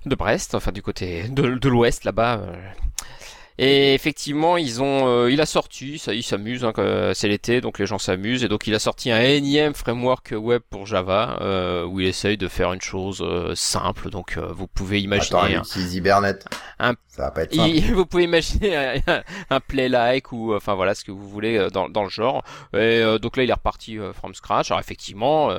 de 0.07 0.15
Brest, 0.15 0.55
enfin 0.55 0.71
du 0.71 0.81
côté 0.81 1.27
de, 1.29 1.53
de 1.53 1.69
l'Ouest 1.69 2.03
là-bas. 2.03 2.41
Euh. 3.59 3.63
Et 3.63 3.93
effectivement, 3.93 4.57
ils 4.57 4.81
ont, 4.81 5.07
euh, 5.07 5.31
il 5.31 5.41
a 5.41 5.45
sorti, 5.45 5.99
ça, 5.99 6.13
il 6.13 6.23
s'amuse, 6.23 6.63
hein, 6.63 6.73
c'est 7.13 7.27
l'été, 7.27 7.61
donc 7.61 7.79
les 7.79 7.85
gens 7.85 7.99
s'amusent, 7.99 8.43
et 8.43 8.47
donc 8.47 8.67
il 8.67 8.75
a 8.75 8.79
sorti 8.79 9.11
un 9.11 9.21
énième 9.21 9.73
framework 9.73 10.33
web 10.35 10.61
pour 10.69 10.85
Java, 10.85 11.37
euh, 11.41 11.85
où 11.85 11.99
il 11.99 12.07
essaye 12.07 12.37
de 12.37 12.47
faire 12.47 12.73
une 12.73 12.81
chose 12.81 13.21
euh, 13.21 13.53
simple. 13.55 14.09
Donc 14.09 14.37
vous 14.37 14.67
pouvez 14.67 15.01
imaginer. 15.01 15.37
Attends, 15.37 15.47
il 15.47 15.57
utilise 15.57 15.95
Hibernate. 15.95 16.45
Un, 16.79 16.95
ça 17.07 17.23
va 17.23 17.31
pas 17.31 17.43
être 17.43 17.53
simple. 17.53 17.79
vous 17.93 18.05
pouvez 18.05 18.23
imaginer 18.23 18.75
un, 18.75 19.23
un 19.49 19.59
play-like 19.59 20.31
ou, 20.31 20.55
enfin 20.55 20.73
voilà, 20.73 20.95
ce 20.95 21.03
que 21.03 21.11
vous 21.11 21.27
voulez 21.29 21.67
dans, 21.71 21.89
dans 21.89 22.03
le 22.03 22.09
genre. 22.09 22.43
Et 22.73 23.03
donc 23.21 23.37
là, 23.37 23.43
il 23.43 23.49
est 23.49 23.53
reparti 23.53 23.97
from 24.13 24.33
scratch. 24.33 24.71
Alors 24.71 24.79
effectivement. 24.79 25.51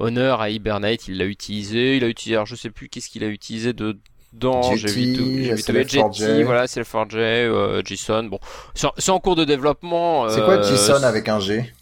Honneur 0.00 0.40
à 0.40 0.48
Hibernate, 0.48 1.08
il 1.08 1.18
l'a 1.18 1.24
utilisé. 1.24 1.96
Il 1.96 2.04
a 2.04 2.06
utilisé, 2.06 2.36
alors 2.36 2.46
je 2.46 2.54
sais 2.54 2.70
plus 2.70 2.88
qu'est-ce 2.88 3.10
qu'il 3.10 3.24
a 3.24 3.26
utilisé 3.26 3.72
de 3.72 3.98
dans 4.32 4.76
j'ai 4.76 4.88
vu 4.88 5.56
Jetty, 5.56 6.42
voilà, 6.42 6.66
Self4j, 6.66 7.16
euh, 7.16 7.82
JSON. 7.84 8.24
Bon, 8.24 8.38
c'est 8.74 9.10
en 9.10 9.20
cours 9.20 9.36
de 9.36 9.44
développement. 9.44 10.28
C'est 10.28 10.44
quoi 10.44 10.62
JSON 10.62 11.02
euh, 11.02 11.08
avec 11.08 11.28
un 11.28 11.40
G? 11.40 11.72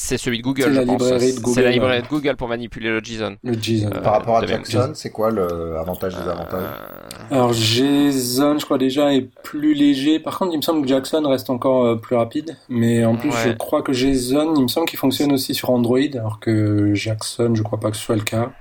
C'est 0.00 0.16
celui 0.16 0.38
de 0.38 0.44
Google. 0.44 0.62
C'est 0.62 1.60
la 1.60 1.72
librairie 1.72 2.02
de 2.02 2.06
Google 2.06 2.36
pour 2.36 2.46
manipuler 2.46 2.88
le 2.88 3.00
JSON. 3.02 3.36
Le 3.42 3.54
JSON. 3.54 3.90
Euh, 3.92 4.00
Par 4.00 4.12
rapport 4.12 4.36
à 4.36 4.46
Jackson, 4.46 4.92
c'est 4.94 5.10
quoi 5.10 5.32
l'avantage 5.32 6.14
des 6.14 6.22
avantages 6.22 6.62
euh, 6.62 7.34
Alors 7.34 7.52
JSON, 7.52 8.60
je 8.60 8.64
crois 8.64 8.78
déjà 8.78 9.12
est 9.12 9.28
plus 9.42 9.74
léger. 9.74 10.20
Par 10.20 10.38
contre, 10.38 10.52
il 10.54 10.58
me 10.58 10.62
semble 10.62 10.82
que 10.82 10.88
Jackson 10.88 11.20
reste 11.28 11.50
encore 11.50 11.84
euh, 11.84 11.96
plus 11.96 12.14
rapide. 12.14 12.56
Mais 12.68 13.04
en 13.04 13.16
plus, 13.16 13.32
je 13.44 13.50
crois 13.50 13.82
que 13.82 13.92
JSON, 13.92 14.54
il 14.54 14.62
me 14.62 14.68
semble 14.68 14.86
qu'il 14.86 15.00
fonctionne 15.00 15.32
aussi 15.32 15.52
sur 15.52 15.70
Android, 15.70 15.98
alors 16.14 16.38
que 16.38 16.94
Jackson, 16.94 17.56
je 17.56 17.62
crois 17.64 17.80
pas 17.80 17.90
que 17.90 17.96
ce 17.96 18.04
soit 18.04 18.16
le 18.16 18.22
cas. 18.22 18.52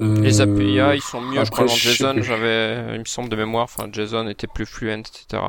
Ouais. 0.00 0.20
Les 0.20 0.40
API, 0.40 0.80
ils 0.96 1.00
sont 1.00 1.20
mieux. 1.20 1.38
Après, 1.38 1.44
je 1.44 1.50
crois 1.50 1.66
JSON, 1.68 2.22
j'avais, 2.22 2.94
il 2.94 2.98
me 2.98 3.04
semble 3.04 3.28
de 3.28 3.36
mémoire, 3.36 3.64
enfin 3.64 3.88
JSON 3.92 4.26
était 4.26 4.48
plus 4.48 4.66
fluent, 4.66 4.90
etc. 4.98 5.40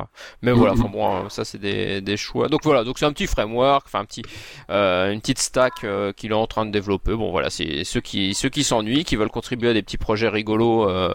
Mais 0.42 0.52
voilà, 0.52 0.74
enfin 0.74 0.88
bon, 0.88 1.28
ça 1.28 1.44
c'est 1.44 1.58
des, 1.58 2.00
des 2.00 2.16
choix. 2.16 2.46
Donc 2.46 2.60
voilà, 2.62 2.84
donc 2.84 3.00
c'est 3.00 3.04
un 3.04 3.12
petit 3.12 3.26
framework, 3.26 3.86
enfin 3.88 3.98
un 3.98 4.04
petit. 4.04 4.22
Euh, 4.70 4.91
euh, 4.91 4.91
une 5.12 5.20
petite 5.20 5.38
stack 5.38 5.84
euh, 5.84 6.12
qu'il 6.12 6.30
est 6.30 6.34
en 6.34 6.46
train 6.46 6.66
de 6.66 6.70
développer. 6.70 7.14
Bon 7.14 7.30
voilà, 7.30 7.50
c'est 7.50 7.84
ceux 7.84 8.00
qui 8.00 8.34
ceux 8.34 8.48
qui 8.48 8.64
s'ennuient, 8.64 9.04
qui 9.04 9.16
veulent 9.16 9.30
contribuer 9.30 9.70
à 9.70 9.72
des 9.74 9.82
petits 9.82 9.98
projets 9.98 10.28
rigolos. 10.28 10.88
et 10.88 10.92
euh, 10.92 11.12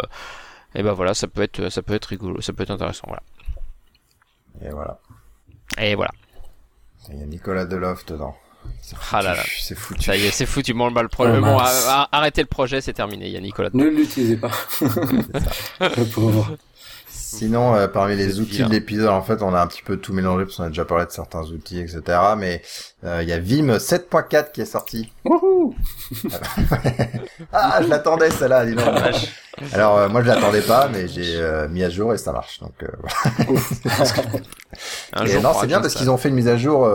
eh 0.76 0.84
ben 0.84 0.94
voilà, 0.94 1.14
ça 1.14 1.28
peut 1.28 1.42
être 1.42 1.70
ça 1.70 1.82
peut 1.82 1.94
être 1.94 2.06
rigolo, 2.06 2.42
ça 2.42 2.54
peut 2.54 2.64
être 2.64 2.72
intéressant. 2.72 3.08
Voilà. 3.08 3.24
Et 4.62 4.70
voilà. 4.72 5.00
Et 5.80 5.96
voilà. 5.96 6.12
Il 7.10 7.20
y 7.20 7.24
a 7.24 7.26
Nicolas 7.26 7.66
Deloft 7.66 8.12
dedans. 8.12 8.36
Ah 9.12 9.22
là 9.22 9.36
là. 9.36 9.44
C'est 9.60 9.76
foutu. 9.76 10.04
Ça 10.04 10.16
y 10.16 10.26
est, 10.26 10.32
c'est 10.32 10.46
foutu. 10.46 10.74
Bon, 10.74 10.90
le 10.90 11.08
projet. 11.08 11.40
bon, 11.40 11.58
arrêtez 12.12 12.42
le 12.42 12.48
projet, 12.48 12.82
c'est 12.82 12.94
terminé. 12.94 13.28
Il 13.28 13.32
y 13.32 13.38
a 13.38 13.42
Nicolas. 13.42 13.70
Ne 13.74 13.86
l'utilisez 13.86 14.38
pas. 14.38 14.52
Sinon, 17.18 17.74
euh, 17.74 17.88
parmi 17.88 18.16
les 18.16 18.40
outils 18.40 18.64
de 18.64 18.70
l'épisode, 18.70 19.10
en 19.10 19.24
fait, 19.24 19.42
on 19.42 19.56
a 19.56 19.60
un 19.60 19.66
petit 19.66 19.82
peu 19.82 19.98
tout 19.98 20.14
mélangé 20.14 20.46
parce 20.46 20.58
qu'on 20.58 20.66
a 20.66 20.70
déjà 20.70 20.86
parlé 20.86 21.06
de 21.06 21.12
certains 21.12 21.42
outils, 21.42 21.80
etc. 21.80 22.02
Mais 22.38 22.62
euh, 23.04 23.24
il 23.24 23.30
y 23.30 23.34
a 23.34 23.40
Vim 23.40 23.78
7.4 23.78 24.52
qui 24.52 24.62
est 24.62 24.66
sorti. 24.66 25.12
ah, 27.52 27.80
je 27.82 27.88
l'attendais 27.88 28.30
celle-là, 28.30 28.68
dis 28.68 28.76
donc. 28.76 28.86
Alors 29.74 29.98
euh, 29.98 30.10
moi 30.10 30.22
je 30.22 30.28
l'attendais 30.28 30.62
pas, 30.62 30.88
mais 30.88 31.08
j'ai 31.08 31.42
mis 31.72 31.84
à 31.84 31.90
jour 31.90 32.14
et 32.14 32.20
ça 32.20 32.32
marche. 32.32 32.60
Donc 32.60 32.76
et 35.26 35.40
non, 35.40 35.54
c'est 35.60 35.66
bien 35.66 35.82
parce 35.82 35.96
qu'ils 35.96 36.12
ont 36.12 36.18
fait 36.18 36.30
une 36.30 36.36
mise 36.36 36.48
à 36.48 36.58
jour 36.58 36.88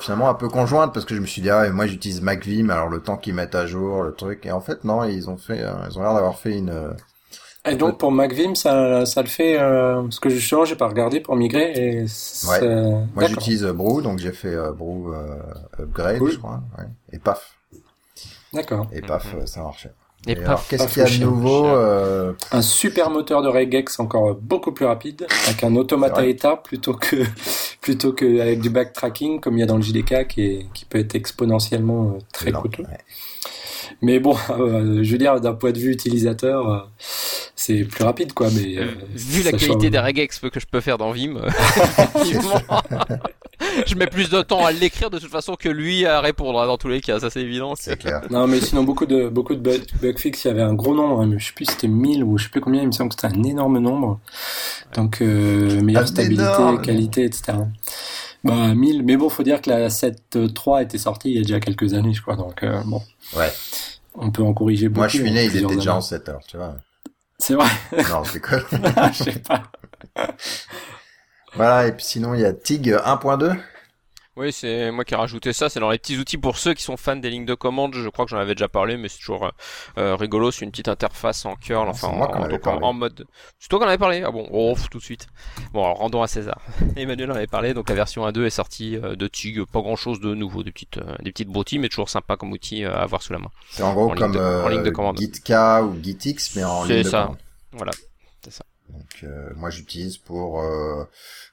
finalement 0.00 0.30
un 0.30 0.34
peu 0.34 0.48
conjointe 0.48 0.92
parce 0.92 1.06
que 1.06 1.14
je 1.14 1.20
me 1.20 1.26
suis 1.26 1.40
dit 1.40 1.50
ah 1.50 1.70
moi 1.70 1.86
j'utilise 1.86 2.20
MacVim 2.20 2.70
alors 2.70 2.88
le 2.88 2.98
temps 2.98 3.16
qu'ils 3.16 3.34
mettent 3.34 3.54
à 3.54 3.66
jour 3.66 4.02
le 4.02 4.12
truc 4.12 4.44
et 4.44 4.50
en 4.50 4.60
fait 4.60 4.82
non 4.82 5.04
ils 5.04 5.30
ont 5.30 5.36
fait 5.36 5.64
ils 5.88 5.98
ont 5.98 6.02
l'air 6.02 6.14
d'avoir 6.14 6.36
fait 6.36 6.56
une 6.56 6.72
et 7.64 7.76
donc 7.76 7.98
pour 7.98 8.10
MacVim, 8.10 8.56
ça, 8.56 9.06
ça 9.06 9.22
le 9.22 9.28
fait, 9.28 9.56
euh, 9.58 10.02
parce 10.02 10.18
que 10.18 10.28
justement, 10.28 10.64
j'ai 10.64 10.74
pas 10.74 10.88
regardé 10.88 11.20
pour 11.20 11.36
migrer. 11.36 11.72
Et 11.76 12.00
ouais. 12.00 13.04
Moi, 13.14 13.26
j'utilise 13.28 13.64
Brew, 13.64 14.02
donc 14.02 14.18
j'ai 14.18 14.32
fait 14.32 14.54
euh, 14.54 14.72
Brew 14.72 15.12
euh, 15.12 15.36
Upgrade, 15.78 16.20
je 16.28 16.38
crois. 16.38 16.60
Ouais. 16.76 16.84
Et 17.12 17.18
paf. 17.18 17.56
D'accord. 18.52 18.88
Et 18.92 19.00
paf, 19.00 19.34
mm-hmm. 19.34 19.46
ça 19.46 19.62
marchait. 19.62 19.92
Et, 20.26 20.34
paf, 20.34 20.68
qu'est-ce 20.68 20.88
qu'il 20.88 21.02
y 21.02 21.06
a 21.06 21.08
de 21.08 21.24
nouveau 21.24 21.66
euh... 21.66 22.32
Un 22.52 22.62
super 22.62 23.10
moteur 23.10 23.42
de 23.42 23.48
regex 23.48 23.98
encore 23.98 24.34
beaucoup 24.36 24.72
plus 24.72 24.86
rapide, 24.86 25.26
avec 25.48 25.64
un 25.64 25.74
automata 25.74 26.24
état 26.24 26.56
plutôt 26.56 26.94
que 26.94 27.16
plutôt 27.80 28.12
que 28.12 28.40
avec 28.40 28.60
du 28.60 28.70
backtracking 28.70 29.40
comme 29.40 29.56
il 29.56 29.60
y 29.60 29.62
a 29.64 29.66
dans 29.66 29.76
le 29.76 29.82
JDK 29.82 30.28
qui, 30.28 30.66
qui 30.72 30.84
peut 30.84 30.98
être 30.98 31.16
exponentiellement 31.16 32.12
euh, 32.14 32.18
très 32.32 32.52
coûteux. 32.52 32.84
Ouais. 32.84 32.98
Mais 34.00 34.20
bon, 34.20 34.36
euh, 34.50 35.02
je 35.02 35.12
veux 35.12 35.18
dire, 35.18 35.40
d'un 35.40 35.54
point 35.54 35.72
de 35.72 35.78
vue 35.78 35.92
utilisateur, 35.92 36.68
euh, 36.68 36.80
c'est 37.62 37.84
plus 37.84 38.02
rapide, 38.02 38.32
quoi. 38.32 38.48
Mais 38.52 38.76
euh, 38.78 38.88
vu 39.14 39.42
la 39.42 39.52
qualité 39.52 39.88
des 39.88 39.98
regex 40.00 40.40
que 40.40 40.58
je 40.58 40.66
peux 40.66 40.80
faire 40.80 40.98
dans 40.98 41.12
Vim, 41.12 41.36
je 43.86 43.94
mets 43.94 44.08
plus 44.08 44.30
de 44.30 44.42
temps 44.42 44.64
à 44.64 44.72
l'écrire 44.72 45.10
de 45.10 45.20
toute 45.20 45.30
façon 45.30 45.54
que 45.54 45.68
lui 45.68 46.04
à 46.04 46.20
répondre 46.20 46.66
dans 46.66 46.76
tous 46.76 46.88
les 46.88 47.00
cas. 47.00 47.20
Ça, 47.20 47.30
c'est 47.30 47.42
évident. 47.42 47.74
C'est 47.76 47.96
clair. 47.96 48.22
Non, 48.30 48.48
mais 48.48 48.60
sinon 48.60 48.82
beaucoup 48.82 49.06
de 49.06 49.28
beaucoup 49.28 49.54
de 49.54 49.60
bug, 49.60 50.18
fix, 50.18 50.44
il 50.44 50.48
y 50.48 50.50
avait 50.50 50.62
un 50.62 50.74
gros 50.74 50.94
nombre. 50.94 51.20
Hein, 51.20 51.34
je 51.38 51.46
sais 51.46 51.52
plus 51.52 51.66
si 51.66 51.72
c'était 51.72 51.86
1000 51.86 52.24
ou 52.24 52.36
je 52.36 52.44
sais 52.44 52.50
plus 52.50 52.60
combien. 52.60 52.82
Il 52.82 52.88
me 52.88 52.92
semble 52.92 53.10
que 53.10 53.20
c'était 53.20 53.32
un 53.32 53.42
énorme 53.44 53.78
nombre. 53.78 54.18
Donc 54.94 55.20
meilleure 55.20 56.08
stabilité, 56.08 56.78
qualité, 56.82 57.24
etc. 57.24 57.58
Bah 58.42 58.74
1000, 58.74 59.04
mais 59.04 59.16
bon, 59.16 59.28
faut 59.28 59.44
dire 59.44 59.62
que 59.62 59.70
la 59.70 59.86
7.3 59.86 60.82
était 60.82 60.98
sortie 60.98 61.30
il 61.30 61.36
y 61.36 61.38
a 61.38 61.42
déjà 61.42 61.60
quelques 61.60 61.94
années, 61.94 62.12
je 62.12 62.22
crois. 62.22 62.34
Donc 62.34 62.64
bon. 62.86 63.00
Ouais 63.36 63.52
on 64.14 64.30
peut 64.30 64.42
en 64.42 64.52
corriger 64.52 64.88
beaucoup. 64.88 65.00
Moi, 65.00 65.08
je 65.08 65.18
suis 65.18 65.30
né, 65.30 65.46
il 65.46 65.56
était 65.56 65.74
déjà 65.74 65.96
en 65.96 66.00
7 66.00 66.28
heures, 66.28 66.42
tu 66.46 66.56
vois. 66.56 66.76
C'est 67.42 67.54
vrai. 67.54 67.66
Non, 68.08 68.22
c'est 68.22 68.40
quoi 68.40 68.58
Je 69.12 69.24
sais 69.24 69.40
pas. 69.40 69.64
Voilà, 71.54 71.88
et 71.88 71.92
puis 71.92 72.04
sinon, 72.04 72.34
il 72.34 72.40
y 72.40 72.44
a 72.44 72.52
TIG 72.52 72.92
1.2. 72.92 73.58
Oui, 74.34 74.50
c'est 74.50 74.90
moi 74.90 75.04
qui 75.04 75.12
ai 75.12 75.16
rajouté 75.18 75.52
ça. 75.52 75.68
C'est 75.68 75.78
dans 75.78 75.90
les 75.90 75.98
petits 75.98 76.16
outils 76.16 76.38
pour 76.38 76.56
ceux 76.56 76.72
qui 76.72 76.82
sont 76.82 76.96
fans 76.96 77.16
des 77.16 77.28
lignes 77.28 77.44
de 77.44 77.54
commande. 77.54 77.94
Je 77.94 78.08
crois 78.08 78.24
que 78.24 78.30
j'en 78.30 78.38
avais 78.38 78.54
déjà 78.54 78.68
parlé, 78.68 78.96
mais 78.96 79.08
c'est 79.08 79.18
toujours 79.18 79.44
euh, 79.44 79.50
euh 79.98 80.16
rigolo. 80.16 80.50
C'est 80.50 80.64
une 80.64 80.70
petite 80.70 80.88
interface 80.88 81.44
en 81.44 81.54
curl, 81.54 81.86
enfin 81.86 82.08
en, 82.08 82.22
en, 82.22 82.82
en, 82.82 82.92
mode. 82.94 83.26
C'est 83.58 83.68
toi 83.68 83.78
qu'on 83.78 83.86
avait 83.86 83.98
parlé? 83.98 84.22
Ah 84.26 84.30
bon, 84.30 84.48
oh, 84.50 84.74
tout 84.90 84.98
de 84.98 85.02
suite. 85.02 85.26
Bon, 85.74 85.84
alors, 85.84 85.98
rendons 85.98 86.22
à 86.22 86.28
César. 86.28 86.62
Emmanuel 86.96 87.30
en 87.30 87.34
avait 87.34 87.46
parlé. 87.46 87.74
Donc 87.74 87.90
la 87.90 87.94
version 87.94 88.26
1.2 88.26 88.44
est 88.44 88.50
sortie 88.50 88.96
euh, 88.96 89.16
de 89.16 89.28
Tig. 89.28 89.62
Pas 89.66 89.82
grand 89.82 89.96
chose 89.96 90.18
de 90.20 90.34
nouveau, 90.34 90.62
des 90.62 90.72
petites, 90.72 90.96
euh, 90.96 91.14
des 91.22 91.30
petites 91.30 91.48
broutilles, 91.48 91.78
mais 91.78 91.90
toujours 91.90 92.08
sympa 92.08 92.36
comme 92.36 92.52
outil 92.52 92.86
à 92.86 93.02
avoir 93.02 93.20
sous 93.20 93.34
la 93.34 93.38
main. 93.38 93.50
C'est 93.70 93.82
en 93.82 93.92
gros 93.92 94.08
comme 94.14 94.34
en 94.34 94.68
ligne 94.68 94.82
de 94.82 94.90
commande. 94.90 95.18
GitK 95.18 95.52
ou 95.82 96.02
GitX, 96.02 96.56
mais 96.56 96.64
en 96.64 96.84
ligne 96.84 97.02
de 97.02 97.08
ça. 97.08 97.30
Voilà, 97.72 97.92
ça. 99.20 99.26
Donc 99.26 99.56
moi 99.56 99.70
j'utilise 99.70 100.18
pour 100.18 100.62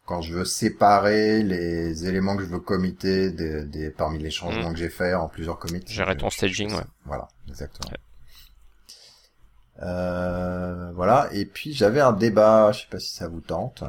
quand 0.06 0.22
je 0.22 0.34
veux 0.34 0.46
séparer 0.46 1.44
les 1.44 2.08
éléments 2.08 2.36
que 2.36 2.44
je 2.44 2.50
veux 2.50 2.60
committer 2.60 3.32
des, 3.32 3.64
des 3.64 3.92
parmi 3.92 4.20
les 4.20 4.32
changements 4.32 4.70
mm. 4.70 4.74
que 4.74 4.80
j'ai 4.80 4.90
fait 4.90 5.14
en 5.14 5.28
plusieurs 5.28 5.60
commits. 5.60 5.84
Gérer 5.86 6.18
ton 6.18 6.30
staging, 6.30 6.74
ouais. 6.74 6.86
Voilà, 7.06 7.28
exactement. 7.48 7.92
Euh, 9.82 10.92
voilà. 10.94 11.30
Et 11.32 11.46
puis 11.46 11.74
j'avais 11.74 12.02
un 12.02 12.12
débat, 12.14 12.72
je 12.72 12.82
sais 12.82 12.88
pas 12.90 13.00
si 13.00 13.14
ça 13.14 13.28
vous 13.28 13.42
tente. 13.42 13.84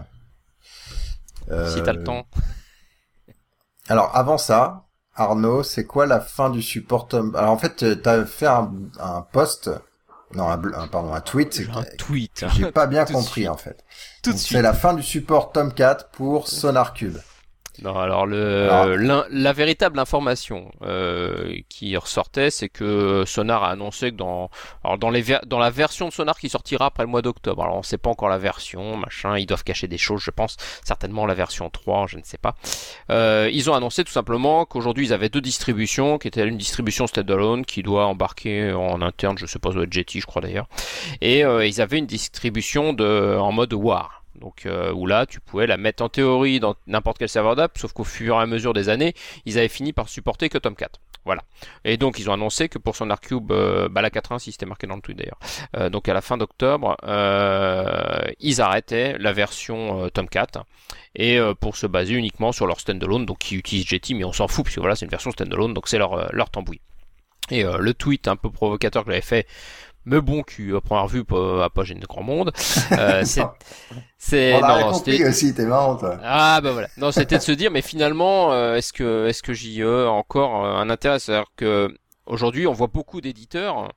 Euh... 1.50 1.68
Si 1.74 1.82
t'as 1.82 1.92
le 1.92 2.04
temps. 2.04 2.26
Alors 3.88 4.14
avant 4.14 4.38
ça, 4.38 4.86
Arnaud, 5.14 5.62
c'est 5.62 5.84
quoi 5.84 6.06
la 6.06 6.20
fin 6.20 6.50
du 6.50 6.62
support 6.62 7.08
Alors 7.12 7.50
en 7.50 7.58
fait, 7.58 8.02
t'as 8.02 8.24
fait 8.24 8.46
un, 8.46 8.72
un 9.00 9.22
post 9.22 9.70
non, 10.34 10.48
un, 10.48 10.58
pardon, 10.88 11.12
un 11.12 11.20
tweet. 11.20 11.62
Un 11.74 11.82
tweet. 11.98 12.44
J'ai 12.54 12.70
pas 12.70 12.86
bien 12.86 13.04
compris 13.12 13.48
en 13.48 13.56
fait. 13.56 13.84
Tout 14.22 14.32
C'est 14.36 14.62
la 14.62 14.72
fin 14.72 14.94
du 14.94 15.02
support 15.02 15.52
Tomcat 15.52 16.08
pour 16.12 16.48
SonarCube. 16.48 17.18
Non, 17.82 17.96
alors 17.98 18.26
le 18.26 18.68
la 19.30 19.52
véritable 19.52 19.98
information 19.98 20.70
euh, 20.82 21.56
qui 21.68 21.96
ressortait, 21.96 22.50
c'est 22.50 22.68
que 22.68 23.24
Sonar 23.26 23.64
a 23.64 23.70
annoncé 23.70 24.10
que 24.10 24.16
dans 24.16 24.50
alors 24.84 24.98
dans 24.98 25.10
les 25.10 25.24
dans 25.46 25.58
la 25.58 25.70
version 25.70 26.08
de 26.08 26.12
Sonar 26.12 26.38
qui 26.38 26.48
sortira 26.48 26.86
après 26.86 27.04
le 27.04 27.08
mois 27.08 27.22
d'octobre. 27.22 27.62
Alors 27.62 27.76
on 27.76 27.82
sait 27.82 27.98
pas 27.98 28.10
encore 28.10 28.28
la 28.28 28.38
version, 28.38 28.96
machin, 28.96 29.38
ils 29.38 29.46
doivent 29.46 29.64
cacher 29.64 29.88
des 29.88 29.98
choses, 29.98 30.20
je 30.20 30.30
pense, 30.30 30.56
certainement 30.84 31.24
la 31.26 31.34
version 31.34 31.70
3, 31.70 32.06
je 32.06 32.18
ne 32.18 32.22
sais 32.22 32.38
pas. 32.38 32.54
Euh, 33.10 33.48
ils 33.52 33.70
ont 33.70 33.74
annoncé 33.74 34.04
tout 34.04 34.12
simplement 34.12 34.66
qu'aujourd'hui 34.66 35.06
ils 35.06 35.12
avaient 35.12 35.28
deux 35.28 35.40
distributions, 35.40 36.18
qui 36.18 36.28
étaient 36.28 36.46
une 36.46 36.58
distribution 36.58 37.06
standalone 37.06 37.64
qui 37.64 37.82
doit 37.82 38.06
embarquer 38.06 38.72
en 38.72 39.00
interne, 39.00 39.38
je 39.38 39.46
sais 39.46 39.58
pas, 39.58 39.70
Jetty, 39.90 40.20
je 40.20 40.26
crois 40.26 40.42
d'ailleurs, 40.42 40.68
et 41.20 41.44
euh, 41.44 41.66
ils 41.66 41.80
avaient 41.80 41.98
une 41.98 42.06
distribution 42.06 42.92
de 42.92 43.36
en 43.38 43.52
mode 43.52 43.72
War. 43.72 44.19
Donc 44.40 44.66
euh, 44.66 44.92
où 44.92 45.06
là, 45.06 45.26
tu 45.26 45.40
pouvais 45.40 45.66
la 45.66 45.76
mettre 45.76 46.02
en 46.02 46.08
théorie 46.08 46.60
dans 46.60 46.74
n'importe 46.86 47.18
quel 47.18 47.28
serveur 47.28 47.56
d'app, 47.56 47.76
sauf 47.78 47.92
qu'au 47.92 48.04
fur 48.04 48.36
et 48.36 48.42
à 48.42 48.46
mesure 48.46 48.72
des 48.72 48.88
années, 48.88 49.14
ils 49.44 49.58
avaient 49.58 49.68
fini 49.68 49.92
par 49.92 50.08
supporter 50.08 50.48
que 50.48 50.58
Tomcat. 50.58 50.90
Voilà. 51.24 51.42
Et 51.84 51.96
donc 51.96 52.18
ils 52.18 52.30
ont 52.30 52.32
annoncé 52.32 52.68
que 52.68 52.78
pour 52.78 52.96
son 52.96 53.10
Arcube, 53.10 53.52
euh, 53.52 53.88
bah, 53.88 54.00
la 54.00 54.10
86 54.10 54.52
c'était 54.52 54.66
marqué 54.66 54.86
dans 54.86 54.96
le 54.96 55.02
tweet 55.02 55.18
d'ailleurs. 55.18 55.38
Euh, 55.76 55.90
donc 55.90 56.08
à 56.08 56.14
la 56.14 56.22
fin 56.22 56.38
d'octobre, 56.38 56.96
euh, 57.04 58.22
ils 58.40 58.60
arrêtaient 58.62 59.18
la 59.18 59.32
version 59.32 60.08
Tomcat 60.10 60.46
et 61.14 61.38
pour 61.60 61.76
se 61.76 61.86
baser 61.86 62.14
uniquement 62.14 62.52
sur 62.52 62.66
leur 62.66 62.80
standalone, 62.80 63.26
donc 63.26 63.38
qui 63.38 63.56
utilise 63.56 63.86
Jetty, 63.86 64.14
mais 64.14 64.24
on 64.24 64.32
s'en 64.32 64.48
fout 64.48 64.64
puisque 64.64 64.78
voilà 64.78 64.94
c'est 64.94 65.04
une 65.04 65.10
version 65.10 65.30
standalone, 65.30 65.74
donc 65.74 65.88
c'est 65.88 65.98
leur 65.98 66.32
leur 66.32 66.50
tambouille. 66.50 66.80
Et 67.50 67.64
le 67.64 67.94
tweet 67.94 68.28
un 68.28 68.36
peu 68.36 68.48
provocateur 68.48 69.04
que 69.04 69.10
j'avais 69.10 69.20
fait 69.20 69.46
mais 70.10 70.20
bon 70.20 70.42
qui 70.42 70.74
à 70.74 70.80
première 70.80 71.06
vue 71.06 71.24
pas, 71.24 71.70
pas 71.70 71.84
gêné 71.84 72.00
de 72.00 72.06
grand 72.06 72.22
monde. 72.22 72.52
Euh, 72.92 73.22
c'est 73.24 73.44
c'est 74.18 74.54
on 74.54 74.64
a 74.64 74.82
compris 74.82 75.24
aussi 75.24 75.54
t'es 75.54 75.64
marrant 75.64 75.96
toi 75.96 76.18
ah 76.22 76.60
bah 76.60 76.72
voilà. 76.72 76.88
Non 76.96 77.12
c'était 77.12 77.38
de 77.38 77.42
se 77.42 77.52
dire 77.52 77.70
mais 77.70 77.82
finalement 77.82 78.52
euh, 78.52 78.74
est-ce 78.74 78.92
que 78.92 79.28
est-ce 79.28 79.42
que 79.42 79.52
j'y 79.52 79.80
ai 79.80 80.06
encore 80.06 80.64
euh, 80.64 80.76
un 80.76 80.90
intérêt? 80.90 81.18
C'est-à-dire 81.20 81.50
que 81.56 81.94
aujourd'hui 82.26 82.66
on 82.66 82.72
voit 82.72 82.88
beaucoup 82.88 83.20
d'éditeurs 83.20 83.92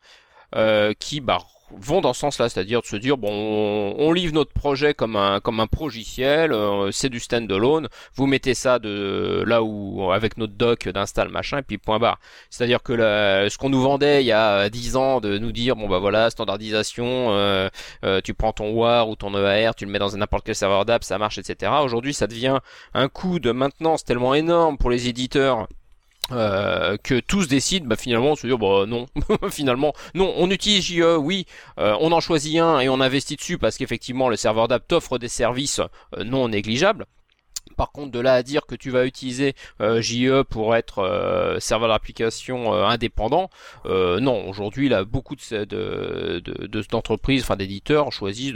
euh, 0.55 0.93
qui 0.99 1.19
bah 1.19 1.39
vont 1.79 2.01
dans 2.01 2.13
ce 2.13 2.21
sens-là, 2.21 2.49
c'est-à-dire 2.49 2.81
de 2.81 2.85
se 2.85 2.95
dire 2.95 3.17
bon, 3.17 3.95
on, 3.97 4.11
livre 4.11 4.33
notre 4.33 4.53
projet 4.53 4.93
comme 4.93 5.15
un 5.15 5.39
comme 5.39 5.59
un 5.59 5.67
progiciel, 5.67 6.53
euh, 6.53 6.91
c'est 6.91 7.09
du 7.09 7.19
standalone, 7.19 7.87
vous 8.15 8.27
mettez 8.27 8.53
ça 8.53 8.79
de 8.79 9.43
là 9.47 9.63
où 9.63 10.11
avec 10.11 10.37
notre 10.37 10.53
doc 10.53 10.87
d'install 10.87 11.29
machin 11.29 11.59
et 11.59 11.61
puis 11.63 11.77
point 11.77 11.99
barre. 11.99 12.19
C'est-à-dire 12.49 12.83
que 12.83 12.93
ce 12.95 13.57
qu'on 13.57 13.69
nous 13.69 13.81
vendait 13.81 14.23
il 14.23 14.27
y 14.27 14.31
a 14.31 14.69
10 14.69 14.95
ans 14.95 15.21
de 15.21 15.37
nous 15.37 15.51
dire 15.51 15.75
bon 15.75 15.87
bah 15.87 15.99
voilà 15.99 16.29
standardisation, 16.29 17.31
euh, 17.31 17.69
euh, 18.03 18.21
tu 18.23 18.33
prends 18.33 18.53
ton 18.53 18.71
WAR 18.71 19.09
ou 19.09 19.15
ton 19.15 19.33
EAR, 19.35 19.75
tu 19.75 19.85
le 19.85 19.91
mets 19.91 19.99
dans 19.99 20.15
n'importe 20.15 20.45
quel 20.45 20.55
serveur 20.55 20.85
d'app, 20.85 21.03
ça 21.03 21.17
marche 21.17 21.37
etc. 21.37 21.71
Aujourd'hui 21.83 22.13
ça 22.13 22.27
devient 22.27 22.59
un 22.93 23.07
coût 23.07 23.39
de 23.39 23.51
maintenance 23.51 24.03
tellement 24.03 24.33
énorme 24.33 24.77
pour 24.77 24.89
les 24.89 25.07
éditeurs 25.07 25.67
euh, 26.31 26.95
que 27.03 27.19
tous 27.19 27.47
décident 27.47 27.85
bah, 27.85 27.97
finalement 27.97 28.35
se 28.35 28.47
dire 28.47 28.57
bah 28.57 28.85
non. 28.87 29.07
Finalement 29.49 29.93
non 30.15 30.33
on 30.37 30.49
utilise 30.49 30.85
JE 30.85 31.17
oui. 31.17 31.45
Euh, 31.79 31.95
on 31.99 32.11
en 32.11 32.21
choisit 32.21 32.59
un 32.59 32.79
et 32.79 32.87
on 32.87 33.01
investit 33.01 33.35
dessus 33.35 33.57
parce 33.57 33.77
qu'effectivement 33.77 34.29
le 34.29 34.37
serveur 34.37 34.67
d'app 34.67 34.89
offre 34.93 35.17
des 35.17 35.27
services 35.27 35.81
euh, 36.17 36.23
non 36.23 36.47
négligeables 36.47 37.05
par 37.75 37.91
contre, 37.91 38.11
de 38.11 38.19
là 38.19 38.33
à 38.35 38.43
dire 38.43 38.65
que 38.65 38.75
tu 38.75 38.89
vas 38.89 39.05
utiliser 39.05 39.55
euh, 39.81 40.01
JE 40.01 40.43
pour 40.43 40.75
être 40.75 40.99
euh, 40.99 41.59
serveur 41.59 41.89
d'application 41.89 42.73
euh, 42.73 42.85
indépendant, 42.85 43.49
non. 43.85 44.47
Aujourd'hui, 44.47 44.89
là, 44.89 45.03
beaucoup 45.03 45.35
de 45.35 46.83
d'entreprises, 46.89 47.41
de, 47.41 47.45
enfin 47.45 47.55
d'éditeurs, 47.55 48.11
choisissent 48.11 48.53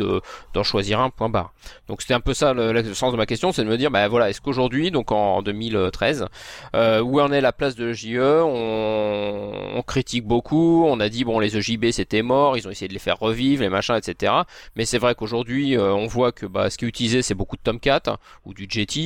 d'en 0.54 0.64
choisir 0.64 1.00
un 1.00 1.10
point 1.10 1.30
barre. 1.30 1.54
Donc 1.88 2.02
c'était 2.02 2.14
un 2.14 2.20
peu 2.20 2.34
ça 2.34 2.54
le, 2.54 2.94
sens 2.94 3.12
de 3.12 3.18
ma 3.18 3.26
question, 3.26 3.52
c'est 3.52 3.64
de 3.64 3.70
me 3.70 3.78
dire, 3.78 3.92
bah 3.92 4.08
voilà, 4.08 4.30
est-ce 4.30 4.42
qu'aujourd'hui, 4.42 4.92
donc 4.92 5.12
en, 5.12 5.42
2013, 5.42 6.26
où 6.74 7.20
en 7.20 7.32
est 7.32 7.42
la 7.42 7.54
place 7.54 7.76
de 7.76 7.94
JE 7.94 8.18
on, 8.20 9.84
critique 9.88 10.26
beaucoup, 10.26 10.86
on 10.86 11.00
a 11.00 11.08
dit 11.08 11.24
bon 11.24 11.40
les 11.40 11.56
EJB 11.56 11.92
c'était 11.92 12.22
mort, 12.22 12.58
ils 12.58 12.68
ont 12.68 12.72
essayé 12.72 12.90
de 12.90 12.94
les 12.94 13.00
faire 13.00 13.18
revivre, 13.18 13.62
les 13.62 13.70
machins, 13.70 13.96
etc. 13.96 14.34
Mais 14.76 14.86
c'est 14.86 14.98
vrai 14.98 15.16
qu'aujourd'hui, 15.16 15.78
on 15.78 16.08
voit 16.08 16.32
que 16.32 16.46
bah, 16.46 16.70
ce 16.70 16.78
qui 16.78 16.86
est 16.86 16.88
utilisé, 16.90 17.22
c'est 17.22 17.36
beaucoup 17.36 17.56
de 17.56 17.62
Tomcat 17.62 18.02
ou 18.46 18.54
du 18.54 18.68
Jetty 18.70 18.97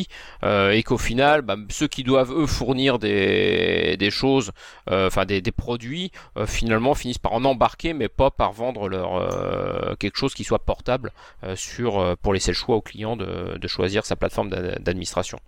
euh, 0.43 0.71
et 0.71 0.83
qu'au 0.83 0.97
final, 0.97 1.41
bah, 1.41 1.55
ceux 1.69 1.87
qui 1.87 2.03
doivent 2.03 2.31
eux 2.31 2.45
fournir 2.45 2.99
des, 2.99 3.97
des 3.97 4.11
choses, 4.11 4.51
euh, 4.89 5.07
enfin 5.07 5.25
des, 5.25 5.41
des, 5.41 5.51
produits, 5.51 6.11
euh, 6.37 6.45
finalement 6.45 6.93
finissent 6.95 7.17
par 7.17 7.33
en 7.33 7.43
embarquer, 7.45 7.93
mais 7.93 8.07
pas 8.07 8.31
par 8.31 8.51
vendre 8.53 8.87
leur 8.89 9.97
quelque 9.97 10.17
chose 10.17 10.33
qui 10.33 10.43
soit 10.43 10.59
portable 10.59 11.11
sur 11.55 12.17
pour 12.21 12.33
laisser 12.33 12.51
le 12.51 12.55
choix 12.55 12.75
au 12.75 12.81
client 12.81 13.15
de, 13.15 13.57
de 13.57 13.67
choisir 13.67 14.05
sa 14.05 14.15
plateforme 14.15 14.49
d'administration. 14.49 15.39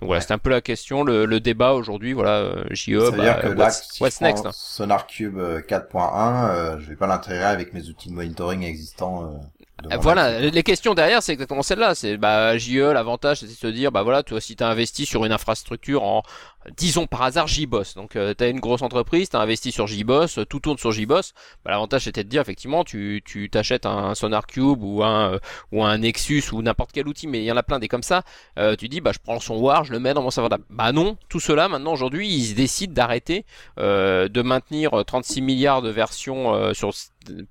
Donc 0.00 0.08
voilà, 0.08 0.20
c'est 0.20 0.32
un 0.32 0.38
peu 0.38 0.50
la 0.50 0.60
question, 0.60 1.04
le, 1.04 1.24
le 1.24 1.40
débat 1.40 1.72
aujourd'hui, 1.72 2.12
voilà, 2.12 2.64
JE, 2.70 3.10
bah, 3.16 3.34
que 3.34 3.48
what's, 3.48 4.00
what's 4.00 4.20
next 4.20 4.46
SonarCube 4.52 5.38
4.1, 5.38 6.78
je 6.78 6.88
vais 6.88 6.96
pas 6.96 7.06
l'intégrer 7.06 7.44
avec 7.44 7.72
mes 7.72 7.88
outils 7.88 8.08
de 8.08 8.14
monitoring 8.14 8.62
existants. 8.62 9.24
Euh, 9.24 9.61
voilà, 10.00 10.40
les 10.40 10.62
questions 10.62 10.94
derrière, 10.94 11.22
c'est 11.22 11.32
exactement 11.32 11.62
celle-là. 11.62 11.94
C'est 11.94 12.16
bah 12.16 12.56
JE, 12.58 12.92
l'avantage, 12.92 13.40
c'est 13.40 13.46
de 13.46 13.52
se 13.52 13.66
dire, 13.66 13.92
bah 13.92 14.02
voilà, 14.02 14.22
toi, 14.22 14.40
si 14.40 14.56
tu 14.56 14.62
as 14.62 14.68
investi 14.68 15.06
sur 15.06 15.24
une 15.24 15.32
infrastructure 15.32 16.02
en, 16.02 16.22
disons 16.76 17.06
par 17.06 17.22
hasard 17.22 17.46
JBoss. 17.46 17.94
Donc 17.94 18.16
euh, 18.16 18.34
tu 18.36 18.44
as 18.44 18.48
une 18.48 18.60
grosse 18.60 18.82
entreprise, 18.82 19.30
tu 19.30 19.36
as 19.36 19.40
investi 19.40 19.72
sur 19.72 19.86
JBoss, 19.86 20.40
tout 20.48 20.60
tourne 20.60 20.78
sur 20.78 20.92
JBoss. 20.92 21.34
Bah, 21.64 21.70
l'avantage 21.72 22.04
c'était 22.04 22.24
de 22.24 22.28
dire 22.28 22.40
effectivement 22.40 22.84
tu 22.84 23.22
tu 23.24 23.50
t'achètes 23.50 23.86
un 23.86 24.14
Sonar 24.14 24.46
Cube 24.46 24.82
ou 24.82 25.02
un 25.02 25.34
euh, 25.34 25.38
ou 25.72 25.84
un 25.84 25.98
Nexus 25.98 26.44
ou 26.52 26.62
n'importe 26.62 26.92
quel 26.92 27.08
outil, 27.08 27.26
mais 27.26 27.40
il 27.40 27.44
y 27.44 27.52
en 27.52 27.56
a 27.56 27.62
plein 27.62 27.78
des 27.78 27.88
comme 27.88 28.02
ça. 28.02 28.22
Euh, 28.58 28.76
tu 28.76 28.88
dis 28.88 29.00
bah 29.00 29.12
je 29.12 29.18
prends 29.18 29.40
son 29.40 29.56
War, 29.56 29.84
je 29.84 29.92
le 29.92 29.98
mets 29.98 30.14
dans 30.14 30.22
mon 30.22 30.30
serveur 30.30 30.50
d'app. 30.50 30.62
Bah 30.70 30.92
non, 30.92 31.16
tout 31.28 31.40
cela 31.40 31.68
maintenant 31.68 31.92
aujourd'hui 31.92 32.28
ils 32.28 32.54
décident 32.54 32.92
d'arrêter 32.92 33.44
de 33.78 34.42
maintenir 34.42 35.04
36 35.06 35.42
milliards 35.42 35.82
de 35.82 35.90
versions 35.90 36.72
sur 36.74 36.92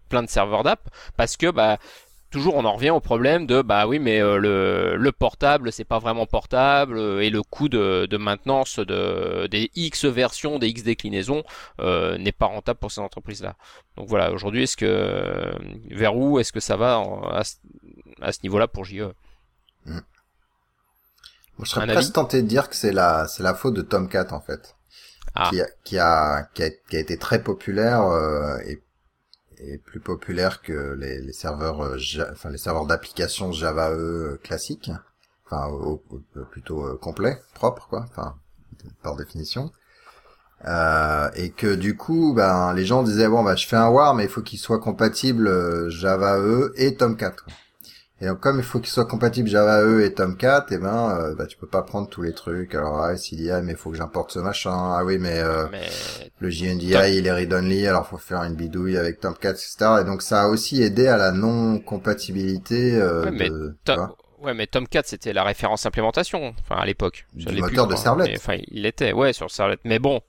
plein 0.09 0.23
de 0.23 0.29
serveurs 0.29 0.63
d'app 0.63 0.89
parce 1.17 1.37
que 1.37 1.49
bah 1.51 1.77
toujours 2.31 2.55
on 2.55 2.65
en 2.65 2.73
revient 2.73 2.89
au 2.89 2.99
problème 2.99 3.45
de 3.45 3.61
bah 3.61 3.85
oui 3.85 3.99
mais 3.99 4.21
euh, 4.21 4.37
le, 4.37 4.95
le 4.95 5.11
portable 5.11 5.71
c'est 5.71 5.83
pas 5.83 5.99
vraiment 5.99 6.25
portable 6.25 6.97
euh, 6.97 7.19
et 7.19 7.29
le 7.29 7.43
coût 7.43 7.69
de, 7.69 8.07
de 8.09 8.17
maintenance 8.17 8.79
de 8.79 9.47
des 9.47 9.69
X 9.75 10.05
versions 10.05 10.57
des 10.57 10.69
X 10.69 10.83
déclinaisons 10.83 11.43
euh, 11.81 12.17
n'est 12.17 12.31
pas 12.31 12.47
rentable 12.47 12.79
pour 12.79 12.91
ces 12.91 13.01
entreprises 13.01 13.43
là 13.43 13.55
donc 13.97 14.07
voilà 14.07 14.31
aujourd'hui 14.31 14.63
est-ce 14.63 14.77
que 14.77 15.51
vers 15.93 16.15
où 16.15 16.39
est-ce 16.39 16.53
que 16.53 16.61
ça 16.61 16.77
va 16.77 17.03
à, 17.31 17.43
ce 18.31 18.39
niveau 18.43 18.57
là 18.57 18.67
pour 18.67 18.85
JE 18.85 19.11
hmm. 19.85 19.99
je 21.59 21.65
serais 21.65 21.87
presque 21.87 22.13
tenté 22.13 22.41
de 22.41 22.47
dire 22.47 22.69
que 22.69 22.75
c'est 22.75 22.93
la 22.93 23.27
c'est 23.27 23.43
la 23.43 23.53
faute 23.53 23.73
de 23.73 23.81
Tomcat 23.81 24.27
en 24.31 24.41
fait 24.41 24.75
ah. 25.35 25.49
qui, 25.49 25.61
a, 25.61 25.67
qui, 25.83 25.99
a, 25.99 26.43
qui, 26.53 26.63
a, 26.63 26.69
qui 26.69 26.95
a 26.95 26.99
été 26.99 27.17
très 27.17 27.43
populaire 27.43 28.01
et 28.65 28.81
est 29.61 29.77
plus 29.77 29.99
populaire 29.99 30.61
que 30.61 30.93
les, 30.93 31.33
serveurs, 31.33 31.81
euh, 31.81 31.97
enfin 32.31 32.49
les 32.49 32.57
serveurs 32.57 32.85
d'application 32.85 33.51
Java 33.51 33.91
E 33.91 33.95
euh, 33.95 34.39
classiques, 34.43 34.91
enfin 35.45 35.69
plutôt 36.51 36.85
euh, 36.85 36.97
complet, 36.97 37.41
propre 37.53 37.87
quoi, 37.87 38.05
enfin 38.09 38.35
par 39.03 39.15
définition. 39.15 39.71
Et 41.35 41.51
que 41.51 41.75
du 41.75 41.97
coup, 41.97 42.33
ben 42.33 42.73
les 42.73 42.85
gens 42.85 43.03
disaient 43.03 43.27
bon 43.27 43.43
bah 43.43 43.55
je 43.55 43.67
fais 43.67 43.75
un 43.75 43.89
War, 43.89 44.13
mais 44.13 44.25
il 44.25 44.29
faut 44.29 44.41
qu'il 44.41 44.59
soit 44.59 44.79
compatible 44.79 45.89
Java 45.89 46.39
E 46.39 46.73
et 46.75 46.95
Tomcat. 46.95 47.35
Et 48.21 48.27
donc, 48.27 48.39
comme 48.39 48.59
il 48.59 48.63
faut 48.63 48.79
qu'il 48.79 48.89
soit 48.89 49.05
compatible 49.05 49.49
Java 49.49 49.81
E 49.81 50.05
et 50.05 50.13
Tomcat, 50.13 50.67
et 50.69 50.75
eh 50.75 50.77
ben, 50.77 51.17
euh, 51.19 51.35
bah, 51.35 51.47
tu 51.47 51.57
peux 51.57 51.67
pas 51.67 51.81
prendre 51.81 52.07
tous 52.07 52.21
les 52.21 52.33
trucs. 52.33 52.75
Alors, 52.75 53.01
ah, 53.01 53.17
s'il 53.17 53.41
y 53.41 53.49
a, 53.49 53.61
mais 53.61 53.71
il 53.71 53.77
faut 53.77 53.89
que 53.89 53.97
j'importe 53.97 54.31
ce 54.31 54.39
machin. 54.39 54.71
Ah 54.71 55.03
oui, 55.03 55.17
mais, 55.19 55.39
euh, 55.39 55.65
le 56.39 56.49
JNDI, 56.49 56.93
il 57.17 57.25
est 57.25 57.31
read-only, 57.31 57.87
alors 57.87 58.05
faut 58.05 58.17
faire 58.17 58.43
une 58.43 58.55
bidouille 58.55 58.97
avec 58.97 59.19
Tomcat, 59.19 59.51
etc. 59.51 59.75
Et 60.01 60.03
donc, 60.03 60.21
ça 60.21 60.43
a 60.43 60.47
aussi 60.47 60.83
aidé 60.83 61.07
à 61.07 61.17
la 61.17 61.31
non-compatibilité 61.31 62.95
euh, 62.95 63.25
ouais, 63.25 63.31
mais 63.31 63.49
de... 63.49 63.75
Ouais, 64.39 64.53
mais 64.53 64.67
Tomcat, 64.67 65.01
c'était 65.05 65.33
la 65.33 65.43
référence 65.43 65.85
implémentation, 65.85 66.53
enfin, 66.59 66.79
à 66.79 66.85
l'époque. 66.85 67.25
Du 67.33 67.59
moteur 67.59 67.87
de 67.87 67.95
Servlet. 67.95 68.33
Enfin, 68.37 68.57
il 68.67 68.85
était, 68.85 69.13
ouais, 69.13 69.33
sur 69.33 69.49
Servlet. 69.49 69.77
Mais 69.83 69.99
bon, 69.99 70.21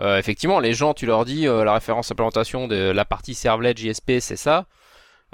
euh, 0.00 0.18
effectivement, 0.18 0.58
les 0.58 0.74
gens, 0.74 0.94
tu 0.94 1.06
leur 1.06 1.24
dis 1.24 1.46
euh, 1.46 1.64
la 1.64 1.74
référence 1.74 2.10
implémentation 2.10 2.66
de 2.66 2.90
la 2.90 3.04
partie 3.04 3.34
servlet 3.34 3.74
JSP, 3.76 4.20
c'est 4.20 4.36
ça. 4.36 4.66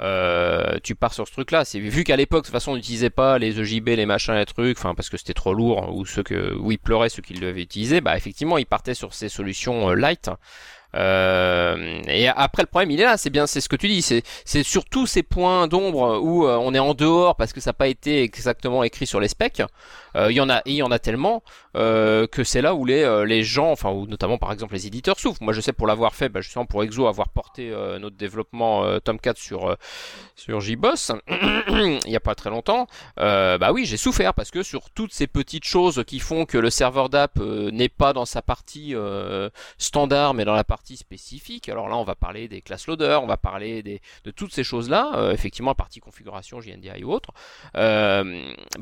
Euh, 0.00 0.78
tu 0.82 0.94
pars 0.94 1.12
sur 1.12 1.26
ce 1.26 1.32
truc-là. 1.32 1.64
C'est 1.64 1.80
vu 1.80 2.04
qu'à 2.04 2.16
l'époque, 2.16 2.42
de 2.42 2.46
toute 2.46 2.52
façon, 2.52 2.72
on 2.72 2.76
n'utilisait 2.76 3.10
pas 3.10 3.38
les 3.38 3.58
EJB, 3.60 3.88
les 3.88 4.06
machins, 4.06 4.34
les 4.34 4.46
trucs, 4.46 4.78
enfin 4.78 4.94
parce 4.94 5.08
que 5.08 5.16
c'était 5.16 5.34
trop 5.34 5.54
lourd 5.54 5.94
ou 5.94 6.06
ceux 6.06 6.22
que 6.22 6.54
où 6.54 6.70
ils 6.70 6.78
pleuraient 6.78 7.08
ceux 7.08 7.22
qui 7.22 7.34
devaient 7.34 7.62
utiliser. 7.62 8.00
Bah 8.00 8.16
effectivement, 8.16 8.58
ils 8.58 8.66
partaient 8.66 8.94
sur 8.94 9.14
ces 9.14 9.28
solutions 9.28 9.90
light. 9.90 10.30
Euh, 10.96 12.00
et 12.06 12.28
après 12.28 12.62
le 12.62 12.66
problème 12.66 12.90
il 12.90 12.98
est 12.98 13.04
là, 13.04 13.18
c'est 13.18 13.28
bien, 13.28 13.46
c'est 13.46 13.60
ce 13.60 13.68
que 13.68 13.76
tu 13.76 13.88
dis, 13.88 14.00
c'est 14.00 14.22
c'est 14.46 14.62
surtout 14.62 15.06
ces 15.06 15.22
points 15.22 15.68
d'ombre 15.68 16.18
où 16.22 16.46
on 16.46 16.72
est 16.72 16.78
en 16.78 16.94
dehors 16.94 17.36
parce 17.36 17.52
que 17.52 17.60
ça 17.60 17.70
n'a 17.70 17.74
pas 17.74 17.88
été 17.88 18.22
exactement 18.22 18.82
écrit 18.82 19.06
sur 19.06 19.20
les 19.20 19.28
specs. 19.28 19.62
Il 20.28 20.32
y 20.34 20.40
en 20.40 20.50
a, 20.50 20.62
il 20.66 20.74
y 20.74 20.82
en 20.82 20.90
a 20.90 20.98
tellement 20.98 21.42
euh, 21.76 22.26
que 22.26 22.44
c'est 22.44 22.60
là 22.60 22.74
où 22.74 22.84
les, 22.84 23.02
euh, 23.02 23.24
les 23.24 23.44
gens, 23.44 23.70
enfin 23.70 23.90
ou 23.90 24.06
notamment 24.06 24.38
par 24.38 24.52
exemple 24.52 24.74
les 24.74 24.86
éditeurs 24.86 25.18
souffrent. 25.20 25.42
Moi 25.42 25.52
je 25.52 25.60
sais 25.60 25.72
pour 25.72 25.86
l'avoir 25.86 26.14
fait, 26.14 26.28
bah, 26.28 26.40
justement 26.40 26.66
pour 26.66 26.82
Exo 26.82 27.06
avoir 27.06 27.28
porté 27.28 27.70
euh, 27.70 27.98
notre 27.98 28.16
développement 28.16 28.98
Tomcat 29.00 29.34
sur 29.36 29.76
sur 30.34 30.60
JBoss 30.60 31.12
il 31.28 32.00
n'y 32.06 32.16
a 32.16 32.20
pas 32.20 32.34
très 32.34 32.50
longtemps, 32.50 32.86
bah 33.16 33.72
oui 33.72 33.84
j'ai 33.84 33.96
souffert 33.96 34.34
parce 34.34 34.50
que 34.50 34.62
sur 34.62 34.90
toutes 34.90 35.12
ces 35.12 35.26
petites 35.26 35.64
choses 35.64 36.04
qui 36.06 36.18
font 36.18 36.46
que 36.46 36.58
le 36.58 36.70
serveur 36.70 37.08
d'app 37.08 37.38
n'est 37.38 37.88
pas 37.88 38.12
dans 38.12 38.24
sa 38.24 38.42
partie 38.42 38.94
standard 39.78 40.34
mais 40.34 40.44
dans 40.44 40.54
la 40.54 40.64
partie 40.64 40.96
spécifique. 40.96 41.68
Alors 41.68 41.88
là 41.88 41.96
on 41.96 42.04
va 42.04 42.14
parler 42.14 42.48
des 42.48 42.60
class 42.62 42.86
loaders, 42.86 43.22
on 43.22 43.26
va 43.26 43.36
parler 43.36 43.82
des, 43.82 44.00
de 44.24 44.30
toutes 44.30 44.52
ces 44.52 44.64
choses 44.64 44.88
là, 44.88 45.30
effectivement 45.32 45.74
partie 45.74 46.00
configuration 46.00 46.60
JNDI 46.60 47.04
ou 47.04 47.12
autre. 47.12 47.30
bah 47.74 48.24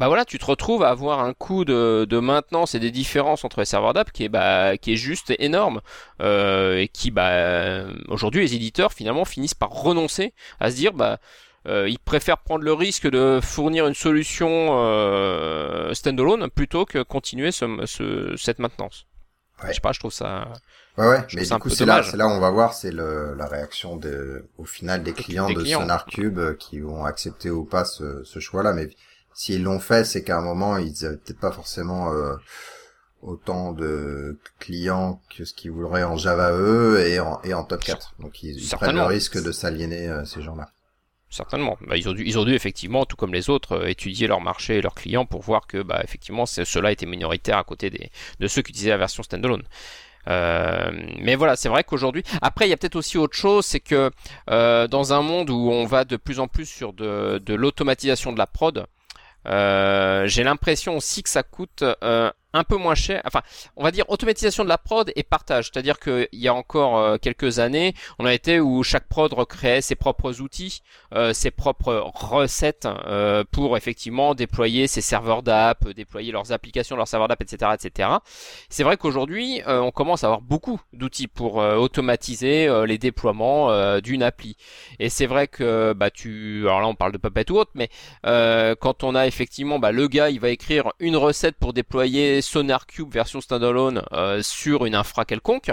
voilà 0.09 0.25
tu 0.25 0.39
te 0.39 0.47
retrouves 0.47 0.83
à 0.83 0.91
avoir 0.91 1.21
un 1.21 1.26
coût 1.33 1.65
de, 1.65 2.07
de 2.09 2.19
maintenance 2.19 2.75
et 2.75 2.81
des 2.81 2.91
différences 2.91 3.45
entre 3.45 3.61
les 3.61 3.67
serveurs 3.67 3.95
d'app 3.95 4.13
qui 4.13 4.25
est 4.25 4.29
bah, 4.29 4.77
qui 4.77 4.93
est 4.93 4.97
juste 4.97 5.33
énorme 5.39 5.81
euh, 6.21 6.79
et 6.79 6.89
qui 6.89 7.11
bah 7.11 7.85
aujourd'hui 8.09 8.43
les 8.43 8.55
éditeurs 8.55 8.93
finalement 8.93 9.25
finissent 9.25 9.55
par 9.55 9.71
renoncer 9.71 10.35
à 10.61 10.71
se 10.71 10.77
dire 10.77 10.93
bah 10.93 11.19
euh, 11.67 11.89
ils 11.89 11.99
préfèrent 11.99 12.39
prendre 12.39 12.63
le 12.63 12.73
risque 12.73 13.09
de 13.09 13.41
fournir 13.43 13.87
une 13.87 13.95
solution 13.95 14.79
euh, 14.79 15.93
standalone 15.95 16.49
plutôt 16.49 16.85
que 16.85 17.03
continuer 17.03 17.51
ce, 17.51 18.35
cette 18.37 18.61
maintenance. 18.61 19.07
Je 19.67 19.73
sais 19.73 19.81
pas, 19.81 19.93
je 19.93 20.01
trouve 20.01 20.13
ça. 20.13 20.49
Ouais, 20.99 21.09
ouais. 21.09 21.19
Mais 21.35 21.45
du 21.45 21.59
coup, 21.59 21.71
c'est 21.71 21.87
là, 21.87 22.03
c'est 22.03 22.17
là 22.17 22.27
où 22.27 22.31
on 22.31 22.41
va 22.41 22.51
voir, 22.51 22.75
c'est 22.75 22.93
la 22.93 23.47
réaction 23.47 23.97
de, 23.97 24.45
au 24.59 24.65
final 24.65 25.03
des 25.03 25.13
clients 25.13 25.51
de 25.51 25.65
SonarCube 25.65 26.57
qui 26.59 26.81
vont 26.81 27.05
accepter 27.05 27.51
ou 27.51 27.65
pas 27.65 27.85
ce, 27.85 28.23
ce 28.23 28.39
choix-là. 28.39 28.73
Mais 28.73 28.91
s'ils 29.37 29.63
l'ont 29.63 29.79
fait, 29.79 30.05
c'est 30.05 30.25
qu'à 30.25 30.39
un 30.39 30.41
moment, 30.41 30.79
ils 30.79 31.05
avaient 31.05 31.19
peut-être 31.19 31.39
pas 31.39 31.53
forcément 31.53 32.11
euh, 32.13 32.35
autant 33.21 33.73
de 33.73 34.41
clients 34.59 35.21
que 35.37 35.45
ce 35.45 35.53
qu'ils 35.53 35.71
voudraient 35.71 36.05
en 36.05 36.17
Java 36.17 36.53
E 36.53 37.05
et 37.07 37.21
en, 37.21 37.41
et 37.43 37.53
en 37.53 37.63
Top 37.63 37.85
4. 37.85 38.15
Donc 38.19 38.43
ils, 38.43 38.67
prennent 38.71 38.97
le 38.97 39.03
risque 39.03 39.41
de 39.41 39.53
s'aliéner 39.53 40.09
euh, 40.09 40.25
ces 40.25 40.41
gens-là. 40.41 40.71
Certainement. 41.29 41.77
Bah, 41.87 41.99
ils, 41.99 42.09
ont 42.09 42.15
dû, 42.15 42.25
ils 42.25 42.39
ont 42.39 42.45
dû 42.45 42.55
effectivement, 42.55 43.05
tout 43.05 43.17
comme 43.17 43.35
les 43.35 43.51
autres, 43.51 43.73
euh, 43.73 43.89
étudier 43.89 44.27
leur 44.27 44.41
marché 44.41 44.79
et 44.79 44.81
leurs 44.81 44.95
clients 44.95 45.27
pour 45.27 45.43
voir 45.43 45.67
que 45.67 45.83
bah, 45.83 46.01
effectivement 46.03 46.47
cela 46.47 46.91
était 46.91 47.05
minoritaire 47.05 47.59
à 47.59 47.65
côté 47.65 47.91
des, 47.91 48.11
de 48.41 48.47
ceux 48.47 48.63
qui 48.63 48.71
utilisaient 48.71 48.91
la 48.91 48.97
version 48.97 49.23
standalone. 49.23 49.65
Euh, 50.29 50.91
mais 51.21 51.35
voilà, 51.37 51.57
c'est 51.57 51.69
vrai 51.69 51.85
qu'aujourd'hui. 51.85 52.25
Après, 52.43 52.67
il 52.67 52.71
y 52.71 52.73
a 52.73 52.77
peut-être 52.77 52.97
aussi 52.97 53.19
autre 53.19 53.37
chose, 53.37 53.65
c'est 53.65 53.81
que 53.81 54.11
euh, 54.51 54.89
dans 54.89 55.13
un 55.13 55.23
monde 55.23 55.51
où 55.51 55.71
on 55.71 55.85
va 55.87 56.05
de 56.05 56.17
plus 56.17 56.41
en 56.41 56.49
plus 56.49 56.67
sur 56.67 56.93
de, 56.93 57.39
de 57.39 57.55
l'automatisation 57.55 58.33
de 58.33 58.39
la 58.39 58.47
prod, 58.47 58.87
j'ai 59.47 60.43
l'impression 60.43 60.97
aussi 60.97 61.23
que 61.23 61.29
ça 61.29 61.43
coûte 61.43 61.83
euh, 61.83 62.31
un 62.57 62.65
peu 62.65 62.77
moins 62.77 62.95
cher. 62.95 63.21
Enfin, 63.25 63.43
on 63.77 63.85
va 63.85 63.91
dire 63.91 64.05
automatisation 64.09 64.65
de 64.65 64.69
la 64.69 64.79
prod 64.79 65.11
et 65.15 65.23
partage. 65.23 65.71
C'est-à-dire 65.73 65.99
qu'il 65.99 66.29
y 66.33 66.49
a 66.49 66.55
encore 66.55 66.99
euh, 66.99 67.17
quelques 67.19 67.59
années, 67.59 67.95
on 68.19 68.25
a 68.25 68.35
été 68.35 68.61
où 68.61 68.83
chaque 68.83 69.09
prod 69.09 69.33
recréait 69.33 69.81
ses 69.81 69.95
propres 69.95 70.41
outils, 70.41 70.83
euh, 71.15 71.33
ses 71.33 71.51
propres 71.51 72.11
recettes 72.15 72.87
euh, 73.07 73.45
pour 73.51 73.77
effectivement 73.77 74.35
déployer 74.35 74.87
ses 74.87 75.01
serveurs 75.01 75.43
d'app, 75.43 75.89
déployer 75.91 76.33
leurs 76.33 76.53
applications, 76.53 76.97
leurs 76.97 77.09
serveurs 77.09 77.29
d'app, 77.29 77.43
etc., 77.43 77.73
etc. 77.75 78.11
C'est 78.69 78.83
vrai 78.83 78.97
qu'aujourd'hui, 78.97 79.63
on 79.67 79.91
commence 79.91 80.25
à 80.25 80.29
avoir 80.29 80.41
beaucoup 80.41 80.81
d'outils 80.93 81.29
pour 81.29 81.57
automatiser 81.57 82.69
les 82.87 82.99
déploiements 82.99 84.01
d'une 84.01 84.23
appli. 84.23 84.57
Et 84.99 85.09
c'est 85.09 85.27
vrai 85.27 85.49
que 85.49 85.93
bah 85.93 86.11
tu, 86.11 86.63
alors 86.63 86.81
là 86.81 86.89
on 86.89 86.95
parle 86.95 87.13
de 87.13 87.19
Puppet 87.19 87.51
ou 87.51 87.57
autre, 87.59 87.73
mais 87.75 87.89
quand 88.23 89.05
on 89.05 89.15
a 89.15 89.27
effectivement 89.27 89.79
bah, 89.79 89.93
le 89.93 90.09
gars, 90.09 90.31
il 90.31 90.41
va 90.41 90.51
écrire 90.51 90.93
une 91.01 91.17
recette 91.17 91.57
pour 91.57 91.73
déployer 91.73 92.41
SonarCube 92.47 93.13
version 93.13 93.41
standalone 93.41 94.03
euh, 94.13 94.43
sur 94.43 94.87
une 94.87 94.95
infra 94.95 95.25
quelconque, 95.25 95.71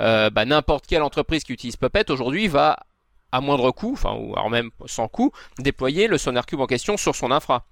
euh, 0.00 0.30
bah, 0.30 0.44
n'importe 0.44 0.86
quelle 0.86 1.02
entreprise 1.02 1.44
qui 1.44 1.52
utilise 1.52 1.76
Puppet 1.76 2.10
aujourd'hui 2.10 2.48
va 2.48 2.78
à 3.32 3.40
moindre 3.40 3.70
coût, 3.70 3.92
enfin 3.92 4.14
ou 4.14 4.34
alors 4.36 4.50
même 4.50 4.70
sans 4.86 5.08
coût, 5.08 5.32
déployer 5.58 6.08
le 6.08 6.18
SonarCube 6.18 6.60
en 6.60 6.66
question 6.66 6.96
sur 6.96 7.14
son 7.14 7.30
infra. 7.30 7.64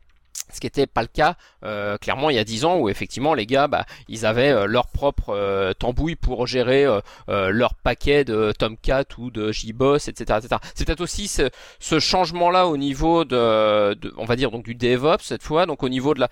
Ce 0.53 0.61
qui 0.61 0.66
n'était 0.66 0.87
pas 0.87 1.03
le 1.03 1.09
cas 1.09 1.35
euh, 1.65 1.99
clairement 1.99 2.31
il 2.31 2.37
y 2.37 2.39
a 2.39 2.45
10 2.45 2.65
ans 2.65 2.79
où 2.79 2.89
effectivement 2.89 3.35
les 3.35 3.45
gars 3.45 3.66
bah, 3.66 3.87
ils 4.09 4.25
avaient 4.25 4.69
leur 4.69 4.87
propre 4.87 5.73
tambouille 5.81 6.15
pour 6.15 6.47
gérer 6.47 6.87
leur 7.27 7.75
paquet 7.75 8.25
de 8.25 8.53
Tomcat 8.57 9.05
ou 9.19 9.33
de 9.33 9.51
JBoss 9.51 10.07
etc 10.07 10.39
etc 10.39 10.61
c'est 10.75 10.85
peut-être 10.85 11.01
aussi 11.01 11.27
ce, 11.27 11.99
changement 11.99 12.51
là 12.51 12.69
au 12.69 12.77
niveau 12.77 13.25
de, 13.25 13.99
on 14.16 14.27
va 14.27 14.37
dire 14.37 14.53
donc 14.53 14.65
du 14.65 14.77
DevOps 14.77 15.25
cette 15.25 15.43
fois 15.43 15.66
donc 15.66 15.83
au 15.83 15.89
niveau 15.89 16.15
de 16.15 16.20
la 16.20 16.29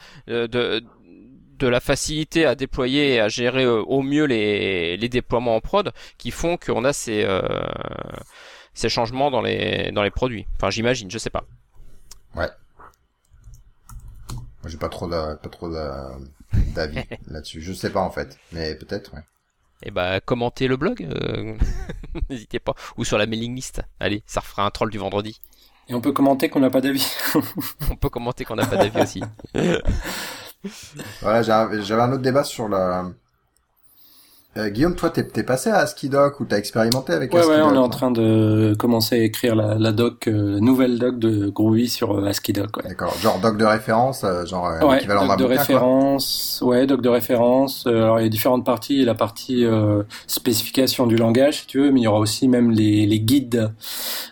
de 1.59 1.67
la 1.67 1.81
facilité 1.81 2.47
à 2.47 2.55
déployer 2.55 3.15
et 3.15 3.21
à 3.21 3.29
gérer 3.29 3.65
euh, 3.65 3.83
au 3.83 4.03
mieux 4.03 4.25
les, 4.25 4.97
les 4.97 5.09
déploiements 5.09 5.57
en 5.57 5.61
prod 5.61 5.93
qui 6.19 6.31
font 6.31 6.57
qu'on 6.57 6.85
a 6.85 6.93
ces, 6.93 7.25
euh, 7.25 7.41
ces 8.75 8.89
changements 8.89 9.31
dans 9.31 9.43
les, 9.43 9.91
dans 9.93 10.03
les 10.03 10.11
produits. 10.11 10.47
Enfin, 10.57 10.71
j'imagine, 10.71 11.11
je 11.11 11.19
sais 11.19 11.31
pas. 11.31 11.45
Ouais. 12.35 12.51
Moi, 14.31 14.69
j'ai 14.69 14.79
pas 14.79 14.89
trop 14.89 15.09
pas 15.09 15.37
trop 15.51 15.71
d'avis 16.75 17.03
là-dessus. 17.29 17.63
Je 17.63 17.73
sais 17.73 17.91
pas 17.91 18.01
en 18.01 18.11
fait, 18.11 18.39
mais 18.53 18.75
peut-être, 18.75 19.15
ouais. 19.15 19.23
Et 19.83 19.89
eh 19.89 19.91
bah, 19.91 20.21
commentez 20.21 20.69
le 20.69 20.79
blog, 20.79 21.03
euh, 21.03 21.55
n'hésitez 22.31 22.59
pas, 22.59 22.73
ou 22.97 23.05
sur 23.05 23.19
la 23.19 23.27
mailing 23.27 23.55
list. 23.55 23.83
Allez, 24.01 24.23
ça 24.27 24.41
refera 24.41 24.65
un 24.65 24.71
troll 24.71 24.91
du 24.91 24.97
vendredi. 24.97 25.39
Et 25.89 25.95
on 25.95 26.01
peut 26.01 26.13
commenter 26.13 26.49
qu'on 26.49 26.61
n'a 26.61 26.71
pas 26.71 26.81
d'avis. 26.81 27.07
on 27.91 27.97
peut 27.97 28.09
commenter 28.09 28.47
qu'on 28.47 28.57
n'a 28.57 28.67
pas 28.67 28.77
d'avis 28.77 29.03
aussi. 29.03 29.23
Voilà, 31.21 31.43
j'avais 31.43 32.03
un 32.03 32.13
autre 32.13 32.23
débat 32.23 32.45
sur 32.45 32.69
la 32.69 33.11
euh, 34.57 34.71
Guillaume, 34.71 34.95
toi, 34.95 35.11
t'es 35.11 35.43
passé 35.43 35.71
à 35.71 35.79
ASCII-Doc 35.79 36.41
ou 36.41 36.45
t'as 36.45 36.57
expérimenté 36.57 37.13
avec 37.13 37.33
ouais, 37.35 37.45
Ouais, 37.45 37.61
on 37.63 37.75
est 37.75 37.79
en 37.79 37.89
train 37.89 38.11
de 38.11 38.75
commencer 38.79 39.17
à 39.17 39.23
écrire 39.23 39.55
la, 39.55 39.75
la 39.75 39.93
doc, 39.93 40.29
euh, 40.29 40.59
nouvelle 40.61 40.99
doc 40.99 41.19
de 41.19 41.49
Groovy 41.49 41.89
sur 41.89 42.13
euh, 42.13 42.27
ASCII-Doc. 42.27 42.79
Ouais. 42.79 42.89
D'accord, 42.89 43.15
genre 43.21 43.39
doc 43.39 43.59
de 43.59 43.65
référence, 43.65 44.25
euh, 44.25 44.47
genre 44.47 44.71
ouais, 44.83 44.99
équivalent 44.99 45.27
doc 45.27 45.39
de 45.39 45.45
référence, 45.45 46.63
ouais, 46.65 46.87
doc 46.87 47.03
de 47.03 47.09
référence. 47.09 47.87
alors 47.87 48.19
il 48.21 48.23
y 48.23 48.27
a 48.27 48.29
différentes 48.29 48.65
parties, 48.65 49.05
la 49.05 49.15
partie 49.15 49.65
spécification 50.27 51.07
du 51.07 51.17
langage, 51.17 51.61
si 51.61 51.67
tu 51.67 51.81
veux, 51.81 51.91
mais 51.91 52.01
il 52.01 52.05
y 52.05 52.07
aura 52.07 52.21
aussi 52.21 52.49
même 52.49 52.71
les, 52.71 53.07
les 53.07 53.21
guides, 53.21 53.71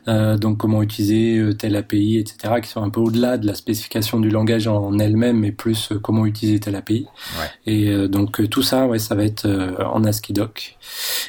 donc 0.06 0.58
comment 0.58 0.82
utiliser 0.82 1.54
telle 1.56 1.76
API, 1.76 2.18
etc., 2.18 2.54
qui 2.62 2.68
sont 2.68 2.82
un 2.82 2.90
peu 2.90 3.00
au-delà 3.00 3.36
de 3.36 3.46
la 3.46 3.54
spécification 3.54 4.20
du 4.20 4.30
langage 4.30 4.66
en 4.68 4.98
elle-même, 4.98 5.38
mais 5.38 5.52
plus 5.52 5.92
comment 6.02 6.26
utiliser 6.26 6.60
telle 6.60 6.76
API. 6.76 7.06
Ouais. 7.38 7.72
Et 7.72 8.08
donc 8.08 8.48
tout 8.48 8.62
ça, 8.62 8.86
ouais, 8.86 8.98
ça 8.98 9.14
va 9.14 9.24
être 9.24 9.46
en 9.84 10.04
Skidoc. 10.14 10.76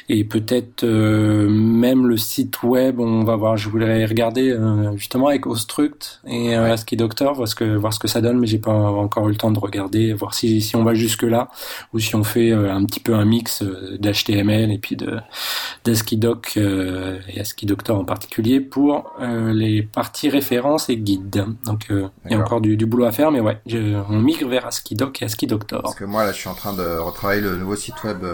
Et 0.08 0.24
peut-être 0.24 0.84
euh, 0.84 1.48
même 1.48 2.06
le 2.06 2.16
site 2.16 2.62
web, 2.62 3.00
on 3.00 3.24
va 3.24 3.34
voir, 3.36 3.56
je 3.56 3.68
voulais 3.68 4.04
regarder 4.06 4.50
euh, 4.50 4.96
justement 4.96 5.28
avec 5.28 5.46
Ostruct 5.46 6.20
et 6.26 6.56
euh, 6.56 6.72
ASCII 6.72 6.96
Doctor, 6.96 7.34
voir 7.34 7.48
ce 7.48 7.54
que, 7.54 7.64
voir 7.76 7.92
ce 7.92 7.98
que 7.98 8.08
ça 8.08 8.20
donne, 8.20 8.38
mais 8.38 8.46
j'ai 8.46 8.58
pas 8.58 8.72
encore 8.72 9.28
eu 9.28 9.32
le 9.32 9.36
temps 9.36 9.50
de 9.50 9.58
regarder, 9.58 10.12
voir 10.12 10.34
si, 10.34 10.60
si 10.60 10.76
on 10.76 10.84
va 10.84 10.94
jusque 10.94 11.24
là, 11.24 11.48
ou 11.92 11.98
si 11.98 12.14
on 12.14 12.22
fait 12.22 12.52
un 12.52 12.84
petit 12.84 13.00
peu 13.00 13.14
un 13.14 13.24
mix 13.24 13.62
d'HTML 13.98 14.70
et 14.70 14.78
puis 14.78 14.96
de 14.96 15.18
d'ASCII 15.84 16.16
Doc 16.16 16.56
et 16.56 17.40
ASCII 17.40 17.66
Doctor 17.66 17.98
en 17.98 18.04
particulier 18.04 18.60
pour 18.60 19.12
les 19.20 19.82
parties 19.82 20.28
références 20.28 20.88
et 20.88 20.96
guides. 20.96 21.44
Donc 21.64 21.86
il 21.90 22.30
y 22.30 22.34
a 22.34 22.38
encore 22.38 22.60
du, 22.60 22.76
du, 22.76 22.86
boulot 22.86 23.04
à 23.04 23.12
faire, 23.12 23.30
mais 23.30 23.40
ouais, 23.40 23.60
on 24.08 24.20
migre 24.20 24.48
vers 24.48 24.66
ASCII 24.66 24.96
Doc 24.96 25.22
et 25.22 25.24
ASCII 25.24 25.46
Doctor. 25.46 25.82
Parce 25.82 25.94
que 25.94 26.04
moi 26.04 26.24
là, 26.24 26.32
je 26.32 26.38
suis 26.38 26.48
en 26.48 26.54
train 26.54 26.72
de 26.72 26.98
retravailler 26.98 27.42
le 27.42 27.56
nouveau 27.56 27.76
site 27.76 28.02
web 28.04 28.24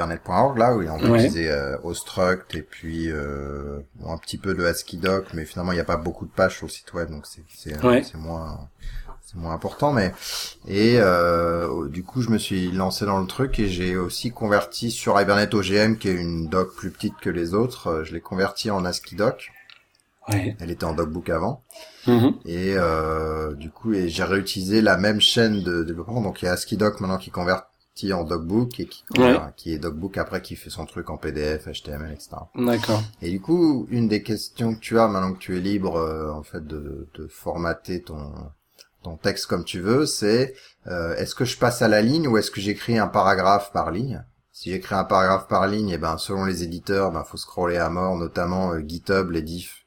Hibernate.org 0.00 0.58
là 0.58 0.74
où 0.74 0.82
on 0.82 1.10
Ouais. 1.10 1.18
utiliser 1.24 1.50
euh, 1.50 1.76
Ostruct 1.82 2.54
et 2.54 2.62
puis 2.62 3.10
euh, 3.10 3.80
bon, 3.96 4.12
un 4.12 4.18
petit 4.18 4.38
peu 4.38 4.54
de 4.54 4.64
ASCII-Doc, 4.64 5.26
mais 5.34 5.44
finalement 5.44 5.72
il 5.72 5.76
n'y 5.76 5.80
a 5.80 5.84
pas 5.84 5.96
beaucoup 5.96 6.26
de 6.26 6.30
pages 6.32 6.56
sur 6.56 6.66
le 6.66 6.70
site 6.72 6.92
web, 6.94 7.10
donc 7.10 7.26
c'est 7.26 7.42
c'est 7.54 7.76
euh, 7.84 7.88
Ouais. 7.88 8.02
moins 8.14 8.68
c'est 9.26 9.36
moins 9.36 9.52
important. 9.54 9.92
Mais 9.92 10.12
et 10.66 10.96
euh, 10.98 11.88
du 11.88 12.02
coup 12.02 12.22
je 12.22 12.30
me 12.30 12.38
suis 12.38 12.72
lancé 12.72 13.04
dans 13.06 13.18
le 13.20 13.26
truc 13.26 13.58
et 13.58 13.68
j'ai 13.68 13.96
aussi 13.96 14.30
converti 14.32 14.90
sur 14.90 15.20
Hibernate 15.20 15.54
OGM 15.54 15.96
qui 15.96 16.08
est 16.08 16.14
une 16.14 16.48
doc 16.48 16.74
plus 16.74 16.90
petite 16.90 17.16
que 17.20 17.30
les 17.30 17.54
autres. 17.54 17.86
euh, 17.88 18.04
Je 18.04 18.12
l'ai 18.14 18.20
converti 18.20 18.70
en 18.70 18.84
ASCII-Doc. 18.84 19.50
Ouais. 20.28 20.56
Elle 20.60 20.70
était 20.70 20.84
en 20.84 20.92
docbook 20.94 21.28
avant. 21.30 21.62
Mhm. 22.06 22.34
Et 22.44 22.74
euh, 22.76 23.52
du 23.54 23.70
coup, 23.70 23.94
et 23.94 24.08
j'ai 24.08 24.22
réutilisé 24.22 24.80
la 24.80 24.96
même 24.96 25.20
chaîne 25.20 25.62
de 25.62 25.82
développement. 25.82 26.20
Donc 26.20 26.42
il 26.42 26.44
y 26.44 26.48
a 26.48 26.52
ASCII-Doc 26.52 27.00
maintenant 27.00 27.18
qui 27.18 27.30
convertit 27.30 27.64
en 28.12 28.24
DocBook 28.24 28.80
et 28.80 28.86
qui, 29.56 29.72
est 29.72 29.78
DocBook 29.78 30.16
après 30.16 30.40
qui 30.40 30.56
fait 30.56 30.70
son 30.70 30.86
truc 30.86 31.10
en 31.10 31.18
PDF, 31.18 31.66
HTML, 31.66 32.12
etc. 32.12 32.30
D'accord. 32.54 33.02
Et 33.20 33.30
du 33.30 33.40
coup, 33.40 33.86
une 33.90 34.08
des 34.08 34.22
questions 34.22 34.74
que 34.74 34.80
tu 34.80 34.98
as 34.98 35.06
maintenant 35.06 35.34
que 35.34 35.38
tu 35.38 35.56
es 35.56 35.60
libre 35.60 35.96
euh, 35.96 36.32
en 36.32 36.42
fait 36.42 36.66
de, 36.66 37.08
de 37.14 37.26
formater 37.26 38.02
ton 38.02 38.32
ton 39.02 39.16
texte 39.16 39.46
comme 39.46 39.64
tu 39.64 39.80
veux, 39.80 40.04
c'est 40.04 40.54
euh, 40.86 41.16
est-ce 41.16 41.34
que 41.34 41.46
je 41.46 41.56
passe 41.56 41.80
à 41.80 41.88
la 41.88 42.02
ligne 42.02 42.28
ou 42.28 42.36
est-ce 42.36 42.50
que 42.50 42.60
j'écris 42.60 42.98
un 42.98 43.08
paragraphe 43.08 43.72
par 43.72 43.90
ligne? 43.90 44.22
Si 44.52 44.70
j'écris 44.70 44.94
un 44.94 45.04
paragraphe 45.04 45.48
par 45.48 45.66
ligne, 45.66 45.88
et 45.88 45.96
ben 45.96 46.18
selon 46.18 46.44
les 46.44 46.62
éditeurs, 46.62 47.10
ben 47.10 47.24
faut 47.24 47.38
scroller 47.38 47.78
à 47.78 47.88
mort, 47.88 48.16
notamment 48.16 48.72
euh, 48.72 48.80
GitHub, 48.86 49.30
les 49.30 49.42
diffs, 49.42 49.86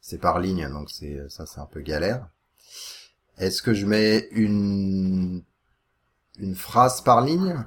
c'est 0.00 0.18
par 0.18 0.38
ligne, 0.38 0.68
donc 0.70 0.90
c'est 0.90 1.20
ça 1.28 1.44
c'est 1.44 1.60
un 1.60 1.66
peu 1.66 1.80
galère. 1.80 2.26
Est-ce 3.36 3.60
que 3.60 3.74
je 3.74 3.84
mets 3.84 4.28
une 4.30 5.42
une 6.38 6.54
phrase 6.54 7.00
par 7.00 7.20
ligne 7.20 7.64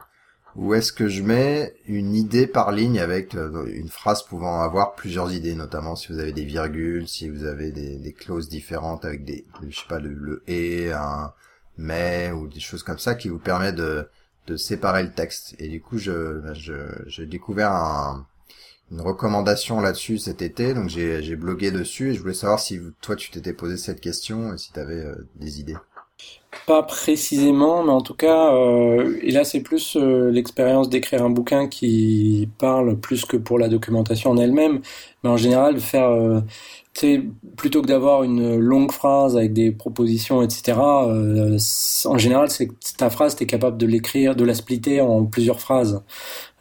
ou 0.57 0.73
est-ce 0.73 0.91
que 0.91 1.07
je 1.07 1.22
mets 1.22 1.76
une 1.85 2.15
idée 2.15 2.48
par 2.48 2.72
ligne 2.72 2.99
avec 2.99 3.35
euh, 3.35 3.68
une 3.68 3.89
phrase 3.89 4.23
pouvant 4.23 4.61
avoir 4.61 4.95
plusieurs 4.95 5.31
idées, 5.31 5.53
notamment 5.53 5.95
si 5.95 6.11
vous 6.11 6.18
avez 6.18 6.34
des 6.34 6.45
virgules, 6.45 7.07
si 7.07 7.30
vous 7.30 7.45
avez 7.45 7.72
des, 7.72 8.14
clauses 8.14 8.49
différentes 8.49 9.06
avec 9.06 9.23
des, 9.23 9.45
je 9.69 9.77
sais 9.77 9.85
pas, 9.88 9.99
le, 9.99 10.10
le 10.10 10.44
et, 10.48 10.91
un 10.91 11.31
mais 11.77 12.31
ou 12.31 12.48
des 12.48 12.60
choses 12.60 12.81
comme 12.81 12.98
ça 12.98 13.14
qui 13.14 13.30
vous 13.30 13.38
permet 13.38 13.72
de, 13.72 14.10
de 14.48 14.56
séparer 14.57 15.03
le 15.03 15.11
texte. 15.11 15.56
Et 15.60 15.68
du 15.68 15.80
coup, 15.80 15.99
je, 15.99 16.39
ben, 16.39 16.56
je, 16.56 16.73
j'ai 17.06 17.27
découvert 17.27 17.72
un, 17.72 18.26
une 18.91 19.02
recommandation 19.02 19.80
là-dessus 19.80 20.18
cet 20.18 20.41
été, 20.41 20.73
donc 20.73 20.89
j'ai, 20.89 21.22
j'ai 21.22 21.35
blogué 21.35 21.69
dessus 21.69 22.10
et 22.10 22.14
je 22.15 22.22
voulais 22.22 22.34
savoir 22.34 22.60
si 22.60 22.80
toi 22.99 23.15
tu 23.15 23.30
t'étais 23.30 23.53
posé 23.53 23.77
cette 23.77 24.02
question 24.02 24.56
et 24.56 24.57
si 24.57 24.73
tu 24.73 24.80
avais 24.80 25.06
des 25.35 25.60
idées. 25.60 25.77
Pas 26.65 26.84
précisément, 26.84 27.84
mais 27.84 27.91
en 27.94 28.02
tout 28.02 28.14
cas, 28.14 28.53
euh, 28.53 29.18
et 29.22 29.31
là 29.31 29.45
c'est 29.45 29.61
plus 29.61 29.95
euh, 29.95 30.30
l'expérience 30.31 30.89
d'écrire 30.89 31.23
un 31.23 31.30
bouquin 31.30 31.68
qui 31.69 32.49
parle 32.57 32.99
plus 32.99 33.23
que 33.23 33.38
pour 33.38 33.57
la 33.57 33.69
documentation 33.69 34.31
en 34.31 34.38
elle-même, 34.38 34.81
mais 35.23 35.30
en 35.30 35.38
général 35.38 35.76
de 35.76 35.80
faire, 35.80 36.10
euh, 36.10 36.41
tu 36.94 36.99
sais, 37.02 37.23
plutôt 37.56 37.81
que 37.81 37.88
d'avoir 37.88 38.23
une 38.23 38.57
longue 38.57 38.91
phrase 38.91 39.38
avec 39.38 39.53
des 39.53 39.72
propositions, 39.72 40.41
etc. 40.41 41.07
euh, 41.10 41.57
c- 41.57 42.06
en 42.07 42.18
général, 42.18 42.49
c'est 42.49 42.69
ta 42.98 43.10
phrase, 43.10 43.35
t'es 43.38 43.45
capable 43.45 43.77
de 43.77 43.85
l'écrire, 43.85 44.35
de 44.35 44.44
la 44.44 44.53
splitter 44.53 44.99
en 44.99 45.26
plusieurs 45.26 45.61
phrases, 45.61 46.03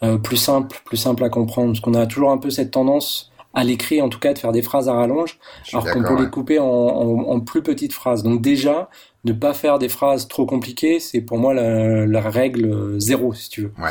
euh, 0.03 0.19
plus 0.19 0.37
simple, 0.37 0.81
plus 0.85 0.97
simple 0.97 1.25
à 1.25 1.29
comprendre, 1.29 1.69
parce 1.73 1.81
qu'on 1.81 1.95
a 1.95 2.07
toujours 2.07 2.31
un 2.31 2.39
peu 2.39 2.51
cette 2.51 2.71
tendance 2.73 3.33
à 3.55 3.65
l'écrit, 3.65 4.03
en 4.03 4.09
tout 4.09 4.19
cas, 4.19 4.35
de 4.35 4.39
faire 4.39 4.53
des 4.53 4.63
phrases 4.63 4.89
à 4.89 4.93
rallonge 4.95 5.39
Je 5.63 5.69
suis 5.69 5.79
alors 5.79 5.89
qu'on 5.91 6.05
d'accord, 6.05 6.05
peut 6.05 6.15
les 6.15 6.29
couper 6.29 6.59
en, 6.59 6.67
en, 6.67 7.19
en 7.31 7.41
plus 7.41 7.63
petites 7.63 7.93
phrases. 7.95 8.23
Donc 8.23 8.43
déjà, 8.43 8.91
ne 9.27 9.33
pas 9.33 9.55
faire 9.55 9.79
des 9.79 9.89
phrases 9.89 10.29
trop 10.29 10.47
compliquées, 10.47 11.01
c'est 11.01 11.21
pour 11.21 11.39
moi 11.39 11.53
la, 11.55 12.07
la 12.07 12.21
règle 12.21 12.67
euh, 12.67 13.01
zéro, 13.01 13.35
si 13.35 13.49
tu 13.51 13.63
veux. 13.63 13.73
Ouais. 13.79 13.91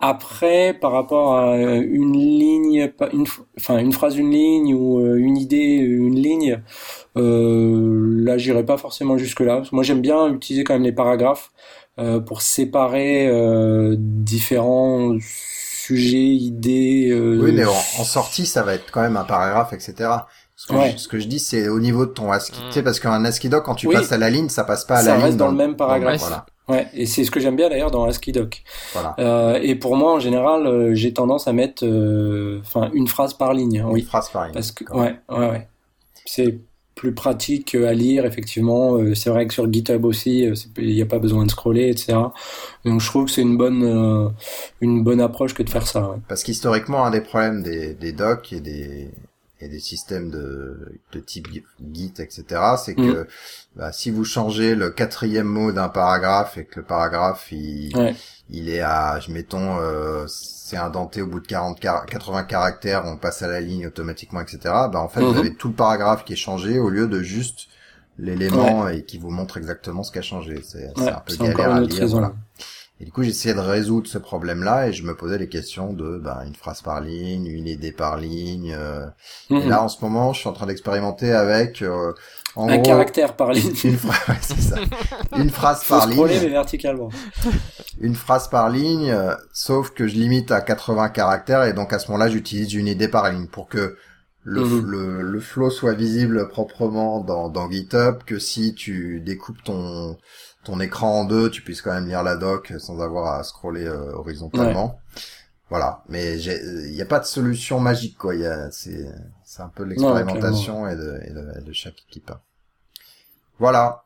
Après, 0.00 0.74
par 0.74 0.92
rapport 0.92 1.34
à 1.36 1.54
euh, 1.54 1.82
une 1.88 2.12
ligne, 2.14 2.90
une, 3.12 3.24
enfin 3.58 3.78
une 3.78 3.92
phrase, 3.92 4.16
une 4.16 4.30
ligne 4.30 4.74
ou 4.74 5.00
euh, 5.00 5.16
une 5.16 5.36
idée, 5.38 5.76
une 5.76 6.16
ligne, 6.16 6.60
euh, 7.16 8.14
là, 8.24 8.36
j'irai 8.38 8.64
pas 8.64 8.76
forcément 8.76 9.16
jusque 9.18 9.40
là. 9.40 9.62
Moi, 9.72 9.82
j'aime 9.82 10.00
bien 10.00 10.32
utiliser 10.32 10.64
quand 10.64 10.74
même 10.74 10.82
les 10.82 10.92
paragraphes 10.92 11.50
euh, 11.98 12.20
pour 12.20 12.42
séparer 12.42 13.28
euh, 13.28 13.96
différents 13.98 15.16
sujets, 15.20 16.18
idées. 16.18 17.08
euh, 17.10 17.38
Oui, 17.42 17.52
mais 17.52 17.64
en, 17.64 17.70
en 17.70 18.04
sortie, 18.04 18.46
ça 18.46 18.62
va 18.62 18.74
être 18.74 18.90
quand 18.90 19.02
même 19.02 19.16
un 19.16 19.24
paragraphe, 19.24 19.72
etc. 19.72 20.10
Ce 20.66 20.72
que, 20.72 20.76
Ouais. 20.78 20.92
je, 20.92 20.96
ce 20.96 21.08
que 21.08 21.18
je 21.18 21.26
dis, 21.26 21.40
c'est 21.40 21.68
au 21.68 21.78
niveau 21.78 22.06
de 22.06 22.10
ton 22.12 22.32
ASCII. 22.32 22.56
Mm. 22.58 22.66
Tu 22.68 22.72
sais, 22.72 22.82
parce 22.82 22.98
qu'un 22.98 23.22
ASCII 23.26 23.50
doc, 23.50 23.64
quand 23.66 23.74
tu 23.74 23.86
Oui. 23.86 23.94
passes 23.94 24.12
à 24.12 24.16
la 24.18 24.30
ligne, 24.30 24.48
ça 24.48 24.64
passe 24.64 24.86
pas 24.86 24.94
à 24.96 25.02
Ça 25.02 25.08
la 25.10 25.14
reste 25.16 25.28
ligne 25.28 25.36
dans 25.36 25.50
le 25.50 25.56
même 25.56 25.76
paragraphe. 25.76 26.20
Voilà, 26.20 26.46
Ouais, 26.68 26.88
et 26.94 27.04
c'est 27.04 27.24
ce 27.24 27.30
que 27.30 27.38
j'aime 27.38 27.56
bien 27.56 27.68
d'ailleurs 27.68 27.90
dans 27.90 28.04
ASCII 28.04 28.32
Doc. 28.32 28.62
voilà. 28.94 29.14
Euh, 29.18 29.58
et 29.62 29.74
pour 29.74 29.94
moi, 29.96 30.14
en 30.14 30.20
général, 30.20 30.66
euh, 30.66 30.94
j'ai 30.94 31.12
tendance 31.12 31.46
à 31.46 31.52
mettre, 31.52 31.84
euh, 31.84 32.60
enfin, 32.62 32.88
une 32.94 33.08
phrase 33.08 33.34
par 33.34 33.52
ligne. 33.52 33.80
hein, 33.80 33.88
Une 33.88 33.92
oui, 33.92 34.00
phrase 34.02 34.30
par 34.30 34.44
ligne. 34.44 34.54
parce 34.54 34.72
que 34.72 34.84
ouais, 34.94 35.16
ouais, 35.28 35.48
ouais. 35.50 35.68
C'est 36.24 36.58
plus 36.94 37.12
pratique 37.12 37.74
à 37.74 37.92
lire, 37.92 38.24
effectivement. 38.24 38.94
Euh, 38.96 39.14
c'est 39.14 39.28
vrai 39.28 39.46
que 39.46 39.52
sur 39.52 39.70
GitHub 39.70 40.02
aussi, 40.06 40.46
euh, 40.46 40.54
il 40.78 40.94
n'y 40.94 41.02
a 41.02 41.06
pas 41.06 41.18
besoin 41.18 41.44
de 41.44 41.50
scroller, 41.50 41.90
etc. 41.90 42.14
Donc, 42.86 43.00
je 43.02 43.06
trouve 43.06 43.26
que 43.26 43.32
c'est 43.32 43.42
une 43.42 43.58
bonne, 43.58 43.82
euh, 43.84 44.30
une 44.80 45.02
bonne 45.04 45.20
approche 45.20 45.52
que 45.52 45.62
de 45.62 45.68
faire 45.68 45.86
ça. 45.86 46.08
ouais. 46.08 46.16
Parce 46.28 46.42
qu'historiquement, 46.44 47.04
un 47.04 47.10
des 47.10 47.20
problèmes 47.20 47.62
des, 47.62 47.92
des 47.92 48.12
docs 48.12 48.50
et 48.54 48.60
des, 48.60 49.10
et 49.64 49.68
des 49.68 49.80
systèmes 49.80 50.30
de, 50.30 51.00
de 51.12 51.20
type 51.20 51.48
Git, 51.92 52.12
etc., 52.18 52.44
c'est 52.76 52.96
Mm. 52.98 53.06
que 53.12 53.26
bah, 53.76 53.92
si 53.92 54.10
vous 54.10 54.24
changez 54.24 54.74
le 54.74 54.90
quatrième 54.90 55.46
mot 55.46 55.72
d'un 55.72 55.88
paragraphe 55.88 56.58
et 56.58 56.64
que 56.64 56.80
le 56.80 56.86
paragraphe 56.86 57.50
il, 57.50 57.96
Ouais. 57.96 58.14
il 58.50 58.68
est 58.68 58.80
à, 58.82 59.20
je 59.20 59.32
mettons, 59.32 59.78
euh, 59.78 60.26
c'est 60.28 60.76
indenté 60.76 61.22
au 61.22 61.26
bout 61.26 61.40
de 61.40 61.46
40, 61.46 61.80
car- 61.80 62.04
80 62.06 62.44
caractères, 62.44 63.04
on 63.06 63.16
passe 63.16 63.42
à 63.42 63.48
la 63.48 63.60
ligne 63.60 63.86
automatiquement, 63.86 64.40
etc. 64.42 64.58
Bah 64.64 65.00
en 65.00 65.08
fait, 65.08 65.20
vous 65.20 65.30
Mhm. 65.32 65.38
avez 65.38 65.54
tout 65.54 65.68
le 65.68 65.74
paragraphe 65.74 66.24
qui 66.24 66.34
est 66.34 66.36
changé 66.36 66.78
au 66.78 66.90
lieu 66.90 67.06
de 67.06 67.20
juste 67.22 67.68
l'élément 68.18 68.88
et 68.88 69.02
qui 69.04 69.18
vous 69.18 69.30
montre 69.30 69.56
exactement 69.56 70.02
ce 70.04 70.12
qui 70.12 70.18
a 70.18 70.22
changé. 70.22 70.62
C'est 70.62 70.86
Ouais, 70.96 71.08
un 71.08 71.20
peu 71.20 71.34
galère 71.36 71.72
à 71.74 71.80
lire. 71.80 72.00
raison. 72.00 72.18
voilà. 72.18 72.34
Et 73.00 73.04
du 73.04 73.12
coup, 73.12 73.22
j'essayais 73.24 73.54
de 73.54 73.60
résoudre 73.60 74.06
ce 74.08 74.18
problème-là 74.18 74.88
et 74.88 74.92
je 74.92 75.02
me 75.04 75.16
posais 75.16 75.38
les 75.38 75.48
questions 75.48 75.92
de 75.92 76.18
bah, 76.18 76.42
une 76.46 76.54
phrase 76.54 76.80
par 76.80 77.00
ligne, 77.00 77.46
une 77.46 77.66
idée 77.66 77.92
par 77.92 78.16
ligne. 78.18 78.72
euh. 78.78 79.06
Et 79.56 79.64
Mhm. 79.64 79.68
là, 79.68 79.82
en 79.82 79.88
ce 79.88 80.02
moment, 80.04 80.32
je 80.32 80.40
suis 80.40 80.48
en 80.48 80.52
train 80.52 80.66
d'expérimenter 80.66 81.32
avec, 81.32 81.82
euh, 81.82 82.12
en 82.54 82.68
un 82.68 82.76
gros, 82.76 82.82
caractère 82.82 83.36
par 83.36 83.52
ligne. 83.52 83.74
une 83.84 83.96
phrase, 83.98 84.18
ouais, 84.28 84.38
c'est 84.42 84.60
ça. 84.60 84.76
une 85.34 85.50
phrase 85.50 85.84
Faut 85.84 85.88
par 85.88 86.06
ligne, 86.06 86.40
mais 86.40 86.48
verticalement. 86.48 87.10
une 87.98 88.14
phrase 88.14 88.48
par 88.48 88.70
ligne, 88.70 89.10
euh, 89.10 89.34
sauf 89.52 89.90
que 89.90 90.06
je 90.06 90.14
limite 90.14 90.50
à 90.50 90.60
80 90.60 91.08
caractères 91.08 91.64
et 91.64 91.72
donc 91.72 91.92
à 91.92 91.98
ce 91.98 92.08
moment-là, 92.10 92.30
j'utilise 92.30 92.74
une 92.74 92.86
idée 92.88 93.08
par 93.08 93.30
ligne 93.30 93.46
pour 93.46 93.68
que 93.68 93.96
le, 94.42 94.62
Mhm. 94.62 94.80
le, 94.80 95.22
le 95.22 95.40
flow 95.40 95.70
soit 95.70 95.94
visible 95.94 96.48
proprement 96.48 97.20
dans, 97.20 97.48
dans 97.48 97.70
GitHub, 97.70 98.18
que 98.26 98.38
si 98.38 98.74
tu 98.74 99.20
découpes 99.20 99.62
ton 99.64 100.18
ton 100.64 100.80
écran 100.80 101.20
en 101.20 101.24
deux, 101.24 101.50
tu 101.50 101.62
puisses 101.62 101.82
quand 101.82 101.92
même 101.92 102.08
lire 102.08 102.22
la 102.22 102.36
doc 102.36 102.72
sans 102.78 103.00
avoir 103.00 103.38
à 103.38 103.44
scroller 103.44 103.84
euh, 103.84 104.12
horizontalement. 104.14 104.98
Voilà, 105.70 106.02
mais 106.08 106.38
il 106.38 106.92
n'y 106.92 107.02
a 107.02 107.06
pas 107.06 107.20
de 107.20 107.24
solution 107.24 107.80
magique 107.80 108.18
quoi. 108.18 108.34
Il 108.34 108.42
y 108.42 108.46
a 108.46 108.70
c'est 108.70 109.06
c'est 109.44 109.62
un 109.62 109.68
peu 109.68 109.84
de 109.84 109.90
l'expérimentation 109.90 110.88
et 110.88 110.96
de, 110.96 111.20
et 111.26 111.30
de 111.30 111.64
de 111.64 111.72
chaque 111.72 112.02
équipe. 112.08 112.32
Voilà. 113.58 114.02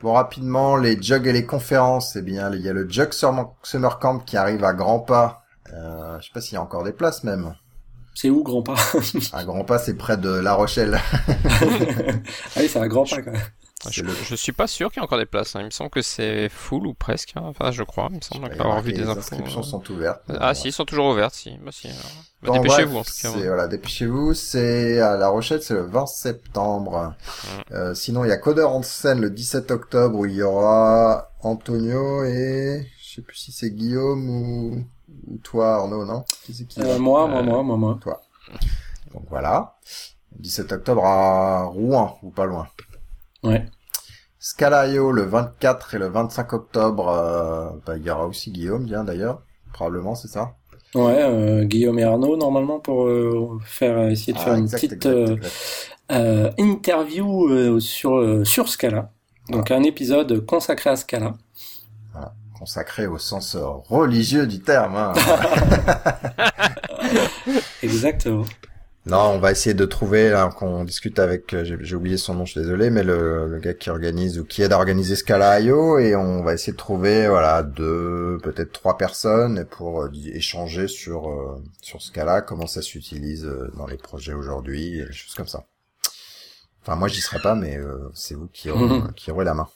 Bon, 0.00 0.12
rapidement, 0.12 0.76
les 0.76 1.00
jugs 1.00 1.26
et 1.26 1.32
les 1.32 1.46
conférences, 1.46 2.16
eh 2.16 2.22
bien, 2.22 2.52
il 2.52 2.60
y 2.60 2.68
a 2.68 2.72
le 2.72 2.88
Jug 2.88 3.12
Summer 3.12 3.98
Camp 3.98 4.18
qui 4.18 4.36
arrive 4.36 4.64
à 4.64 4.74
grands 4.74 5.00
pas. 5.00 5.44
Euh, 5.72 6.18
je 6.20 6.26
sais 6.26 6.32
pas 6.32 6.40
s'il 6.40 6.54
y 6.54 6.56
a 6.56 6.62
encore 6.62 6.84
des 6.84 6.92
places 6.92 7.24
même. 7.24 7.54
C'est 8.14 8.30
où, 8.30 8.42
grand 8.42 8.62
pas? 8.62 8.76
À 9.32 9.44
grands 9.44 9.64
pas, 9.64 9.78
c'est 9.78 9.94
près 9.94 10.16
de 10.16 10.28
La 10.28 10.54
Rochelle. 10.54 11.00
Ah 12.56 12.60
oui, 12.60 12.68
c'est 12.68 12.78
un 12.78 12.86
grand 12.86 13.04
pas 13.04 13.22
quand 13.22 13.32
même. 13.32 13.40
C'est 13.84 13.92
Je, 13.92 14.02
le- 14.04 14.12
je 14.24 14.34
suis 14.34 14.52
pas 14.52 14.66
sûr 14.66 14.90
qu'il 14.90 15.00
y 15.00 15.02
ait 15.02 15.04
encore 15.04 15.18
des 15.18 15.26
places. 15.26 15.54
hein. 15.56 15.60
Il 15.60 15.66
me 15.66 15.70
semble 15.70 15.90
que 15.90 16.02
c'est 16.02 16.48
full 16.48 16.86
ou 16.86 16.94
presque. 16.94 17.32
hein. 17.36 17.42
Enfin, 17.44 17.70
je 17.70 17.82
crois. 17.82 18.08
Il 18.10 18.16
me 18.16 18.20
semble 18.20 18.50
avoir 18.52 18.80
vu 18.82 18.92
des 18.92 19.00
les 19.02 19.08
infos. 19.08 19.18
inscriptions 19.18 19.60
euh. 19.60 19.62
sont 19.62 19.90
ouvertes. 19.92 20.22
Ah 20.40 20.54
si, 20.54 20.68
ils 20.68 20.72
sont 20.72 20.84
toujours 20.84 21.06
ouvertes. 21.06 21.34
Si. 21.34 21.56
Bah, 21.64 21.70
si. 21.72 21.88
Bah, 21.88 21.94
Bon, 22.42 22.52
Dépêchez-vous 22.60 22.98
en 22.98 23.02
tout 23.04 23.12
cas. 23.22 23.30
ouais. 23.30 23.46
Voilà, 23.46 23.68
dépêchez-vous. 23.68 24.34
C'est 24.34 25.00
à 25.00 25.16
La 25.16 25.28
Rochelle, 25.28 25.62
c'est 25.62 25.74
le 25.74 25.82
20 25.86 26.06
septembre. 26.06 27.14
Mm. 27.70 27.74
Euh, 27.74 27.94
sinon, 27.94 28.24
il 28.24 28.28
y 28.28 28.32
a 28.32 28.36
Coder 28.36 28.64
en 28.64 28.82
scène 28.82 29.20
le 29.20 29.30
17 29.30 29.70
octobre 29.70 30.18
où 30.18 30.26
il 30.26 30.34
y 30.34 30.42
aura 30.42 31.30
Antonio 31.40 32.24
et 32.24 32.86
je 33.00 33.14
sais 33.14 33.22
plus 33.22 33.36
si 33.36 33.52
c'est 33.52 33.70
Guillaume 33.70 34.28
ou, 34.28 34.84
ou 35.28 35.36
toi 35.38 35.76
Arnaud, 35.76 36.04
non? 36.04 36.24
Qui 36.44 36.52
c'est 36.52 36.64
qui? 36.66 36.82
Euh, 36.82 36.98
moi, 36.98 37.26
moi, 37.28 37.38
Euh, 37.38 37.42
moi, 37.42 37.62
moi, 37.62 37.76
moi. 37.76 37.98
Donc 39.12 39.22
voilà. 39.30 39.76
17 40.38 40.72
octobre 40.72 41.04
à 41.06 41.62
Rouen 41.64 42.18
ou 42.22 42.30
pas 42.30 42.44
loin. 42.44 42.66
Ouais. 43.44 43.64
Scala.io 44.40 45.12
le 45.12 45.22
24 45.22 45.94
et 45.94 45.98
le 45.98 46.08
25 46.08 46.52
octobre. 46.52 47.08
euh, 47.08 47.70
bah, 47.86 47.96
il 47.96 48.02
y 48.04 48.10
aura 48.10 48.26
aussi 48.26 48.50
Guillaume, 48.50 48.84
bien 48.84 49.04
d'ailleurs. 49.04 49.42
Probablement, 49.72 50.14
c'est 50.14 50.28
ça. 50.28 50.56
Ouais, 50.94 51.22
euh, 51.22 51.64
Guillaume 51.64 51.98
et 51.98 52.04
Arnaud, 52.04 52.36
normalement, 52.36 52.78
pour 52.78 53.06
euh, 53.06 53.58
faire, 53.64 54.08
essayer 54.08 54.32
de 54.32 54.38
faire 54.38 54.52
Ah, 54.54 54.58
une 54.58 54.64
exact, 54.64 54.80
petite 54.80 55.06
exact, 55.06 55.44
exact. 56.10 56.54
interview 56.58 57.80
sur, 57.80 58.46
sur 58.46 58.68
Scala. 58.68 59.10
Donc 59.48 59.70
un 59.70 59.82
épisode 59.82 60.44
consacré 60.46 60.90
à 60.90 60.96
Scala. 60.96 61.34
consacré 62.58 63.06
au 63.06 63.18
sens 63.18 63.56
religieux 63.56 64.46
du 64.46 64.60
terme. 64.60 64.96
Hein. 64.96 65.12
Exactement. 67.82 68.44
Non, 69.06 69.32
on 69.34 69.38
va 69.38 69.52
essayer 69.52 69.74
de 69.74 69.84
trouver, 69.84 70.30
là, 70.30 70.48
qu'on 70.48 70.82
discute 70.82 71.18
avec, 71.18 71.52
euh, 71.52 71.76
j'ai 71.78 71.94
oublié 71.94 72.16
son 72.16 72.34
nom, 72.34 72.46
je 72.46 72.52
suis 72.52 72.60
désolé, 72.60 72.88
mais 72.88 73.02
le, 73.02 73.48
le 73.48 73.58
gars 73.58 73.74
qui 73.74 73.90
organise 73.90 74.38
ou 74.38 74.46
qui 74.46 74.62
aide 74.62 74.72
à 74.72 74.76
organiser 74.76 75.14
Scala.io 75.14 75.98
et 75.98 76.16
on 76.16 76.42
va 76.42 76.54
essayer 76.54 76.72
de 76.72 76.78
trouver, 76.78 77.28
voilà, 77.28 77.62
deux, 77.62 78.38
peut-être 78.42 78.72
trois 78.72 78.96
personnes 78.96 79.66
pour 79.66 80.02
euh, 80.02 80.10
échanger 80.32 80.88
sur, 80.88 81.28
euh, 81.28 81.62
sur 81.82 82.00
Scala, 82.00 82.40
comment 82.40 82.66
ça 82.66 82.80
s'utilise 82.80 83.44
euh, 83.44 83.70
dans 83.76 83.86
les 83.86 83.98
projets 83.98 84.32
aujourd'hui, 84.32 85.00
et 85.00 85.04
des 85.04 85.12
choses 85.12 85.34
comme 85.34 85.48
ça. 85.48 85.66
Enfin, 86.80 86.96
moi, 86.96 87.08
j'y 87.08 87.20
serai 87.20 87.40
pas, 87.40 87.54
mais 87.54 87.76
euh, 87.76 88.10
c'est 88.14 88.34
vous 88.34 88.48
qui 88.48 88.70
aurez, 88.70 89.00
qui 89.16 89.30
aurez 89.30 89.44
la 89.44 89.54
main. 89.54 89.68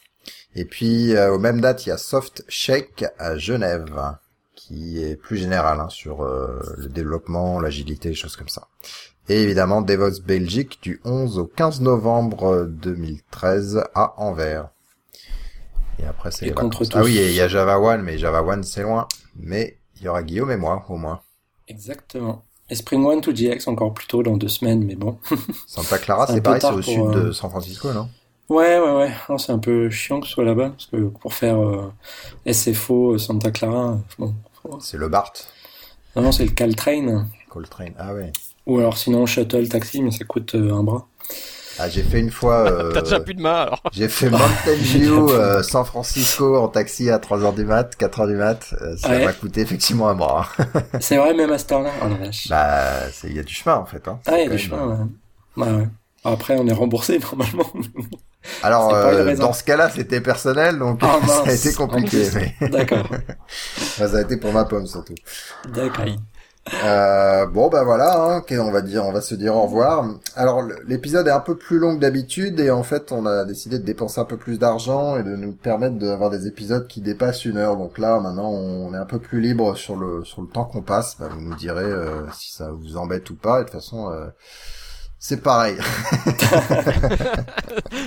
Et 0.54 0.64
puis, 0.64 1.14
euh, 1.14 1.32
aux 1.32 1.38
mêmes 1.38 1.60
dates, 1.60 1.86
il 1.86 1.90
y 1.90 1.92
a 1.92 1.98
Soft 1.98 2.44
Shake 2.48 3.04
à 3.18 3.36
Genève, 3.36 4.14
qui 4.54 5.02
est 5.02 5.16
plus 5.16 5.36
général 5.36 5.80
hein, 5.80 5.88
sur 5.88 6.22
euh, 6.22 6.60
le 6.76 6.88
développement, 6.88 7.60
l'agilité, 7.60 8.14
choses 8.14 8.36
comme 8.36 8.48
ça. 8.48 8.68
Et 9.28 9.42
évidemment, 9.42 9.82
DevOps 9.82 10.20
Belgique 10.24 10.78
du 10.82 11.00
11 11.04 11.38
au 11.38 11.44
15 11.46 11.80
novembre 11.82 12.64
2013 12.66 13.82
à 13.94 14.14
Anvers. 14.20 14.68
Et 15.98 16.06
après, 16.06 16.30
c'est 16.30 16.50
contre 16.52 16.78
vacances. 16.84 16.88
tous. 16.90 16.98
Ah 16.98 17.02
oui, 17.02 17.16
il 17.20 17.34
y 17.34 17.40
a 17.40 17.48
Java 17.48 17.78
One, 17.78 18.02
mais 18.02 18.18
Java 18.18 18.42
One, 18.42 18.62
c'est 18.62 18.82
loin. 18.82 19.06
Mais 19.36 19.78
il 19.96 20.04
y 20.04 20.08
aura 20.08 20.22
Guillaume 20.22 20.50
et 20.50 20.56
moi, 20.56 20.84
au 20.88 20.96
moins. 20.96 21.20
Exactement. 21.66 22.44
Et 22.70 22.74
Spring 22.74 23.04
One 23.04 23.20
to 23.20 23.32
GX 23.32 23.66
encore 23.66 23.92
plus 23.94 24.06
tôt 24.06 24.22
dans 24.22 24.36
deux 24.36 24.48
semaines, 24.48 24.84
mais 24.84 24.94
bon. 24.94 25.18
Santa 25.66 25.98
Clara, 25.98 26.26
C'est 26.26 26.40
pareil, 26.40 26.60
c'est 26.60 26.70
au 26.72 26.82
sud 26.82 27.02
euh, 27.14 27.24
de 27.26 27.32
San 27.32 27.50
Francisco, 27.50 27.92
non? 27.92 28.08
Ouais, 28.48 28.78
ouais, 28.78 28.92
ouais. 28.96 29.12
Non, 29.28 29.36
c'est 29.38 29.52
un 29.52 29.58
peu 29.58 29.90
chiant 29.90 30.20
que 30.20 30.26
ce 30.26 30.32
soit 30.32 30.44
là-bas, 30.44 30.70
parce 30.70 30.86
que 30.86 30.96
pour 31.08 31.34
faire 31.34 31.58
euh, 31.58 31.92
SFO 32.50 33.14
euh, 33.14 33.18
Santa 33.18 33.50
Clara, 33.50 33.92
euh, 33.92 33.96
bon. 34.18 34.34
faut- 34.62 34.78
C'est 34.80 34.96
le 34.98 35.08
BART. 35.08 35.32
Non, 36.16 36.22
non, 36.22 36.32
c'est 36.32 36.44
le 36.44 36.50
Caltrain. 36.52 37.26
Coltrane. 37.50 37.94
Ah 37.98 38.14
ouais. 38.14 38.32
Ou 38.68 38.78
alors 38.78 38.96
sinon 38.96 39.26
Shuttle 39.26 39.68
Taxi, 39.68 40.02
mais 40.02 40.10
ça 40.12 40.24
coûte 40.24 40.54
euh, 40.54 40.72
un 40.72 40.82
bras. 40.84 41.06
Ah, 41.80 41.88
j'ai 41.88 42.02
fait 42.02 42.18
une 42.20 42.30
fois... 42.30 42.70
euh, 42.70 42.90
T'as 42.94 43.02
déjà 43.02 43.20
plus 43.20 43.34
de 43.34 43.40
main 43.40 43.54
alors. 43.62 43.80
J'ai 43.92 44.08
fait 44.08 44.28
Mountain 44.30 44.46
View, 44.78 45.30
euh, 45.30 45.62
San 45.62 45.84
Francisco 45.84 46.56
en 46.56 46.66
taxi 46.68 47.08
à 47.08 47.18
3h 47.18 47.54
du 47.54 47.64
mat, 47.64 47.96
4h 47.98 48.26
du 48.26 48.34
mat. 48.34 48.74
Euh, 48.82 48.96
ça 48.96 49.10
Ouais. 49.10 49.24
m'a 49.24 49.32
coûté 49.32 49.60
effectivement 49.60 50.08
un 50.08 50.14
bras. 50.14 50.48
c'est 51.00 51.16
vrai, 51.16 51.34
même 51.34 51.50
à 51.52 51.58
cette 51.58 51.70
heure-là. 51.72 51.90
Oh 52.02 52.06
bah, 52.50 53.00
il 53.24 53.36
y 53.36 53.38
a 53.38 53.42
du 53.44 53.54
chemin 53.54 53.76
en 53.76 53.86
fait. 53.86 54.06
Hein. 54.08 54.18
ah, 54.26 54.38
il 54.38 54.44
y 54.44 54.46
a 54.46 54.50
du 54.50 54.58
chemin, 54.58 54.86
ouais. 55.56 55.64
Ouais, 55.64 55.72
ouais. 55.72 55.88
Après, 56.24 56.56
on 56.58 56.66
est 56.66 56.72
remboursé 56.72 57.18
normalement. 57.20 57.70
Alors, 58.62 58.92
euh, 58.94 59.36
dans 59.36 59.52
ce 59.52 59.62
cas-là, 59.62 59.88
c'était 59.88 60.20
personnel, 60.20 60.78
donc 60.78 60.98
Ah, 61.02 61.20
ça 61.26 61.42
a 61.48 61.52
été 61.52 61.72
compliqué. 61.74 62.28
Mais... 62.34 62.68
D'accord. 62.70 63.06
Enfin, 63.78 64.08
ça 64.08 64.16
a 64.18 64.20
été 64.22 64.36
pour 64.36 64.52
ma 64.52 64.64
pomme 64.64 64.86
surtout. 64.86 65.14
D'accord. 65.72 66.06
Euh, 66.84 67.46
bon, 67.46 67.68
bah 67.68 67.82
voilà, 67.84 68.36
hein, 68.36 68.42
on 68.60 68.70
va 68.70 68.82
dire, 68.82 69.04
on 69.04 69.12
va 69.12 69.20
se 69.20 69.34
dire 69.34 69.54
au 69.54 69.62
revoir. 69.62 70.06
Alors, 70.36 70.62
l'épisode 70.86 71.26
est 71.26 71.32
un 71.32 71.40
peu 71.40 71.56
plus 71.56 71.78
long 71.78 71.96
que 71.96 72.00
d'habitude 72.00 72.60
et 72.60 72.70
en 72.70 72.82
fait, 72.82 73.12
on 73.12 73.26
a 73.26 73.44
décidé 73.44 73.78
de 73.78 73.84
dépenser 73.84 74.20
un 74.20 74.24
peu 74.24 74.36
plus 74.36 74.58
d'argent 74.58 75.16
et 75.16 75.22
de 75.22 75.36
nous 75.36 75.52
permettre 75.52 75.96
d'avoir 75.96 76.30
des 76.30 76.46
épisodes 76.46 76.86
qui 76.86 77.00
dépassent 77.00 77.44
une 77.44 77.56
heure. 77.56 77.76
Donc 77.76 77.98
là, 77.98 78.20
maintenant, 78.20 78.50
on 78.50 78.94
est 78.94 78.98
un 78.98 79.06
peu 79.06 79.18
plus 79.18 79.40
libre 79.40 79.76
sur 79.76 79.96
le 79.96 80.24
sur 80.24 80.42
le 80.42 80.48
temps 80.48 80.64
qu'on 80.64 80.82
passe. 80.82 81.16
Bah, 81.18 81.28
vous 81.30 81.40
nous 81.40 81.56
direz 81.56 81.84
euh, 81.84 82.22
si 82.32 82.54
ça 82.54 82.70
vous 82.70 82.96
embête 82.96 83.28
ou 83.30 83.36
pas. 83.36 83.60
Et 83.60 83.64
de 83.64 83.68
toute 83.68 83.74
façon, 83.74 84.10
euh, 84.10 84.26
c'est 85.18 85.42
pareil. 85.42 85.76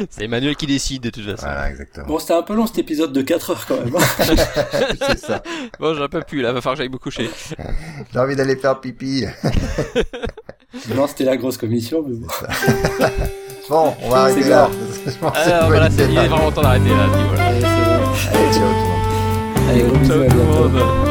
C'est 0.09 0.23
Emmanuel 0.23 0.55
qui 0.55 0.65
décide 0.65 1.03
de 1.03 1.09
toute 1.09 1.25
façon. 1.25 1.45
voilà, 1.45 1.69
exactement. 1.69 2.07
Bon, 2.07 2.19
c'était 2.19 2.33
un 2.33 2.41
peu 2.43 2.55
long 2.55 2.65
cet 2.67 2.77
épisode 2.79 3.11
de 3.13 3.21
4 3.21 3.49
heures 3.51 3.65
quand 3.67 3.77
même. 3.83 3.93
hein. 3.95 3.99
c'est 5.07 5.19
ça. 5.19 5.43
Bon, 5.79 5.93
j'en 5.93 6.07
peux 6.07 6.21
plus 6.21 6.41
là, 6.41 6.51
va 6.53 6.61
falloir 6.61 6.75
que 6.77 6.83
j'aille 6.83 6.89
me 6.91 6.97
coucher. 6.97 7.29
J'ai 8.13 8.19
envie 8.19 8.35
d'aller 8.35 8.55
faire 8.55 8.79
pipi. 8.79 9.25
non, 10.95 11.07
c'était 11.07 11.25
la 11.25 11.37
grosse 11.37 11.57
commission, 11.57 12.03
mais 12.07 12.15
bon. 12.15 12.27
Bon, 13.69 13.93
on 14.01 14.09
va 14.09 14.17
arrêter 14.21 14.49
là. 14.49 14.69
C'est 15.05 15.13
Ah, 15.23 15.65
voilà, 15.67 15.89
c'est 15.89 16.05
il 16.11 16.17
est 16.17 16.27
vraiment 16.27 16.51
temps 16.51 16.61
d'arrêter 16.61 16.89
là. 16.89 17.07
Allez, 17.39 17.61
c'est 17.61 17.67
bon. 17.67 18.39
Allez, 18.39 18.53
ciao 18.53 18.69
tout 18.69 18.85
le 18.85 18.89
monde. 18.89 19.69
Allez, 19.69 19.83
gros 19.83 19.97
bisous, 19.97 20.13
à 20.13 20.27
tout 20.27 20.37
le 20.63 20.69
bientôt. 20.69 21.10